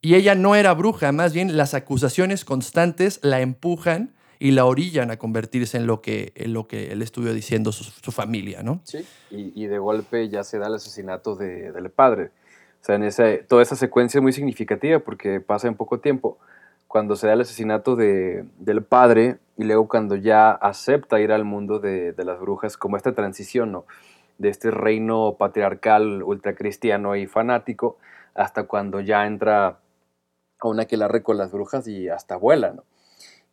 Y 0.00 0.16
ella 0.16 0.34
no 0.34 0.56
era 0.56 0.74
bruja, 0.74 1.12
más 1.12 1.32
bien 1.32 1.56
las 1.56 1.74
acusaciones 1.74 2.44
constantes 2.44 3.20
la 3.22 3.40
empujan 3.40 4.16
y 4.42 4.50
la 4.50 4.64
orillan 4.64 5.12
a 5.12 5.18
convertirse 5.18 5.76
en 5.76 5.86
lo 5.86 6.00
que, 6.02 6.32
en 6.34 6.52
lo 6.52 6.66
que 6.66 6.90
él 6.90 7.00
estuvo 7.00 7.32
diciendo 7.32 7.70
su, 7.70 7.84
su 7.84 8.10
familia, 8.10 8.64
¿no? 8.64 8.80
Sí, 8.82 9.06
y, 9.30 9.52
y 9.54 9.66
de 9.68 9.78
golpe 9.78 10.28
ya 10.28 10.42
se 10.42 10.58
da 10.58 10.66
el 10.66 10.74
asesinato 10.74 11.36
de- 11.36 11.70
del 11.70 11.90
padre. 11.90 12.30
O 12.80 12.84
sea, 12.84 12.96
en 12.96 13.04
ese, 13.04 13.38
toda 13.48 13.62
esa 13.62 13.76
secuencia 13.76 14.18
es 14.18 14.22
muy 14.22 14.32
significativa 14.32 14.98
porque 14.98 15.40
pasa 15.40 15.68
en 15.68 15.76
poco 15.76 16.00
tiempo. 16.00 16.38
Cuando 16.88 17.14
se 17.14 17.28
da 17.28 17.34
el 17.34 17.42
asesinato 17.42 17.94
de, 17.94 18.44
del 18.58 18.82
padre 18.82 19.38
y 19.56 19.62
luego 19.62 19.86
cuando 19.86 20.16
ya 20.16 20.50
acepta 20.50 21.20
ir 21.20 21.30
al 21.30 21.44
mundo 21.44 21.78
de, 21.78 22.12
de 22.12 22.24
las 22.24 22.40
brujas, 22.40 22.76
como 22.76 22.96
esta 22.96 23.14
transición, 23.14 23.70
¿no? 23.70 23.84
De 24.38 24.48
este 24.48 24.72
reino 24.72 25.36
patriarcal, 25.38 26.22
ultracristiano 26.24 27.14
y 27.14 27.28
fanático, 27.28 27.96
hasta 28.34 28.64
cuando 28.64 29.00
ya 29.00 29.24
entra 29.24 29.78
a 30.58 30.68
una 30.68 30.86
que 30.86 30.96
la 30.96 31.08
con 31.22 31.38
las 31.38 31.52
brujas 31.52 31.86
y 31.86 32.08
hasta 32.08 32.34
vuela, 32.36 32.72
¿no? 32.72 32.82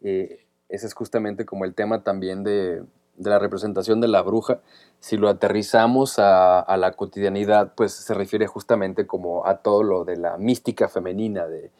Eh, 0.01 0.45
ese 0.69 0.87
es 0.87 0.93
justamente 0.93 1.45
como 1.45 1.65
el 1.65 1.73
tema 1.73 2.03
también 2.03 2.43
de, 2.43 2.83
de 3.19 3.29
la 3.29 3.37
representación 3.37 4.01
de 4.01 4.07
la 4.07 4.21
bruja. 4.21 4.61
Si 4.99 5.17
lo 5.17 5.27
aterrizamos 5.27 6.19
a, 6.19 6.59
a 6.59 6.77
la 6.77 6.93
cotidianidad, 6.93 7.73
pues 7.75 7.93
se 7.93 8.13
refiere 8.13 8.47
justamente 8.47 9.05
como 9.05 9.45
a 9.45 9.57
todo 9.57 9.83
lo 9.83 10.05
de 10.05 10.17
la 10.17 10.37
mística 10.37 10.87
femenina, 10.87 11.45
de, 11.47 11.71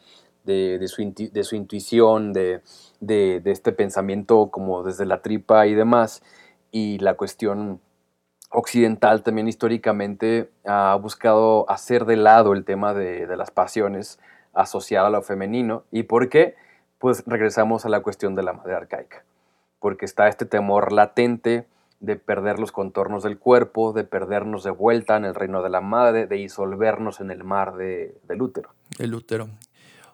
de, 0.44 0.88
su, 0.88 1.02
de 1.32 1.44
su 1.44 1.56
intuición, 1.56 2.32
de, 2.32 2.62
este 3.00 3.72
pensamiento 3.72 4.50
como 4.50 4.82
desde 4.82 5.06
la 5.06 5.22
tripa 5.22 5.66
y 5.66 5.74
demás. 5.74 6.22
Y 6.70 6.98
la 6.98 7.14
cuestión 7.14 7.80
occidental 8.50 9.22
también 9.22 9.48
históricamente 9.48 10.50
ha 10.64 10.94
buscado 10.96 11.68
hacer 11.70 12.04
de 12.04 12.16
lado 12.16 12.52
el 12.52 12.64
tema 12.64 12.92
de 12.94 13.36
las 13.36 13.50
pasiones 13.50 14.18
asociado 14.52 15.06
a 15.06 15.10
lo 15.10 15.22
femenino. 15.22 15.84
¿Y 15.90 16.04
por 16.04 16.28
qué? 16.28 16.54
Pues 17.00 17.24
regresamos 17.26 17.84
a 17.84 17.88
la 17.88 18.02
cuestión 18.02 18.36
de 18.36 18.42
la 18.42 18.52
madre 18.52 18.74
arcaica, 18.74 19.24
porque 19.80 20.04
está 20.04 20.28
este 20.28 20.44
temor 20.44 20.92
latente 20.92 21.66
de 21.98 22.16
perder 22.16 22.58
los 22.58 22.72
contornos 22.72 23.22
del 23.22 23.38
cuerpo, 23.38 23.92
de 23.92 24.04
perdernos 24.04 24.64
de 24.64 24.70
vuelta 24.70 25.16
en 25.16 25.24
el 25.24 25.34
reino 25.34 25.62
de 25.62 25.70
la 25.70 25.80
madre, 25.80 26.26
de 26.26 26.36
disolvernos 26.36 27.20
en 27.20 27.30
el 27.30 27.42
mar 27.42 27.74
de, 27.76 28.16
del 28.28 28.42
útero. 28.42 28.70
El 28.98 29.14
útero. 29.14 29.48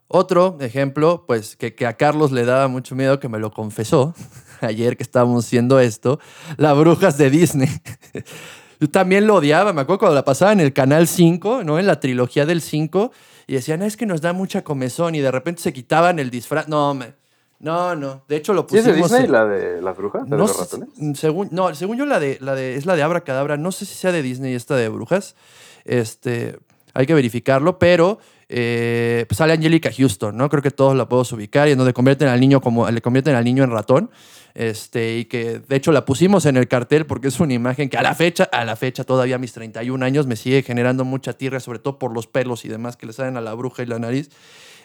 Otro 0.09 0.57
ejemplo, 0.61 1.25
pues 1.27 1.57
que, 1.57 1.75
a 1.87 1.95
Carlos 1.95 2.31
le 2.31 2.45
daba 2.45 2.69
mucho 2.69 2.95
miedo, 2.95 3.19
que 3.19 3.29
me 3.29 3.41
lo 3.41 3.51
confesó 3.51 4.15
ayer 4.61 4.97
que 4.97 5.03
estábamos 5.03 5.45
haciendo 5.45 5.81
esto, 5.81 6.21
las 6.57 6.79
brujas 6.79 7.19
de 7.19 7.31
Disney. 7.31 7.69
Yo 8.81 8.89
también 8.89 9.27
lo 9.27 9.37
odiaba, 9.37 9.73
me 9.73 9.81
acuerdo 9.81 9.99
cuando 10.01 10.15
la 10.15 10.25
pasaba 10.25 10.53
en 10.53 10.61
el 10.61 10.73
canal 10.73 11.09
5, 11.09 11.65
¿no? 11.65 11.81
En 11.81 11.87
la 11.87 11.99
trilogía 11.99 12.47
del 12.47 12.61
5, 12.61 13.11
y 13.47 13.55
decían, 13.55 13.83
"Ah, 13.83 13.87
es 13.87 13.97
que 13.97 14.07
nos 14.07 14.21
da 14.21 14.33
mucha 14.33 14.63
comezón, 14.65 15.15
y 15.15 15.21
de 15.21 15.31
repente 15.31 15.63
se 15.63 15.73
quitaban 15.73 16.19
el 16.19 16.31
disfraz. 16.31 16.69
No, 16.69 16.95
me- 16.95 17.15
no, 17.59 17.95
no. 17.97 18.23
De 18.29 18.37
hecho, 18.37 18.53
lo 18.53 18.67
¿Sí 18.69 18.79
es 18.79 18.85
de 18.85 18.91
pusimos. 18.91 19.11
Disney 19.11 19.27
en- 19.27 19.33
la 19.33 19.47
de 19.47 19.81
las 19.83 19.97
brujas? 19.97 20.23
¿La 20.29 20.37
de 20.37 20.43
no, 20.43 20.47
los 20.49 20.59
ratones? 20.59 20.89
según, 21.19 21.49
no, 21.53 21.75
según 21.75 21.97
yo 21.97 22.05
la 22.07 22.21
de, 22.21 22.39
la 22.41 22.55
de 22.55 22.75
es 22.77 22.85
la 22.87 22.97
de 22.97 23.03
Abracadabra. 23.03 23.57
No 23.57 23.73
sé 23.73 23.87
si 23.87 23.95
sea 23.95 24.13
de 24.13 24.23
Disney 24.23 24.55
esta 24.55 24.77
de 24.77 24.89
brujas. 24.89 25.37
Este, 25.85 26.59
hay 26.95 27.07
que 27.07 27.15
verificarlo, 27.15 27.79
pero 27.79 28.19
eh, 28.49 29.25
pues 29.29 29.39
sale 29.39 29.53
Angelica 29.53 29.91
Houston, 29.97 30.37
¿no? 30.37 30.49
Creo 30.49 30.63
que 30.63 30.71
todos 30.71 30.97
la 30.97 31.09
podemos 31.09 31.33
ubicar 31.33 31.69
y 31.69 31.73
en 31.73 31.79
donde 31.79 31.93
convierten 31.93 32.29
al 32.29 32.41
niño 32.41 32.61
como 32.61 32.89
le 32.89 33.01
convierten 33.01 33.35
al 33.35 33.45
niño 33.45 33.65
en 33.65 33.71
ratón. 33.71 34.11
Este, 34.55 35.19
y 35.19 35.25
que 35.27 35.59
de 35.59 35.77
hecho 35.77 35.93
la 35.93 36.07
pusimos 36.07 36.47
en 36.47 36.57
el 36.57 36.67
cartel 36.67 37.05
porque 37.05 37.29
es 37.29 37.41
una 37.41 37.53
imagen 37.53 37.91
que 37.91 37.99
a 37.99 38.03
la 38.03 38.15
fecha, 38.15 38.45
a 38.45 38.65
la 38.65 38.75
fecha 38.75 39.05
todavía 39.05 39.37
a 39.37 39.39
mis 39.39 39.53
31 39.53 40.03
años 40.03 40.27
me 40.27 40.35
sigue 40.35 40.63
generando 40.63 41.05
mucha 41.05 41.35
tierra, 41.35 41.61
sobre 41.61 41.79
todo 41.79 41.99
por 41.99 42.13
los 42.13 42.27
pelos 42.27 42.65
y 42.65 42.69
demás 42.69 42.97
que 42.97 43.05
le 43.05 43.13
salen 43.13 43.37
a 43.37 43.43
la 43.43 43.53
bruja 43.53 43.83
y 43.83 43.87
la 43.87 43.99
nariz. 43.99 44.31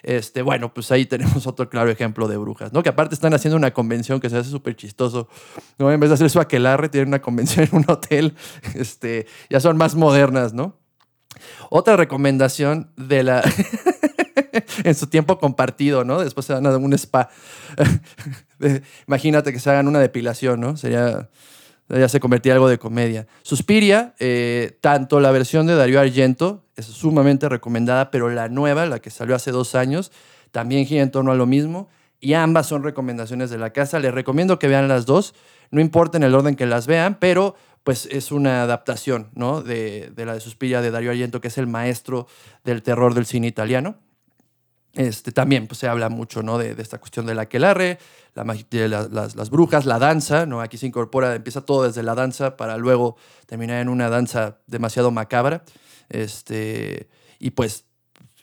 Este, 0.03 0.41
bueno, 0.41 0.73
pues 0.73 0.91
ahí 0.91 1.05
tenemos 1.05 1.45
otro 1.47 1.69
claro 1.69 1.89
ejemplo 1.89 2.27
de 2.27 2.35
brujas, 2.35 2.73
¿no? 2.73 2.81
Que 2.83 2.89
aparte 2.89 3.13
están 3.13 3.33
haciendo 3.33 3.55
una 3.55 3.71
convención 3.71 4.19
que 4.19 4.29
se 4.29 4.37
hace 4.37 4.49
súper 4.49 4.75
chistoso, 4.75 5.29
¿no? 5.77 5.91
En 5.91 5.99
vez 5.99 6.09
de 6.09 6.15
hacer 6.15 6.29
su 6.29 6.39
aquelarre, 6.39 6.89
tienen 6.89 7.09
una 7.09 7.21
convención 7.21 7.67
en 7.71 7.77
un 7.77 7.85
hotel, 7.87 8.35
este, 8.75 9.27
ya 9.49 9.59
son 9.59 9.77
más 9.77 9.95
modernas, 9.95 10.53
¿no? 10.53 10.80
Otra 11.69 11.97
recomendación 11.97 12.91
de 12.97 13.23
la... 13.23 13.43
en 14.83 14.95
su 14.95 15.07
tiempo 15.07 15.39
compartido, 15.39 16.03
¿no? 16.03 16.19
Después 16.19 16.45
se 16.45 16.53
van 16.53 16.65
a 16.65 16.77
un 16.77 16.93
spa. 16.93 17.29
Imagínate 19.07 19.53
que 19.53 19.59
se 19.59 19.69
hagan 19.69 19.87
una 19.87 19.99
depilación, 19.99 20.59
¿no? 20.59 20.77
Sería... 20.77 21.29
Ya 21.89 22.07
se 22.07 22.21
convertía 22.21 22.53
en 22.53 22.55
algo 22.55 22.69
de 22.69 22.77
comedia. 22.77 23.27
Suspiria, 23.41 24.15
eh, 24.17 24.77
tanto 24.79 25.19
la 25.19 25.29
versión 25.31 25.67
de 25.67 25.75
Darío 25.75 25.99
Argento 25.99 26.63
es 26.77 26.85
sumamente 26.85 27.49
recomendada, 27.49 28.11
pero 28.11 28.29
la 28.29 28.47
nueva, 28.47 28.85
la 28.85 28.99
que 28.99 29.09
salió 29.09 29.35
hace 29.35 29.51
dos 29.51 29.75
años, 29.75 30.09
también 30.51 30.85
gira 30.85 31.01
en 31.01 31.11
torno 31.11 31.33
a 31.33 31.35
lo 31.35 31.45
mismo. 31.45 31.89
Y 32.21 32.33
ambas 32.33 32.67
son 32.67 32.83
recomendaciones 32.83 33.49
de 33.49 33.57
la 33.57 33.71
casa. 33.71 33.99
Les 33.99 34.13
recomiendo 34.13 34.59
que 34.59 34.67
vean 34.67 34.87
las 34.87 35.05
dos. 35.05 35.33
No 35.71 35.81
importa 35.81 36.17
en 36.17 36.23
el 36.23 36.35
orden 36.35 36.55
que 36.55 36.65
las 36.65 36.85
vean, 36.87 37.17
pero 37.19 37.55
pues 37.83 38.07
es 38.11 38.31
una 38.31 38.61
adaptación, 38.63 39.29
¿no? 39.33 39.61
De, 39.61 40.11
de 40.15 40.25
la 40.25 40.33
de 40.35 40.39
Suspiria 40.39 40.81
de 40.81 40.91
Darío 40.91 41.11
Argento, 41.11 41.41
que 41.41 41.47
es 41.47 41.57
el 41.57 41.67
maestro 41.67 42.27
del 42.63 42.83
terror 42.83 43.13
del 43.13 43.25
cine 43.25 43.47
italiano. 43.47 43.95
Este, 44.93 45.31
también 45.31 45.67
pues, 45.67 45.77
se 45.79 45.87
habla 45.87 46.09
mucho 46.09 46.43
¿no? 46.43 46.57
de, 46.57 46.75
de 46.75 46.81
esta 46.83 46.97
cuestión 46.99 47.25
del 47.25 47.39
aquelarre, 47.39 47.97
la, 48.35 48.43
de 48.69 48.89
la- 48.89 49.07
las, 49.09 49.35
las 49.37 49.49
brujas, 49.49 49.85
la 49.85 49.99
danza, 49.99 50.45
¿no? 50.45 50.59
aquí 50.59 50.77
se 50.77 50.85
incorpora, 50.85 51.33
empieza 51.33 51.61
todo 51.61 51.83
desde 51.87 52.03
la 52.03 52.13
danza 52.13 52.57
para 52.57 52.75
luego 52.77 53.15
terminar 53.45 53.79
en 53.81 53.87
una 53.87 54.09
danza 54.09 54.57
demasiado 54.67 55.09
macabra, 55.09 55.63
este, 56.09 57.07
y 57.39 57.51
pues 57.51 57.85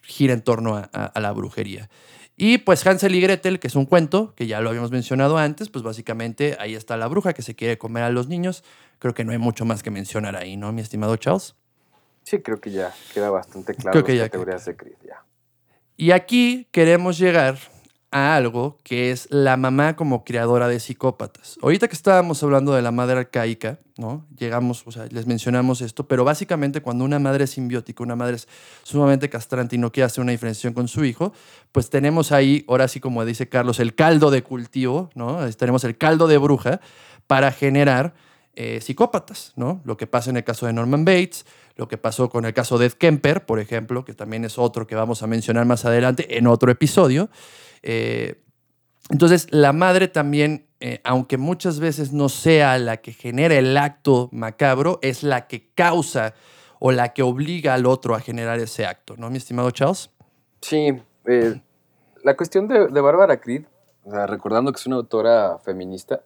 gira 0.02 0.32
en 0.32 0.40
torno 0.40 0.76
a, 0.76 0.88
a- 0.94 1.04
a 1.04 1.20
la 1.20 1.32
brujería. 1.32 1.90
Y 2.34 2.58
pues 2.58 2.86
Hansel 2.86 3.14
y 3.14 3.20
Gretel, 3.20 3.58
que 3.58 3.66
es 3.66 3.74
un 3.74 3.84
cuento, 3.84 4.32
que 4.34 4.46
ya 4.46 4.60
lo 4.60 4.70
habíamos 4.70 4.90
mencionado 4.90 5.36
antes, 5.38 5.68
pues 5.68 5.82
básicamente 5.82 6.56
ahí 6.60 6.74
está 6.74 6.96
la 6.96 7.08
bruja 7.08 7.34
que 7.34 7.42
se 7.42 7.56
quiere 7.56 7.76
comer 7.78 8.04
a 8.04 8.10
los 8.10 8.28
niños. 8.28 8.62
Creo 8.98 9.14
que 9.14 9.24
no 9.24 9.32
hay 9.32 9.38
mucho 9.38 9.64
más 9.64 9.82
que 9.82 9.90
mencionar 9.90 10.36
ahí, 10.36 10.56
¿no, 10.56 10.72
mi 10.72 10.80
estimado 10.82 11.16
Charles? 11.16 11.54
Sí, 12.24 12.40
creo 12.40 12.60
que 12.60 12.70
ya 12.70 12.92
queda 13.14 13.30
bastante 13.30 13.74
claro 13.74 13.92
Creo 13.92 14.04
que 14.04 14.12
las 14.12 14.18
ya- 14.18 14.24
categorías 14.26 14.64
de 14.64 14.76
Creed, 14.76 14.96
ya. 15.06 15.24
Y 15.96 16.10
aquí 16.12 16.66
queremos 16.70 17.18
llegar 17.18 17.58
a 18.10 18.36
algo 18.36 18.78
que 18.84 19.10
es 19.10 19.28
la 19.30 19.56
mamá 19.58 19.94
como 19.96 20.24
creadora 20.24 20.66
de 20.68 20.80
psicópatas. 20.80 21.58
Ahorita 21.62 21.88
que 21.88 21.94
estábamos 21.94 22.42
hablando 22.42 22.72
de 22.72 22.80
la 22.80 22.90
madre 22.90 23.18
arcaica, 23.18 23.78
¿no? 23.98 24.24
Llegamos, 24.38 24.82
o 24.86 24.92
sea, 24.92 25.06
les 25.06 25.26
mencionamos 25.26 25.80
esto, 25.82 26.06
pero 26.08 26.24
básicamente 26.24 26.80
cuando 26.80 27.04
una 27.04 27.18
madre 27.18 27.44
es 27.44 27.50
simbiótica, 27.50 28.02
una 28.02 28.16
madre 28.16 28.36
es 28.36 28.48
sumamente 28.82 29.28
castrante 29.28 29.76
y 29.76 29.78
no 29.78 29.92
quiere 29.92 30.06
hacer 30.06 30.22
una 30.22 30.32
diferenciación 30.32 30.72
con 30.72 30.88
su 30.88 31.04
hijo, 31.04 31.32
pues 31.70 31.90
tenemos 31.90 32.32
ahí, 32.32 32.64
ahora 32.68 32.88
sí 32.88 32.98
como 33.00 33.24
dice 33.26 33.48
Carlos, 33.48 33.78
el 33.78 33.94
caldo 33.94 34.30
de 34.30 34.42
cultivo, 34.42 35.10
¿no? 35.14 35.38
Tenemos 35.54 35.84
el 35.84 35.98
caldo 35.98 36.28
de 36.28 36.38
bruja 36.38 36.80
para 37.26 37.52
generar 37.52 38.14
eh, 38.60 38.80
psicópatas, 38.80 39.52
¿no? 39.54 39.80
Lo 39.84 39.96
que 39.96 40.08
pasa 40.08 40.30
en 40.30 40.36
el 40.36 40.42
caso 40.42 40.66
de 40.66 40.72
Norman 40.72 41.04
Bates, 41.04 41.46
lo 41.76 41.86
que 41.86 41.96
pasó 41.96 42.28
con 42.28 42.44
el 42.44 42.52
caso 42.52 42.76
de 42.76 42.86
Ed 42.86 42.94
Kemper, 42.94 43.46
por 43.46 43.60
ejemplo, 43.60 44.04
que 44.04 44.14
también 44.14 44.44
es 44.44 44.58
otro 44.58 44.84
que 44.84 44.96
vamos 44.96 45.22
a 45.22 45.28
mencionar 45.28 45.64
más 45.64 45.84
adelante 45.84 46.38
en 46.38 46.48
otro 46.48 46.68
episodio. 46.72 47.30
Eh, 47.84 48.42
entonces, 49.10 49.46
la 49.52 49.72
madre 49.72 50.08
también, 50.08 50.66
eh, 50.80 51.00
aunque 51.04 51.38
muchas 51.38 51.78
veces 51.78 52.12
no 52.12 52.28
sea 52.28 52.78
la 52.78 52.96
que 52.96 53.12
genera 53.12 53.54
el 53.54 53.76
acto 53.76 54.28
macabro, 54.32 54.98
es 55.02 55.22
la 55.22 55.46
que 55.46 55.70
causa 55.76 56.34
o 56.80 56.90
la 56.90 57.12
que 57.12 57.22
obliga 57.22 57.74
al 57.74 57.86
otro 57.86 58.16
a 58.16 58.20
generar 58.20 58.58
ese 58.58 58.86
acto, 58.86 59.14
¿no, 59.16 59.30
mi 59.30 59.36
estimado 59.36 59.70
Charles? 59.70 60.10
Sí, 60.62 61.00
la 62.24 62.36
cuestión 62.36 62.66
de, 62.66 62.88
de 62.88 63.00
Bárbara 63.00 63.40
Creed, 63.40 63.66
recordando 64.26 64.72
que 64.72 64.80
es 64.80 64.86
una 64.86 64.96
autora 64.96 65.58
feminista, 65.58 66.22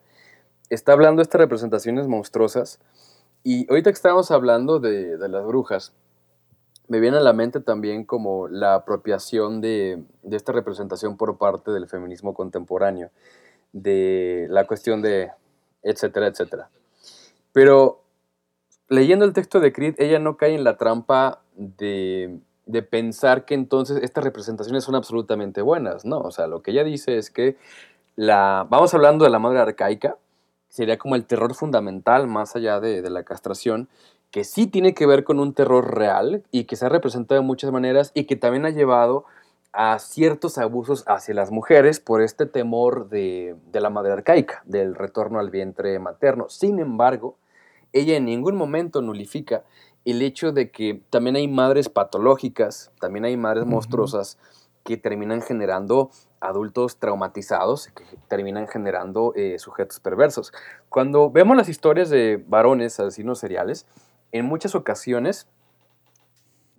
está 0.75 0.93
hablando 0.93 1.21
de 1.21 1.25
estas 1.25 1.41
representaciones 1.41 2.09
monstruosas. 2.09 2.81
Y 3.45 3.69
ahorita 3.71 3.91
que 3.91 3.95
estábamos 3.95 4.31
hablando 4.31 4.79
de, 4.79 5.17
las 5.29 5.45
brujas, 5.45 5.93
me 6.89 7.01
viene 7.01 7.17
a 7.17 7.21
la 7.21 7.33
mente 7.33 7.61
también 7.61 8.05
como 8.05 8.49
la 8.49 8.75
apropiación 8.75 9.61
de, 9.61 10.03
de 10.23 10.37
esta 10.37 10.53
representación 10.53 11.17
por 11.17 11.39
parte 11.39 11.71
del 11.71 11.89
feminismo 11.89 12.35
contemporáneo, 12.35 13.11
de 13.73 14.47
la 14.51 14.67
cuestión 14.67 15.03
de 15.03 15.31
etcétera, 15.83 16.29
etcétera. 16.29 16.71
Pero 17.53 18.03
leyendo 18.89 19.25
el 19.25 19.33
texto 19.33 19.61
de 19.61 19.73
Creed, 19.73 19.95
ella 19.99 20.19
no 20.19 20.37
cae 20.37 20.55
en 20.55 20.65
la 20.65 20.77
trampa 20.77 21.43
de, 21.57 22.39
de 22.67 22.83
pensar 22.83 23.45
que 23.45 23.55
entonces 23.55 23.99
estas 24.03 24.25
representaciones 24.25 24.85
son 24.85 24.95
absolutamente 24.95 25.63
buenas, 25.63 26.05
¿no? 26.05 26.21
O 26.21 26.31
sea, 26.31 26.47
lo 26.47 26.63
que 26.63 26.71
ella 26.71 26.85
dice 26.85 27.19
es 27.19 27.31
que 27.31 27.57
la, 28.17 28.67
vamos 28.69 28.95
hablando 28.95 29.25
de 29.25 29.31
la 29.31 29.39
madre 29.39 29.59
arcaica, 29.59 30.17
sería 30.73 30.97
como 30.97 31.17
el 31.17 31.27
terror 31.27 31.55
fundamental 31.55 32.27
más 32.29 32.57
allá 32.57 32.81
de, 32.81 33.03
de 33.03 33.11
la 33.11 33.25
castración, 33.25 33.91
que 34.31 34.43
sí 34.43 34.67
tiene 34.67 34.95
que 34.95 35.05
ver 35.05 35.23
con 35.23 35.39
un 35.39 35.53
terror 35.53 35.95
real 35.95 36.43
y 36.51 36.65
que 36.65 36.77
se 36.77 36.87
ha 36.87 36.89
representado 36.89 37.39
de 37.39 37.47
muchas 37.47 37.71
maneras 37.73 38.11
y 38.15 38.25
que 38.25 38.37
también 38.37 38.65
ha 38.65 38.71
llevado 38.71 39.27
a 39.75 39.99
ciertos 39.99 40.57
abusos 40.57 41.05
hacia 41.07 41.35
las 41.35 41.51
mujeres 41.51 42.01
por 42.01 42.23
este 42.23 42.47
temor 42.47 43.11
de, 43.11 43.55
de 43.71 43.81
la 43.83 43.91
madre 43.91 44.13
arcaica, 44.13 44.63
del 44.65 44.95
retorno 44.95 45.41
al 45.41 45.51
vientre 45.51 45.99
materno. 45.99 46.49
Sin 46.49 46.79
embargo, 46.79 47.37
ella 47.93 48.17
en 48.17 48.25
ningún 48.25 48.57
momento 48.57 49.03
nulifica 49.03 49.65
el 50.07 50.23
hecho 50.23 50.53
de 50.53 50.71
que 50.71 51.03
también 51.11 51.37
hay 51.37 51.49
madres 51.49 51.91
patológicas, 51.91 52.91
también 52.99 53.27
hay 53.27 53.37
madres 53.37 53.67
monstruosas 53.67 54.39
que 54.85 54.97
terminan 54.97 55.43
generando 55.43 56.11
adultos 56.43 56.99
traumatizados, 56.99 57.89
que 57.89 58.05
terminan 58.29 58.67
generando 58.69 59.33
eh, 59.37 59.59
sujetos 59.59 60.01
perversos. 60.01 60.53
Cuando 60.89 61.31
vemos 61.31 61.57
las 61.57 61.69
historias 61.69 62.11
de 62.11 62.45
varones 62.47 62.99
asesinos 63.01 63.39
seriales, 63.39 63.87
en 64.33 64.45
muchas 64.45 64.75
ocasiones, 64.75 65.47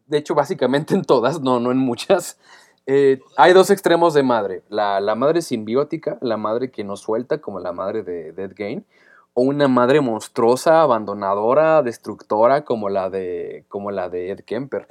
de 0.07 0.18
hecho 0.18 0.35
básicamente 0.35 0.94
en 0.94 1.03
todas, 1.03 1.41
no, 1.41 1.60
no 1.60 1.72
en 1.72 1.77
muchas, 1.77 2.38
eh, 2.85 3.22
hay 3.38 3.53
dos 3.53 3.69
extremos 3.69 4.14
de 4.14 4.23
madre. 4.23 4.64
La, 4.69 4.99
la 4.99 5.15
madre 5.15 5.41
simbiótica, 5.41 6.18
la 6.22 6.38
madre 6.38 6.69
que 6.69 6.84
nos 6.84 6.99
suelta, 6.99 7.40
como 7.40 7.60
la 7.60 7.72
madre 7.72 8.03
de 8.03 8.34
Dead 8.34 8.52
Gain, 8.56 8.85
o 9.34 9.41
una 9.44 9.68
madre 9.68 10.02
monstruosa, 10.02 10.81
abandonadora, 10.81 11.81
destructora, 11.81 12.65
como 12.65 12.90
la 12.90 13.10
de, 13.10 13.65
como 13.68 13.90
la 13.91 14.10
de 14.10 14.31
Ed 14.31 14.41
Kemper. 14.41 14.88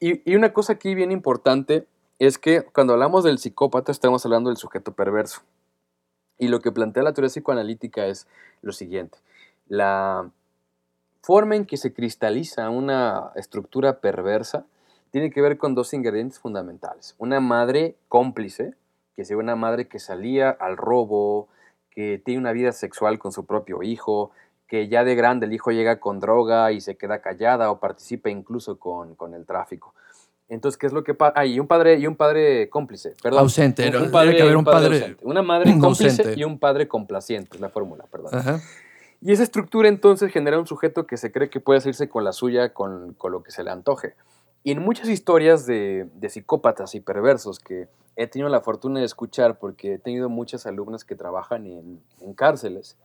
Y, 0.00 0.30
y 0.30 0.36
una 0.36 0.52
cosa 0.52 0.74
aquí 0.74 0.94
bien 0.94 1.12
importante 1.12 1.86
es 2.18 2.38
que 2.38 2.62
cuando 2.62 2.92
hablamos 2.92 3.24
del 3.24 3.38
psicópata 3.38 3.92
estamos 3.92 4.24
hablando 4.24 4.50
del 4.50 4.56
sujeto 4.56 4.92
perverso. 4.92 5.42
Y 6.38 6.48
lo 6.48 6.60
que 6.60 6.72
plantea 6.72 7.02
la 7.02 7.12
teoría 7.12 7.28
psicoanalítica 7.28 8.06
es 8.06 8.26
lo 8.62 8.72
siguiente. 8.72 9.18
La 9.66 10.30
forma 11.22 11.56
en 11.56 11.64
que 11.64 11.76
se 11.76 11.92
cristaliza 11.92 12.70
una 12.70 13.32
estructura 13.34 14.00
perversa 14.00 14.66
tiene 15.10 15.30
que 15.30 15.40
ver 15.40 15.58
con 15.58 15.74
dos 15.74 15.94
ingredientes 15.94 16.38
fundamentales. 16.38 17.14
Una 17.18 17.40
madre 17.40 17.96
cómplice, 18.08 18.74
que 19.14 19.24
sea 19.24 19.36
una 19.36 19.54
madre 19.54 19.86
que 19.86 20.00
salía 20.00 20.50
al 20.50 20.76
robo, 20.76 21.48
que 21.90 22.20
tiene 22.22 22.40
una 22.40 22.52
vida 22.52 22.72
sexual 22.72 23.18
con 23.18 23.30
su 23.30 23.46
propio 23.46 23.82
hijo, 23.82 24.32
que 24.66 24.88
ya 24.88 25.04
de 25.04 25.14
grande 25.14 25.46
el 25.46 25.52
hijo 25.52 25.70
llega 25.70 26.00
con 26.00 26.18
droga 26.18 26.72
y 26.72 26.80
se 26.80 26.96
queda 26.96 27.20
callada 27.20 27.70
o 27.70 27.78
participa 27.78 28.28
incluso 28.28 28.78
con, 28.78 29.14
con 29.14 29.34
el 29.34 29.46
tráfico. 29.46 29.94
Entonces, 30.48 30.76
¿qué 30.78 30.86
es 30.86 30.92
lo 30.92 31.02
que 31.04 31.14
pasa? 31.14 31.32
Ah, 31.36 31.46
y 31.46 31.58
un 31.58 31.66
padre, 31.66 31.98
y 31.98 32.06
un 32.06 32.16
padre 32.16 32.68
cómplice, 32.68 33.14
perdón. 33.22 33.40
Ausente, 33.40 33.82
Un, 33.82 33.88
un 33.88 33.92
Tiene 33.92 34.08
padre, 34.12 34.36
que 34.36 34.42
haber 34.42 34.54
un 34.56 34.58
un 34.58 34.64
padre 34.64 34.88
padre 34.88 34.96
ausente. 35.00 35.24
Una 35.24 35.42
madre 35.42 35.70
cómplice 35.80 36.22
ausente. 36.22 36.40
y 36.40 36.44
un 36.44 36.58
padre 36.58 36.86
complaciente, 36.86 37.50
es 37.56 37.60
la 37.60 37.70
fórmula, 37.70 38.04
perdón. 38.10 38.34
Ajá. 38.34 38.60
Y 39.22 39.32
esa 39.32 39.42
estructura 39.42 39.88
entonces 39.88 40.30
genera 40.30 40.58
un 40.58 40.66
sujeto 40.66 41.06
que 41.06 41.16
se 41.16 41.32
cree 41.32 41.48
que 41.48 41.60
puede 41.60 41.80
salirse 41.80 42.08
con 42.10 42.24
la 42.24 42.32
suya, 42.32 42.74
con, 42.74 43.14
con 43.14 43.32
lo 43.32 43.42
que 43.42 43.52
se 43.52 43.64
le 43.64 43.70
antoje. 43.70 44.14
Y 44.62 44.70
en 44.72 44.80
muchas 44.82 45.08
historias 45.08 45.64
de, 45.66 46.08
de 46.14 46.28
psicópatas 46.28 46.94
y 46.94 47.00
perversos 47.00 47.58
que 47.58 47.88
he 48.16 48.26
tenido 48.26 48.48
la 48.50 48.60
fortuna 48.60 49.00
de 49.00 49.06
escuchar, 49.06 49.58
porque 49.58 49.94
he 49.94 49.98
tenido 49.98 50.28
muchas 50.28 50.66
alumnas 50.66 51.04
que 51.04 51.14
trabajan 51.16 51.66
en, 51.66 52.00
en 52.20 52.34
cárceles, 52.34 52.98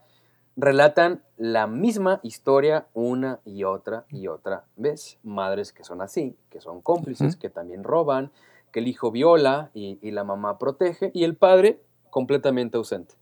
relatan 0.56 1.22
la 1.36 1.66
misma 1.66 2.20
historia 2.22 2.86
una 2.92 3.40
y 3.44 3.64
otra 3.64 4.04
y 4.10 4.28
otra 4.28 4.64
vez. 4.76 5.18
Madres 5.22 5.72
que 5.72 5.84
son 5.84 6.02
así, 6.02 6.36
que 6.50 6.60
son 6.60 6.80
cómplices, 6.82 7.36
que 7.36 7.50
también 7.50 7.84
roban, 7.84 8.30
que 8.72 8.80
el 8.80 8.88
hijo 8.88 9.10
viola 9.10 9.70
y, 9.74 9.98
y 10.02 10.10
la 10.10 10.24
mamá 10.24 10.58
protege, 10.58 11.10
y 11.14 11.24
el 11.24 11.36
padre 11.36 11.80
completamente 12.10 12.76
ausente. 12.76 13.14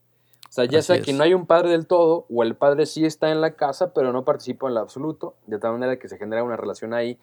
O 0.48 0.52
sea, 0.52 0.64
ya 0.64 0.78
Así 0.78 0.86
sea 0.86 1.02
que 1.02 1.12
no 1.12 1.24
hay 1.24 1.34
un 1.34 1.46
padre 1.46 1.70
del 1.70 1.86
todo, 1.86 2.26
o 2.30 2.42
el 2.42 2.56
padre 2.56 2.86
sí 2.86 3.04
está 3.04 3.30
en 3.30 3.40
la 3.40 3.52
casa, 3.52 3.92
pero 3.92 4.12
no 4.12 4.24
participa 4.24 4.68
en 4.68 4.74
lo 4.74 4.80
absoluto, 4.80 5.36
de 5.46 5.58
tal 5.58 5.72
manera 5.72 5.98
que 5.98 6.08
se 6.08 6.16
genera 6.16 6.42
una 6.42 6.56
relación 6.56 6.94
ahí 6.94 7.18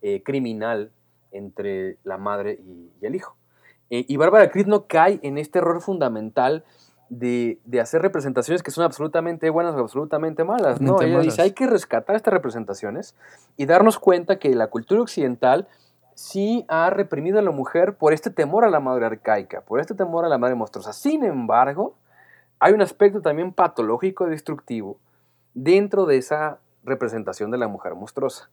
eh, 0.00 0.22
criminal 0.22 0.92
entre 1.32 1.98
la 2.04 2.18
madre 2.18 2.60
y, 2.64 2.92
y 3.00 3.06
el 3.06 3.16
hijo. 3.16 3.36
Eh, 3.90 4.04
y 4.06 4.16
Bárbara 4.16 4.50
Criss 4.50 4.66
no 4.66 4.86
cae 4.86 5.18
en 5.22 5.38
este 5.38 5.58
error 5.58 5.80
fundamental 5.80 6.64
de, 7.08 7.58
de 7.64 7.80
hacer 7.80 8.02
representaciones 8.02 8.62
que 8.62 8.70
son 8.70 8.84
absolutamente 8.84 9.50
buenas 9.50 9.74
o 9.74 9.80
absolutamente 9.80 10.44
malas. 10.44 10.80
No, 10.80 11.00
ella 11.00 11.20
dice, 11.20 11.42
hay 11.42 11.52
que 11.52 11.66
rescatar 11.66 12.16
estas 12.16 12.34
representaciones 12.34 13.14
y 13.56 13.66
darnos 13.66 13.98
cuenta 13.98 14.38
que 14.38 14.54
la 14.54 14.68
cultura 14.68 15.00
occidental 15.00 15.68
sí 16.14 16.64
ha 16.68 16.90
reprimido 16.90 17.38
a 17.38 17.42
la 17.42 17.50
mujer 17.50 17.94
por 17.94 18.12
este 18.12 18.30
temor 18.30 18.64
a 18.64 18.70
la 18.70 18.80
madre 18.80 19.06
arcaica, 19.06 19.60
por 19.60 19.80
este 19.80 19.94
temor 19.94 20.24
a 20.24 20.28
la 20.28 20.38
madre 20.38 20.54
monstruosa. 20.54 20.92
Sin 20.92 21.24
embargo, 21.24 21.94
hay 22.58 22.72
un 22.72 22.82
aspecto 22.82 23.20
también 23.20 23.52
patológico 23.52 24.26
y 24.26 24.30
destructivo 24.30 24.98
dentro 25.54 26.06
de 26.06 26.16
esa 26.16 26.58
representación 26.84 27.50
de 27.50 27.58
la 27.58 27.68
mujer 27.68 27.94
monstruosa. 27.94 28.50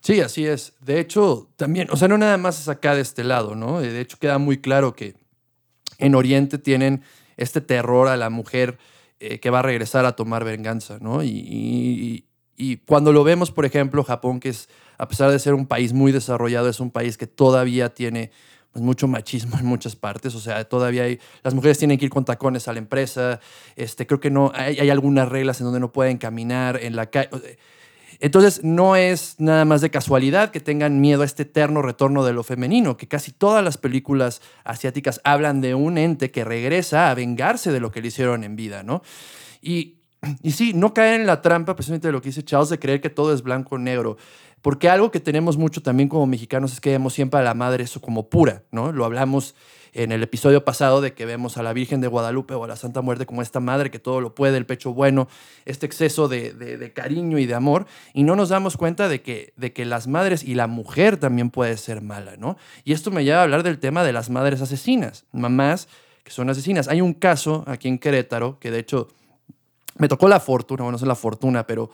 Sí, 0.00 0.20
así 0.20 0.46
es. 0.46 0.74
De 0.80 0.98
hecho, 0.98 1.48
también, 1.56 1.88
o 1.90 1.96
sea, 1.96 2.08
no 2.08 2.16
nada 2.18 2.36
más 2.36 2.58
es 2.58 2.68
acá 2.68 2.94
de 2.94 3.02
este 3.02 3.22
lado, 3.22 3.54
¿no? 3.54 3.80
De 3.80 4.00
hecho, 4.00 4.16
queda 4.18 4.38
muy 4.38 4.60
claro 4.60 4.94
que 4.94 5.14
en 6.00 6.14
Oriente 6.14 6.58
tienen 6.58 7.02
este 7.36 7.60
terror 7.60 8.08
a 8.08 8.16
la 8.16 8.30
mujer 8.30 8.78
eh, 9.18 9.38
que 9.38 9.50
va 9.50 9.58
a 9.58 9.62
regresar 9.62 10.06
a 10.06 10.12
tomar 10.12 10.44
venganza, 10.44 10.98
¿no? 11.00 11.22
Y, 11.22 12.24
cuando 12.86 13.14
lo 13.14 13.24
vemos, 13.24 13.50
por 13.50 13.64
ejemplo, 13.64 14.04
Japón, 14.04 14.38
que 14.38 14.50
es, 14.50 14.68
a 14.98 15.08
pesar 15.08 15.30
de 15.30 15.38
ser 15.38 15.54
un 15.54 15.66
país 15.66 15.94
muy 15.94 16.12
desarrollado, 16.12 16.68
es 16.68 16.78
un 16.78 16.90
país 16.90 17.16
que 17.16 17.26
todavía 17.26 17.94
tiene 17.94 18.32
pues, 18.70 18.84
mucho 18.84 19.08
machismo 19.08 19.58
en 19.58 19.64
muchas 19.64 19.96
partes, 19.96 20.34
o 20.34 20.40
sea, 20.40 20.64
todavía 20.64 21.04
hay, 21.04 21.18
las 21.42 21.54
mujeres 21.54 21.78
tienen 21.78 21.96
que 21.96 22.04
ir 22.04 22.10
con 22.10 22.26
tacones 22.26 22.68
a 22.68 22.74
la 22.74 22.78
empresa, 22.78 23.40
este, 23.76 24.06
creo 24.06 24.20
que 24.20 24.30
no, 24.30 24.52
hay, 24.54 24.78
hay 24.78 24.90
algunas 24.90 25.26
reglas 25.30 25.58
en 25.60 25.64
donde 25.64 25.80
no 25.80 25.90
pueden 25.90 26.18
caminar 26.18 26.78
en 26.82 26.96
la 26.96 27.06
calle. 27.06 27.30
Entonces, 28.20 28.62
no 28.62 28.96
es 28.96 29.36
nada 29.38 29.64
más 29.64 29.80
de 29.80 29.90
casualidad 29.90 30.50
que 30.50 30.60
tengan 30.60 31.00
miedo 31.00 31.22
a 31.22 31.24
este 31.24 31.44
eterno 31.44 31.80
retorno 31.80 32.24
de 32.24 32.34
lo 32.34 32.42
femenino, 32.42 32.98
que 32.98 33.08
casi 33.08 33.32
todas 33.32 33.64
las 33.64 33.78
películas 33.78 34.42
asiáticas 34.62 35.20
hablan 35.24 35.62
de 35.62 35.74
un 35.74 35.96
ente 35.96 36.30
que 36.30 36.44
regresa 36.44 37.10
a 37.10 37.14
vengarse 37.14 37.72
de 37.72 37.80
lo 37.80 37.90
que 37.90 38.02
le 38.02 38.08
hicieron 38.08 38.44
en 38.44 38.56
vida, 38.56 38.82
¿no? 38.82 39.02
Y, 39.62 39.96
y 40.42 40.52
sí, 40.52 40.74
no 40.74 40.92
caer 40.92 41.20
en 41.20 41.26
la 41.26 41.40
trampa, 41.40 41.74
precisamente 41.74 42.08
de 42.08 42.12
lo 42.12 42.20
que 42.20 42.28
dice 42.28 42.44
Charles, 42.44 42.68
de 42.68 42.78
creer 42.78 43.00
que 43.00 43.08
todo 43.08 43.32
es 43.32 43.42
blanco 43.42 43.76
o 43.76 43.78
negro. 43.78 44.18
Porque 44.60 44.90
algo 44.90 45.10
que 45.10 45.20
tenemos 45.20 45.56
mucho 45.56 45.82
también 45.82 46.10
como 46.10 46.26
mexicanos 46.26 46.74
es 46.74 46.80
que 46.80 46.90
vemos 46.90 47.14
siempre 47.14 47.40
a 47.40 47.42
la 47.42 47.54
madre 47.54 47.84
eso 47.84 48.02
como 48.02 48.28
pura, 48.28 48.64
¿no? 48.70 48.92
Lo 48.92 49.06
hablamos 49.06 49.54
en 49.92 50.12
el 50.12 50.22
episodio 50.22 50.64
pasado 50.64 51.00
de 51.00 51.14
que 51.14 51.26
vemos 51.26 51.56
a 51.56 51.62
la 51.62 51.72
Virgen 51.72 52.00
de 52.00 52.08
Guadalupe 52.08 52.54
o 52.54 52.64
a 52.64 52.68
la 52.68 52.76
Santa 52.76 53.00
Muerte 53.00 53.26
como 53.26 53.42
esta 53.42 53.60
madre 53.60 53.90
que 53.90 53.98
todo 53.98 54.20
lo 54.20 54.34
puede, 54.34 54.56
el 54.56 54.66
pecho 54.66 54.92
bueno, 54.92 55.28
este 55.64 55.86
exceso 55.86 56.28
de, 56.28 56.92
cariño 56.94 57.38
y 57.38 57.46
de 57.46 57.54
amor, 57.54 57.86
y 58.14 58.22
no 58.22 58.36
nos 58.36 58.48
damos 58.48 58.76
cuenta 58.76 59.08
de 59.08 59.22
que, 59.22 59.52
de 59.56 59.72
que 59.72 59.84
las 59.84 60.06
madres 60.06 60.44
y 60.44 60.54
la 60.54 60.66
mujer 60.66 61.16
también 61.16 61.50
puede 61.50 61.76
ser 61.76 62.02
mala, 62.02 62.36
¿no? 62.36 62.56
Y 62.84 62.92
esto 62.92 63.10
me 63.10 63.24
lleva 63.24 63.40
a 63.40 63.42
hablar 63.42 63.62
del 63.62 63.78
tema 63.78 64.04
de 64.04 64.12
las 64.12 64.30
madres 64.30 64.60
asesinas, 64.60 65.24
mamás 65.32 65.88
que 66.24 66.30
son 66.30 66.50
asesinas. 66.50 66.88
Hay 66.88 67.00
un 67.00 67.14
caso 67.14 67.64
aquí 67.66 67.88
en 67.88 67.98
Querétaro 67.98 68.58
que 68.58 68.70
de 68.70 68.78
hecho 68.78 69.08
me 69.96 70.08
tocó 70.08 70.28
la 70.28 70.40
fortuna, 70.40 70.84
bueno, 70.84 70.92
no 70.92 70.98
sé 70.98 71.06
la 71.06 71.14
fortuna, 71.14 71.66
pero 71.66 71.90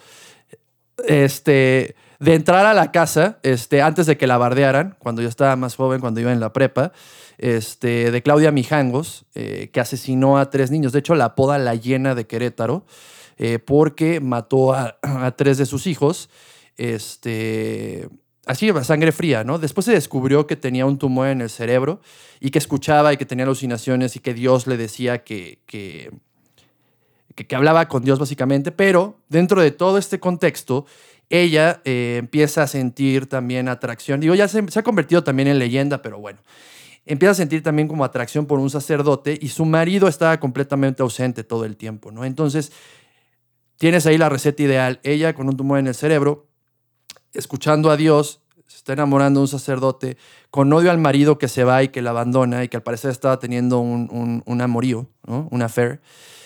este, 1.07 1.97
de 2.19 2.35
entrar 2.35 2.67
a 2.67 2.75
la 2.75 2.93
casa, 2.93 3.39
este, 3.43 3.83
antes 3.83 4.07
de 4.07 4.17
que 4.17 4.27
la 4.27 4.39
bardearan, 4.39 4.97
cuando 4.99 5.23
yo 5.23 5.29
estaba 5.29 5.57
más 5.57 5.77
joven, 5.77 6.01
cuando 6.01 6.21
iba 6.21 6.33
en 6.33 6.41
la 6.41 6.53
prepa, 6.53 6.93
este, 7.39 8.11
de 8.11 8.23
Claudia 8.23 8.51
Mijangos, 8.51 9.27
eh, 9.35 9.71
que 9.73 9.81
asesinó 9.81 10.39
a 10.39 10.51
tres 10.51 10.71
niños. 10.71 10.93
De 10.93 11.01
hecho, 11.01 11.15
la 11.15 11.27
apoda 11.27 11.59
la 11.59 11.75
llena 11.75 12.15
de 12.15 12.27
Querétaro, 12.27 12.85
eh, 13.39 13.59
porque 13.59 14.21
mató 14.21 14.73
a, 14.73 14.99
tres 15.37 15.59
de 15.59 15.67
sus 15.67 15.87
hijos. 15.87 16.31
Este. 16.77 18.09
Así, 18.47 18.71
sangre 18.85 19.11
fría, 19.11 19.43
¿no? 19.43 19.59
Después 19.59 19.87
se 19.87 19.93
descubrió 19.93 20.47
que 20.47 20.55
tenía 20.55 20.87
un 20.87 20.99
tumor 20.99 21.27
en 21.27 21.41
el 21.41 21.51
cerebro 21.51 22.01
y 22.39 22.51
que 22.51 22.59
escuchaba 22.59 23.13
y 23.13 23.17
que 23.17 23.27
tenía 23.27 23.45
alucinaciones 23.45 24.15
y 24.15 24.21
que 24.21 24.35
Dios 24.35 24.69
le 24.69 24.77
decía 24.77 25.25
que, 25.25 25.59
que, 25.67 26.13
que, 27.35 27.57
hablaba 27.57 27.89
con 27.89 28.05
Dios 28.05 28.21
básicamente, 28.21 28.71
pero 28.71 29.19
dentro 29.29 29.61
de 29.61 29.73
todo 29.73 29.99
este 29.99 30.21
contexto, 30.21 30.87
ella 31.29 31.81
eh, 31.85 32.19
empieza 32.21 32.63
a 32.63 32.67
sentir 32.69 33.29
también 33.29 33.69
atracción. 33.69 34.21
Digo, 34.21 34.37
ya 34.37 34.47
se 34.47 34.65
ha 34.77 34.83
convertido 34.85 35.25
también 35.25 35.49
en 35.49 35.59
leyenda, 35.59 36.01
pero 36.01 36.21
bueno. 36.21 36.39
Empieza 37.07 37.33
a 37.33 37.35
sentir 37.37 37.63
también 37.63 37.87
como 37.87 38.05
atracción 38.05 38.47
por 38.47 38.59
un 38.59 38.69
sacerdote 38.69 39.39
y 39.41 39.49
su 39.49 39.65
marido 39.65 40.09
estaba 40.09 40.39
completamente 40.41 41.03
ausente 41.03 41.45
todo 41.45 41.65
el 41.65 41.77
tiempo, 41.77 42.11
¿no? 42.11 42.25
Entonces, 42.25 42.73
tienes 43.77 44.07
ahí 44.07 44.19
la 44.19 44.29
receta 44.29 44.63
ideal. 44.63 45.01
Ella 45.05 45.33
con 45.35 45.49
un 45.49 45.57
tumor 45.57 45.79
en 45.79 45.87
el 45.87 45.95
cerebro, 45.95 46.49
escuchando 47.33 47.91
a 47.91 47.97
Dios, 47.97 48.41
se 48.67 48.79
está 48.79 48.93
enamorando 48.95 49.39
de 49.41 49.43
un 49.43 49.49
sacerdote, 49.49 50.17
con 50.51 50.73
odio 50.73 50.91
al 50.91 50.99
marido 50.99 51.39
que 51.39 51.47
se 51.47 51.63
va 51.63 51.83
y 51.85 51.89
que 51.89 52.03
la 52.03 52.11
abandona 52.11 52.65
y 52.65 52.69
que 52.69 52.77
al 52.77 52.83
parecer 52.83 53.13
estaba 53.13 53.39
teniendo 53.39 53.79
un, 53.79 54.43
un, 54.45 54.61
amorío, 54.61 55.09
¿no? 55.25 55.47
Un 55.53 55.63
affair 55.63 56.01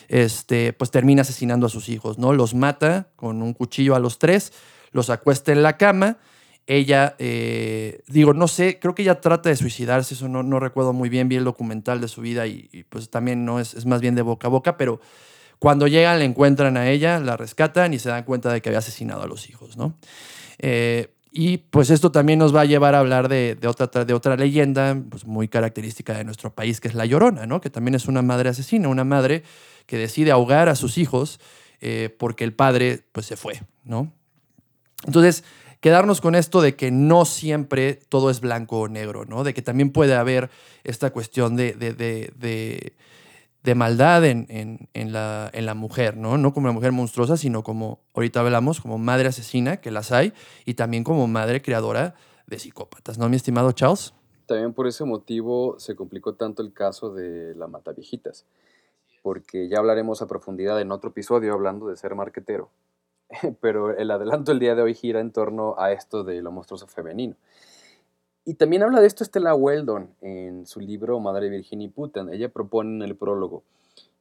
este, 0.09 0.75
pues 0.75 0.91
termina 0.91 1.23
asesinando 1.23 1.67
a 1.67 1.71
sus 1.71 1.89
hijos, 1.89 2.19
¿no? 2.19 2.35
Los 2.35 2.55
mata 2.55 3.09
con 3.17 3.43
un 3.43 3.55
cuchillo 3.55 3.95
a 3.95 4.01
los 4.01 4.19
tres, 4.19 4.53
los 4.91 5.09
acuesta 5.09 5.53
en 5.53 5.63
la 5.63 5.79
cama. 5.79 6.19
Ella, 6.73 7.17
eh, 7.19 8.01
digo, 8.07 8.33
no 8.33 8.47
sé, 8.47 8.79
creo 8.79 8.95
que 8.95 9.03
ella 9.03 9.21
trata 9.21 9.49
de 9.49 9.57
suicidarse, 9.57 10.15
eso 10.15 10.29
no, 10.29 10.45
no 10.45 10.61
recuerdo 10.61 10.93
muy 10.93 11.09
bien, 11.09 11.29
vi 11.29 11.35
el 11.35 11.43
documental 11.43 12.01
de 12.01 12.07
su 12.07 12.21
vida 12.21 12.47
y, 12.47 12.87
pues 12.89 13.11
también 13.11 13.45
no 13.45 13.59
es, 13.59 13.75
es 13.75 13.87
más 13.87 14.01
bien 14.01 14.15
de 14.15 14.23
boca 14.23 14.47
a 14.47 14.51
boca, 14.51 14.77
pero 14.77 15.01
cuando 15.59 15.89
llegan 15.89 16.21
le 16.21 16.27
encuentran 16.27 16.77
a 16.77 16.89
ella, 16.89 17.19
la 17.19 17.37
rescatan 17.37 17.93
y 17.93 17.99
se 17.99 18.09
dan 18.09 18.23
cuenta 18.23 18.53
de 18.53 18.63
que 18.63 18.69
había 18.69 18.79
asesinado 18.79 19.21
a 19.23 19.27
los 19.27 19.51
hijos, 19.51 19.77
¿no? 19.77 19.97
Eh, 20.61 21.13
y 21.33 21.59
pues 21.59 21.91
esto 21.91 22.13
también 22.13 22.39
nos 22.39 22.55
va 22.55 22.61
a 22.61 22.67
llevar 22.67 22.95
a 22.95 23.01
hablar 23.01 23.29
de, 23.29 23.57
de 23.57 23.67
otra, 23.67 24.05
de 24.05 24.15
otra 24.15 24.37
leyenda 24.37 24.97
pues 25.11 25.27
muy 25.27 25.49
característica 25.49 26.17
de 26.17 26.23
nuestro 26.23 26.55
país, 26.55 26.81
que 26.81 26.87
es 26.87 26.95
la 26.95 27.05
Llorona, 27.05 27.47
¿no? 27.47 27.61
Que 27.61 27.71
también 27.71 27.97
es 27.97 28.07
una 28.07 28.23
madre 28.23 28.49
asesina, 28.49 28.87
una 28.87 29.03
madre 29.03 29.43
que 29.87 29.99
decide 29.99 30.31
ahogar 30.31 30.69
a 30.69 30.77
sus 30.77 30.99
hijos 30.99 31.41
eh, 31.81 32.15
porque 32.17 32.45
el 32.45 32.53
padre 32.53 33.03
pues 33.11 33.27
se 33.27 33.37
fue, 33.37 33.61
¿no? 33.83 34.13
Entonces, 35.05 35.43
quedarnos 35.81 36.21
con 36.21 36.35
esto 36.35 36.61
de 36.61 36.77
que 36.77 36.91
no 36.91 37.25
siempre 37.25 37.95
todo 37.95 38.31
es 38.31 38.41
blanco 38.41 38.81
o 38.81 38.89
negro, 38.89 39.25
¿no? 39.25 39.45
De 39.45 39.55
que 39.55 39.63
también 39.63 39.91
puede 39.91 40.15
haber 40.15 40.51
esta 40.85 41.11
cuestión 41.11 41.57
de, 41.57 42.95
maldad 43.75 44.25
en 44.25 44.89
la 45.13 45.75
mujer, 45.75 46.17
¿no? 46.17 46.39
No 46.39 46.53
como 46.53 46.67
una 46.67 46.75
mujer 46.75 46.93
monstruosa, 46.93 47.37
sino 47.37 47.63
como, 47.63 48.01
ahorita 48.15 48.41
hablamos, 48.41 48.81
como 48.81 48.99
madre 48.99 49.29
asesina, 49.29 49.79
que 49.79 49.91
las 49.91 50.13
hay, 50.13 50.33
y 50.65 50.75
también 50.75 51.03
como 51.05 51.27
madre 51.27 51.63
creadora 51.63 52.15
de 52.47 52.59
psicópatas, 52.59 53.17
¿no, 53.19 53.29
mi 53.29 53.37
estimado 53.37 53.73
Charles? 53.73 54.13
También 54.47 54.75
por 54.75 54.89
ese 54.89 55.05
motivo 55.05 55.77
se 55.79 55.95
complicó 55.95 56.35
tanto 56.35 56.61
el 56.61 56.73
caso 56.73 57.15
de 57.15 57.55
la 57.55 57.69
Mataviejitas, 57.69 58.45
porque 59.23 59.69
ya 59.69 59.79
hablaremos 59.79 60.23
a 60.23 60.27
profundidad 60.27 60.81
en 60.81 60.91
otro 60.91 61.11
episodio 61.11 61.53
hablando 61.53 61.87
de 61.87 61.97
ser 61.97 62.17
marquetero. 62.17 62.69
Pero 63.61 63.97
el 63.97 64.11
adelanto 64.11 64.53
del 64.53 64.59
día 64.59 64.75
de 64.75 64.83
hoy 64.83 64.95
gira 64.95 65.21
en 65.21 65.33
torno 65.33 65.75
a 65.79 65.93
esto 65.93 66.25
de 66.25 66.43
lo 66.43 66.51
monstruoso 66.51 66.87
femenino. 66.87 67.37
Y 68.45 68.55
también 68.55 68.83
habla 68.83 69.01
de 69.01 69.07
esto 69.07 69.23
Estela 69.23 69.55
Weldon 69.55 70.15
en 70.23 70.67
su 70.67 70.81
libro 70.81 71.21
Madre 71.21 71.49
Virginia 71.51 71.87
y 71.87 71.91
Putin. 71.91 72.31
Ella 72.31 72.49
propone 72.49 72.97
en 72.97 73.03
el 73.03 73.15
prólogo 73.15 73.63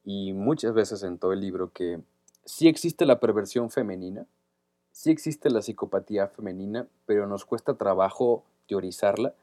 y 0.03 0.33
muchas 0.33 0.73
veces 0.73 1.03
en 1.03 1.17
todo 1.17 1.33
el 1.33 1.39
libro 1.39 1.71
que 1.71 2.01
sí 2.45 2.67
existe 2.67 3.05
la 3.05 3.19
perversión 3.19 3.69
femenina, 3.69 4.25
sí 4.91 5.09
existe 5.09 5.49
la 5.49 5.61
psicopatía 5.61 6.27
femenina, 6.27 6.87
pero 7.05 7.27
nos 7.27 7.45
cuesta 7.45 7.75
trabajo 7.75 8.43
teorizarla 8.67 9.33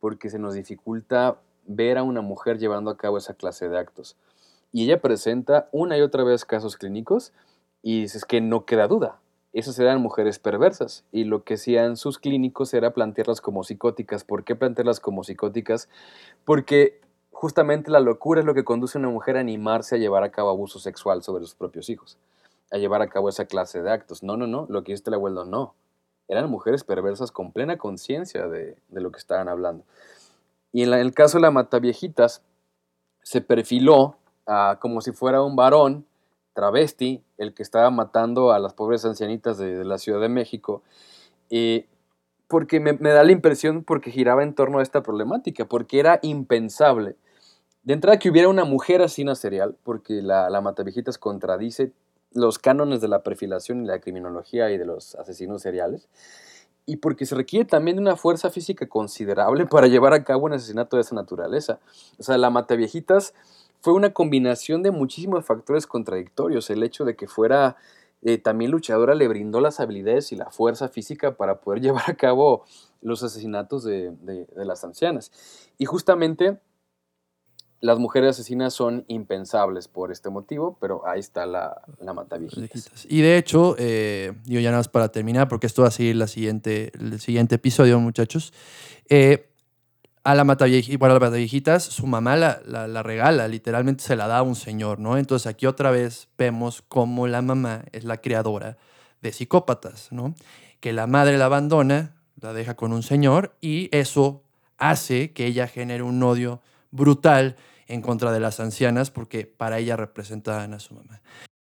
porque 0.00 0.30
se 0.30 0.38
nos 0.38 0.54
dificulta 0.54 1.38
ver 1.66 1.98
a 1.98 2.02
una 2.02 2.20
mujer 2.22 2.58
llevando 2.58 2.90
a 2.90 2.96
cabo 2.96 3.18
esa 3.18 3.34
clase 3.34 3.68
de 3.68 3.78
actos. 3.78 4.16
Y 4.72 4.84
ella 4.84 5.00
presenta 5.00 5.68
una 5.72 5.98
y 5.98 6.00
otra 6.00 6.24
vez 6.24 6.44
casos 6.44 6.76
clínicos 6.76 7.32
y 7.82 8.02
dices 8.02 8.24
que 8.24 8.40
no 8.40 8.64
queda 8.64 8.88
duda. 8.88 9.18
Esas 9.52 9.78
eran 9.78 10.00
mujeres 10.00 10.38
perversas 10.38 11.04
y 11.12 11.24
lo 11.24 11.44
que 11.44 11.54
hacían 11.54 11.96
sus 11.96 12.18
clínicos 12.18 12.72
era 12.72 12.94
plantearlas 12.94 13.42
como 13.42 13.64
psicóticas. 13.64 14.24
¿Por 14.24 14.44
qué 14.44 14.56
plantearlas 14.56 14.98
como 14.98 15.24
psicóticas? 15.24 15.90
Porque 16.46 17.00
justamente 17.32 17.90
la 17.90 18.00
locura 18.00 18.40
es 18.40 18.46
lo 18.46 18.54
que 18.54 18.64
conduce 18.64 18.96
a 18.96 19.00
una 19.00 19.10
mujer 19.10 19.36
a 19.36 19.40
animarse 19.40 19.96
a 19.96 19.98
llevar 19.98 20.22
a 20.22 20.30
cabo 20.30 20.48
abuso 20.48 20.78
sexual 20.78 21.22
sobre 21.22 21.44
sus 21.44 21.54
propios 21.54 21.90
hijos, 21.90 22.16
a 22.70 22.78
llevar 22.78 23.02
a 23.02 23.08
cabo 23.08 23.28
esa 23.28 23.44
clase 23.44 23.82
de 23.82 23.90
actos. 23.90 24.22
No, 24.22 24.38
no, 24.38 24.46
no, 24.46 24.66
lo 24.70 24.84
que 24.84 24.92
dice 24.92 25.04
el 25.08 25.14
abuelo 25.14 25.44
no. 25.44 25.74
Eran 26.28 26.48
mujeres 26.48 26.82
perversas 26.82 27.30
con 27.30 27.52
plena 27.52 27.76
conciencia 27.76 28.46
de, 28.48 28.76
de, 28.88 29.00
lo 29.02 29.10
que 29.10 29.18
estaban 29.18 29.48
hablando. 29.48 29.84
Y 30.72 30.82
en, 30.82 30.94
el 30.94 31.12
caso 31.12 31.36
de 31.36 31.42
la 31.42 31.50
Mataviejitas, 31.50 32.42
se 33.22 33.42
perfiló 33.42 34.16
uh, 34.46 34.78
como 34.80 35.02
si 35.02 35.12
fuera 35.12 35.42
un 35.42 35.56
varón 35.56 36.06
travesti, 36.52 37.22
el 37.38 37.54
que 37.54 37.62
estaba 37.62 37.90
matando 37.90 38.52
a 38.52 38.58
las 38.58 38.74
pobres 38.74 39.04
ancianitas 39.04 39.58
de, 39.58 39.84
la 39.84 39.98
Ciudad 39.98 40.20
de 40.20 40.28
México, 40.28 40.82
eh, 41.50 41.86
porque 42.48 42.80
me, 42.80 42.92
da 42.92 43.24
la 43.24 43.32
impresión 43.32 43.84
porque 43.84 44.10
giraba 44.10 44.42
en 44.42 44.54
torno 44.54 44.78
a 44.78 44.82
esta 44.82 45.02
problemática, 45.02 45.64
porque 45.64 46.00
era 46.00 46.18
impensable. 46.22 47.16
De 47.82 47.94
entrada 47.94 48.18
que 48.18 48.30
hubiera 48.30 48.48
una 48.48 48.64
mujer 48.64 49.02
asesina 49.02 49.34
serial, 49.34 49.76
porque 49.82 50.22
la, 50.22 50.50
la 50.50 50.60
Mataviejitas 50.60 51.18
contradice 51.18 51.92
los 52.34 52.58
cánones 52.58 53.00
de 53.00 53.08
la 53.08 53.22
perfilación 53.22 53.84
y 53.84 53.86
la 53.86 54.00
criminología 54.00 54.70
y 54.70 54.78
de 54.78 54.84
los 54.84 55.14
asesinos 55.16 55.62
seriales, 55.62 56.08
y 56.84 56.96
porque 56.96 57.26
se 57.26 57.34
requiere 57.34 57.64
también 57.64 57.96
de 57.96 58.02
una 58.02 58.16
fuerza 58.16 58.50
física 58.50 58.86
considerable 58.88 59.66
para 59.66 59.86
llevar 59.86 60.12
a 60.14 60.24
cabo 60.24 60.46
un 60.46 60.52
asesinato 60.52 60.96
de 60.96 61.02
esa 61.02 61.14
naturaleza. 61.14 61.78
O 62.18 62.22
sea, 62.22 62.36
la 62.38 62.50
Mataviejitas 62.50 63.34
fue 63.82 63.92
una 63.92 64.14
combinación 64.14 64.82
de 64.82 64.92
muchísimos 64.92 65.44
factores 65.44 65.86
contradictorios. 65.86 66.70
El 66.70 66.84
hecho 66.84 67.04
de 67.04 67.16
que 67.16 67.26
fuera 67.26 67.76
eh, 68.22 68.38
también 68.38 68.70
luchadora 68.70 69.16
le 69.16 69.26
brindó 69.26 69.60
las 69.60 69.80
habilidades 69.80 70.30
y 70.30 70.36
la 70.36 70.50
fuerza 70.50 70.88
física 70.88 71.36
para 71.36 71.60
poder 71.60 71.80
llevar 71.82 72.04
a 72.08 72.14
cabo 72.14 72.64
los 73.00 73.24
asesinatos 73.24 73.82
de, 73.82 74.14
las 74.54 74.84
ancianas. 74.84 75.32
Y 75.78 75.84
justamente 75.86 76.58
las 77.80 77.98
mujeres 77.98 78.30
asesinas 78.30 78.72
son 78.72 79.04
impensables 79.08 79.88
por 79.88 80.12
este 80.12 80.30
motivo, 80.30 80.78
pero 80.80 81.04
ahí 81.04 81.18
está 81.18 81.46
la, 81.46 81.82
la 81.98 82.12
mataviejitas. 82.12 83.04
Y 83.08 83.22
de 83.22 83.36
hecho, 83.36 83.74
eh, 83.76 84.34
yo 84.44 84.60
ya 84.60 84.70
nada 84.70 84.78
más 84.78 84.88
para 84.88 85.08
terminar, 85.08 85.48
porque 85.48 85.66
esto 85.66 85.82
va 85.82 85.88
a 85.88 85.90
seguir 85.90 86.14
la 86.14 86.28
siguiente, 86.28 86.92
el 86.94 87.18
siguiente 87.18 87.56
episodio, 87.56 87.98
muchachos. 87.98 88.52
Eh, 89.08 89.51
a 90.24 90.34
la 90.34 90.44
mataviejitas, 90.44 90.98
bueno, 90.98 91.78
su 91.80 92.06
mamá 92.06 92.36
la, 92.36 92.60
la, 92.64 92.86
la, 92.86 93.02
regala, 93.02 93.48
literalmente 93.48 94.04
se 94.04 94.16
la 94.16 94.28
da 94.28 94.38
a 94.38 94.42
un 94.42 94.54
señor, 94.54 95.00
¿no? 95.00 95.18
Entonces 95.18 95.46
aquí 95.46 95.66
otra 95.66 95.90
vez 95.90 96.28
vemos 96.38 96.82
cómo 96.86 97.26
la 97.26 97.42
mamá 97.42 97.84
es 97.92 98.04
la 98.04 98.18
creadora 98.18 98.76
de 99.20 99.32
psicópatas, 99.32 100.12
¿no? 100.12 100.34
Que 100.80 100.92
la 100.92 101.06
madre 101.06 101.38
la 101.38 101.46
abandona, 101.46 102.14
la 102.40 102.52
deja 102.52 102.74
con 102.74 102.92
un 102.92 103.02
señor 103.02 103.54
y 103.60 103.88
eso 103.96 104.42
hace 104.78 105.32
que 105.32 105.46
ella 105.46 105.66
genere 105.66 106.02
un 106.02 106.22
odio 106.22 106.60
brutal 106.90 107.56
en 107.86 108.00
contra 108.00 108.32
de 108.32 108.40
las 108.40 108.60
ancianas 108.60 109.10
porque 109.10 109.46
para 109.46 109.78
ella 109.78 109.96
representaban 109.96 110.72
a 110.74 110.78
su 110.78 110.94
mamá. 110.94 111.20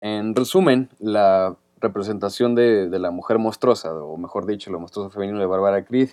En 0.02 0.36
resumen, 0.36 0.90
la 1.00 1.56
representación 1.80 2.56
de, 2.56 2.90
de 2.90 3.00
la 3.00 3.12
mujer 3.12 3.40
monstruosa, 3.40 3.94
o 3.94 4.18
mejor 4.18 4.46
dicho, 4.46 4.72
lo 4.72 4.80
monstruoso 4.80 5.10
femenino 5.10 5.40
de 5.40 5.46
Bárbara 5.46 5.84
Creed, 5.86 6.10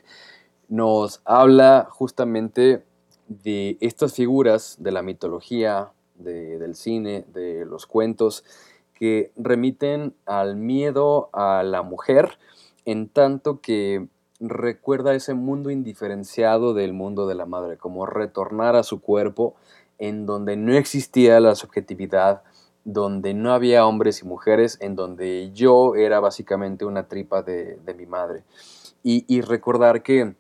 nos 0.70 1.20
habla 1.24 1.88
justamente 1.90 2.84
de 3.28 3.76
estas 3.80 4.14
figuras 4.14 4.76
de 4.78 4.92
la 4.92 5.02
mitología, 5.02 5.90
de, 6.14 6.58
del 6.58 6.74
cine, 6.76 7.24
de 7.34 7.66
los 7.66 7.86
cuentos, 7.86 8.44
que 8.94 9.32
remiten 9.36 10.14
al 10.26 10.56
miedo 10.56 11.28
a 11.32 11.62
la 11.64 11.82
mujer, 11.82 12.38
en 12.84 13.08
tanto 13.08 13.60
que 13.60 14.06
recuerda 14.38 15.14
ese 15.14 15.34
mundo 15.34 15.70
indiferenciado 15.70 16.72
del 16.72 16.92
mundo 16.92 17.26
de 17.26 17.34
la 17.34 17.46
madre, 17.46 17.76
como 17.76 18.06
retornar 18.06 18.76
a 18.76 18.84
su 18.84 19.00
cuerpo 19.00 19.56
en 19.98 20.24
donde 20.24 20.56
no 20.56 20.72
existía 20.74 21.40
la 21.40 21.56
subjetividad, 21.56 22.42
donde 22.84 23.34
no 23.34 23.52
había 23.52 23.86
hombres 23.86 24.22
y 24.22 24.26
mujeres, 24.26 24.78
en 24.80 24.94
donde 24.96 25.50
yo 25.52 25.94
era 25.96 26.20
básicamente 26.20 26.84
una 26.84 27.08
tripa 27.08 27.42
de, 27.42 27.76
de 27.84 27.94
mi 27.94 28.06
madre. 28.06 28.44
Y, 29.02 29.24
y 29.28 29.40
recordar 29.42 30.02
que 30.02 30.34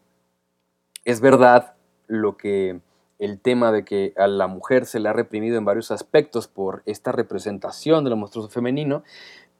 es 1.04 1.20
verdad 1.20 1.74
lo 2.06 2.36
que 2.36 2.80
el 3.18 3.38
tema 3.38 3.70
de 3.70 3.84
que 3.84 4.14
a 4.16 4.26
la 4.26 4.46
mujer 4.46 4.86
se 4.86 4.98
le 4.98 5.08
ha 5.08 5.12
reprimido 5.12 5.58
en 5.58 5.64
varios 5.64 5.90
aspectos 5.90 6.48
por 6.48 6.82
esta 6.86 7.12
representación 7.12 8.02
de 8.02 8.10
lo 8.10 8.16
monstruoso 8.16 8.48
femenino, 8.48 9.02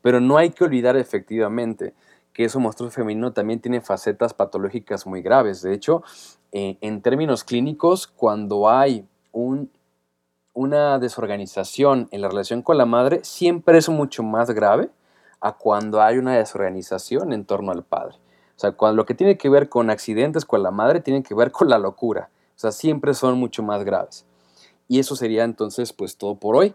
pero 0.01 0.21
no 0.21 0.39
hay 0.39 0.51
que 0.51 0.65
olvidar 0.65 0.97
efectivamente 0.97 1.95
que 2.33 2.45
eso 2.45 2.59
monstruoso 2.59 2.95
femenino 2.95 3.33
también 3.33 3.61
tiene 3.61 3.81
facetas 3.81 4.33
patológicas 4.33 5.07
muy 5.07 5.21
graves. 5.21 5.61
De 5.63 5.75
hecho, 5.75 6.03
eh, 6.53 6.79
en 6.81 7.03
términos 7.03 7.45
clínicos, 7.45 8.07
cuando 8.07 8.71
hay 8.71 9.07
un, 9.33 9.71
una 10.55 10.99
desorganización 10.99 12.09
en 12.13 12.23
la 12.23 12.29
relación 12.29 12.63
con 12.63 12.79
la 12.79 12.87
madre, 12.87 13.21
siempre 13.25 13.79
es 13.79 13.89
mucho 13.89 14.23
más 14.23 14.51
grave 14.51 14.91
a 15.41 15.53
cuando 15.53 16.01
hay 16.01 16.19
una 16.19 16.37
desorganización 16.37 17.33
en 17.33 17.45
torno 17.45 17.73
al 17.73 17.83
padre. 17.83 18.17
O 18.61 18.63
sea, 18.63 18.73
cuando 18.73 18.97
lo 18.97 19.07
que 19.07 19.15
tiene 19.15 19.39
que 19.39 19.49
ver 19.49 19.71
con 19.71 19.89
accidentes 19.89 20.45
con 20.45 20.63
la 20.63 20.71
madre 20.71 21.01
tiene 21.01 21.23
que 21.23 21.35
ver 21.35 21.51
con 21.51 21.71
la 21.71 21.79
locura. 21.79 22.29
O 22.55 22.59
sea, 22.59 22.73
siempre 22.73 23.15
son 23.15 23.39
mucho 23.39 23.63
más 23.63 23.85
graves. 23.85 24.27
Y 24.87 24.99
eso 24.99 25.17
sería 25.17 25.45
entonces 25.45 25.95
pues 25.95 26.19
todo 26.19 26.35
por 26.35 26.57
hoy. 26.57 26.75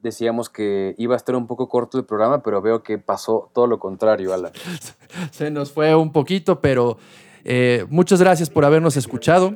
Decíamos 0.00 0.48
que 0.48 0.94
iba 0.96 1.12
a 1.12 1.18
estar 1.18 1.36
un 1.36 1.46
poco 1.46 1.68
corto 1.68 1.98
el 1.98 2.06
programa, 2.06 2.42
pero 2.42 2.62
veo 2.62 2.82
que 2.82 2.96
pasó 2.96 3.50
todo 3.52 3.66
lo 3.66 3.78
contrario, 3.78 4.32
Alan. 4.32 4.52
Se 5.30 5.50
nos 5.50 5.72
fue 5.72 5.94
un 5.94 6.10
poquito, 6.10 6.62
pero 6.62 6.96
eh, 7.44 7.84
muchas 7.90 8.18
gracias 8.18 8.48
por 8.48 8.64
habernos 8.64 8.96
escuchado. 8.96 9.54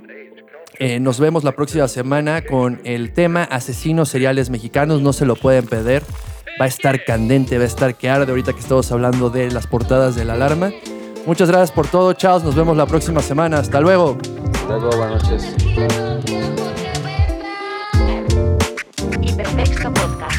Eh, 0.79 1.01
nos 1.01 1.19
vemos 1.19 1.45
la 1.45 1.53
próxima 1.53 1.89
semana 1.89 2.45
con 2.45 2.83
el 2.85 3.15
tema 3.15 3.43
asesinos 3.45 4.11
seriales 4.11 4.51
mexicanos. 4.51 5.01
No 5.01 5.15
se 5.15 5.25
lo 5.25 5.35
pueden 5.35 5.65
perder. 5.65 6.03
Va 6.61 6.67
a 6.67 6.69
estar 6.69 7.07
candente, 7.07 7.57
va 7.57 7.65
a 7.65 7.69
estar 7.69 7.95
que 7.95 8.11
arde 8.11 8.31
ahorita 8.31 8.53
que 8.53 8.61
estamos 8.61 8.93
hablando 8.93 9.31
de 9.31 9.51
las 9.51 9.67
portadas 9.67 10.15
de 10.15 10.27
la 10.27 10.35
alarma. 10.35 10.71
Muchas 11.27 11.49
gracias 11.49 11.73
por 11.73 11.87
todo, 11.87 12.13
Charles. 12.13 12.45
Nos 12.45 12.55
vemos 12.55 12.77
la 12.77 12.87
próxima 12.87 13.21
semana. 13.23 13.59
Hasta 13.59 13.81
luego. 13.81 14.19
Hasta 14.55 14.77
luego, 14.77 14.97
buenas 14.97 15.23
noches. 15.23 15.55
Hipertexto 19.23 19.93
Podcast. 19.93 20.34